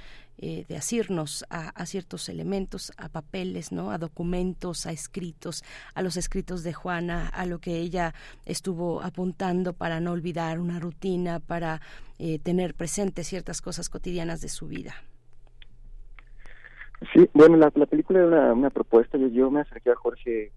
eh, 0.43 0.65
de 0.67 0.75
asirnos 0.75 1.45
a, 1.51 1.85
ciertos 1.85 2.27
elementos, 2.27 2.91
a 2.97 3.09
papeles, 3.09 3.71
¿no? 3.71 3.91
a 3.91 3.99
documentos, 3.99 4.87
a 4.87 4.91
escritos, 4.91 5.63
a 5.93 6.01
los 6.01 6.17
escritos 6.17 6.63
de 6.63 6.73
Juana, 6.73 7.27
a 7.27 7.45
lo 7.45 7.59
que 7.59 7.77
ella 7.77 8.15
estuvo 8.45 9.03
apuntando 9.03 9.73
para 9.73 9.99
no 9.99 10.13
olvidar 10.13 10.59
una 10.59 10.79
rutina, 10.79 11.39
para 11.39 11.79
eh, 12.17 12.39
tener 12.39 12.73
presente 12.73 13.23
ciertas 13.23 13.61
cosas 13.61 13.87
cotidianas 13.89 14.41
de 14.41 14.49
su 14.49 14.67
vida. 14.67 14.95
Sí, 17.13 17.29
bueno, 17.33 17.57
la, 17.57 17.71
película 17.71 18.19
era 18.19 18.53
una, 18.53 18.69
propuesta. 18.69 19.17
Yo, 19.17 19.27
yo 19.27 19.51
me 19.51 19.61
acerqué 19.61 19.91
a 19.91 19.95
Jorge 19.95 20.51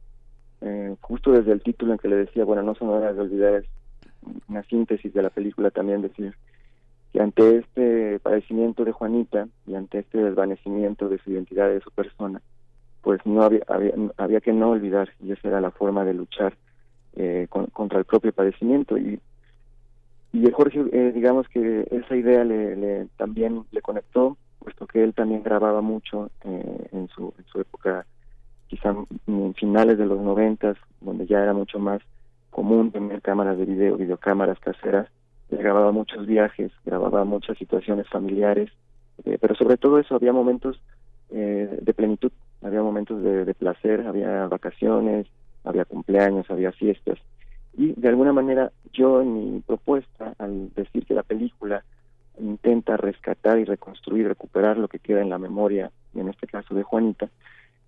eh, 0.60 0.96
justo 1.00 1.32
desde 1.32 1.52
el 1.52 1.62
título 1.62 1.92
en 1.92 1.98
que 1.98 2.08
le 2.08 2.16
decía, 2.16 2.44
bueno, 2.44 2.62
no 2.62 2.74
son 2.74 2.88
horas 2.88 3.16
de 3.16 3.22
olvidar, 3.22 3.54
es 3.54 3.66
una 4.48 4.62
síntesis 4.64 5.12
de 5.12 5.22
la 5.22 5.30
película 5.30 5.70
también 5.70 6.02
decir 6.02 6.34
que 7.12 7.20
ante 7.20 7.58
este 7.58 8.18
padecimiento 8.18 8.84
de 8.84 8.90
Juanita 8.90 9.46
y 9.66 9.76
ante 9.76 10.00
este 10.00 10.18
desvanecimiento 10.18 11.08
de 11.08 11.18
su 11.18 11.30
identidad, 11.30 11.68
de 11.68 11.80
su 11.80 11.90
persona, 11.92 12.42
pues 13.02 13.20
no 13.24 13.42
había, 13.42 13.62
había, 14.16 14.40
que 14.40 14.52
no 14.52 14.70
olvidar, 14.70 15.10
y 15.22 15.30
esa 15.30 15.46
era 15.46 15.60
la 15.60 15.70
forma 15.70 16.04
de 16.04 16.14
luchar 16.14 16.56
eh, 17.14 17.46
contra 17.48 18.00
el 18.00 18.04
propio 18.04 18.32
padecimiento. 18.32 18.98
Y, 18.98 19.20
y 20.32 20.50
Jorge, 20.50 20.84
eh, 20.92 21.12
digamos 21.14 21.48
que 21.48 21.86
esa 21.92 22.16
idea 22.16 22.42
le, 22.42 23.06
también 23.16 23.64
le 23.70 23.80
conectó, 23.80 24.36
puesto 24.64 24.86
que 24.86 25.04
él 25.04 25.12
también 25.12 25.42
grababa 25.42 25.82
mucho 25.82 26.30
eh, 26.44 26.88
en, 26.92 27.08
su, 27.08 27.32
época, 27.54 28.06
quizá 28.66 28.94
en 29.26 29.54
finales 29.54 29.98
de 29.98 30.06
los 30.06 30.18
noventas, 30.20 30.76
donde 31.00 31.26
ya 31.26 31.42
era 31.42 31.52
mucho 31.52 31.78
más 31.78 32.00
común 32.50 32.90
tener 32.90 33.20
cámaras 33.20 33.58
de 33.58 33.66
video, 33.66 33.96
videocámaras 33.96 34.58
caseras, 34.58 35.08
grababa 35.50 35.92
muchos 35.92 36.26
viajes, 36.26 36.72
grababa 36.84 37.24
muchas 37.24 37.58
situaciones 37.58 38.08
familiares, 38.08 38.70
eh, 39.24 39.38
pero 39.40 39.54
sobre 39.54 39.76
todo 39.76 39.98
eso 39.98 40.14
había 40.14 40.32
momentos 40.32 40.80
eh, 41.30 41.78
de 41.80 41.94
plenitud, 41.94 42.32
había 42.62 42.82
momentos 42.82 43.22
de, 43.22 43.52
placer, 43.54 44.06
había 44.06 44.46
vacaciones, 44.46 45.26
había 45.64 45.84
cumpleaños, 45.84 46.50
había 46.50 46.72
fiestas. 46.72 47.18
Y 47.76 47.92
de 47.92 48.08
alguna 48.08 48.32
manera 48.32 48.72
yo 48.92 49.20
en 49.20 49.34
mi 49.34 49.60
propuesta, 49.60 50.34
al 50.38 50.72
decir 50.74 51.04
que 51.04 51.14
la 51.14 51.22
película 51.22 51.84
intenta 52.38 52.96
rescatar 52.96 53.58
y 53.58 53.64
reconstruir, 53.64 54.28
recuperar 54.28 54.76
lo 54.78 54.88
que 54.88 54.98
queda 54.98 55.20
en 55.20 55.30
la 55.30 55.38
memoria, 55.38 55.90
y 56.14 56.20
en 56.20 56.28
este 56.28 56.46
caso 56.46 56.74
de 56.74 56.82
Juanita, 56.82 57.28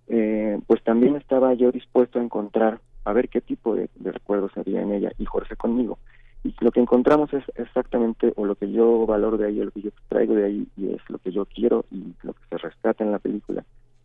eh, 0.07 0.59
pues 0.67 0.83
también 0.83 1.15
estaba 1.15 1.53
yo 1.53 1.71
dispuesto 1.71 2.19
a 2.19 2.23
encontrar, 2.23 2.79
a 3.05 3.13
ver 3.13 3.29
qué 3.29 3.41
tipo 3.41 3.75
de 3.75 3.89
recuerdos 4.03 4.51
había 4.57 4.81
en 4.81 4.91
ella 4.93 5.11
y 5.17 5.25
Jorge 5.25 5.55
conmigo. 5.55 5.97
Y 6.43 6.53
lo 6.59 6.71
que 6.71 6.79
encontramos 6.79 7.33
es 7.33 7.43
exactamente 7.55 8.31
o 8.35 8.45
lo 8.45 8.55
que 8.55 8.71
yo 8.71 9.05
valoro 9.05 9.37
de 9.37 9.47
ahí, 9.47 9.55
lo 9.55 9.71
que 9.71 9.81
yo 9.81 9.89
traigo 10.07 10.35
de 10.35 10.45
ahí 10.45 10.67
y 10.77 10.93
es 10.93 11.01
lo 11.09 11.17
que 11.17 11.31
yo 11.31 11.45
quiero 11.45 11.85
y 11.91 12.13
lo 12.23 12.33
que 12.33 12.39
se 12.49 12.57
rescata 12.57 13.03
en 13.03 13.11
la 13.11 13.19
película 13.19 13.63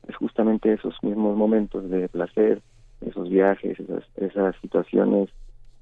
es 0.09 0.17
justamente 0.17 0.73
esos 0.73 0.95
mismos 1.03 1.37
momentos 1.37 1.89
de 1.89 2.09
placer, 2.09 2.61
esos 3.01 3.29
viajes, 3.29 3.79
esas 4.17 4.57
situaciones 4.61 5.31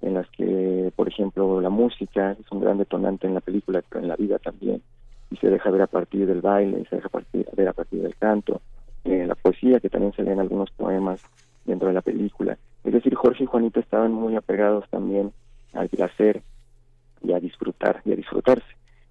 en 0.02 0.14
las 0.14 0.28
que, 0.30 0.92
por 0.96 1.08
ejemplo, 1.08 1.60
la 1.60 1.70
música 1.70 2.32
es 2.32 2.50
un 2.50 2.60
gran 2.60 2.78
detonante 2.78 3.26
en 3.26 3.34
la 3.34 3.40
película, 3.40 3.82
pero 3.88 4.02
en 4.02 4.08
la 4.08 4.16
vida 4.16 4.38
también. 4.38 4.82
y 5.32 5.36
se 5.36 5.48
deja 5.48 5.70
ver 5.70 5.82
a 5.82 5.86
partir 5.86 6.26
del 6.26 6.40
baile, 6.40 6.84
se 6.90 6.96
deja 6.96 7.08
ver 7.56 7.68
a 7.68 7.72
partir 7.72 8.02
del 8.02 8.16
canto, 8.16 8.60
eh, 9.04 9.24
la 9.26 9.36
poesía, 9.36 9.78
que 9.78 9.88
también 9.88 10.12
se 10.12 10.24
leen 10.24 10.40
algunos 10.40 10.70
poemas 10.72 11.22
dentro 11.64 11.86
de 11.86 11.94
la 11.94 12.02
película. 12.02 12.58
Es 12.82 12.92
decir, 12.92 13.14
Jorge 13.14 13.44
y 13.44 13.46
Juanita 13.46 13.78
estaban 13.78 14.12
muy 14.12 14.34
apegados 14.34 14.88
también 14.90 15.32
al 15.72 15.88
placer 15.88 16.42
y 17.22 17.32
a 17.32 17.38
disfrutar 17.38 18.02
y 18.04 18.12
a 18.12 18.16
disfrutarse. 18.16 18.66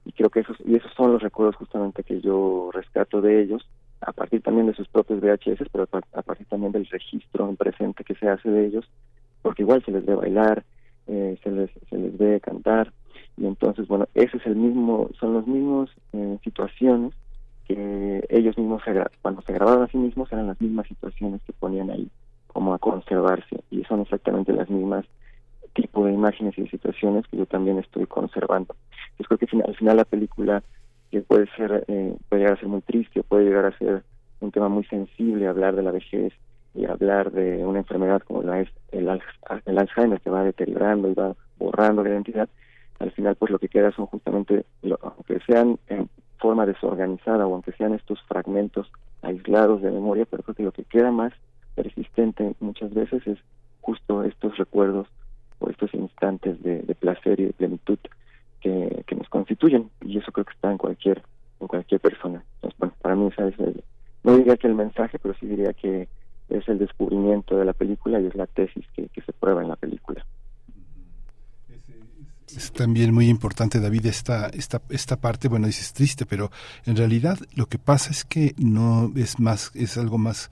Y 0.06 0.12
creo 0.12 0.30
que 0.30 0.42
esos, 0.42 0.58
y 0.66 0.76
esos 0.76 0.92
son 0.94 1.14
los 1.14 1.22
recuerdos 1.22 1.56
justamente 1.56 2.04
que 2.04 2.20
yo 2.20 2.70
rescato 2.74 3.22
de 3.22 3.42
ellos, 3.42 3.68
a 4.02 4.12
partir 4.12 4.42
también 4.42 4.68
de 4.68 4.74
sus 4.74 4.88
propios 4.88 5.22
VHS, 5.22 5.68
pero 5.72 5.88
a 6.14 6.22
partir 6.22 6.48
también 6.48 6.72
del 6.72 6.86
registro 6.86 7.48
en 7.50 7.56
presente 7.56 8.04
que 8.04 8.16
se 8.16 8.28
hace 8.28 8.50
de 8.50 8.66
ellos, 8.66 8.86
porque 9.42 9.64
igual 9.64 9.84
se 9.84 9.92
les 9.92 10.06
ve 10.06 10.16
bailar, 10.16 10.64
eh, 11.10 11.38
se, 11.44 11.52
les, 11.52 11.70
se 11.90 11.98
les 11.98 12.18
ve 12.18 12.40
cantar, 12.40 12.94
y 13.38 13.46
entonces, 13.46 13.88
bueno, 13.88 14.08
ese 14.14 14.38
es 14.38 14.46
el 14.46 14.56
mismo, 14.56 15.10
son 15.20 15.34
los 15.34 15.48
mismos 15.48 15.90
eh, 16.14 16.38
situaciones 16.44 17.14
que 17.68 18.26
ellos 18.30 18.58
mismos, 18.58 18.82
cuando 19.22 19.42
se 19.42 19.54
grababan 19.54 19.84
a 19.84 19.88
sí 19.88 19.98
mismos, 19.98 20.32
eran 20.32 20.48
las 20.48 20.60
mismas 20.60 20.88
situaciones 20.88 21.42
que 21.46 21.54
ponían 21.54 21.90
ahí 21.92 22.10
como 22.48 22.74
a 22.74 22.80
conservarse, 22.80 23.64
y 23.70 23.84
son 23.84 24.02
exactamente 24.02 24.54
las 24.54 24.70
mismas 24.70 25.06
tipo 25.74 26.06
de 26.06 26.14
imágenes 26.14 26.58
y 26.58 26.68
situaciones 26.68 27.26
que 27.28 27.38
yo 27.38 27.46
también 27.46 27.78
estoy 27.80 28.06
conservando. 28.06 28.76
Yo 29.18 29.26
creo 29.26 29.38
que 29.38 29.48
al 29.66 29.76
final 29.76 29.98
la 29.98 30.06
película 30.06 30.64
que 31.12 31.22
puede 31.22 31.48
ser 31.56 31.86
eh, 31.88 32.16
puede 32.28 32.42
llegar 32.42 32.58
a 32.58 32.60
ser 32.60 32.70
muy 32.70 32.82
triste, 32.82 33.24
puede 33.24 33.46
llegar 33.46 33.66
a 33.66 33.78
ser 33.78 34.04
un 34.42 34.52
tema 34.52 34.70
muy 34.70 34.84
sensible, 34.86 35.48
hablar 35.48 35.76
de 35.76 35.84
la 35.84 35.92
vejez 35.92 36.34
y 36.74 36.86
hablar 36.86 37.32
de 37.32 37.66
una 37.66 37.80
enfermedad 37.80 38.22
como 38.22 38.44
la 38.44 38.62
es 38.62 38.70
el, 38.92 39.10
el 39.66 39.78
Alzheimer 39.78 40.22
que 40.22 40.30
va 40.30 40.44
deteriorando 40.44 41.10
y 41.10 41.14
va 41.14 41.36
borrando 41.58 42.04
la 42.04 42.10
identidad, 42.10 42.50
al 43.00 43.12
final 43.12 43.36
pues 43.36 43.52
lo 43.52 43.60
que 43.60 43.70
queda 43.70 43.92
son 43.92 44.06
justamente, 44.08 44.66
aunque 45.02 45.40
sean 45.48 45.80
en 45.88 46.10
forma 46.38 46.66
desorganizada 46.66 47.46
o 47.46 47.54
aunque 47.54 47.72
sean 47.74 47.94
estos 47.94 48.22
fragmentos 48.24 48.92
aislados 49.22 49.82
de 49.82 49.92
memoria, 49.92 50.26
pero 50.30 50.44
creo 50.44 50.56
que 50.56 50.64
lo 50.64 50.72
que 50.72 50.84
queda 50.84 51.12
más 51.12 51.34
persistente 51.76 52.56
muchas 52.60 52.94
veces 52.94 53.26
es 53.28 53.38
justo 53.82 54.24
estos 54.24 54.58
recuerdos 54.58 55.08
o 55.60 55.70
estos 55.70 55.94
instantes 55.94 56.62
de, 56.64 56.82
placer 57.00 57.40
y 57.40 57.46
de 57.46 57.54
plenitud 57.54 58.00
que, 58.62 59.04
que, 59.06 59.16
nos 59.16 59.30
constituyen 59.30 59.90
y 60.02 60.18
eso 60.18 60.32
creo 60.32 60.46
que 60.46 60.54
está 60.54 60.72
en 60.72 60.78
cualquier 60.78 61.22
en 61.60 61.68
cualquier 61.68 62.00
persona. 62.00 62.44
Entonces, 62.56 62.80
bueno, 62.80 62.94
para 63.02 63.16
mí 63.16 63.28
esa 63.28 63.50
no 64.24 64.38
diría 64.38 64.58
que 64.58 64.68
el 64.68 64.76
mensaje, 64.76 65.20
pero 65.20 65.34
sí 65.40 65.48
diría 65.48 65.74
que 65.74 66.08
es 66.50 66.68
el 66.68 66.80
descubrimiento 66.80 67.58
de 67.58 67.66
la 67.66 67.74
película 67.74 68.20
y 68.20 68.26
es 68.26 68.36
la 68.36 68.48
tesis 68.48 68.86
que, 68.96 69.08
que 69.10 69.22
se 69.22 69.34
prueba 69.34 69.62
en 69.62 69.70
la 69.70 69.76
película. 69.76 70.26
Es 72.56 72.72
también 72.72 73.14
muy 73.14 73.28
importante, 73.30 73.80
David, 73.80 74.08
esta, 74.08 74.48
esta, 74.48 74.82
esta 74.90 75.18
parte, 75.18 75.48
bueno, 75.48 75.68
dices 75.68 75.94
triste, 75.94 76.26
pero 76.26 76.50
en 76.86 76.96
realidad 76.96 77.38
lo 77.56 77.68
que 77.68 77.78
pasa 77.78 78.10
es 78.10 78.26
que 78.26 78.56
no 78.58 79.12
es 79.16 79.40
más, 79.40 79.72
es 79.76 79.98
algo 79.98 80.18
más 80.18 80.50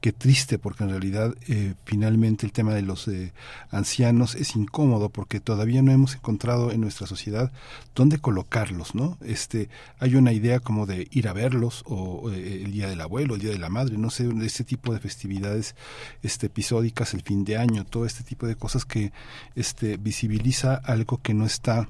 qué 0.00 0.12
triste, 0.12 0.58
porque 0.58 0.84
en 0.84 0.90
realidad 0.90 1.34
eh, 1.46 1.74
finalmente 1.84 2.46
el 2.46 2.52
tema 2.52 2.74
de 2.74 2.82
los 2.82 3.06
eh, 3.08 3.32
ancianos 3.70 4.34
es 4.34 4.56
incómodo 4.56 5.10
porque 5.10 5.40
todavía 5.40 5.82
no 5.82 5.92
hemos 5.92 6.14
encontrado 6.14 6.72
en 6.72 6.80
nuestra 6.80 7.06
sociedad 7.06 7.52
dónde 7.94 8.18
colocarlos, 8.18 8.94
¿no? 8.94 9.18
Este, 9.20 9.68
hay 9.98 10.14
una 10.14 10.32
idea 10.32 10.60
como 10.60 10.86
de 10.86 11.06
ir 11.10 11.28
a 11.28 11.32
verlos 11.32 11.82
o 11.86 12.30
eh, 12.30 12.62
el 12.64 12.72
día 12.72 12.88
del 12.88 13.00
abuelo, 13.00 13.34
el 13.34 13.40
día 13.40 13.50
de 13.50 13.58
la 13.58 13.68
madre, 13.68 13.98
no 13.98 14.10
sé, 14.10 14.28
este 14.42 14.64
tipo 14.64 14.92
de 14.92 15.00
festividades 15.00 15.74
este 16.22 16.46
episódicas, 16.46 17.14
el 17.14 17.22
fin 17.22 17.44
de 17.44 17.58
año, 17.58 17.84
todo 17.84 18.06
este 18.06 18.24
tipo 18.24 18.46
de 18.46 18.56
cosas 18.56 18.84
que 18.84 19.12
este 19.54 19.98
visibiliza 19.98 20.76
algo 20.76 21.18
que 21.18 21.34
no 21.34 21.44
está 21.44 21.88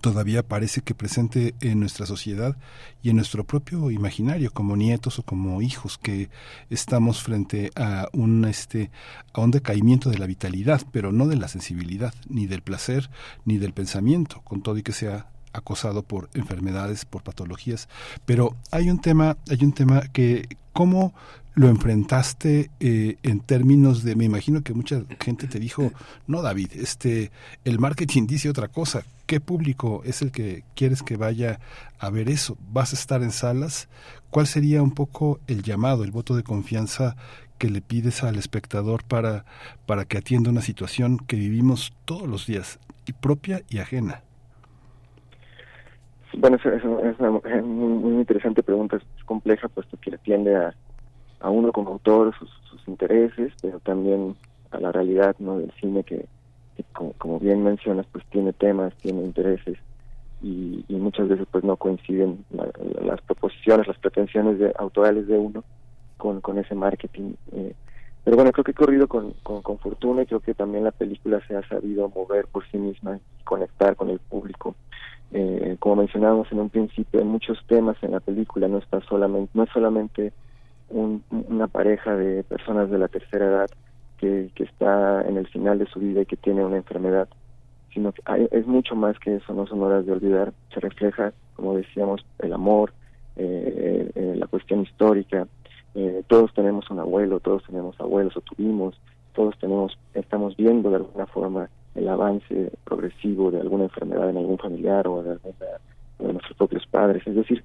todavía 0.00 0.42
parece 0.42 0.80
que 0.80 0.94
presente 0.94 1.54
en 1.60 1.80
nuestra 1.80 2.06
sociedad 2.06 2.56
y 3.02 3.10
en 3.10 3.16
nuestro 3.16 3.44
propio 3.44 3.90
imaginario 3.90 4.50
como 4.50 4.76
nietos 4.76 5.18
o 5.18 5.22
como 5.22 5.60
hijos 5.60 5.98
que 5.98 6.30
estamos 6.70 7.22
frente 7.22 7.70
a 7.76 8.08
un 8.12 8.44
este 8.44 8.90
a 9.32 9.40
un 9.40 9.50
decaimiento 9.50 10.10
de 10.10 10.18
la 10.18 10.26
vitalidad 10.26 10.82
pero 10.92 11.12
no 11.12 11.26
de 11.26 11.36
la 11.36 11.48
sensibilidad 11.48 12.14
ni 12.28 12.46
del 12.46 12.62
placer 12.62 13.10
ni 13.44 13.58
del 13.58 13.72
pensamiento 13.72 14.40
con 14.42 14.62
todo 14.62 14.78
y 14.78 14.82
que 14.82 14.92
sea 14.92 15.32
acosado 15.52 16.02
por 16.02 16.30
enfermedades 16.34 17.04
por 17.04 17.22
patologías. 17.22 17.88
Pero 18.24 18.56
hay 18.70 18.90
un 18.90 19.00
tema 19.00 19.36
hay 19.50 19.64
un 19.64 19.72
tema 19.72 20.00
que 20.12 20.48
cómo 20.72 21.14
lo 21.54 21.68
enfrentaste 21.68 22.70
eh, 22.80 23.16
en 23.22 23.40
términos 23.40 24.04
de 24.04 24.16
me 24.16 24.24
imagino 24.24 24.62
que 24.62 24.72
mucha 24.72 25.02
gente 25.20 25.46
te 25.46 25.58
dijo 25.58 25.92
no 26.26 26.40
David 26.42 26.70
este 26.74 27.30
el 27.64 27.78
marketing 27.78 28.26
dice 28.26 28.48
otra 28.48 28.68
cosa. 28.68 29.02
Qué 29.26 29.40
público 29.40 30.02
es 30.04 30.20
el 30.22 30.30
que 30.30 30.64
quieres 30.74 31.02
que 31.02 31.16
vaya 31.16 31.60
a 31.98 32.10
ver 32.10 32.28
eso 32.28 32.56
vas 32.70 32.92
a 32.92 32.96
estar 32.96 33.22
en 33.22 33.30
salas 33.30 33.88
cuál 34.30 34.46
sería 34.46 34.82
un 34.82 34.92
poco 34.92 35.40
el 35.46 35.62
llamado 35.62 36.04
el 36.04 36.10
voto 36.10 36.36
de 36.36 36.42
confianza 36.42 37.16
que 37.58 37.70
le 37.70 37.80
pides 37.80 38.24
al 38.24 38.36
espectador 38.36 39.04
para 39.04 39.44
para 39.86 40.04
que 40.04 40.18
atienda 40.18 40.50
una 40.50 40.62
situación 40.62 41.18
que 41.18 41.36
vivimos 41.36 41.92
todos 42.04 42.28
los 42.28 42.46
días 42.46 42.78
y 43.06 43.12
propia 43.12 43.62
y 43.68 43.78
ajena 43.78 44.22
bueno, 46.38 46.56
es, 46.56 46.84
una, 47.20 47.30
muy, 47.30 48.14
interesante 48.14 48.62
pregunta, 48.62 48.96
es 48.96 49.24
compleja, 49.24 49.68
puesto 49.68 49.98
que 49.98 50.14
atiende 50.14 50.56
a, 50.56 50.74
a 51.42 51.50
uno 51.50 51.72
como 51.72 51.90
autor, 51.90 52.34
sus, 52.38 52.50
intereses, 52.88 53.52
pero 53.62 53.78
también 53.78 54.34
a 54.72 54.80
la 54.80 54.90
realidad 54.90 55.36
no 55.38 55.58
del 55.58 55.70
cine 55.80 56.02
que, 56.02 56.26
como, 56.92 57.38
bien 57.38 57.62
mencionas, 57.62 58.06
pues 58.10 58.24
tiene 58.26 58.52
temas, 58.52 58.92
tiene 58.96 59.22
intereses 59.22 59.78
y, 60.42 60.84
muchas 60.88 61.28
veces 61.28 61.46
pues 61.50 61.62
no 61.62 61.76
coinciden 61.76 62.44
las 63.04 63.20
proposiciones, 63.22 63.86
las 63.86 63.98
pretensiones 63.98 64.58
de, 64.58 64.72
autorales 64.78 65.28
de 65.28 65.38
uno 65.38 65.62
con, 66.16 66.40
con 66.40 66.58
ese 66.58 66.74
marketing. 66.74 67.34
Eh. 67.52 67.74
pero 68.24 68.36
bueno, 68.36 68.50
creo 68.50 68.64
que 68.64 68.72
he 68.72 68.74
corrido 68.74 69.06
con, 69.06 69.32
con, 69.42 69.62
con, 69.62 69.78
fortuna 69.78 70.22
y 70.22 70.26
creo 70.26 70.40
que 70.40 70.54
también 70.54 70.84
la 70.84 70.90
película 70.90 71.40
se 71.46 71.56
ha 71.56 71.66
sabido 71.68 72.08
mover 72.08 72.46
por 72.46 72.66
sí 72.70 72.78
misma 72.78 73.16
y 73.16 73.44
conectar 73.44 73.94
con 73.94 74.10
el 74.10 74.18
público. 74.18 74.74
Eh, 75.32 75.76
como 75.78 75.96
mencionábamos 75.96 76.50
en 76.52 76.60
un 76.60 76.70
principio, 76.70 77.20
hay 77.20 77.26
muchos 77.26 77.58
temas 77.66 77.96
en 78.02 78.12
la 78.12 78.20
película, 78.20 78.68
no 78.68 78.78
está 78.78 79.00
solamente, 79.02 79.50
no 79.54 79.62
es 79.62 79.70
solamente 79.70 80.32
una 80.92 81.68
pareja 81.68 82.14
de 82.16 82.44
personas 82.44 82.90
de 82.90 82.98
la 82.98 83.08
tercera 83.08 83.46
edad 83.46 83.70
que, 84.18 84.50
está 84.62 85.22
en 85.22 85.36
el 85.36 85.48
final 85.48 85.78
de 85.78 85.86
su 85.86 85.98
vida 85.98 86.22
y 86.22 86.26
que 86.26 86.36
tiene 86.36 86.64
una 86.64 86.76
enfermedad, 86.76 87.28
sino 87.92 88.12
que 88.12 88.22
es 88.52 88.66
mucho 88.66 88.94
más 88.94 89.18
que 89.18 89.36
eso, 89.36 89.52
no 89.52 89.66
son 89.66 89.82
horas 89.82 90.06
de 90.06 90.12
olvidar, 90.12 90.52
se 90.72 90.80
refleja, 90.80 91.32
como 91.56 91.76
decíamos, 91.76 92.24
el 92.38 92.52
amor, 92.52 92.92
eh, 93.36 94.10
eh, 94.14 94.34
la 94.36 94.46
cuestión 94.46 94.82
histórica, 94.82 95.48
eh, 95.94 96.22
todos 96.28 96.54
tenemos 96.54 96.88
un 96.90 97.00
abuelo, 97.00 97.40
todos 97.40 97.64
tenemos 97.64 97.98
abuelos 98.00 98.36
o 98.36 98.40
tuvimos, 98.42 99.00
todos 99.34 99.58
tenemos, 99.58 99.98
estamos 100.14 100.56
viendo 100.56 100.90
de 100.90 100.96
alguna 100.96 101.26
forma 101.26 101.68
el 101.94 102.08
avance 102.08 102.72
progresivo 102.84 103.50
de 103.50 103.60
alguna 103.60 103.84
enfermedad 103.84 104.30
en 104.30 104.36
algún 104.36 104.58
familiar 104.58 105.08
o 105.08 105.22
de, 105.22 105.34
de 105.34 106.32
nuestros 106.32 106.56
propios 106.56 106.86
padres, 106.86 107.26
es 107.26 107.34
decir, 107.34 107.64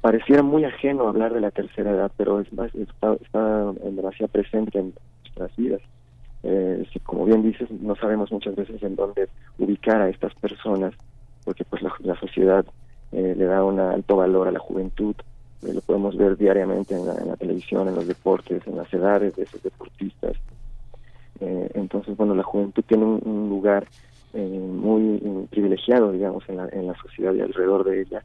pareciera 0.00 0.42
muy 0.42 0.64
ajeno 0.64 1.08
hablar 1.08 1.34
de 1.34 1.40
la 1.40 1.50
tercera 1.50 1.90
edad, 1.90 2.10
pero 2.16 2.40
es, 2.40 2.48
está, 2.74 3.14
está 3.14 3.72
demasiado 3.72 4.28
presente 4.28 4.78
en 4.78 4.94
nuestras 5.22 5.54
vidas. 5.56 5.80
Eh, 6.42 6.86
como 7.02 7.26
bien 7.26 7.42
dices, 7.42 7.70
no 7.70 7.94
sabemos 7.96 8.32
muchas 8.32 8.56
veces 8.56 8.82
en 8.82 8.96
dónde 8.96 9.28
ubicar 9.58 10.00
a 10.00 10.08
estas 10.08 10.34
personas, 10.34 10.94
porque 11.44 11.64
pues 11.64 11.82
la, 11.82 12.18
sociedad 12.18 12.64
eh, 13.12 13.34
le 13.36 13.44
da 13.44 13.62
un 13.62 13.78
alto 13.78 14.16
valor 14.16 14.48
a 14.48 14.52
la 14.52 14.58
juventud, 14.58 15.14
eh, 15.62 15.74
lo 15.74 15.80
podemos 15.82 16.16
ver 16.16 16.38
diariamente 16.38 16.94
en 16.96 17.06
la, 17.06 17.36
televisión, 17.36 17.88
en 17.88 17.94
los 17.94 18.06
deportes, 18.06 18.66
en 18.66 18.76
las 18.76 18.92
edades 18.94 19.36
de 19.36 19.42
esos 19.42 19.62
deportistas. 19.62 20.36
Eh, 21.40 21.70
entonces, 21.74 22.16
bueno, 22.16 22.34
la 22.34 22.42
juventud 22.42 22.82
tiene 22.86 23.04
un, 23.04 23.48
lugar 23.50 23.86
muy 24.32 25.20
privilegiado, 25.50 26.12
digamos, 26.12 26.48
en 26.48 26.56
la, 26.56 26.68
en 26.68 26.86
la 26.86 26.94
sociedad 27.02 27.34
y 27.34 27.40
alrededor 27.40 27.82
de 27.82 28.02
ella, 28.02 28.22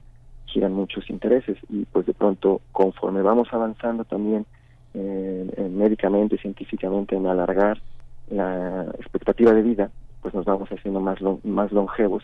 giran 0.55 0.71
muchos 0.71 1.09
intereses 1.09 1.57
y 1.69 1.83
pues 1.83 2.05
de 2.05 2.13
pronto 2.13 2.61
conforme 2.71 3.21
vamos 3.21 3.49
avanzando 3.51 4.05
también 4.05 4.45
eh, 4.93 5.69
médicamente, 5.69 6.37
científicamente 6.37 7.17
en 7.17 7.27
alargar 7.27 7.81
la 8.29 8.85
expectativa 8.97 9.51
de 9.51 9.61
vida, 9.61 9.91
pues 10.21 10.33
nos 10.33 10.45
vamos 10.45 10.69
haciendo 10.69 11.01
más, 11.01 11.19
más 11.43 11.73
longevos 11.73 12.23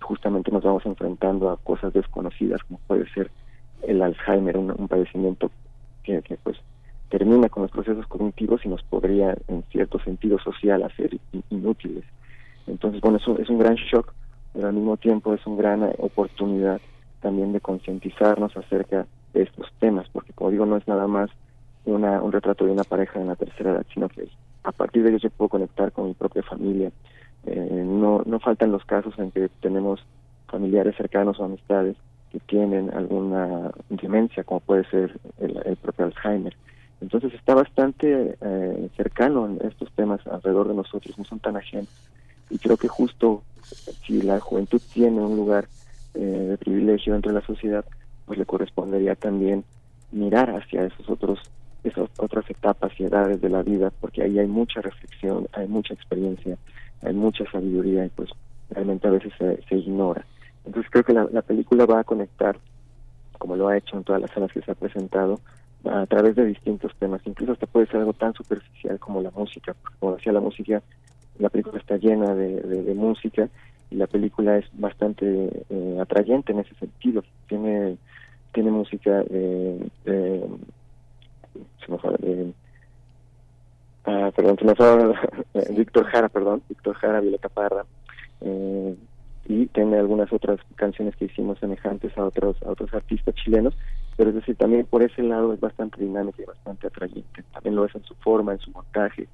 justamente 0.00 0.52
nos 0.52 0.62
vamos 0.62 0.86
enfrentando 0.86 1.50
a 1.50 1.56
cosas 1.56 1.92
desconocidas 1.92 2.60
como 2.64 2.78
puede 2.86 3.08
ser 3.10 3.30
el 3.82 4.00
Alzheimer, 4.00 4.56
un, 4.58 4.86
padecimiento 4.86 5.50
que, 6.04 6.22
que, 6.22 6.36
pues 6.36 6.56
termina 7.08 7.48
con 7.48 7.64
los 7.64 7.72
procesos 7.72 8.06
cognitivos 8.06 8.64
y 8.64 8.68
nos 8.68 8.82
podría 8.84 9.36
en 9.48 9.64
cierto 9.72 9.98
sentido 9.98 10.38
social 10.38 10.84
hacer 10.84 11.18
inútiles. 11.50 12.04
Entonces, 12.68 13.00
bueno, 13.00 13.18
eso 13.18 13.36
es 13.38 13.48
un 13.48 13.58
gran 13.58 13.74
shock, 13.74 14.14
pero 14.52 14.68
al 14.68 14.74
mismo 14.74 14.96
tiempo 14.96 15.34
es 15.34 15.44
una 15.46 15.56
gran 15.56 15.82
oportunidad 15.98 16.80
también 17.22 17.52
de 17.52 17.60
concientizarnos 17.60 18.54
acerca 18.56 19.06
de 19.32 19.42
estos 19.42 19.72
temas, 19.78 20.06
porque 20.12 20.32
como 20.34 20.50
digo, 20.50 20.66
no 20.66 20.76
es 20.76 20.86
nada 20.86 21.06
más 21.06 21.30
una, 21.86 22.20
un 22.22 22.32
retrato 22.32 22.66
de 22.66 22.72
una 22.72 22.84
pareja 22.84 23.20
en 23.20 23.28
la 23.28 23.36
tercera 23.36 23.72
edad, 23.72 23.86
sino 23.94 24.08
que 24.08 24.28
a 24.64 24.72
partir 24.72 25.02
de 25.02 25.10
ello 25.10 25.18
yo 25.18 25.30
puedo 25.30 25.48
conectar 25.48 25.92
con 25.92 26.06
mi 26.08 26.14
propia 26.14 26.42
familia. 26.42 26.92
Eh, 27.46 27.84
no, 27.84 28.22
no 28.24 28.38
faltan 28.38 28.70
los 28.70 28.84
casos 28.84 29.18
en 29.18 29.30
que 29.30 29.48
tenemos 29.60 30.04
familiares 30.46 30.96
cercanos 30.96 31.40
o 31.40 31.44
amistades 31.44 31.96
que 32.30 32.38
tienen 32.40 32.92
alguna 32.94 33.72
demencia, 33.88 34.44
como 34.44 34.60
puede 34.60 34.84
ser 34.90 35.18
el, 35.38 35.76
propio 35.76 36.06
Alzheimer. 36.06 36.56
Entonces 37.00 37.34
está 37.34 37.54
bastante 37.54 38.36
eh, 38.40 38.88
cercano 38.96 39.46
en 39.46 39.66
estos 39.66 39.90
temas 39.92 40.24
alrededor 40.26 40.68
de 40.68 40.74
nosotros, 40.74 41.18
no 41.18 41.24
son 41.24 41.40
tan 41.40 41.56
ajenos. 41.56 41.88
Y 42.48 42.58
creo 42.58 42.76
que 42.76 42.88
justo 42.88 43.42
si 44.06 44.22
la 44.22 44.40
juventud 44.40 44.80
tiene 44.92 45.20
un 45.20 45.36
lugar 45.36 45.66
eh, 46.14 46.20
de 46.20 46.58
privilegio 46.58 47.12
dentro 47.12 47.32
de 47.32 47.40
la 47.40 47.46
sociedad, 47.46 47.84
pues 48.26 48.38
le 48.38 48.46
correspondería 48.46 49.14
también 49.14 49.64
mirar 50.10 50.50
hacia 50.50 50.84
esos 50.84 51.08
otros 51.08 51.40
esas 51.84 52.08
otras 52.18 52.48
etapas 52.48 52.92
y 52.98 53.04
edades 53.04 53.40
de 53.40 53.48
la 53.48 53.62
vida, 53.62 53.92
porque 54.00 54.22
ahí 54.22 54.38
hay 54.38 54.46
mucha 54.46 54.80
reflexión, 54.80 55.48
hay 55.52 55.66
mucha 55.66 55.94
experiencia, 55.94 56.56
hay 57.02 57.12
mucha 57.12 57.44
sabiduría 57.50 58.04
y 58.06 58.08
pues 58.10 58.30
realmente 58.70 59.08
a 59.08 59.10
veces 59.10 59.32
se, 59.38 59.76
ignora. 59.76 60.24
Entonces 60.64 60.88
creo 60.92 61.02
que 61.02 61.12
la, 61.12 61.26
la, 61.32 61.42
película 61.42 61.84
va 61.84 61.98
a 61.98 62.04
conectar, 62.04 62.56
como 63.36 63.56
lo 63.56 63.66
ha 63.66 63.76
hecho 63.76 63.96
en 63.96 64.04
todas 64.04 64.22
las 64.22 64.30
salas 64.30 64.52
que 64.52 64.62
se 64.62 64.70
ha 64.70 64.76
presentado, 64.76 65.40
a 65.84 66.06
través 66.06 66.36
de 66.36 66.46
distintos 66.46 66.94
temas, 66.98 67.20
incluso 67.24 67.52
hasta 67.52 67.66
puede 67.66 67.86
ser 67.86 67.96
algo 67.96 68.12
tan 68.12 68.32
superficial 68.34 68.98
como 69.00 69.20
la 69.20 69.30
música, 69.30 69.74
como 69.98 70.14
decía 70.14 70.32
la 70.32 70.40
música, 70.40 70.82
la 71.38 71.48
película 71.48 71.78
está 71.78 71.96
llena 71.96 72.34
de, 72.34 72.94
música 72.94 73.48
y 73.92 73.96
la 73.96 74.06
película 74.06 74.58
es 74.58 74.66
bastante 74.72 75.64
eh, 75.70 75.98
atrayente 76.00 76.52
en 76.52 76.60
ese 76.60 76.74
sentido, 76.76 77.22
tiene 77.48 77.96
tiene 78.52 78.70
música 78.70 79.24
se 81.84 81.92
me 81.92 81.98
fue, 81.98 82.16
de, 82.18 82.52
ah, 84.04 84.30
perdón, 84.34 84.56
se 84.58 84.64
me 84.64 84.74
fue, 84.74 85.14
Víctor 85.76 86.06
Jara, 86.06 86.28
perdón, 86.28 86.62
Víctor 86.68 86.94
Jara, 86.96 87.20
Violeta 87.20 87.48
Parra, 87.48 87.84
eh, 88.40 88.96
y 89.46 89.66
tiene 89.66 89.98
algunas 89.98 90.32
otras 90.32 90.60
canciones 90.76 91.16
que 91.16 91.24
hicimos 91.24 91.58
semejantes 91.58 92.16
a 92.16 92.24
otros 92.24 92.56
a 92.62 92.70
otros 92.70 92.94
artistas 92.94 93.34
chilenos, 93.34 93.76
pero 94.16 94.30
es 94.30 94.36
decir, 94.36 94.56
también 94.56 94.86
por 94.86 95.02
ese 95.02 95.22
lado 95.22 95.52
es 95.52 95.60
bastante 95.60 96.00
dinámica 96.00 96.42
y 96.42 96.46
bastante 96.46 96.86
atrayente, 96.86 97.42
también 97.52 97.74
lo 97.74 97.84
es 97.84 97.94
en 97.94 98.04
su 98.04 98.14
forma, 98.16 98.52
en 98.52 98.60
su 98.60 98.70
montaje, 98.70 99.26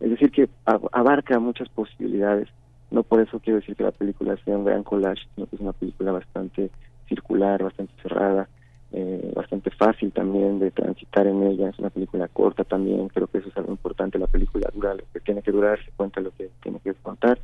es 0.00 0.10
decir, 0.10 0.30
que 0.30 0.48
abarca 0.64 1.38
muchas 1.38 1.68
posibilidades, 1.70 2.48
no 2.94 3.02
por 3.02 3.20
eso 3.20 3.40
quiero 3.40 3.58
decir 3.58 3.74
que 3.74 3.82
la 3.82 3.90
película 3.90 4.36
sea 4.44 4.56
un 4.56 4.64
gran 4.64 4.84
collage, 4.84 5.26
sino 5.34 5.48
que 5.48 5.56
es 5.56 5.62
una 5.62 5.72
película 5.72 6.12
bastante 6.12 6.70
circular, 7.08 7.60
bastante 7.60 7.92
cerrada, 8.00 8.48
eh, 8.92 9.32
bastante 9.34 9.70
fácil 9.70 10.12
también 10.12 10.60
de 10.60 10.70
transitar 10.70 11.26
en 11.26 11.42
ella, 11.42 11.70
es 11.70 11.78
una 11.80 11.90
película 11.90 12.28
corta 12.28 12.62
también, 12.62 13.08
creo 13.08 13.26
que 13.26 13.38
eso 13.38 13.48
es 13.48 13.56
algo 13.56 13.72
importante, 13.72 14.16
la 14.16 14.28
película 14.28 14.70
dura 14.72 14.94
lo 14.94 15.02
que 15.12 15.18
tiene 15.18 15.42
que 15.42 15.50
durar, 15.50 15.84
se 15.84 15.90
cuenta 15.96 16.20
lo 16.20 16.30
que 16.30 16.50
tiene 16.62 16.78
que 16.78 16.94
contar 16.94 17.40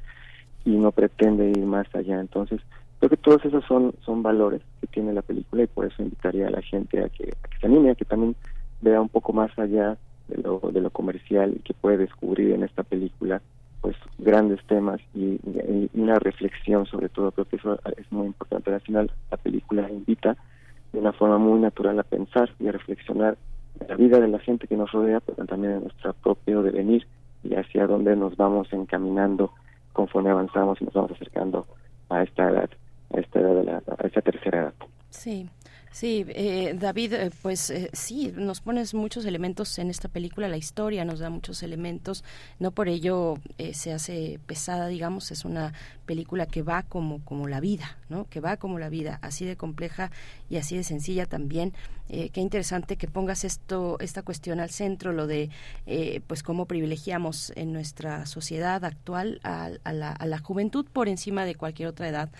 y 0.65 0.70
no 0.70 0.93
pretende 0.93 1.51
ir 1.51 1.67
más 1.67 1.93
allá, 1.97 2.20
entonces 2.20 2.61
creo 3.01 3.11
que 3.11 3.17
todos 3.17 3.45
esos 3.45 3.65
son, 3.65 3.93
son 4.05 4.23
valores 4.23 4.62
que 4.81 4.87
tiene 4.87 5.12
la 5.12 5.23
película 5.23 5.65
y 5.65 5.67
por 5.67 5.85
eso 5.85 6.01
invitaría 6.01 6.47
a 6.47 6.51
la 6.51 6.62
gente 6.62 7.03
a 7.03 7.09
que, 7.09 7.35
se 7.61 7.67
anime, 7.67 7.91
a 7.91 7.95
que 7.97 8.05
también 8.05 8.37
vea 8.83 9.01
un 9.01 9.09
poco 9.09 9.33
más 9.33 9.51
allá 9.59 9.99
de 10.29 10.41
lo, 10.41 10.61
de 10.73 10.81
lo 10.81 10.91
comercial 10.91 11.61
que 11.65 11.75
puede 11.75 11.99
descubrir 11.99 12.53
en 12.53 12.62
esta 12.62 12.85
película 12.85 13.43
pues 13.81 13.97
grandes 14.18 14.62
temas 14.67 15.00
y, 15.15 15.39
una 15.94 16.18
reflexión 16.18 16.86
sobre 16.86 17.09
todo, 17.09 17.33
creo 17.33 17.44
que 17.47 17.57
eso 17.57 17.78
es 17.97 18.10
muy 18.10 18.26
importante. 18.26 18.73
Al 18.73 18.81
final 18.81 19.10
la 19.31 19.36
película 19.36 19.91
invita 19.91 20.36
de 20.92 20.99
una 20.99 21.12
forma 21.12 21.39
muy 21.39 21.60
natural 21.60 21.99
a 21.99 22.02
pensar 22.02 22.50
y 22.59 22.68
a 22.68 22.73
reflexionar 22.73 23.36
en 23.81 23.89
la 23.89 23.97
vida 23.97 24.18
de 24.18 24.28
la 24.28 24.39
gente 24.39 24.67
que 24.67 24.76
nos 24.76 24.91
rodea, 24.92 25.20
pero 25.20 25.47
también 25.47 25.75
en 25.75 25.83
nuestro 25.83 26.12
propio 26.15 26.62
devenir 26.62 27.07
y 27.42 27.55
hacia 27.55 27.86
dónde 27.86 28.17
nos 28.17 28.36
vamos 28.36 28.73
encaminando 28.73 29.52
conforme 29.92 30.31
avanzamos 30.31 30.81
y 30.81 30.84
nos 30.84 30.94
vamos 30.94 31.12
acercando 31.12 31.67
a 32.09 32.23
esta 32.23 32.50
edad, 32.50 32.70
a 33.15 33.20
esta 33.20 33.41
edad 33.41 33.55
de 33.55 33.65
la, 33.65 33.83
a 33.99 34.07
esta 34.07 34.20
tercera 34.20 34.60
edad. 34.60 34.75
Sí, 35.10 35.49
Sí, 35.93 36.25
eh, 36.28 36.77
David, 36.78 37.15
eh, 37.15 37.31
pues 37.43 37.69
eh, 37.70 37.91
sí, 37.93 38.33
nos 38.36 38.60
pones 38.60 38.94
muchos 38.94 39.25
elementos 39.25 39.77
en 39.81 39.91
esta 39.91 40.09
película, 40.09 40.47
la 40.47 40.57
historia 40.57 41.05
nos 41.05 41.19
da 41.19 41.31
muchos 41.31 41.65
elementos, 41.65 42.23
no 42.60 42.70
por 42.70 42.89
ello 42.89 43.39
se 43.73 43.93
hace 43.93 44.39
pesada, 44.47 44.86
digamos, 44.86 45.33
es 45.33 45.44
una 45.44 45.73
película 46.07 46.47
que 46.47 46.62
va 46.62 46.85
como, 46.85 47.25
como 47.25 47.49
la 47.49 47.59
vida, 47.59 47.99
¿no? 48.09 48.27
Que 48.31 48.39
va 48.39 48.57
como 48.57 48.78
la 48.78 48.89
vida, 48.89 49.19
así 49.20 49.44
de 49.44 49.57
compleja 49.57 50.12
y 50.49 50.57
así 50.59 50.77
de 50.77 50.85
sencilla 50.85 51.27
también. 51.27 51.75
qué 52.09 52.41
interesante 52.41 52.97
que 52.97 53.09
pongas 53.09 53.44
esto, 53.44 53.97
esta 54.01 54.23
cuestión 54.23 54.60
al 54.60 54.70
centro, 54.70 55.12
lo 55.12 55.27
de, 55.27 55.51
pues, 56.27 56.43
cómo 56.43 56.67
privilegiamos 56.67 57.52
en 57.57 57.73
nuestra 57.73 58.27
sociedad 58.27 58.85
actual 58.85 59.41
a, 59.43 59.70
la, 59.93 60.12
a 60.12 60.27
la 60.27 60.39
juventud 60.39 60.86
por 60.93 61.09
encima 61.09 61.44
de 61.44 61.55
cualquier 61.57 61.89
otra 61.89 62.09
edad 62.09 62.31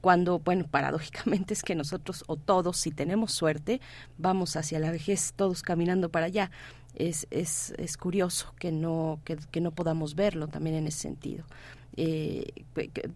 cuando, 0.00 0.38
bueno, 0.38 0.66
paradójicamente 0.70 1.54
es 1.54 1.62
que 1.62 1.74
nosotros 1.74 2.24
o 2.26 2.36
todos, 2.36 2.76
si 2.76 2.90
tenemos 2.90 3.32
suerte, 3.32 3.80
vamos 4.18 4.56
hacia 4.56 4.78
la 4.78 4.90
vejez, 4.90 5.32
todos 5.36 5.62
caminando 5.62 6.08
para 6.08 6.26
allá. 6.26 6.50
Es, 6.94 7.26
es, 7.30 7.74
es 7.76 7.98
curioso 7.98 8.54
que 8.58 8.72
no, 8.72 9.20
que, 9.24 9.36
que 9.50 9.60
no 9.60 9.70
podamos 9.70 10.14
verlo 10.14 10.48
también 10.48 10.76
en 10.76 10.86
ese 10.86 11.00
sentido. 11.00 11.44
Eh, 11.96 12.52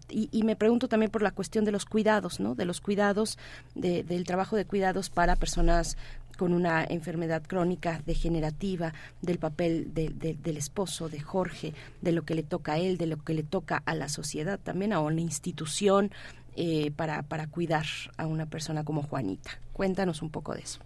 y, 0.08 0.42
me 0.42 0.56
pregunto 0.56 0.88
también 0.88 1.10
por 1.10 1.22
la 1.22 1.32
cuestión 1.32 1.64
de 1.64 1.72
los 1.72 1.84
cuidados, 1.84 2.40
¿no? 2.40 2.54
De 2.54 2.64
los 2.64 2.80
cuidados, 2.80 3.38
de, 3.74 4.02
del 4.02 4.24
trabajo 4.24 4.56
de 4.56 4.64
cuidados 4.64 5.10
para 5.10 5.36
personas 5.36 5.98
con 6.38 6.54
una 6.54 6.82
enfermedad 6.84 7.42
crónica 7.46 8.02
degenerativa, 8.06 8.94
del 9.20 9.38
papel 9.38 9.92
del 9.92 10.56
esposo, 10.56 11.10
de 11.10 11.20
Jorge, 11.20 11.74
de 12.00 12.12
lo 12.12 12.22
que 12.22 12.34
le 12.34 12.42
toca 12.42 12.72
a 12.72 12.78
él, 12.78 12.96
de 12.96 13.06
lo 13.06 13.18
que 13.22 13.34
le 13.34 13.42
toca 13.42 13.82
a 13.84 13.94
la 13.94 14.08
sociedad, 14.08 14.58
también 14.58 14.94
a 14.94 15.00
una 15.00 15.20
institución, 15.20 16.10
eh, 16.56 16.90
para, 16.96 17.22
para 17.22 17.46
cuidar 17.46 17.84
a 18.16 18.26
una 18.26 18.46
persona 18.46 18.84
como 18.84 19.02
Juanita. 19.02 19.50
Cuéntanos 19.72 20.22
un 20.22 20.30
poco 20.30 20.54
de 20.54 20.60
eso. 20.60 20.80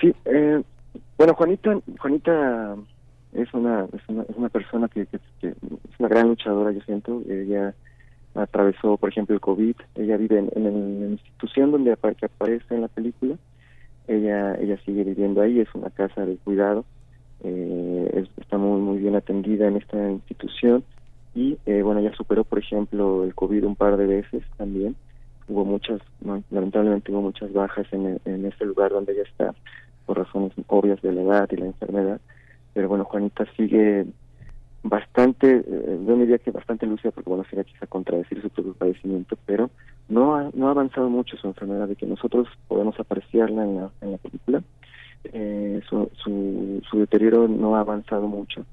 Sí, 0.00 0.14
eh, 0.24 0.62
bueno, 1.16 1.34
Juanita, 1.34 1.78
Juanita 1.98 2.76
es 3.32 3.52
una, 3.54 3.86
es 3.92 4.02
una, 4.08 4.22
es 4.22 4.36
una 4.36 4.48
persona 4.48 4.88
que, 4.88 5.02
es 5.02 5.52
una 5.98 6.08
gran 6.08 6.28
luchadora, 6.28 6.72
yo 6.72 6.80
siento. 6.82 7.22
Ella 7.28 7.74
atravesó, 8.34 8.96
por 8.96 9.10
ejemplo, 9.10 9.34
el 9.34 9.40
COVID. 9.40 9.76
Ella 9.94 10.16
vive 10.16 10.38
en, 10.38 10.50
en, 10.54 11.00
la 11.00 11.06
institución 11.12 11.70
donde 11.70 11.92
aparece 11.92 12.74
en 12.74 12.82
la 12.82 12.88
película. 12.88 13.36
Ella, 14.08 14.54
ella 14.56 14.78
sigue 14.84 15.04
viviendo 15.04 15.42
ahí, 15.42 15.60
es 15.60 15.68
una 15.74 15.90
casa 15.90 16.24
de 16.24 16.36
cuidado. 16.36 16.84
Eh, 17.44 18.26
está 18.36 18.58
muy, 18.58 18.80
muy 18.80 18.98
bien 18.98 19.14
atendida 19.16 19.68
en 19.68 19.76
esta 19.76 20.10
institución 20.10 20.84
y 21.34 21.58
eh, 21.66 21.82
bueno 21.82 22.00
ya 22.00 22.12
superó 22.14 22.44
por 22.44 22.58
ejemplo 22.58 23.24
el 23.24 23.34
covid 23.34 23.64
un 23.64 23.76
par 23.76 23.96
de 23.96 24.06
veces 24.06 24.42
también. 24.56 24.96
Hubo 25.48 25.64
muchas 25.64 26.00
lamentablemente 26.50 27.12
hubo 27.12 27.22
muchas 27.22 27.52
bajas 27.52 27.86
en, 27.92 28.20
en 28.24 28.46
este 28.46 28.64
lugar 28.64 28.90
donde 28.90 29.12
ella 29.12 29.22
está 29.22 29.54
por 30.06 30.18
razones 30.18 30.52
obvias 30.66 31.00
de 31.02 31.12
la 31.12 31.22
edad 31.22 31.48
y 31.50 31.56
la 31.56 31.66
enfermedad. 31.66 32.20
Pero 32.74 32.88
bueno 32.88 33.04
Juanita 33.04 33.46
sigue 33.56 34.06
bastante 34.82 35.62
eh, 35.66 36.00
yo 36.06 36.16
diría 36.16 36.38
que 36.38 36.50
bastante 36.50 36.86
lúcida 36.86 37.10
porque 37.10 37.30
bueno 37.30 37.44
sería 37.44 37.64
quizá 37.64 37.86
contradecir 37.86 38.40
su 38.40 38.48
propio 38.48 38.72
padecimiento 38.72 39.36
pero 39.44 39.70
no 40.08 40.34
ha, 40.34 40.50
no 40.54 40.68
ha 40.68 40.70
avanzado 40.70 41.08
mucho 41.10 41.36
su 41.36 41.46
enfermedad 41.46 41.86
de 41.86 41.96
que 41.96 42.06
nosotros 42.06 42.48
podemos 42.66 42.98
apreciarla 42.98 43.64
en 43.64 43.76
la, 43.76 43.90
en 44.00 44.12
la 44.12 44.18
película. 44.18 44.62
Eh, 45.22 45.82
su, 45.88 46.10
su 46.90 46.98
deterioro 46.98 47.46
no 47.46 47.76
ha 47.76 47.80
avanzado 47.80 48.26
mucho 48.26 48.64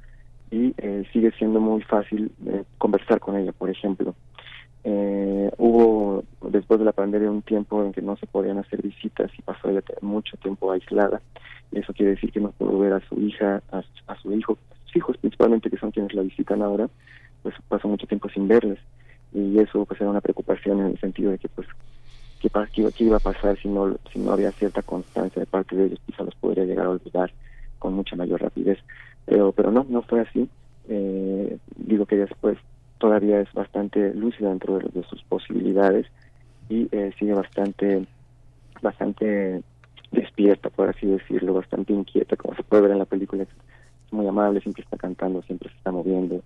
y 0.51 0.74
eh, 0.77 1.03
sigue 1.11 1.32
siendo 1.32 1.59
muy 1.59 1.82
fácil 1.82 2.32
eh, 2.45 2.64
conversar 2.77 3.19
con 3.19 3.35
ella, 3.35 3.51
por 3.51 3.69
ejemplo. 3.69 4.16
Eh, 4.84 5.51
hubo 5.58 6.24
después 6.50 6.80
de 6.80 6.85
la 6.85 6.93
pandemia 6.93 7.30
un 7.30 7.42
tiempo 7.42 7.84
en 7.84 7.92
que 7.92 8.01
no 8.01 8.16
se 8.16 8.26
podían 8.26 8.58
hacer 8.58 8.82
visitas 8.82 9.30
y 9.38 9.42
pasó 9.42 9.69
ella 9.69 9.84
mucho 10.01 10.38
tiempo 10.38 10.72
aislada. 10.72 11.22
Eso 11.74 11.93
quiere 11.93 12.11
decir 12.11 12.32
que 12.32 12.40
no 12.40 12.51
pudo 12.51 12.80
ver 12.80 12.93
a 12.93 13.01
su 13.01 13.19
hija, 13.19 13.61
a, 13.72 13.82
su 14.22 14.32
hijo, 14.32 14.58
a 14.72 14.85
sus 14.85 14.95
hijos 14.95 15.17
principalmente, 15.17 15.69
que 15.69 15.77
son 15.77 15.92
quienes 15.92 16.14
la 16.14 16.22
visitan 16.22 16.61
ahora, 16.61 16.90
pues 17.43 17.53
pasó 17.67 17.90
mucho 17.90 18.08
tiempo 18.08 18.30
sin 18.30 18.48
verles. 18.48 18.80
Y 19.34 19.59
eso 19.59 19.85
pues 19.85 20.00
era 20.00 20.09
una 20.09 20.22
preocupación 20.22 20.80
en 20.80 20.85
el 20.88 21.00
sentido 21.00 21.32
de 21.32 21.38
que 21.38 21.50
pues 21.50 21.67
qué, 22.40 22.50
qué 22.74 23.03
iba 23.03 23.17
a 23.17 23.19
pasar 23.19 23.58
si 23.59 23.67
no, 23.67 23.98
si 24.14 24.19
no 24.19 24.32
había 24.32 24.51
cierta 24.53 24.82
constancia 24.82 25.42
de 25.42 25.45
parte 25.45 25.76
de 25.76 25.88
ellos, 25.88 26.00
quizá 26.06 26.24
los 26.24 26.35
podría 26.35 26.64
llegar 26.64 26.85
a 26.85 26.92
olvidar 26.92 27.34
con 27.80 27.93
mucha 27.93 28.16
mayor 28.16 28.42
rapidez 28.42 28.80
pero 29.27 29.51
pero 29.51 29.72
no 29.72 29.85
no 29.88 30.01
fue 30.01 30.22
así. 30.22 30.49
Eh, 30.89 31.57
digo 31.75 32.06
que 32.06 32.15
después 32.15 32.57
todavía 32.97 33.41
es 33.41 33.51
bastante 33.53 34.14
lúcida 34.14 34.49
dentro 34.49 34.80
de, 34.80 35.03
sus 35.03 35.22
posibilidades 35.23 36.07
y 36.69 36.88
eh, 36.91 37.11
sigue 37.19 37.33
bastante 37.33 38.07
bastante 38.81 39.61
despierta 40.11 40.69
por 40.69 40.89
así 40.89 41.06
decirlo 41.06 41.53
bastante 41.53 41.91
inquieta 41.91 42.38
como 42.38 42.56
se 42.56 42.64
puede 42.64 42.83
ver 42.83 42.91
en 42.91 42.99
la 42.99 43.06
película. 43.06 43.43
Es 43.43 43.49
muy 44.14 44.25
amable 44.25 44.61
siempre 44.61 44.83
está 44.83 44.97
cantando 44.97 45.41
siempre 45.43 45.69
se 45.69 45.75
está 45.75 45.91
moviendo 45.91 46.41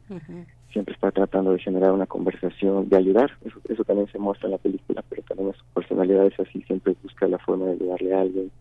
siempre 0.74 0.96
está 0.96 1.12
tratando 1.12 1.52
de 1.52 1.60
generar 1.60 1.92
una 1.92 2.08
conversación 2.08 2.90
de 2.90 2.98
ayudar. 2.98 3.32
Eso, 3.46 3.60
eso 3.70 3.84
también 3.84 4.08
se 4.12 4.18
muestra 4.18 4.48
en 4.48 4.54
la 4.54 4.58
película 4.58 5.04
pero 5.08 5.22
también 5.22 5.54
su 5.54 5.64
personalidad 5.76 6.26
es 6.26 6.40
así 6.40 6.62
siempre 6.64 6.96
busca 7.04 7.28
la 7.28 7.38
forma 7.38 7.66
de 7.66 7.74
ayudarle 7.74 8.14
a 8.16 8.22
alguien. 8.22 8.52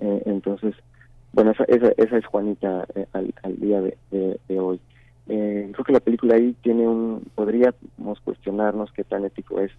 Eh, 0.00 0.22
entonces 0.24 0.74
bueno, 1.32 1.52
esa, 1.52 1.64
esa, 1.64 2.16
es 2.16 2.26
Juanita 2.26 2.86
eh, 2.94 3.06
al, 3.12 3.60
día 3.60 3.80
de, 3.80 4.60
hoy. 4.60 4.80
Eh, 5.28 5.68
creo 5.72 5.84
que 5.84 5.92
la 5.92 6.00
película 6.00 6.34
ahí 6.34 6.56
tiene 6.62 6.88
un, 6.88 7.24
podríamos 7.34 8.20
cuestionarnos 8.24 8.92
qué 8.92 9.04
tan 9.04 9.24
ético 9.24 9.60
es 9.60 9.70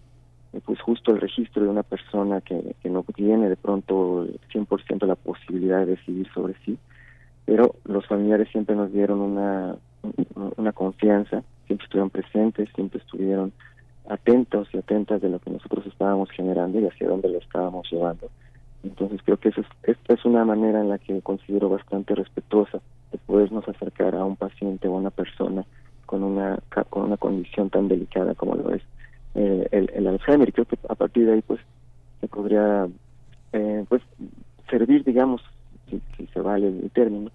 eh, 0.53 0.61
pues 0.65 0.79
justo 0.81 1.11
el 1.11 1.19
registro 1.19 1.63
de 1.63 1.69
una 1.69 1.83
persona 1.83 2.41
que, 2.41 2.75
que 2.81 2.89
no 2.89 3.03
tiene 3.03 3.49
de 3.49 3.57
pronto 3.57 4.23
el 4.23 4.39
100% 4.53 5.05
la 5.05 5.15
posibilidad 5.15 5.79
de 5.79 5.97
decidir 5.97 6.27
sobre 6.33 6.55
sí, 6.65 6.77
pero 7.45 7.75
los 7.85 8.05
familiares 8.07 8.49
siempre 8.49 8.75
nos 8.75 8.91
dieron 8.93 9.19
una, 9.19 9.75
una 10.57 10.71
confianza, 10.71 11.43
siempre 11.67 11.85
estuvieron 11.85 12.09
presentes, 12.09 12.69
siempre 12.75 12.99
estuvieron 12.99 13.51
atentos 14.09 14.67
y 14.73 14.77
atentas 14.77 15.21
de 15.21 15.29
lo 15.29 15.39
que 15.39 15.51
nosotros 15.51 15.85
estábamos 15.85 16.29
generando 16.31 16.79
y 16.79 16.87
hacia 16.87 17.07
dónde 17.07 17.29
lo 17.29 17.39
estábamos 17.39 17.89
llevando. 17.91 18.29
Entonces 18.83 19.21
creo 19.23 19.37
que 19.37 19.49
eso 19.49 19.61
es, 19.61 19.67
esta 19.83 20.13
es 20.13 20.25
una 20.25 20.43
manera 20.43 20.81
en 20.81 20.89
la 20.89 20.97
que 20.97 21.21
considero 21.21 21.69
bastante 21.69 22.15
respetuosa 22.15 22.79
de 23.11 23.17
podernos 23.19 23.67
acercar 23.67 24.15
a 24.15 24.25
un 24.25 24.35
paciente 24.35 24.87
o 24.87 24.95
a 24.95 24.99
una 24.99 25.11
persona 25.11 25.65
con 26.05 26.23
una 26.23 26.59
con 26.89 27.03
una 27.03 27.17
condición 27.17 27.69
tan 27.69 27.87
delicada 27.87 28.35
como 28.35 28.55
lo 28.55 28.73
es 28.73 28.81
eh, 29.35 29.67
el, 29.71 30.07
Alzheimer. 30.07 30.51
Creo 30.51 30.65
que 30.65 30.77
a 30.89 30.95
partir 30.95 31.25
de 31.25 31.33
ahí 31.33 31.41
pues 31.41 31.59
se 32.19 32.27
podría 32.27 32.87
eh, 33.53 33.85
pues 33.87 34.01
servir 34.69 35.03
digamos 35.03 35.41
si, 35.89 36.01
si, 36.17 36.25
se 36.27 36.41
vale 36.41 36.67
el 36.67 36.91
término 36.91 37.31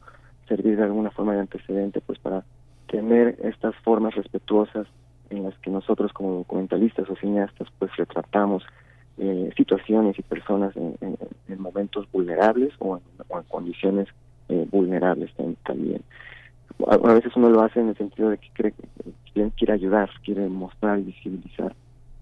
servir 0.49 0.77
de 0.77 0.85
alguna 0.85 1.11
forma 1.11 1.35
de 1.35 1.41
antecedente 1.41 2.01
pues 2.01 2.19
para 2.19 2.45
tener 2.89 3.37
estas 3.43 3.75
formas 3.77 4.15
respetuosas 4.15 4.87
en 5.31 5.43
las 5.43 5.57
que 5.59 5.71
nosotros 5.71 6.13
como 6.13 6.37
documentalistas 6.37 7.09
o 7.11 7.17
cineastas 7.17 7.69
pues 7.79 7.95
retratamos 7.97 8.65
eh, 9.19 9.51
situaciones 9.57 10.19
y 10.19 10.23
personas 10.23 10.77
en, 10.77 10.97
en, 11.01 11.61
momentos 11.61 12.07
vulnerables 12.13 12.75
o 12.79 12.97
en, 12.97 13.43
condiciones 13.49 14.09
eh, 14.49 14.67
vulnerables 14.71 15.31
también. 15.65 16.03
A, 16.87 16.97
veces 17.15 17.35
uno 17.35 17.49
lo 17.49 17.63
hace 17.63 17.81
en 17.81 17.89
el 17.89 17.97
sentido 17.97 18.29
de 18.29 18.39
que 18.39 18.51
cree, 18.53 18.75
que 19.33 19.51
quiere 19.57 19.73
ayudar, 19.73 20.11
quiere 20.23 20.49
mostrar 20.49 20.99
y 20.99 21.05
visibilizar, 21.05 21.75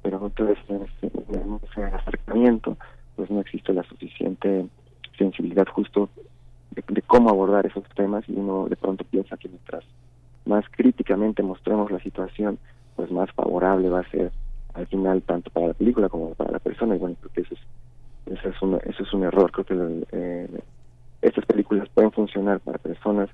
pero 0.03 0.23
otras 0.23 0.51
veces 0.69 0.91
en 1.03 1.59
ese, 1.63 1.83
acercamiento 1.83 2.77
pues 3.17 3.31
no 3.31 3.41
existe 3.41 3.73
la 3.73 3.83
suficiente 3.85 4.67
sensibilidad 5.19 5.67
justo 5.67 6.09
de, 6.71 7.03
cómo 7.03 7.31
abordar 7.31 7.67
esos 7.67 7.85
temas 7.97 8.25
y 8.29 8.33
uno 8.33 8.69
de 8.69 8.77
pronto 8.77 9.05
piensa 9.05 9.37
que 9.37 9.49
mientras 9.49 9.85
más 10.45 10.65
críticamente 10.71 11.43
mostremos 11.43 11.91
la 11.91 12.01
situación, 12.01 12.59
pues 12.97 13.11
más 13.11 13.31
favorable 13.33 13.89
va 13.89 14.01
a 14.01 14.11
ser 14.11 14.31
al 14.75 14.87
final 14.87 15.23
tanto 15.23 15.51
para 15.51 15.69
la 15.69 15.75
película 15.75 16.09
como 16.09 16.35
para 16.35 16.53
la 16.53 16.59
persona 16.59 16.97
y 16.97 16.99
bueno 16.99 17.17
creo 17.21 17.33
que 17.33 17.41
eso 17.43 17.55
es 17.55 18.37
eso 18.39 18.49
es 18.49 18.63
un, 18.63 18.75
eso 18.85 19.03
es 19.03 19.13
un 19.13 19.25
error 19.25 19.51
creo 19.53 19.65
que 19.65 20.07
eh, 20.13 20.49
estas 21.23 21.45
películas 21.47 21.89
pueden 21.95 22.13
funcionar 22.13 22.61
para 22.61 22.79
personas 22.79 23.29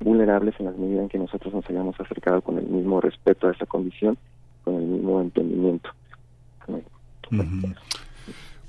vulnerables 0.00 0.54
en 0.58 0.66
la 0.66 0.72
medida 0.72 1.02
en 1.02 1.08
que 1.08 1.18
nosotros 1.18 1.52
nos 1.52 1.68
hayamos 1.68 1.98
acercado 2.00 2.40
con 2.42 2.58
el 2.58 2.66
mismo 2.66 3.00
respeto 3.00 3.48
a 3.48 3.52
esa 3.52 3.66
condición 3.66 4.16
con 4.64 4.76
el 4.76 4.82
mismo 4.82 5.20
entendimiento 5.20 5.90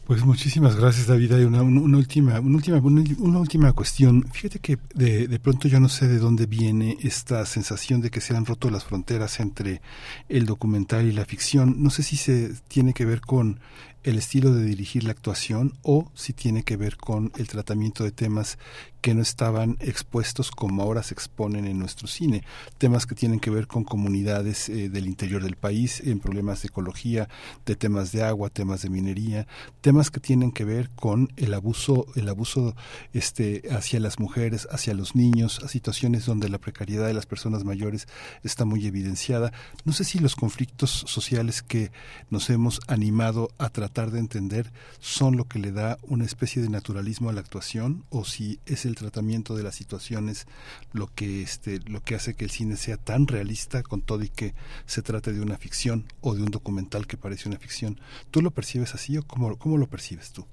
pues 0.09 0.25
muchísimas 0.25 0.75
gracias 0.75 1.05
David. 1.05 1.33
Hay 1.33 1.43
una, 1.43 1.61
última, 1.61 2.39
una 2.39 2.57
última, 2.57 2.79
una, 2.79 3.39
última 3.39 3.73
cuestión. 3.73 4.23
Fíjate 4.31 4.57
que 4.57 4.79
de, 4.95 5.27
de, 5.27 5.39
pronto 5.39 5.67
yo 5.67 5.79
no 5.79 5.87
sé 5.87 6.07
de 6.07 6.17
dónde 6.17 6.47
viene 6.47 6.97
esta 7.03 7.45
sensación 7.45 8.01
de 8.01 8.09
que 8.09 8.19
se 8.19 8.35
han 8.35 8.47
roto 8.47 8.71
las 8.71 8.85
fronteras 8.85 9.39
entre 9.39 9.83
el 10.27 10.47
documental 10.47 11.05
y 11.05 11.11
la 11.11 11.25
ficción. 11.25 11.83
No 11.83 11.91
sé 11.91 12.01
si 12.01 12.17
se 12.17 12.51
tiene 12.67 12.95
que 12.95 13.05
ver 13.05 13.21
con 13.21 13.59
el 14.03 14.17
estilo 14.17 14.51
de 14.51 14.65
dirigir 14.65 15.03
la 15.03 15.11
actuación 15.11 15.73
o 15.83 16.11
si 16.15 16.33
tiene 16.33 16.63
que 16.63 16.75
ver 16.75 16.97
con 16.97 17.31
el 17.37 17.47
tratamiento 17.47 18.03
de 18.03 18.11
temas 18.11 18.57
que 19.01 19.13
no 19.13 19.21
estaban 19.21 19.77
expuestos 19.79 20.51
como 20.51 20.81
ahora 20.81 21.03
se 21.03 21.13
exponen 21.13 21.65
en 21.65 21.79
nuestro 21.79 22.07
cine, 22.07 22.43
temas 22.77 23.05
que 23.05 23.15
tienen 23.15 23.39
que 23.39 23.49
ver 23.49 23.67
con 23.67 23.83
comunidades 23.83 24.69
eh, 24.69 24.89
del 24.89 25.07
interior 25.07 25.43
del 25.43 25.55
país, 25.55 26.01
en 26.01 26.19
problemas 26.19 26.61
de 26.61 26.67
ecología, 26.67 27.29
de 27.65 27.75
temas 27.75 28.11
de 28.11 28.23
agua, 28.23 28.49
temas 28.49 28.81
de 28.81 28.89
minería, 28.89 29.47
temas 29.81 30.11
que 30.11 30.19
tienen 30.19 30.51
que 30.51 30.65
ver 30.65 30.89
con 30.91 31.31
el 31.37 31.53
abuso, 31.53 32.07
el 32.15 32.29
abuso 32.29 32.75
este 33.13 33.63
hacia 33.71 33.99
las 33.99 34.19
mujeres, 34.19 34.67
hacia 34.71 34.93
los 34.93 35.15
niños, 35.15 35.59
a 35.63 35.67
situaciones 35.67 36.25
donde 36.25 36.49
la 36.49 36.57
precariedad 36.57 37.07
de 37.07 37.13
las 37.13 37.25
personas 37.25 37.63
mayores 37.63 38.07
está 38.43 38.65
muy 38.65 38.85
evidenciada. 38.85 39.51
No 39.85 39.93
sé 39.93 40.03
si 40.03 40.19
los 40.19 40.35
conflictos 40.35 40.89
sociales 41.07 41.61
que 41.61 41.91
nos 42.29 42.49
hemos 42.49 42.81
animado 42.87 43.49
a 43.57 43.69
tratar 43.69 44.11
de 44.11 44.19
entender 44.19 44.71
son 44.99 45.37
lo 45.37 45.45
que 45.45 45.59
le 45.59 45.71
da 45.71 45.97
una 46.03 46.25
especie 46.25 46.61
de 46.61 46.69
naturalismo 46.69 47.29
a 47.29 47.33
la 47.33 47.41
actuación 47.41 48.03
o 48.09 48.25
si 48.25 48.59
es 48.65 48.85
el 48.89 48.95
tratamiento 48.95 49.55
de 49.55 49.63
las 49.63 49.75
situaciones 49.75 50.47
lo 50.93 51.07
que 51.07 51.41
este 51.41 51.79
lo 51.89 52.01
que 52.01 52.15
hace 52.15 52.35
que 52.35 52.43
el 52.43 52.49
cine 52.49 52.75
sea 52.75 52.97
tan 52.97 53.27
realista 53.27 53.83
con 53.83 54.01
todo 54.01 54.23
y 54.23 54.29
que 54.29 54.53
se 54.85 55.01
trate 55.01 55.31
de 55.31 55.41
una 55.41 55.57
ficción 55.57 56.05
o 56.21 56.35
de 56.35 56.43
un 56.43 56.51
documental 56.51 57.07
que 57.07 57.17
parece 57.17 57.47
una 57.47 57.57
ficción. 57.57 57.97
¿Tú 58.31 58.41
lo 58.41 58.51
percibes 58.51 58.93
así 58.95 59.17
o 59.17 59.23
cómo, 59.23 59.57
cómo 59.57 59.77
lo 59.77 59.87
percibes 59.87 60.33
tú? 60.33 60.45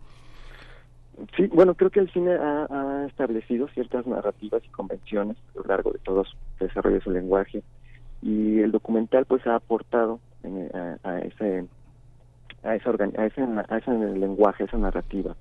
Sí, 1.37 1.47
bueno, 1.47 1.75
creo 1.75 1.91
que 1.91 2.01
el 2.01 2.13
cine 2.13 2.33
ha, 2.35 3.07
establecido 3.09 3.69
ciertas 3.69 4.07
narrativas 4.07 4.63
y 4.65 4.69
convenciones 4.69 5.39
a 5.55 5.59
lo 5.61 5.65
largo 5.65 5.91
de 5.93 5.99
todo 6.01 6.25
su 6.25 6.37
desarrollo 6.61 6.97
de 6.97 7.03
su 7.03 7.11
lenguaje 7.11 7.63
y 8.21 8.61
el 8.61 8.71
documental 8.71 9.25
pues 9.25 9.47
ha 9.47 9.57
aportado 9.57 10.21
a, 10.45 11.19
ese 11.21 11.67
a 12.63 12.75
ese, 12.75 12.89
a 13.17 13.27
ese, 13.27 13.43
a 13.43 13.79
ese 13.79 13.91
lenguaje, 13.91 14.65
a 14.65 14.67
esa 14.67 14.77
narrativa 14.77 15.35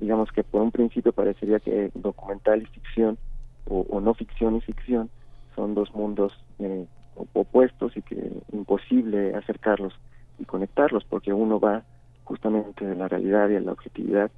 digamos 0.00 0.30
que 0.32 0.44
por 0.44 0.62
un 0.62 0.70
principio 0.70 1.12
parecería 1.12 1.60
que 1.60 1.90
documental 1.94 2.62
y 2.62 2.66
ficción 2.66 3.18
o, 3.68 4.00
no 4.00 4.14
ficción 4.14 4.56
y 4.56 4.60
ficción 4.60 5.10
son 5.54 5.74
dos 5.74 5.94
mundos 5.94 6.32
eh, 6.58 6.86
opuestos 7.34 7.96
y 7.96 8.02
que 8.02 8.32
imposible 8.52 9.34
acercarlos 9.34 9.92
y 10.38 10.44
conectarlos 10.44 11.04
porque 11.04 11.32
uno 11.32 11.60
va 11.60 11.82
justamente 12.24 12.86
de 12.86 12.94
la 12.94 13.08
realidad 13.08 13.48
y 13.48 13.54
de 13.54 13.60
la 13.60 13.72
objetividad 13.72 14.30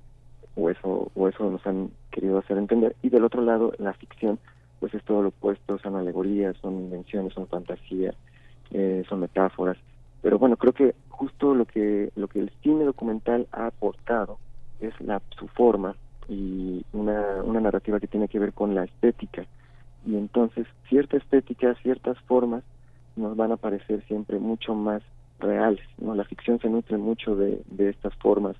o 0.56 0.70
eso 0.70 1.10
o 1.14 1.28
eso 1.28 1.50
nos 1.50 1.64
han 1.66 1.90
querido 2.10 2.38
hacer 2.38 2.58
entender. 2.58 2.96
Y 3.02 3.10
del 3.10 3.24
otro 3.24 3.42
lado 3.42 3.72
la 3.78 3.92
ficción 3.92 4.38
pues 4.80 4.94
es 4.94 5.04
todo 5.04 5.22
lo 5.22 5.28
opuesto 5.28 5.78
son 5.78 5.96
alegorías 5.96 6.56
son 6.56 6.74
invenciones 6.74 7.34
son 7.34 7.46
fantasía 7.46 8.14
eh, 8.72 9.04
son 9.08 9.20
metáforas. 9.20 9.76
Pero 10.22 10.38
bueno 10.38 10.56
creo 10.56 10.72
que 10.72 10.94
justo 11.08 11.54
lo 11.54 11.66
que 11.66 12.10
lo 12.16 12.28
que 12.28 12.40
el 12.40 12.50
cine 12.62 12.84
documental 12.84 13.46
ha 13.52 13.66
aportado 13.66 14.38
es 14.80 14.98
la, 15.00 15.20
su 15.38 15.48
forma 15.48 15.94
y 16.28 16.84
una, 16.92 17.42
una 17.42 17.60
narrativa 17.60 18.00
que 18.00 18.06
tiene 18.06 18.28
que 18.28 18.38
ver 18.38 18.52
con 18.52 18.74
la 18.74 18.84
estética. 18.84 19.46
Y 20.06 20.16
entonces 20.16 20.66
cierta 20.88 21.16
estética, 21.16 21.74
ciertas 21.82 22.18
formas 22.20 22.62
nos 23.16 23.36
van 23.36 23.52
a 23.52 23.56
parecer 23.56 24.02
siempre 24.06 24.38
mucho 24.38 24.74
más 24.74 25.02
reales. 25.38 25.84
¿no? 25.98 26.14
La 26.14 26.24
ficción 26.24 26.58
se 26.60 26.68
nutre 26.68 26.96
mucho 26.96 27.34
de, 27.36 27.62
de 27.70 27.90
estas 27.90 28.14
formas. 28.16 28.56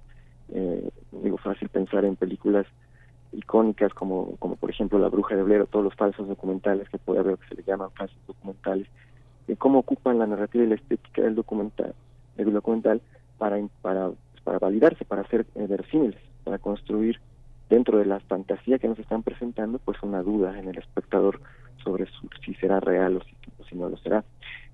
Eh, 0.49 0.90
digo, 1.12 1.39
fácil 1.39 1.68
pensar 1.68 2.05
en 2.05 2.16
películas 2.16 2.66
icónicas 3.32 3.94
como, 3.94 4.36
como 4.39 4.57
por 4.57 4.70
ejemplo 4.70 4.99
La 4.99 5.08
Bruja 5.08 5.36
de 5.36 5.42
Blair 5.42 5.62
o 5.62 5.66
todos 5.66 5.84
los 5.84 5.94
falsos 5.94 6.26
documentales 6.26 6.89
que 6.89 6.99
puede 6.99 7.20
haber 7.20 7.39
que 7.39 7.49
se 7.49 7.55
le 7.55 7.62
llaman 7.62 7.90
falsos 7.92 8.18
documentales, 8.26 8.89
de 9.47 9.57
cómo 9.57 9.78
ocupan 9.78 10.18
la 10.18 10.26
narrativa 10.26 10.65
y 10.65 10.68
la 10.68 10.74
estética 10.74 11.23
del 11.23 11.36
documental, 11.36 11.94
del 12.36 12.52
documental 12.52 13.00
para, 13.39 13.57
para 13.82 14.10
para 14.44 14.59
validarse, 14.59 15.05
para 15.05 15.27
ser 15.28 15.47
eh, 15.55 15.67
verosímiles, 15.67 16.20
para 16.44 16.59
construir 16.59 17.20
dentro 17.69 17.99
de 17.99 18.05
la 18.05 18.20
fantasía 18.20 18.78
que 18.78 18.89
nos 18.89 18.99
están 18.99 19.23
presentando, 19.23 19.78
pues 19.78 20.02
una 20.02 20.23
duda 20.23 20.59
en 20.59 20.69
el 20.69 20.78
espectador 20.78 21.41
sobre 21.83 22.07
si 22.44 22.55
será 22.55 22.81
real 22.81 23.17
o 23.17 23.65
si, 23.65 23.77
no 23.77 23.89
lo 23.89 23.97
será. 23.99 24.25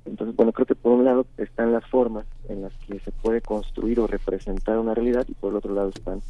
Entonces, 0.06 0.34
bueno, 0.34 0.52
creo 0.52 0.66
que 0.66 0.74
por 0.74 0.92
un 0.92 1.04
lado 1.04 1.26
están 1.36 1.72
las 1.72 1.84
formas 1.86 2.24
en 2.48 2.62
las 2.62 2.72
que 2.78 2.98
se 3.00 3.12
puede 3.12 3.42
construir 3.42 4.00
o 4.00 4.06
representar 4.06 4.78
una 4.78 4.94
realidad 4.94 5.26
y 5.28 5.34
por 5.34 5.50
el 5.50 5.56
otro 5.56 5.74
lado 5.74 5.90
están 5.90 6.22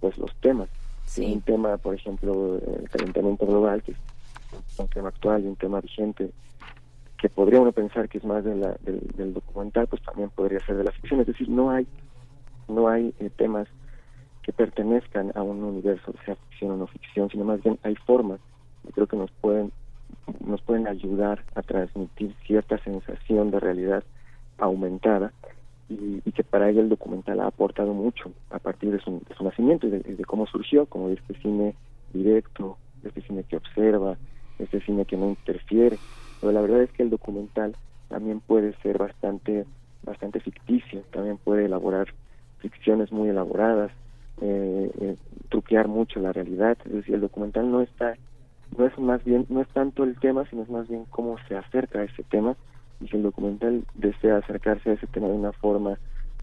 pues 0.00 0.16
los 0.18 0.34
temas. 0.36 0.68
Un 1.18 1.42
tema, 1.42 1.76
por 1.76 1.94
ejemplo, 1.94 2.56
el 2.56 2.88
calentamiento 2.88 3.46
global, 3.46 3.82
que 3.82 3.92
es 3.92 3.98
un 4.78 4.88
tema 4.88 5.08
actual 5.08 5.44
y 5.44 5.48
un 5.48 5.56
tema 5.56 5.80
vigente, 5.80 6.30
que 7.18 7.28
podría 7.28 7.60
uno 7.60 7.72
pensar 7.72 8.08
que 8.08 8.18
es 8.18 8.24
más 8.24 8.44
de 8.44 8.56
la, 8.56 8.76
del, 8.82 9.00
del 9.16 9.34
documental, 9.34 9.86
pues 9.88 10.02
también 10.02 10.30
podría 10.30 10.60
ser 10.60 10.76
de 10.76 10.84
la 10.84 10.92
ficción. 10.92 11.20
Es 11.20 11.26
decir, 11.26 11.48
no 11.48 11.70
hay 11.70 11.86
no 12.72 12.88
hay 12.88 13.14
eh, 13.20 13.30
temas 13.36 13.68
que 14.42 14.52
pertenezcan 14.52 15.32
a 15.34 15.42
un 15.42 15.62
universo, 15.62 16.12
sea 16.24 16.34
ficción 16.34 16.72
o 16.72 16.76
no 16.76 16.86
ficción, 16.86 17.30
sino 17.30 17.44
más 17.44 17.62
bien 17.62 17.78
hay 17.82 17.94
formas 17.94 18.40
que 18.84 18.92
creo 18.92 19.06
que 19.06 19.16
nos 19.16 19.30
pueden 19.30 19.72
nos 20.44 20.60
pueden 20.62 20.86
ayudar 20.86 21.42
a 21.54 21.62
transmitir 21.62 22.34
cierta 22.46 22.78
sensación 22.84 23.50
de 23.50 23.60
realidad 23.60 24.04
aumentada 24.58 25.32
y, 25.88 26.20
que 26.32 26.44
para 26.44 26.70
ella 26.70 26.80
el 26.80 26.88
documental 26.88 27.40
ha 27.40 27.46
aportado 27.46 27.92
mucho 27.92 28.32
a 28.50 28.58
partir 28.58 28.92
de 28.92 29.00
su, 29.00 29.22
nacimiento 29.42 29.86
y 29.86 29.90
de, 29.90 30.24
cómo 30.24 30.46
surgió, 30.46 30.86
como 30.86 31.10
este 31.10 31.34
cine 31.40 31.74
directo, 32.12 32.78
este 33.04 33.20
cine 33.22 33.44
que 33.44 33.56
observa, 33.56 34.16
este 34.58 34.80
cine 34.80 35.04
que 35.04 35.16
no 35.16 35.28
interfiere. 35.28 35.98
Pero 36.40 36.52
la 36.52 36.62
verdad 36.62 36.82
es 36.82 36.92
que 36.92 37.02
el 37.02 37.10
documental 37.10 37.76
también 38.08 38.40
puede 38.40 38.74
ser 38.82 38.98
bastante 38.98 39.66
bastante 40.02 40.40
ficticio, 40.40 41.02
también 41.12 41.36
puede 41.36 41.66
elaborar 41.66 42.08
ficciones 42.62 43.12
muy 43.12 43.28
elaboradas, 43.28 43.90
eh, 44.40 44.90
eh, 45.00 45.16
truquear 45.50 45.88
mucho 45.88 46.20
la 46.20 46.32
realidad, 46.32 46.78
es 46.84 46.92
decir, 46.92 47.14
el 47.14 47.20
documental 47.20 47.70
no 47.70 47.82
está, 47.82 48.14
no 48.76 48.86
es 48.86 48.98
más 48.98 49.22
bien, 49.24 49.46
no 49.48 49.60
es 49.60 49.68
tanto 49.68 50.04
el 50.04 50.18
tema, 50.18 50.44
sino 50.48 50.62
es 50.62 50.70
más 50.70 50.88
bien 50.88 51.04
cómo 51.10 51.36
se 51.48 51.56
acerca 51.56 52.00
a 52.00 52.04
ese 52.04 52.22
tema, 52.24 52.56
y 53.00 53.08
si 53.08 53.16
el 53.16 53.22
documental 53.22 53.84
desea 53.94 54.38
acercarse 54.38 54.90
a 54.90 54.92
ese 54.94 55.06
tema 55.08 55.28
de 55.28 55.34
una 55.34 55.52
forma 55.52 55.98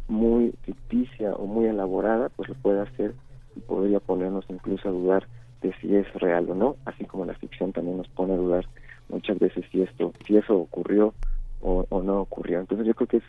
muy 0.07 0.53
ficticia 0.63 1.33
o 1.33 1.45
muy 1.45 1.65
elaborada, 1.65 2.29
pues 2.29 2.49
lo 2.49 2.55
puede 2.55 2.81
hacer 2.81 3.13
y 3.55 3.61
podría 3.61 3.99
ponernos 3.99 4.45
incluso 4.49 4.89
a 4.89 4.91
dudar 4.91 5.27
de 5.61 5.73
si 5.81 5.95
es 5.95 6.11
real 6.13 6.49
o 6.49 6.55
no, 6.55 6.75
así 6.85 7.05
como 7.05 7.25
la 7.25 7.33
ficción 7.35 7.73
también 7.73 7.97
nos 7.97 8.07
pone 8.09 8.33
a 8.33 8.37
dudar 8.37 8.65
muchas 9.09 9.39
veces 9.39 9.65
si 9.71 9.81
esto, 9.81 10.13
si 10.25 10.37
eso 10.37 10.55
ocurrió 10.55 11.13
o, 11.61 11.85
o 11.89 12.01
no 12.01 12.21
ocurrió. 12.21 12.59
Entonces 12.59 12.87
yo 12.87 12.93
creo 12.93 13.07
que 13.07 13.17
es 13.17 13.23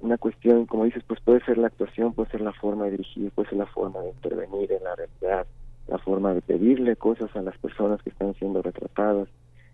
una 0.00 0.18
cuestión, 0.18 0.66
como 0.66 0.84
dices, 0.84 1.02
pues 1.06 1.20
puede 1.20 1.44
ser 1.44 1.58
la 1.58 1.68
actuación, 1.68 2.12
puede 2.12 2.30
ser 2.30 2.40
la 2.40 2.52
forma 2.52 2.84
de 2.84 2.92
dirigir, 2.92 3.30
puede 3.32 3.48
ser 3.48 3.58
la 3.58 3.66
forma 3.66 4.00
de 4.00 4.10
intervenir 4.10 4.72
en 4.72 4.84
la 4.84 4.94
realidad, 4.94 5.46
la 5.88 5.98
forma 5.98 6.34
de 6.34 6.40
pedirle 6.40 6.96
cosas 6.96 7.34
a 7.34 7.42
las 7.42 7.56
personas 7.58 8.02
que 8.02 8.10
están 8.10 8.34
siendo 8.34 8.62
retratadas, 8.62 9.28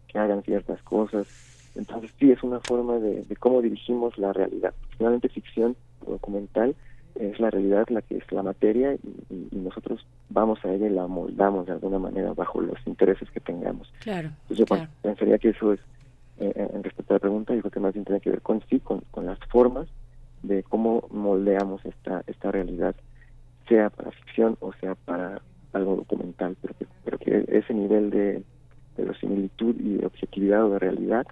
que 0.09 0.19
hagan 0.19 0.43
ciertas 0.43 0.83
cosas. 0.83 1.27
Entonces 1.75 2.13
sí 2.19 2.31
es 2.31 2.43
una 2.43 2.61
forma 2.61 2.99
de, 2.99 3.25
cómo 3.39 3.61
dirigimos 3.61 4.17
la 4.17 4.33
realidad. 4.33 4.73
Finalmente 4.97 5.29
ficción 5.29 5.77
documental 6.07 6.75
es 7.17 7.39
la 7.39 7.51
realidad 7.51 7.87
la 7.91 8.03
que 8.03 8.17
es 8.17 8.33
la 8.33 8.43
materia 8.43 8.95
y, 8.95 9.49
nosotros 9.53 10.07
vamos 10.29 10.63
a 10.65 10.73
ella 10.73 10.87
y 10.87 10.91
la 10.91 11.07
moldamos 11.07 11.67
de 11.67 11.73
alguna 11.73 11.99
manera 11.99 12.33
bajo 12.35 12.61
los 12.61 12.79
intereses 12.87 13.29
que 13.31 13.41
tengamos. 13.41 13.93
Claro. 14.01 14.31
Entonces 14.43 14.59
yo 14.59 14.87
pensaría 15.03 15.39
que 15.39 15.49
eso 15.49 15.73
es, 15.73 15.81
eh, 16.39 16.53
en 16.73 16.83
respecto 16.83 17.15
a 17.15 17.17
la 17.17 17.21
pregunta, 17.21 17.55
yo 17.55 17.61
creo 17.61 17.71
que 17.73 17.81
más 17.81 17.95
bien 17.95 18.05
tiene 18.05 18.21
que 18.21 18.31
ver 18.31 18.43
con 18.43 18.63
sí, 18.69 18.79
con, 18.79 19.01
con 19.11 19.27
las 19.27 19.39
formas 19.49 19.89
de 20.47 20.63
cómo 20.63 21.09
moldeamos 21.11 21.85
esta, 21.85 22.23
esta 22.27 22.51
realidad, 22.53 22.95
sea 23.69 23.91
para 23.91 24.11
ficción 24.11 24.57
o 24.61 24.73
sea 24.75 24.95
para 24.95 25.41
algo 25.73 25.97
documental, 25.97 26.57
pero 26.61 26.75
que, 26.75 26.87
pero 27.05 27.19
que 27.19 27.45
ese 27.49 27.75
nivel 27.75 28.11
de, 28.11 28.43
de 28.97 29.15
similitud 29.21 29.75
y 29.81 29.97
de 29.97 30.07
objetividad 30.07 30.65
o 30.65 30.71
de 30.71 30.79
realidad 30.79 31.27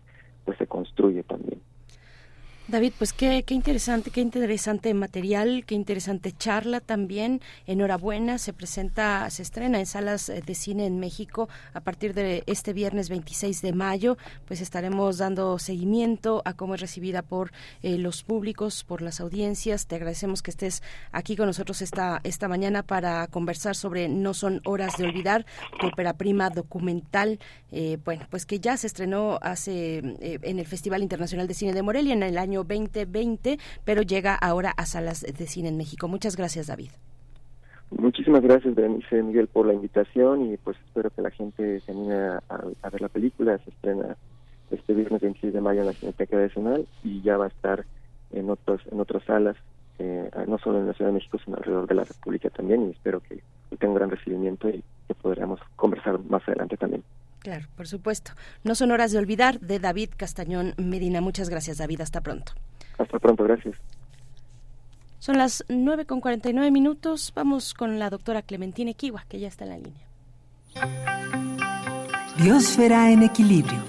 pues 0.44 0.58
se 0.58 0.66
construye 0.66 1.22
también. 1.22 1.60
David, 2.68 2.92
pues 2.96 3.12
qué, 3.12 3.44
interesante, 3.48 4.10
qué 4.10 4.20
interesante 4.20 4.94
material, 4.94 5.64
qué 5.66 5.74
interesante 5.74 6.30
charla 6.30 6.78
también. 6.78 7.40
Enhorabuena, 7.66 8.38
se 8.38 8.52
presenta, 8.52 9.28
se 9.30 9.42
estrena 9.42 9.80
en 9.80 9.86
salas 9.86 10.28
eh, 10.28 10.42
de 10.46 10.54
cine 10.54 10.86
en 10.86 11.00
México 11.00 11.48
a 11.74 11.80
partir 11.80 12.14
de 12.14 12.44
este 12.46 12.72
viernes 12.72 13.08
26 13.08 13.62
de 13.62 13.72
mayo. 13.72 14.16
Pues 14.46 14.60
estaremos 14.60 15.18
dando 15.18 15.58
seguimiento 15.58 16.40
a 16.44 16.54
cómo 16.54 16.76
es 16.76 16.80
recibida 16.80 17.22
por 17.22 17.50
eh, 17.82 17.98
los 17.98 18.22
públicos, 18.22 18.84
por 18.84 19.02
las 19.02 19.20
audiencias. 19.20 19.88
Te 19.88 19.96
agradecemos 19.96 20.40
que 20.40 20.52
estés 20.52 20.84
aquí 21.10 21.34
con 21.34 21.46
nosotros 21.46 21.82
esta, 21.82 22.20
esta 22.22 22.46
mañana 22.46 22.84
para 22.84 23.26
conversar 23.26 23.74
sobre 23.74 24.08
No 24.08 24.34
son 24.34 24.60
horas 24.64 24.96
de 24.98 25.04
olvidar, 25.04 25.46
tu 25.80 25.88
ópera 25.88 26.12
prima 26.12 26.48
documental. 26.48 27.40
Eh, 27.72 27.98
bueno, 28.04 28.24
pues 28.30 28.46
que 28.46 28.60
ya 28.60 28.76
se 28.76 28.86
estrenó 28.86 29.40
hace 29.42 29.98
en 29.98 30.58
el 30.60 30.66
Festival 30.66 31.02
Internacional 31.02 31.48
de 31.48 31.54
Cine 31.54 31.72
de 31.72 31.82
Morelia 31.82 32.12
en 32.12 32.22
el 32.22 32.38
año 32.38 32.51
2020, 32.58 33.58
pero 33.84 34.02
llega 34.02 34.34
ahora 34.34 34.72
a 34.76 34.86
salas 34.86 35.22
de 35.22 35.46
cine 35.46 35.68
en 35.68 35.76
México. 35.76 36.08
Muchas 36.08 36.36
gracias, 36.36 36.66
David. 36.66 36.90
Muchísimas 37.98 38.40
gracias, 38.40 38.74
Berenice 38.74 39.22
Miguel, 39.22 39.48
por 39.48 39.66
la 39.66 39.74
invitación 39.74 40.50
y 40.50 40.56
pues 40.56 40.78
espero 40.86 41.10
que 41.10 41.20
la 41.20 41.30
gente 41.30 41.80
se 41.80 41.92
anime 41.92 42.14
a, 42.48 42.90
ver 42.90 43.02
la 43.02 43.08
película. 43.08 43.58
Se 43.58 43.70
estrena 43.70 44.16
este 44.70 44.94
viernes 44.94 45.20
26 45.20 45.52
de 45.52 45.60
mayo 45.60 45.80
en 45.80 45.86
la 45.86 45.92
Cineteca 45.92 46.38
Nacional 46.38 46.86
y 47.04 47.20
ya 47.20 47.36
va 47.36 47.46
a 47.46 47.48
estar 47.48 47.84
en 48.32 48.48
otros 48.48 48.80
en 48.90 48.98
otras 48.98 49.22
salas, 49.24 49.56
eh, 49.98 50.30
no 50.48 50.56
solo 50.58 50.78
en 50.78 50.86
la 50.86 50.94
Ciudad 50.94 51.10
de 51.10 51.16
México, 51.16 51.38
sino 51.44 51.58
alrededor 51.58 51.86
de 51.86 51.94
la 51.94 52.04
República 52.04 52.48
también 52.48 52.88
y 52.88 52.92
espero 52.92 53.20
que 53.20 53.42
tenga 53.76 53.92
un 53.92 53.98
gran 53.98 54.10
recibimiento 54.10 54.70
y 54.70 54.82
que 55.06 55.14
podremos 55.14 55.60
conversar 55.76 56.18
más 56.24 56.42
adelante 56.48 56.78
también. 56.78 57.02
Claro, 57.42 57.66
por 57.76 57.88
supuesto. 57.88 58.32
No 58.62 58.76
son 58.76 58.92
horas 58.92 59.10
de 59.10 59.18
olvidar 59.18 59.58
de 59.58 59.80
David 59.80 60.10
Castañón 60.16 60.74
Medina. 60.76 61.20
Muchas 61.20 61.48
gracias, 61.48 61.78
David. 61.78 62.00
Hasta 62.00 62.20
pronto. 62.20 62.52
Hasta 62.98 63.18
pronto, 63.18 63.42
gracias. 63.42 63.74
Son 65.18 65.38
las 65.38 65.64
9 65.68 66.06
con 66.06 66.20
49 66.20 66.70
minutos. 66.70 67.32
Vamos 67.34 67.74
con 67.74 67.98
la 67.98 68.10
doctora 68.10 68.42
Clementina 68.42 68.92
Kiwa, 68.92 69.24
que 69.28 69.40
ya 69.40 69.48
está 69.48 69.64
en 69.64 69.70
la 69.70 69.78
línea. 69.78 70.06
Biosfera 72.38 73.10
en 73.10 73.24
equilibrio. 73.24 73.82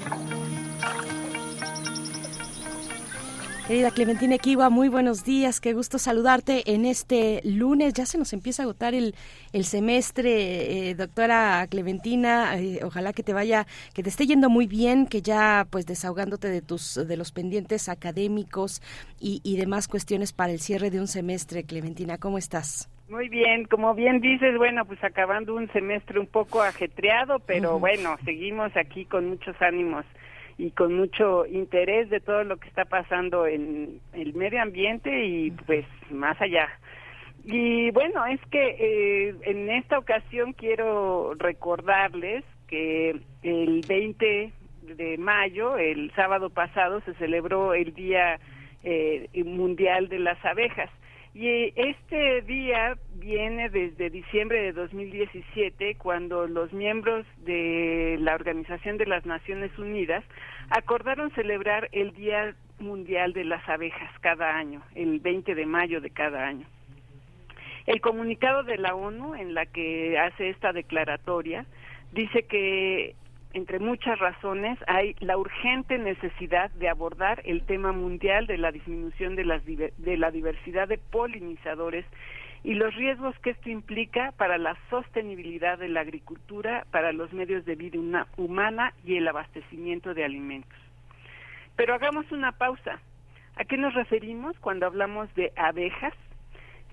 Querida 3.68 3.92
Clementina 3.92 4.36
Equiwa, 4.36 4.70
muy 4.70 4.90
buenos 4.90 5.24
días, 5.24 5.62
qué 5.62 5.72
gusto 5.72 5.98
saludarte 5.98 6.74
en 6.74 6.84
este 6.84 7.40
lunes. 7.46 7.94
Ya 7.94 8.06
se 8.06 8.18
nos 8.18 8.34
empieza 8.34 8.62
a 8.62 8.66
agotar 8.66 8.94
el, 8.94 9.16
el 9.54 9.64
semestre, 9.64 10.90
eh, 10.90 10.96
doctora 10.96 11.66
Clementina. 11.70 12.60
Eh, 12.60 12.82
ojalá 12.84 13.14
que 13.14 13.24
te 13.24 13.32
vaya, 13.32 13.66
que 13.94 14.04
te 14.04 14.10
esté 14.10 14.26
yendo 14.26 14.50
muy 14.50 14.68
bien, 14.68 15.08
que 15.08 15.22
ya 15.22 15.66
pues 15.70 15.86
desahogándote 15.86 16.50
de 16.50 16.62
tus 16.62 16.96
de 17.08 17.16
los 17.16 17.32
pendientes 17.32 17.88
académicos 17.88 18.82
y, 19.18 19.40
y 19.46 19.56
demás 19.56 19.88
cuestiones 19.88 20.34
para 20.34 20.52
el 20.52 20.60
cierre 20.60 20.90
de 20.90 21.00
un 21.00 21.08
semestre. 21.08 21.64
Clementina, 21.64 22.18
¿cómo 22.18 22.38
estás? 22.38 22.90
Muy 23.08 23.30
bien, 23.30 23.64
como 23.66 23.96
bien 23.96 24.20
dices, 24.20 24.58
bueno, 24.58 24.84
pues 24.84 25.02
acabando 25.06 25.56
un 25.56 25.72
semestre 25.72 26.20
un 26.20 26.28
poco 26.28 26.62
ajetreado, 26.62 27.40
pero 27.40 27.80
bueno, 27.80 28.18
seguimos 28.26 28.76
aquí 28.76 29.06
con 29.06 29.30
muchos 29.30 29.56
ánimos 29.62 30.04
y 30.58 30.72
con 30.72 30.96
mucho 30.96 31.46
interés 31.46 32.10
de 32.10 32.20
todo 32.20 32.44
lo 32.44 32.58
que 32.58 32.68
está 32.68 32.86
pasando 32.86 33.48
en 33.48 34.00
el 34.14 34.34
medio 34.34 34.62
ambiente 34.62 35.26
y 35.26 35.52
pues 35.52 35.86
más 36.12 36.40
allá. 36.42 36.70
Y 37.46 37.92
bueno, 37.92 38.26
es 38.26 38.40
que 38.52 38.78
eh, 38.80 39.36
en 39.44 39.70
esta 39.70 39.98
ocasión 39.98 40.54
quiero 40.54 41.34
recordarles 41.36 42.46
que 42.68 43.20
el 43.42 43.82
20 43.88 44.54
de 44.96 45.18
mayo, 45.18 45.78
el 45.78 46.12
sábado 46.16 46.50
pasado, 46.50 47.02
se 47.02 47.14
celebró 47.16 47.74
el 47.74 47.94
Día 47.94 48.40
eh, 48.84 49.28
Mundial 49.46 50.08
de 50.08 50.20
las 50.20 50.44
Abejas. 50.46 50.90
Y 51.36 51.74
este 51.76 52.44
día 52.44 52.96
viene 53.16 53.70
desde 53.70 54.12
diciembre 54.12 54.62
de 54.62 54.72
2017, 54.72 55.96
cuando 55.96 56.46
los 56.46 56.72
miembros 56.74 57.26
de 57.38 58.18
la 58.20 58.36
Organización 58.36 58.98
de 58.98 59.08
las 59.08 59.26
Naciones 59.26 59.76
Unidas 59.80 60.24
acordaron 60.70 61.32
celebrar 61.32 61.90
el 61.92 62.14
Día 62.14 62.56
Mundial 62.78 63.34
de 63.34 63.46
las 63.46 63.68
Abejas 63.68 64.12
cada 64.20 64.56
año, 64.56 64.84
el 64.94 65.20
20 65.20 65.56
de 65.56 65.66
mayo 65.66 66.02
de 66.02 66.12
cada 66.12 66.46
año. 66.46 66.68
El 67.88 68.00
comunicado 68.00 68.64
de 68.64 68.78
la 68.78 68.94
ONU 68.94 69.34
en 69.34 69.56
la 69.56 69.66
que 69.66 70.18
hace 70.20 70.50
esta 70.50 70.72
declaratoria 70.72 71.66
dice 72.12 72.44
que 72.44 73.16
entre 73.54 73.80
muchas 73.80 74.20
razones, 74.20 74.78
hay 74.88 75.16
la 75.20 75.38
urgente 75.38 75.98
necesidad 75.98 76.72
de 76.72 76.90
abordar 76.90 77.42
el 77.46 77.64
tema 77.66 77.92
mundial 77.92 78.48
de 78.48 78.58
la 78.58 78.72
disminución 78.72 79.36
de, 79.36 79.46
las, 79.46 79.64
de 79.66 80.18
la 80.18 80.32
diversidad 80.32 80.88
de 80.88 80.98
polinizadores 80.98 82.06
y 82.64 82.74
los 82.76 82.96
riesgos 82.96 83.38
que 83.40 83.52
esto 83.52 83.70
implica 83.70 84.32
para 84.38 84.58
la 84.58 84.78
sostenibilidad 84.90 85.78
de 85.78 85.90
la 85.90 86.02
agricultura, 86.02 86.86
para 86.92 87.12
los 87.12 87.32
medios 87.34 87.66
de 87.66 87.76
vida 87.76 88.28
humana 88.38 88.94
y 89.04 89.18
el 89.18 89.28
abastecimiento 89.28 90.14
de 90.14 90.24
alimentos. 90.24 90.80
Pero 91.76 91.94
hagamos 91.94 92.32
una 92.32 92.54
pausa. 92.54 93.00
¿A 93.56 93.66
qué 93.66 93.78
nos 93.78 93.94
referimos 93.94 94.58
cuando 94.60 94.86
hablamos 94.86 95.34
de 95.36 95.52
abejas? 95.56 96.14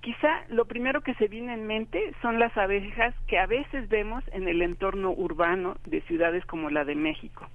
Quizá 0.01 0.45
lo 0.49 0.65
primero 0.65 1.03
que 1.03 1.15
se 1.15 1.29
viene 1.29 1.53
en 1.53 1.67
mente 1.67 2.15
son 2.23 2.39
las 2.39 2.57
abejas 2.57 3.15
que 3.27 3.39
a 3.39 3.47
veces 3.47 3.89
vemos 3.91 4.25
en 4.33 4.49
el 4.49 4.63
entorno 4.63 5.11
urbano 5.11 5.77
de 5.85 6.01
ciudades 6.03 6.45
como 6.47 6.71
la 6.71 6.87
de 6.87 6.95
México. 6.95 7.47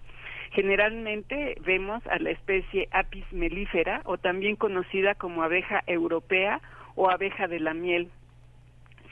Generalmente 0.52 1.58
vemos 1.66 2.06
a 2.06 2.20
la 2.20 2.30
especie 2.30 2.88
Apis 2.92 3.26
mellifera 3.32 4.02
o 4.06 4.18
también 4.18 4.56
conocida 4.58 5.16
como 5.16 5.42
abeja 5.42 5.84
europea 5.88 6.62
o 6.94 7.10
abeja 7.10 7.48
de 7.48 7.60
la 7.60 7.74
miel. 7.74 8.12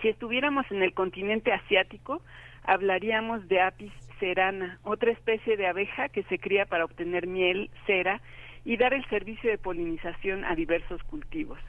Si 0.02 0.10
estuviéramos 0.10 0.70
en 0.72 0.84
el 0.84 0.94
continente 0.94 1.52
asiático, 1.52 2.22
hablaríamos 2.64 3.48
de 3.48 3.62
Apis 3.62 3.92
cerana, 4.20 4.80
otra 4.84 5.12
especie 5.12 5.58
de 5.58 5.66
abeja 5.66 6.08
que 6.10 6.22
se 6.24 6.38
cría 6.38 6.68
para 6.68 6.86
obtener 6.86 7.26
miel, 7.26 7.72
cera 7.88 8.22
y 8.64 8.78
dar 8.78 8.94
el 8.94 9.04
servicio 9.10 9.50
de 9.50 9.58
polinización 9.58 10.46
a 10.46 10.56
diversos 10.56 11.02
cultivos. 11.04 11.60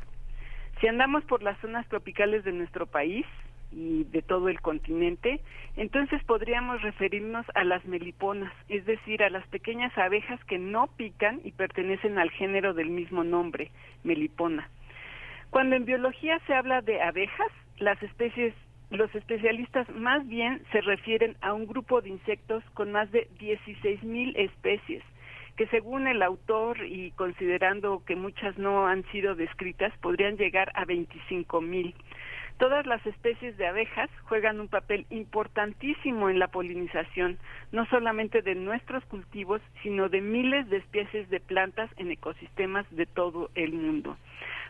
Si 0.80 0.88
andamos 0.88 1.24
por 1.24 1.42
las 1.42 1.58
zonas 1.60 1.86
tropicales 1.88 2.44
de 2.44 2.52
nuestro 2.52 2.86
país 2.86 3.24
y 3.72 4.04
de 4.04 4.22
todo 4.22 4.48
el 4.48 4.60
continente, 4.60 5.40
entonces 5.76 6.22
podríamos 6.24 6.82
referirnos 6.82 7.46
a 7.54 7.64
las 7.64 7.84
meliponas, 7.84 8.52
es 8.68 8.84
decir, 8.86 9.22
a 9.22 9.30
las 9.30 9.46
pequeñas 9.48 9.96
abejas 9.98 10.42
que 10.44 10.58
no 10.58 10.86
pican 10.96 11.40
y 11.44 11.52
pertenecen 11.52 12.18
al 12.18 12.30
género 12.30 12.74
del 12.74 12.90
mismo 12.90 13.24
nombre, 13.24 13.70
melipona. 14.04 14.68
Cuando 15.50 15.76
en 15.76 15.84
biología 15.84 16.38
se 16.46 16.54
habla 16.54 16.80
de 16.82 17.00
abejas, 17.02 17.50
las 17.78 18.02
especies 18.02 18.54
los 18.90 19.12
especialistas 19.14 19.88
más 19.90 20.26
bien 20.28 20.62
se 20.70 20.80
refieren 20.80 21.36
a 21.40 21.52
un 21.52 21.66
grupo 21.66 22.00
de 22.00 22.10
insectos 22.10 22.62
con 22.74 22.92
más 22.92 23.10
de 23.10 23.28
16.000 23.40 24.36
especies, 24.36 25.02
que 25.56 25.66
según 25.68 26.08
el 26.08 26.22
autor 26.22 26.84
y 26.84 27.12
considerando 27.12 28.02
que 28.04 28.16
muchas 28.16 28.58
no 28.58 28.86
han 28.86 29.04
sido 29.12 29.34
descritas, 29.34 29.92
podrían 29.98 30.36
llegar 30.36 30.72
a 30.74 30.84
25 30.84 31.60
mil. 31.60 31.94
Todas 32.58 32.86
las 32.86 33.04
especies 33.04 33.56
de 33.56 33.66
abejas 33.66 34.08
juegan 34.28 34.60
un 34.60 34.68
papel 34.68 35.06
importantísimo 35.10 36.30
en 36.30 36.38
la 36.38 36.48
polinización, 36.48 37.36
no 37.72 37.84
solamente 37.86 38.42
de 38.42 38.54
nuestros 38.54 39.04
cultivos, 39.06 39.60
sino 39.82 40.08
de 40.08 40.20
miles 40.20 40.68
de 40.70 40.76
especies 40.76 41.28
de 41.30 41.40
plantas 41.40 41.90
en 41.96 42.12
ecosistemas 42.12 42.86
de 42.90 43.06
todo 43.06 43.50
el 43.56 43.72
mundo. 43.72 44.16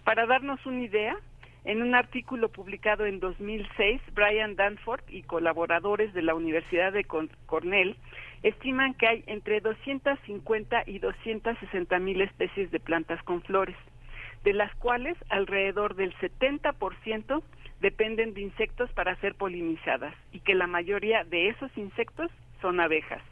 Para 0.02 0.26
darnos 0.26 0.64
una 0.64 0.80
idea, 0.80 1.16
en 1.65 1.83
un 1.83 1.94
artículo 1.94 2.51
publicado 2.51 3.07
en 3.07 3.20
2006, 3.20 4.01
Brian 4.12 4.55
Danforth 4.55 5.09
y 5.09 5.23
colaboradores 5.23 6.12
de 6.12 6.23
la 6.23 6.34
Universidad 6.34 6.93
de 6.93 7.05
Cornell 7.05 7.97
estiman 8.43 8.93
que 8.94 9.07
hay 9.07 9.25
entre 9.26 9.60
250 9.60 10.84
y 10.86 10.99
260 10.99 11.99
mil 11.99 12.20
especies 12.20 12.70
de 12.70 12.81
plantas 12.81 13.23
con 13.23 13.41
flores, 13.43 13.76
de 14.44 14.52
las 14.52 14.75
cuales 14.76 15.17
alrededor 15.31 15.94
del 15.94 16.15
70% 16.17 17.43
dependen 17.81 18.34
de 18.34 18.43
insectos 18.43 18.93
para 18.93 19.17
ser 19.17 19.34
polinizadas 19.34 20.15
y 20.33 20.41
que 20.41 20.55
la 20.55 20.67
mayoría 20.67 21.25
de 21.25 21.49
esos 21.49 21.70
insectos 21.78 22.31
son 22.60 22.81
abejas. 22.81 23.23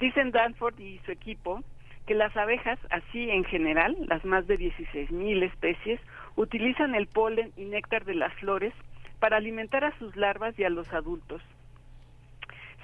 Dicen 0.00 0.30
Danforth 0.30 0.80
y 0.80 1.00
su 1.04 1.12
equipo 1.12 1.62
que 2.06 2.14
las 2.14 2.34
abejas, 2.38 2.78
así 2.88 3.30
en 3.30 3.44
general, 3.44 3.94
las 4.08 4.24
más 4.24 4.46
de 4.46 4.58
16.000 4.58 5.42
especies, 5.42 6.00
utilizan 6.38 6.94
el 6.94 7.08
polen 7.08 7.52
y 7.56 7.64
néctar 7.64 8.04
de 8.04 8.14
las 8.14 8.32
flores 8.34 8.72
para 9.18 9.36
alimentar 9.36 9.84
a 9.84 9.98
sus 9.98 10.14
larvas 10.14 10.56
y 10.56 10.62
a 10.62 10.70
los 10.70 10.90
adultos. 10.92 11.42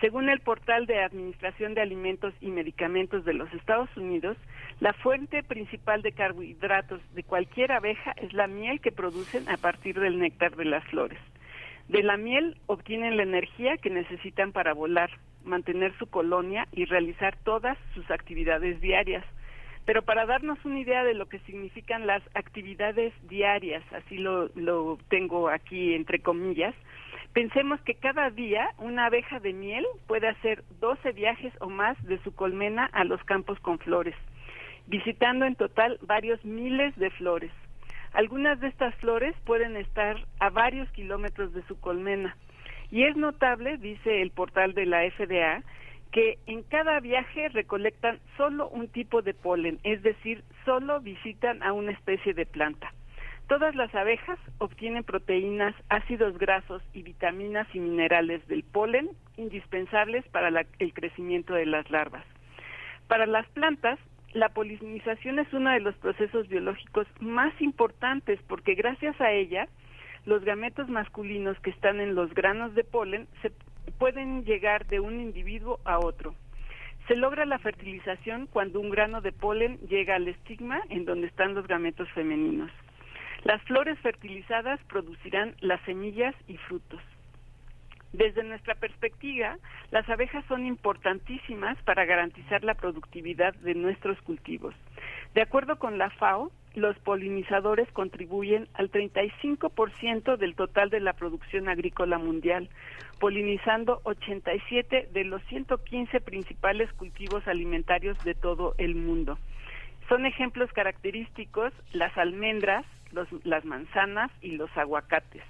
Según 0.01 0.29
el 0.29 0.41
portal 0.41 0.87
de 0.87 1.03
Administración 1.03 1.75
de 1.75 1.81
Alimentos 1.81 2.35
y 2.41 2.49
Medicamentos 2.49 3.25
de 3.25 3.33
los 3.33 3.51
Estados 3.55 3.89
Unidos, 3.97 4.37
la 4.81 4.93
fuente 4.93 5.45
principal 5.45 6.03
de 6.03 6.11
carbohidratos 6.11 7.01
de 7.15 7.23
cualquier 7.23 7.71
abeja 7.71 8.13
es 8.17 8.33
la 8.33 8.49
miel 8.49 8.81
que 8.81 8.91
producen 8.91 9.49
a 9.49 9.57
partir 9.57 10.01
del 10.01 10.19
néctar 10.19 10.57
de 10.57 10.65
las 10.65 10.85
flores. 10.89 11.21
De 11.89 12.03
la 12.03 12.17
miel 12.17 12.57
obtienen 12.67 13.17
la 13.17 13.23
energía 13.23 13.77
que 13.77 13.89
necesitan 13.89 14.51
para 14.51 14.75
volar, 14.75 15.11
mantener 15.45 15.97
su 15.99 16.09
colonia 16.09 16.67
y 16.73 16.87
realizar 16.87 17.37
todas 17.45 17.79
sus 17.95 18.11
actividades 18.11 18.81
diarias. 18.81 19.25
Pero 19.85 20.03
para 20.03 20.27
darnos 20.27 20.65
una 20.65 20.81
idea 20.81 21.05
de 21.05 21.15
lo 21.15 21.27
que 21.27 21.41
significan 21.41 22.07
las 22.07 22.23
actividades 22.35 23.13
diarias, 23.29 23.83
así 23.93 24.17
lo, 24.17 24.49
lo 24.55 24.99
tengo 25.09 25.49
aquí 25.49 25.95
entre 25.95 26.21
comillas, 26.21 26.75
pensemos 27.35 27.81
que 27.83 27.95
cada 27.95 28.31
día 28.31 28.71
una 28.79 29.07
abeja 29.07 29.41
de 29.41 29.53
miel 29.53 29.85
puede 30.07 30.29
hacer 30.29 30.65
12 30.81 31.13
viajes 31.13 31.53
o 31.61 31.69
más 31.69 32.03
de 32.05 32.19
su 32.23 32.35
colmena 32.35 32.89
a 32.93 33.05
los 33.05 33.23
campos 33.25 33.61
con 33.61 33.79
flores, 33.79 34.15
visitando 34.87 35.45
en 35.45 35.57
total 35.57 35.99
varios 36.03 36.43
miles 36.45 36.97
de 36.97 37.11
flores. 37.11 37.51
Algunas 38.15 38.61
de 38.61 38.69
estas 38.69 38.95
flores 38.97 39.35
pueden 39.45 39.77
estar 39.77 40.17
a 40.39 40.49
varios 40.49 40.89
kilómetros 40.93 41.53
de 41.53 41.63
su 41.65 41.79
colmena 41.81 42.37
y 42.91 43.03
es 43.03 43.17
notable, 43.17 43.77
dice 43.79 44.23
el 44.23 44.31
portal 44.31 44.73
de 44.73 44.87
la 44.87 45.01
FDA, 45.11 45.63
que 46.15 46.39
en 46.47 46.63
cada 46.63 47.01
viaje 47.01 47.49
recolectan 47.49 48.21
solo 48.37 48.69
un 48.69 48.87
tipo 48.87 49.21
de 49.21 49.35
polen, 49.35 49.81
es 49.83 50.01
decir, 50.05 50.45
solo 50.65 51.01
visitan 51.01 51.61
a 51.65 51.73
una 51.73 51.91
especie 51.91 52.35
de 52.35 52.47
planta. 52.47 52.95
Todas 53.49 53.75
las 53.75 53.93
abejas 53.97 54.39
obtienen 54.59 55.03
proteínas, 55.03 55.75
ácidos 55.89 56.39
grasos 56.39 56.83
y 56.93 57.03
vitaminas 57.03 57.67
y 57.75 57.81
minerales 57.81 58.47
del 58.47 58.63
polen 58.63 59.11
indispensables 59.37 60.25
para 60.29 60.51
el 60.79 60.95
crecimiento 60.95 61.53
de 61.53 61.67
las 61.67 61.91
larvas. 61.91 62.25
Para 63.09 63.27
las 63.27 63.49
plantas, 63.49 63.99
la 64.35 64.51
polinización 64.51 65.41
es 65.41 65.53
uno 65.53 65.71
de 65.71 65.81
los 65.81 65.97
procesos 65.97 66.47
biológicos 66.47 67.09
más 67.19 67.61
importantes 67.61 68.39
porque 68.47 68.77
gracias 68.77 69.21
a 69.21 69.33
ella 69.33 69.67
los 70.27 70.45
gametos 70.45 70.89
masculinos 70.89 71.59
que 71.59 71.71
están 71.71 71.99
en 71.99 72.15
los 72.15 72.33
granos 72.35 72.73
de 72.77 72.85
polen 72.85 73.27
se 73.43 73.51
pueden 73.99 74.45
llegar 74.45 74.87
de 74.87 75.01
un 75.01 75.21
individuo 75.21 75.81
a 75.85 75.99
otro. 75.99 76.35
Se 77.09 77.17
logra 77.17 77.45
la 77.45 77.59
fertilización 77.59 78.47
cuando 78.47 78.81
un 78.81 78.91
grano 78.91 79.21
de 79.21 79.33
polen 79.33 79.79
llega 79.89 80.17
al 80.17 80.29
estigma 80.29 80.81
en 80.89 81.05
donde 81.05 81.27
están 81.27 81.55
los 81.55 81.67
gametos 81.67 82.09
femeninos. 82.13 82.71
Las 83.45 83.61
flores 83.63 83.99
fertilizadas 83.99 84.81
producirán 84.89 85.55
las 85.61 85.81
semillas 85.83 86.35
y 86.49 86.57
frutos. 86.57 87.01
Desde 88.15 88.45
nuestra 88.45 88.77
perspectiva, 88.77 89.59
las 89.91 90.09
abejas 90.09 90.45
son 90.47 90.65
importantísimas 90.65 91.77
para 91.83 92.05
garantizar 92.05 92.63
la 92.63 92.75
productividad 92.75 93.55
de 93.57 93.75
nuestros 93.75 94.17
cultivos. 94.23 94.75
De 95.35 95.43
acuerdo 95.43 95.81
con 95.81 95.99
la 95.99 96.11
FAO, 96.11 96.53
los 96.75 96.99
polinizadores 96.99 97.91
contribuyen 97.93 98.69
al 98.75 98.91
35% 98.91 100.37
del 100.37 100.55
total 100.55 100.91
de 100.91 101.01
la 101.01 101.13
producción 101.13 101.69
agrícola 101.69 102.19
mundial, 102.19 102.69
polinizando 103.21 104.01
87 104.05 105.09
de 105.13 105.25
los 105.25 105.43
115 105.45 106.21
principales 106.21 106.93
cultivos 106.95 107.47
alimentarios 107.47 108.23
de 108.25 108.35
todo 108.35 108.75
el 108.79 108.95
mundo. 108.95 109.39
Son 110.09 110.27
ejemplos 110.27 110.71
característicos 110.73 111.73
las 111.93 112.17
almendras, 112.19 112.85
las 113.45 113.65
manzanas 113.65 114.31
y 114.43 114.53
los 114.53 114.71
aguacates. 114.77 115.43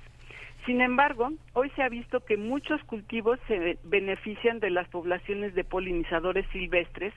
Sin 0.67 0.81
embargo, 0.81 1.31
hoy 1.53 1.70
se 1.77 1.83
ha 1.83 1.89
visto 1.89 2.20
que 2.20 2.36
muchos 2.36 2.83
cultivos 2.85 3.39
se 3.49 3.78
benefician 3.85 4.61
de 4.61 4.70
las 4.70 4.89
poblaciones 4.89 5.55
de 5.55 5.65
polinizadores 5.65 6.47
silvestres 6.53 7.12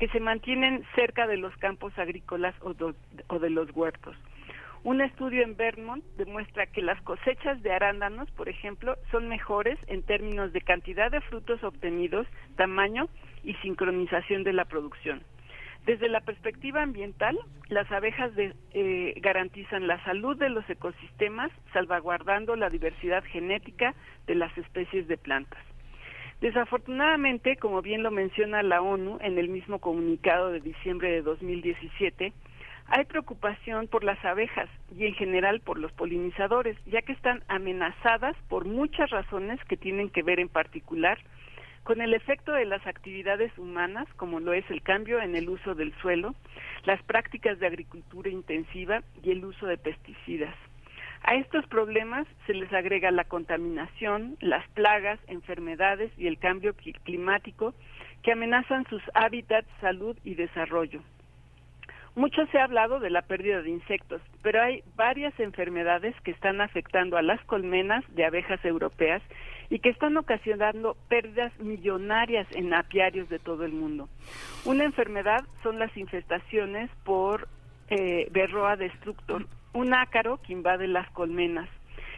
que 0.00 0.08
se 0.08 0.18
mantienen 0.18 0.82
cerca 0.94 1.26
de 1.26 1.36
los 1.36 1.54
campos 1.58 1.92
agrícolas 1.98 2.54
o, 2.62 2.72
de 2.72 3.50
los 3.50 3.70
huertos. 3.76 4.16
Un 4.82 5.02
estudio 5.02 5.42
en 5.42 5.58
Vermont 5.58 6.02
demuestra 6.16 6.64
que 6.64 6.80
las 6.80 6.98
cosechas 7.02 7.62
de 7.62 7.70
arándanos, 7.70 8.30
por 8.30 8.48
ejemplo, 8.48 8.96
son 9.10 9.28
mejores 9.28 9.78
en 9.88 10.02
términos 10.02 10.54
de 10.54 10.62
cantidad 10.62 11.10
de 11.10 11.20
frutos 11.20 11.62
obtenidos, 11.62 12.26
tamaño 12.56 13.10
y 13.44 13.52
sincronización 13.56 14.42
de 14.42 14.54
la 14.54 14.64
producción. 14.64 15.22
Desde 15.84 16.08
la 16.08 16.22
perspectiva 16.22 16.80
ambiental, 16.80 17.38
las 17.68 17.90
abejas 17.92 18.32
eh, 18.38 19.14
garantizan 19.20 19.86
la 19.86 20.02
salud 20.04 20.38
de 20.38 20.48
los 20.48 20.68
ecosistemas, 20.70 21.52
salvaguardando 21.74 22.56
la 22.56 22.70
diversidad 22.70 23.22
genética 23.24 23.94
de 24.26 24.34
las 24.34 24.56
especies 24.56 25.08
de 25.08 25.18
plantas. 25.18 25.69
Desafortunadamente, 26.40 27.56
como 27.56 27.82
bien 27.82 28.02
lo 28.02 28.10
menciona 28.10 28.62
la 28.62 28.80
ONU 28.80 29.18
en 29.20 29.38
el 29.38 29.50
mismo 29.50 29.78
comunicado 29.78 30.50
de 30.50 30.60
diciembre 30.60 31.10
de 31.10 31.20
2017, 31.20 32.32
hay 32.86 33.04
preocupación 33.04 33.88
por 33.88 34.04
las 34.04 34.24
abejas 34.24 34.68
y 34.96 35.04
en 35.04 35.14
general 35.14 35.60
por 35.60 35.78
los 35.78 35.92
polinizadores, 35.92 36.78
ya 36.86 37.02
que 37.02 37.12
están 37.12 37.44
amenazadas 37.48 38.34
por 38.48 38.64
muchas 38.64 39.10
razones 39.10 39.62
que 39.68 39.76
tienen 39.76 40.08
que 40.08 40.22
ver 40.22 40.40
en 40.40 40.48
particular 40.48 41.18
con 41.84 42.00
el 42.00 42.14
efecto 42.14 42.52
de 42.52 42.64
las 42.64 42.86
actividades 42.86 43.56
humanas, 43.58 44.08
como 44.16 44.40
lo 44.40 44.54
es 44.54 44.68
el 44.70 44.80
cambio 44.82 45.20
en 45.20 45.36
el 45.36 45.48
uso 45.48 45.74
del 45.74 45.94
suelo, 46.00 46.34
las 46.84 47.02
prácticas 47.02 47.58
de 47.58 47.66
agricultura 47.66 48.30
intensiva 48.30 49.02
y 49.22 49.30
el 49.30 49.44
uso 49.44 49.66
de 49.66 49.76
pesticidas. 49.76 50.54
A 51.22 51.34
estos 51.34 51.66
problemas 51.66 52.26
se 52.46 52.54
les 52.54 52.72
agrega 52.72 53.10
la 53.10 53.24
contaminación, 53.24 54.36
las 54.40 54.66
plagas, 54.70 55.20
enfermedades 55.26 56.10
y 56.18 56.26
el 56.26 56.38
cambio 56.38 56.74
climático 57.04 57.74
que 58.22 58.32
amenazan 58.32 58.86
sus 58.88 59.02
hábitats, 59.14 59.68
salud 59.80 60.16
y 60.24 60.34
desarrollo. 60.34 61.02
Mucho 62.16 62.44
se 62.46 62.58
ha 62.58 62.64
hablado 62.64 62.98
de 62.98 63.10
la 63.10 63.22
pérdida 63.22 63.62
de 63.62 63.70
insectos, 63.70 64.20
pero 64.42 64.60
hay 64.60 64.82
varias 64.96 65.38
enfermedades 65.38 66.14
que 66.22 66.32
están 66.32 66.60
afectando 66.60 67.16
a 67.16 67.22
las 67.22 67.40
colmenas 67.44 68.04
de 68.14 68.24
abejas 68.24 68.62
europeas 68.64 69.22
y 69.70 69.78
que 69.78 69.90
están 69.90 70.16
ocasionando 70.16 70.96
pérdidas 71.08 71.56
millonarias 71.60 72.48
en 72.56 72.74
apiarios 72.74 73.28
de 73.28 73.38
todo 73.38 73.64
el 73.64 73.72
mundo. 73.72 74.08
Una 74.64 74.84
enfermedad 74.84 75.44
son 75.62 75.78
las 75.78 75.96
infestaciones 75.96 76.90
por 77.04 77.46
eh, 77.88 78.28
berroa 78.32 78.74
destructor, 78.76 79.46
un 79.72 79.94
ácaro 79.94 80.40
que 80.42 80.52
invade 80.52 80.88
las 80.88 81.08
colmenas. 81.10 81.68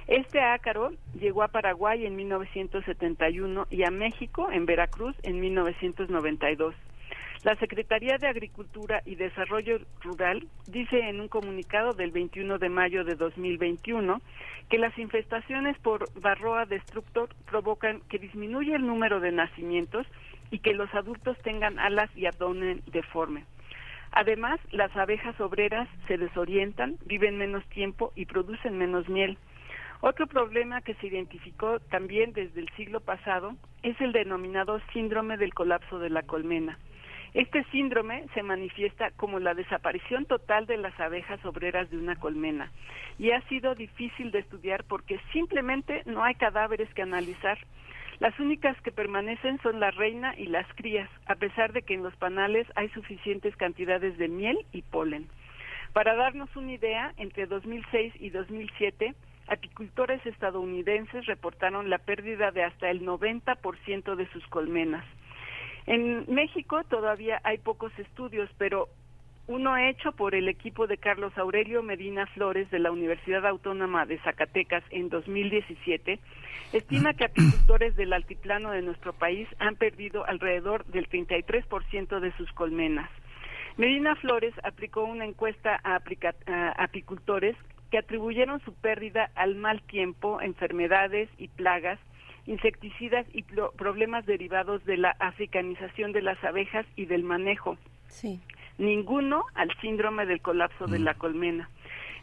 Este 0.07 0.41
ácaro 0.41 0.93
llegó 1.19 1.43
a 1.43 1.49
Paraguay 1.49 2.07
en 2.07 2.17
1971 2.17 3.67
y 3.71 3.85
a 3.85 3.91
México, 3.91 4.51
en 4.51 4.67
Veracruz, 4.67 5.15
en 5.23 5.41
1992. 5.41 6.75
La 7.45 7.57
Secretaría 7.57 8.19
de 8.19 8.29
Agricultura 8.29 9.03
y 9.05 9.17
Desarrollo 9.17 9.81
Rural 10.01 10.47
dice 10.69 11.01
en 11.09 11.21
un 11.21 11.27
comunicado 11.27 11.93
del 11.93 12.13
21 12.13 12.59
de 12.59 12.69
mayo 12.69 13.05
de 13.05 13.17
2021 13.17 14.21
que 14.69 14.79
las 14.79 14.97
infestaciones 14.97 15.77
por 15.79 16.09
varroa 16.21 16.67
destructor 16.67 17.31
provocan 17.51 18.01
que 18.09 18.19
disminuya 18.19 18.77
el 18.77 18.87
número 18.87 19.19
de 19.19 19.33
nacimientos 19.33 20.07
y 20.53 20.61
que 20.61 20.73
los 20.73 20.95
adultos 20.95 21.37
tengan 21.43 21.81
alas 21.81 22.11
y 22.17 22.27
abdomen 22.27 22.81
deforme. 22.93 23.45
Además, 24.13 24.61
las 24.71 24.95
abejas 24.97 25.41
obreras 25.41 25.89
se 26.07 26.19
desorientan, 26.19 26.99
viven 27.07 27.39
menos 27.39 27.65
tiempo 27.71 28.13
y 28.15 28.27
producen 28.27 28.79
menos 28.79 29.09
miel. 29.09 29.39
Otro 30.01 30.27
problema 30.27 30.83
que 30.83 30.95
se 30.95 31.07
identificó 31.07 31.81
también 31.81 32.33
desde 32.33 32.61
el 32.61 32.69
siglo 32.77 33.01
pasado 33.01 33.55
es 33.83 33.99
el 34.01 34.13
denominado 34.13 34.81
síndrome 34.93 35.37
del 35.37 35.55
colapso 35.55 35.99
de 35.99 36.11
la 36.11 36.23
colmena. 36.23 36.79
Este 37.35 37.65
síndrome 37.71 38.27
se 38.35 38.43
manifiesta 38.43 39.11
como 39.13 39.39
la 39.39 39.55
desaparición 39.55 40.27
total 40.27 40.67
de 40.67 40.77
las 40.77 40.99
abejas 41.01 41.43
obreras 41.47 41.89
de 41.89 41.97
una 41.97 42.17
colmena 42.17 42.71
y 43.19 43.31
ha 43.31 43.41
sido 43.49 43.75
difícil 43.75 44.31
de 44.31 44.41
estudiar 44.41 44.85
porque 44.85 45.19
simplemente 45.33 46.03
no 46.05 46.23
hay 46.23 46.35
cadáveres 46.35 46.93
que 46.95 47.03
analizar. 47.03 47.59
Las 48.23 48.39
únicas 48.39 48.81
que 48.83 48.93
permanecen 48.93 49.59
son 49.63 49.81
la 49.81 49.91
reina 49.91 50.33
y 50.39 50.47
las 50.47 50.65
crías, 50.77 51.11
a 51.27 51.35
pesar 51.35 51.73
de 51.73 51.83
que 51.83 51.95
en 51.95 52.05
los 52.05 52.15
panales 52.15 52.69
hay 52.77 52.89
suficientes 52.91 53.57
cantidades 53.57 54.17
de 54.17 54.29
miel 54.29 54.65
y 54.71 54.83
polen. 54.83 55.27
Para 55.93 56.15
darnos 56.15 56.49
una 56.55 56.71
idea, 56.71 57.13
entre 57.17 57.47
2006 57.47 58.15
y 58.21 58.31
2007, 58.31 59.17
apicultores 59.49 60.25
estadounidenses 60.25 61.27
reportaron 61.27 61.91
la 61.91 61.99
pérdida 61.99 62.53
de 62.53 62.63
hasta 62.63 62.91
el 62.91 63.05
90% 63.05 64.15
de 64.15 64.29
sus 64.29 64.47
colmenas. 64.47 65.05
En 65.87 66.33
México 66.33 66.85
todavía 66.85 67.41
hay 67.43 67.59
pocos 67.59 67.91
estudios, 67.99 68.49
pero 68.57 68.87
uno 69.49 69.77
hecho 69.77 70.13
por 70.13 70.35
el 70.35 70.49
equipo 70.49 70.87
de 70.87 70.99
Carlos 70.99 71.37
Aurelio 71.37 71.83
Medina 71.83 72.27
Flores 72.27 72.71
de 72.71 72.79
la 72.79 72.93
Universidad 72.93 73.45
Autónoma 73.47 74.07
de 74.07 74.19
Zacatecas 74.19 74.85
en 74.91 75.09
2017 75.09 76.21
estima 76.73 77.13
que 77.15 77.25
apicultores 77.25 77.97
del 77.97 78.13
altiplano 78.13 78.71
de 78.71 78.83
nuestro 78.83 79.13
país 79.13 79.49
han 79.59 79.77
perdido 79.77 80.25
alrededor 80.25 80.87
del 80.87 81.09
33% 81.09 82.21
de 82.21 82.33
sus 82.37 82.51
colmenas. 82.53 83.11
Medina 83.77 84.15
Flores 84.17 84.55
aplicó 84.63 85.05
una 85.05 85.25
encuesta 85.25 85.81
a, 85.83 86.01
apicultores 86.83 87.57
que 87.91 87.99
atribuyeron 87.99 88.61
su 88.61 88.73
pérdida 88.75 89.31
al 89.35 89.57
mal 89.57 89.83
tiempo, 89.83 90.41
enfermedades 90.41 91.29
y 91.37 91.49
plagas, 91.49 91.99
insecticidas 92.47 93.27
y 93.33 93.45
problemas 93.77 94.25
derivados 94.25 94.85
de 94.85 94.97
la 94.97 95.11
africanización 95.19 96.13
de 96.13 96.23
las 96.23 96.43
abejas 96.45 96.87
y 96.97 97.07
del 97.07 97.23
manejo. 97.23 97.77
Sí 98.07 98.41
ninguno 98.83 99.45
al 99.55 99.71
síndrome 99.81 100.27
del 100.27 100.41
colapso 100.41 100.87
de 100.87 100.99
mm. 100.99 101.05
la 101.05 101.15
colmena. 101.15 101.71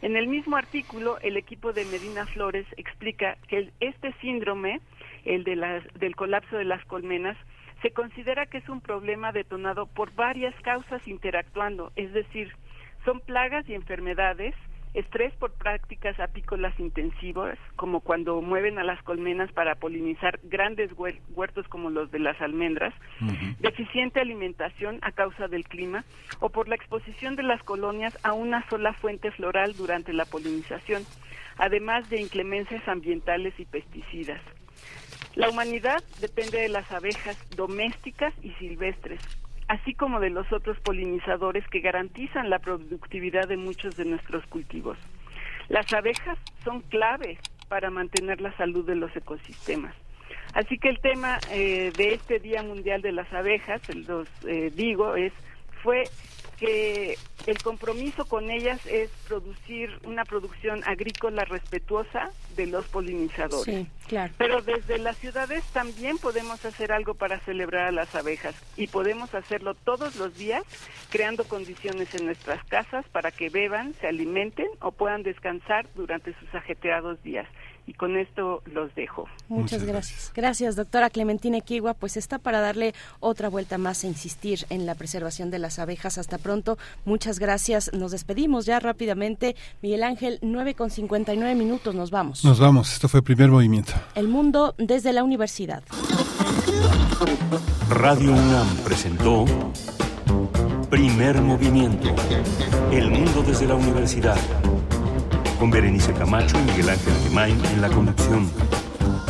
En 0.02 0.16
el 0.16 0.28
mismo 0.28 0.56
artículo, 0.56 1.18
el 1.20 1.36
equipo 1.36 1.72
de 1.72 1.84
Medina 1.84 2.26
Flores 2.26 2.66
explica 2.76 3.36
que 3.48 3.70
este 3.80 4.12
síndrome, 4.20 4.80
el 5.24 5.44
de 5.44 5.82
del 5.98 6.16
colapso 6.16 6.56
de 6.56 6.64
las 6.64 6.84
colmenas, 6.86 7.36
se 7.82 7.90
considera 7.90 8.46
que 8.46 8.58
es 8.58 8.68
un 8.68 8.80
problema 8.80 9.32
detonado 9.32 9.86
por 9.86 10.14
varias 10.14 10.54
causas 10.62 11.06
interactuando, 11.06 11.92
es 11.96 12.12
decir, 12.12 12.52
son 13.04 13.20
plagas 13.20 13.68
y 13.68 13.74
enfermedades 13.74 14.54
estrés 14.94 15.32
por 15.34 15.52
prácticas 15.52 16.18
apícolas 16.18 16.78
intensivas, 16.80 17.58
como 17.76 18.00
cuando 18.00 18.40
mueven 18.40 18.78
a 18.78 18.84
las 18.84 19.02
colmenas 19.02 19.52
para 19.52 19.76
polinizar 19.76 20.40
grandes 20.42 20.90
huertos 20.96 21.68
como 21.68 21.90
los 21.90 22.10
de 22.10 22.18
las 22.18 22.40
almendras, 22.40 22.92
deficiente 23.60 24.20
alimentación 24.20 24.98
a 25.02 25.12
causa 25.12 25.48
del 25.48 25.64
clima 25.64 26.04
o 26.40 26.48
por 26.50 26.68
la 26.68 26.74
exposición 26.74 27.36
de 27.36 27.42
las 27.42 27.62
colonias 27.62 28.18
a 28.24 28.32
una 28.32 28.68
sola 28.68 28.92
fuente 28.94 29.30
floral 29.30 29.74
durante 29.76 30.12
la 30.12 30.24
polinización, 30.24 31.04
además 31.56 32.08
de 32.10 32.20
inclemencias 32.20 32.86
ambientales 32.88 33.54
y 33.58 33.64
pesticidas. 33.64 34.40
La 35.36 35.48
humanidad 35.48 36.02
depende 36.20 36.58
de 36.58 36.68
las 36.68 36.90
abejas 36.90 37.38
domésticas 37.54 38.34
y 38.42 38.50
silvestres, 38.54 39.20
así 39.70 39.94
como 39.94 40.18
de 40.18 40.30
los 40.30 40.52
otros 40.52 40.80
polinizadores 40.80 41.64
que 41.68 41.78
garantizan 41.78 42.50
la 42.50 42.58
productividad 42.58 43.46
de 43.46 43.56
muchos 43.56 43.96
de 43.96 44.04
nuestros 44.04 44.44
cultivos. 44.46 44.98
Las 45.68 45.92
abejas 45.92 46.36
son 46.64 46.80
claves 46.80 47.38
para 47.68 47.88
mantener 47.88 48.40
la 48.40 48.50
salud 48.56 48.84
de 48.84 48.96
los 48.96 49.14
ecosistemas. 49.14 49.94
Así 50.54 50.76
que 50.76 50.88
el 50.88 50.98
tema 50.98 51.38
eh, 51.52 51.92
de 51.96 52.14
este 52.14 52.40
Día 52.40 52.64
Mundial 52.64 53.00
de 53.00 53.12
las 53.12 53.32
Abejas, 53.32 53.80
los 53.94 54.26
eh, 54.44 54.72
digo, 54.74 55.14
es 55.14 55.32
fue 55.84 56.02
que 56.60 57.16
el 57.46 57.58
compromiso 57.62 58.26
con 58.26 58.50
ellas 58.50 58.84
es 58.86 59.10
producir 59.26 59.98
una 60.04 60.24
producción 60.24 60.82
agrícola 60.84 61.44
respetuosa 61.44 62.30
de 62.54 62.66
los 62.66 62.86
polinizadores. 62.86 63.64
Sí, 63.64 63.90
claro. 64.06 64.32
Pero 64.36 64.60
desde 64.60 64.98
las 64.98 65.16
ciudades 65.16 65.64
también 65.72 66.18
podemos 66.18 66.64
hacer 66.64 66.92
algo 66.92 67.14
para 67.14 67.40
celebrar 67.40 67.86
a 67.86 67.92
las 67.92 68.14
abejas 68.14 68.54
y 68.76 68.86
podemos 68.88 69.34
hacerlo 69.34 69.74
todos 69.74 70.16
los 70.16 70.36
días 70.36 70.62
creando 71.08 71.44
condiciones 71.44 72.14
en 72.14 72.26
nuestras 72.26 72.62
casas 72.66 73.06
para 73.08 73.30
que 73.30 73.48
beban, 73.48 73.94
se 73.94 74.06
alimenten 74.06 74.68
o 74.80 74.92
puedan 74.92 75.22
descansar 75.22 75.86
durante 75.94 76.34
sus 76.38 76.54
ajetreados 76.54 77.22
días 77.22 77.48
y 77.90 77.94
con 77.94 78.16
esto 78.16 78.62
los 78.72 78.94
dejo. 78.94 79.26
Muchas, 79.48 79.82
gracias. 79.82 80.30
gracias. 80.32 80.76
doctora 80.76 81.10
Clementina 81.10 81.58
Equigua. 81.58 81.94
Pues 81.94 82.16
está 82.16 82.38
para 82.38 82.60
darle 82.60 82.94
otra 83.18 83.48
vuelta 83.48 83.78
más 83.78 84.04
e 84.04 84.06
insistir 84.06 84.64
en 84.70 84.86
la 84.86 84.94
preservación 84.94 85.50
de 85.50 85.58
las 85.58 85.80
abejas. 85.80 86.16
Hasta 86.16 86.38
pronto. 86.38 86.78
Muchas 87.04 87.40
gracias. 87.40 87.90
Nos 87.92 88.12
despedimos 88.12 88.64
ya 88.64 88.78
rápidamente. 88.78 89.56
Miguel 89.82 90.04
Ángel, 90.04 90.38
9 90.40 90.74
con 90.74 90.90
59 90.90 91.56
minutos. 91.56 91.96
Nos 91.96 92.12
vamos. 92.12 92.44
Nos 92.44 92.60
vamos. 92.60 92.92
Esto 92.92 93.08
fue 93.08 93.22
Primer 93.22 93.50
Movimiento. 93.50 93.94
El 94.14 94.28
mundo 94.28 94.76
desde 94.78 95.12
la 95.12 95.24
universidad. 95.24 95.82
Radio 97.88 98.30
UNAM 98.30 98.68
presentó 98.84 99.46
Primer 100.90 101.42
Movimiento. 101.42 102.14
El 102.92 103.10
mundo 103.10 103.42
desde 103.42 103.66
la 103.66 103.74
universidad 103.74 104.38
con 105.60 105.70
Berenice 105.70 106.14
Camacho 106.14 106.58
y 106.58 106.70
Miguel 106.70 106.88
Ángel 106.88 107.12
Gemain 107.22 107.62
en 107.66 107.82
la 107.82 107.90
conducción, 107.90 108.50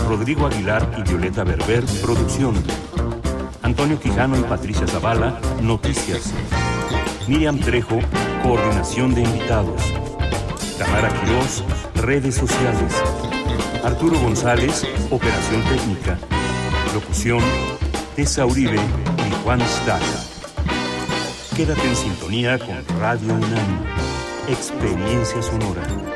Rodrigo 0.08 0.46
Aguilar 0.46 0.88
y 0.96 1.02
Violeta 1.02 1.42
Berber, 1.42 1.84
producción, 2.00 2.54
Antonio 3.62 3.98
Quijano 3.98 4.38
y 4.38 4.42
Patricia 4.44 4.86
Zavala, 4.86 5.40
noticias, 5.60 6.32
Miriam 7.26 7.58
Trejo, 7.58 7.98
coordinación 8.44 9.12
de 9.12 9.22
invitados, 9.22 9.82
Tamara 10.78 11.08
Quirós, 11.08 11.64
redes 11.96 12.36
sociales, 12.36 12.94
Arturo 13.82 14.16
González, 14.20 14.86
operación 15.10 15.62
técnica, 15.64 16.16
locución, 16.94 17.40
Tessa 18.14 18.46
Uribe 18.46 18.76
y 18.78 19.42
Juan 19.42 19.60
Staca. 19.62 20.04
Quédate 21.56 21.88
en 21.88 21.96
sintonía 21.96 22.56
con 22.60 23.00
Radio 23.00 23.34
UNAM. 23.34 23.84
Experiencia 24.48 25.42
sonora. 25.42 26.09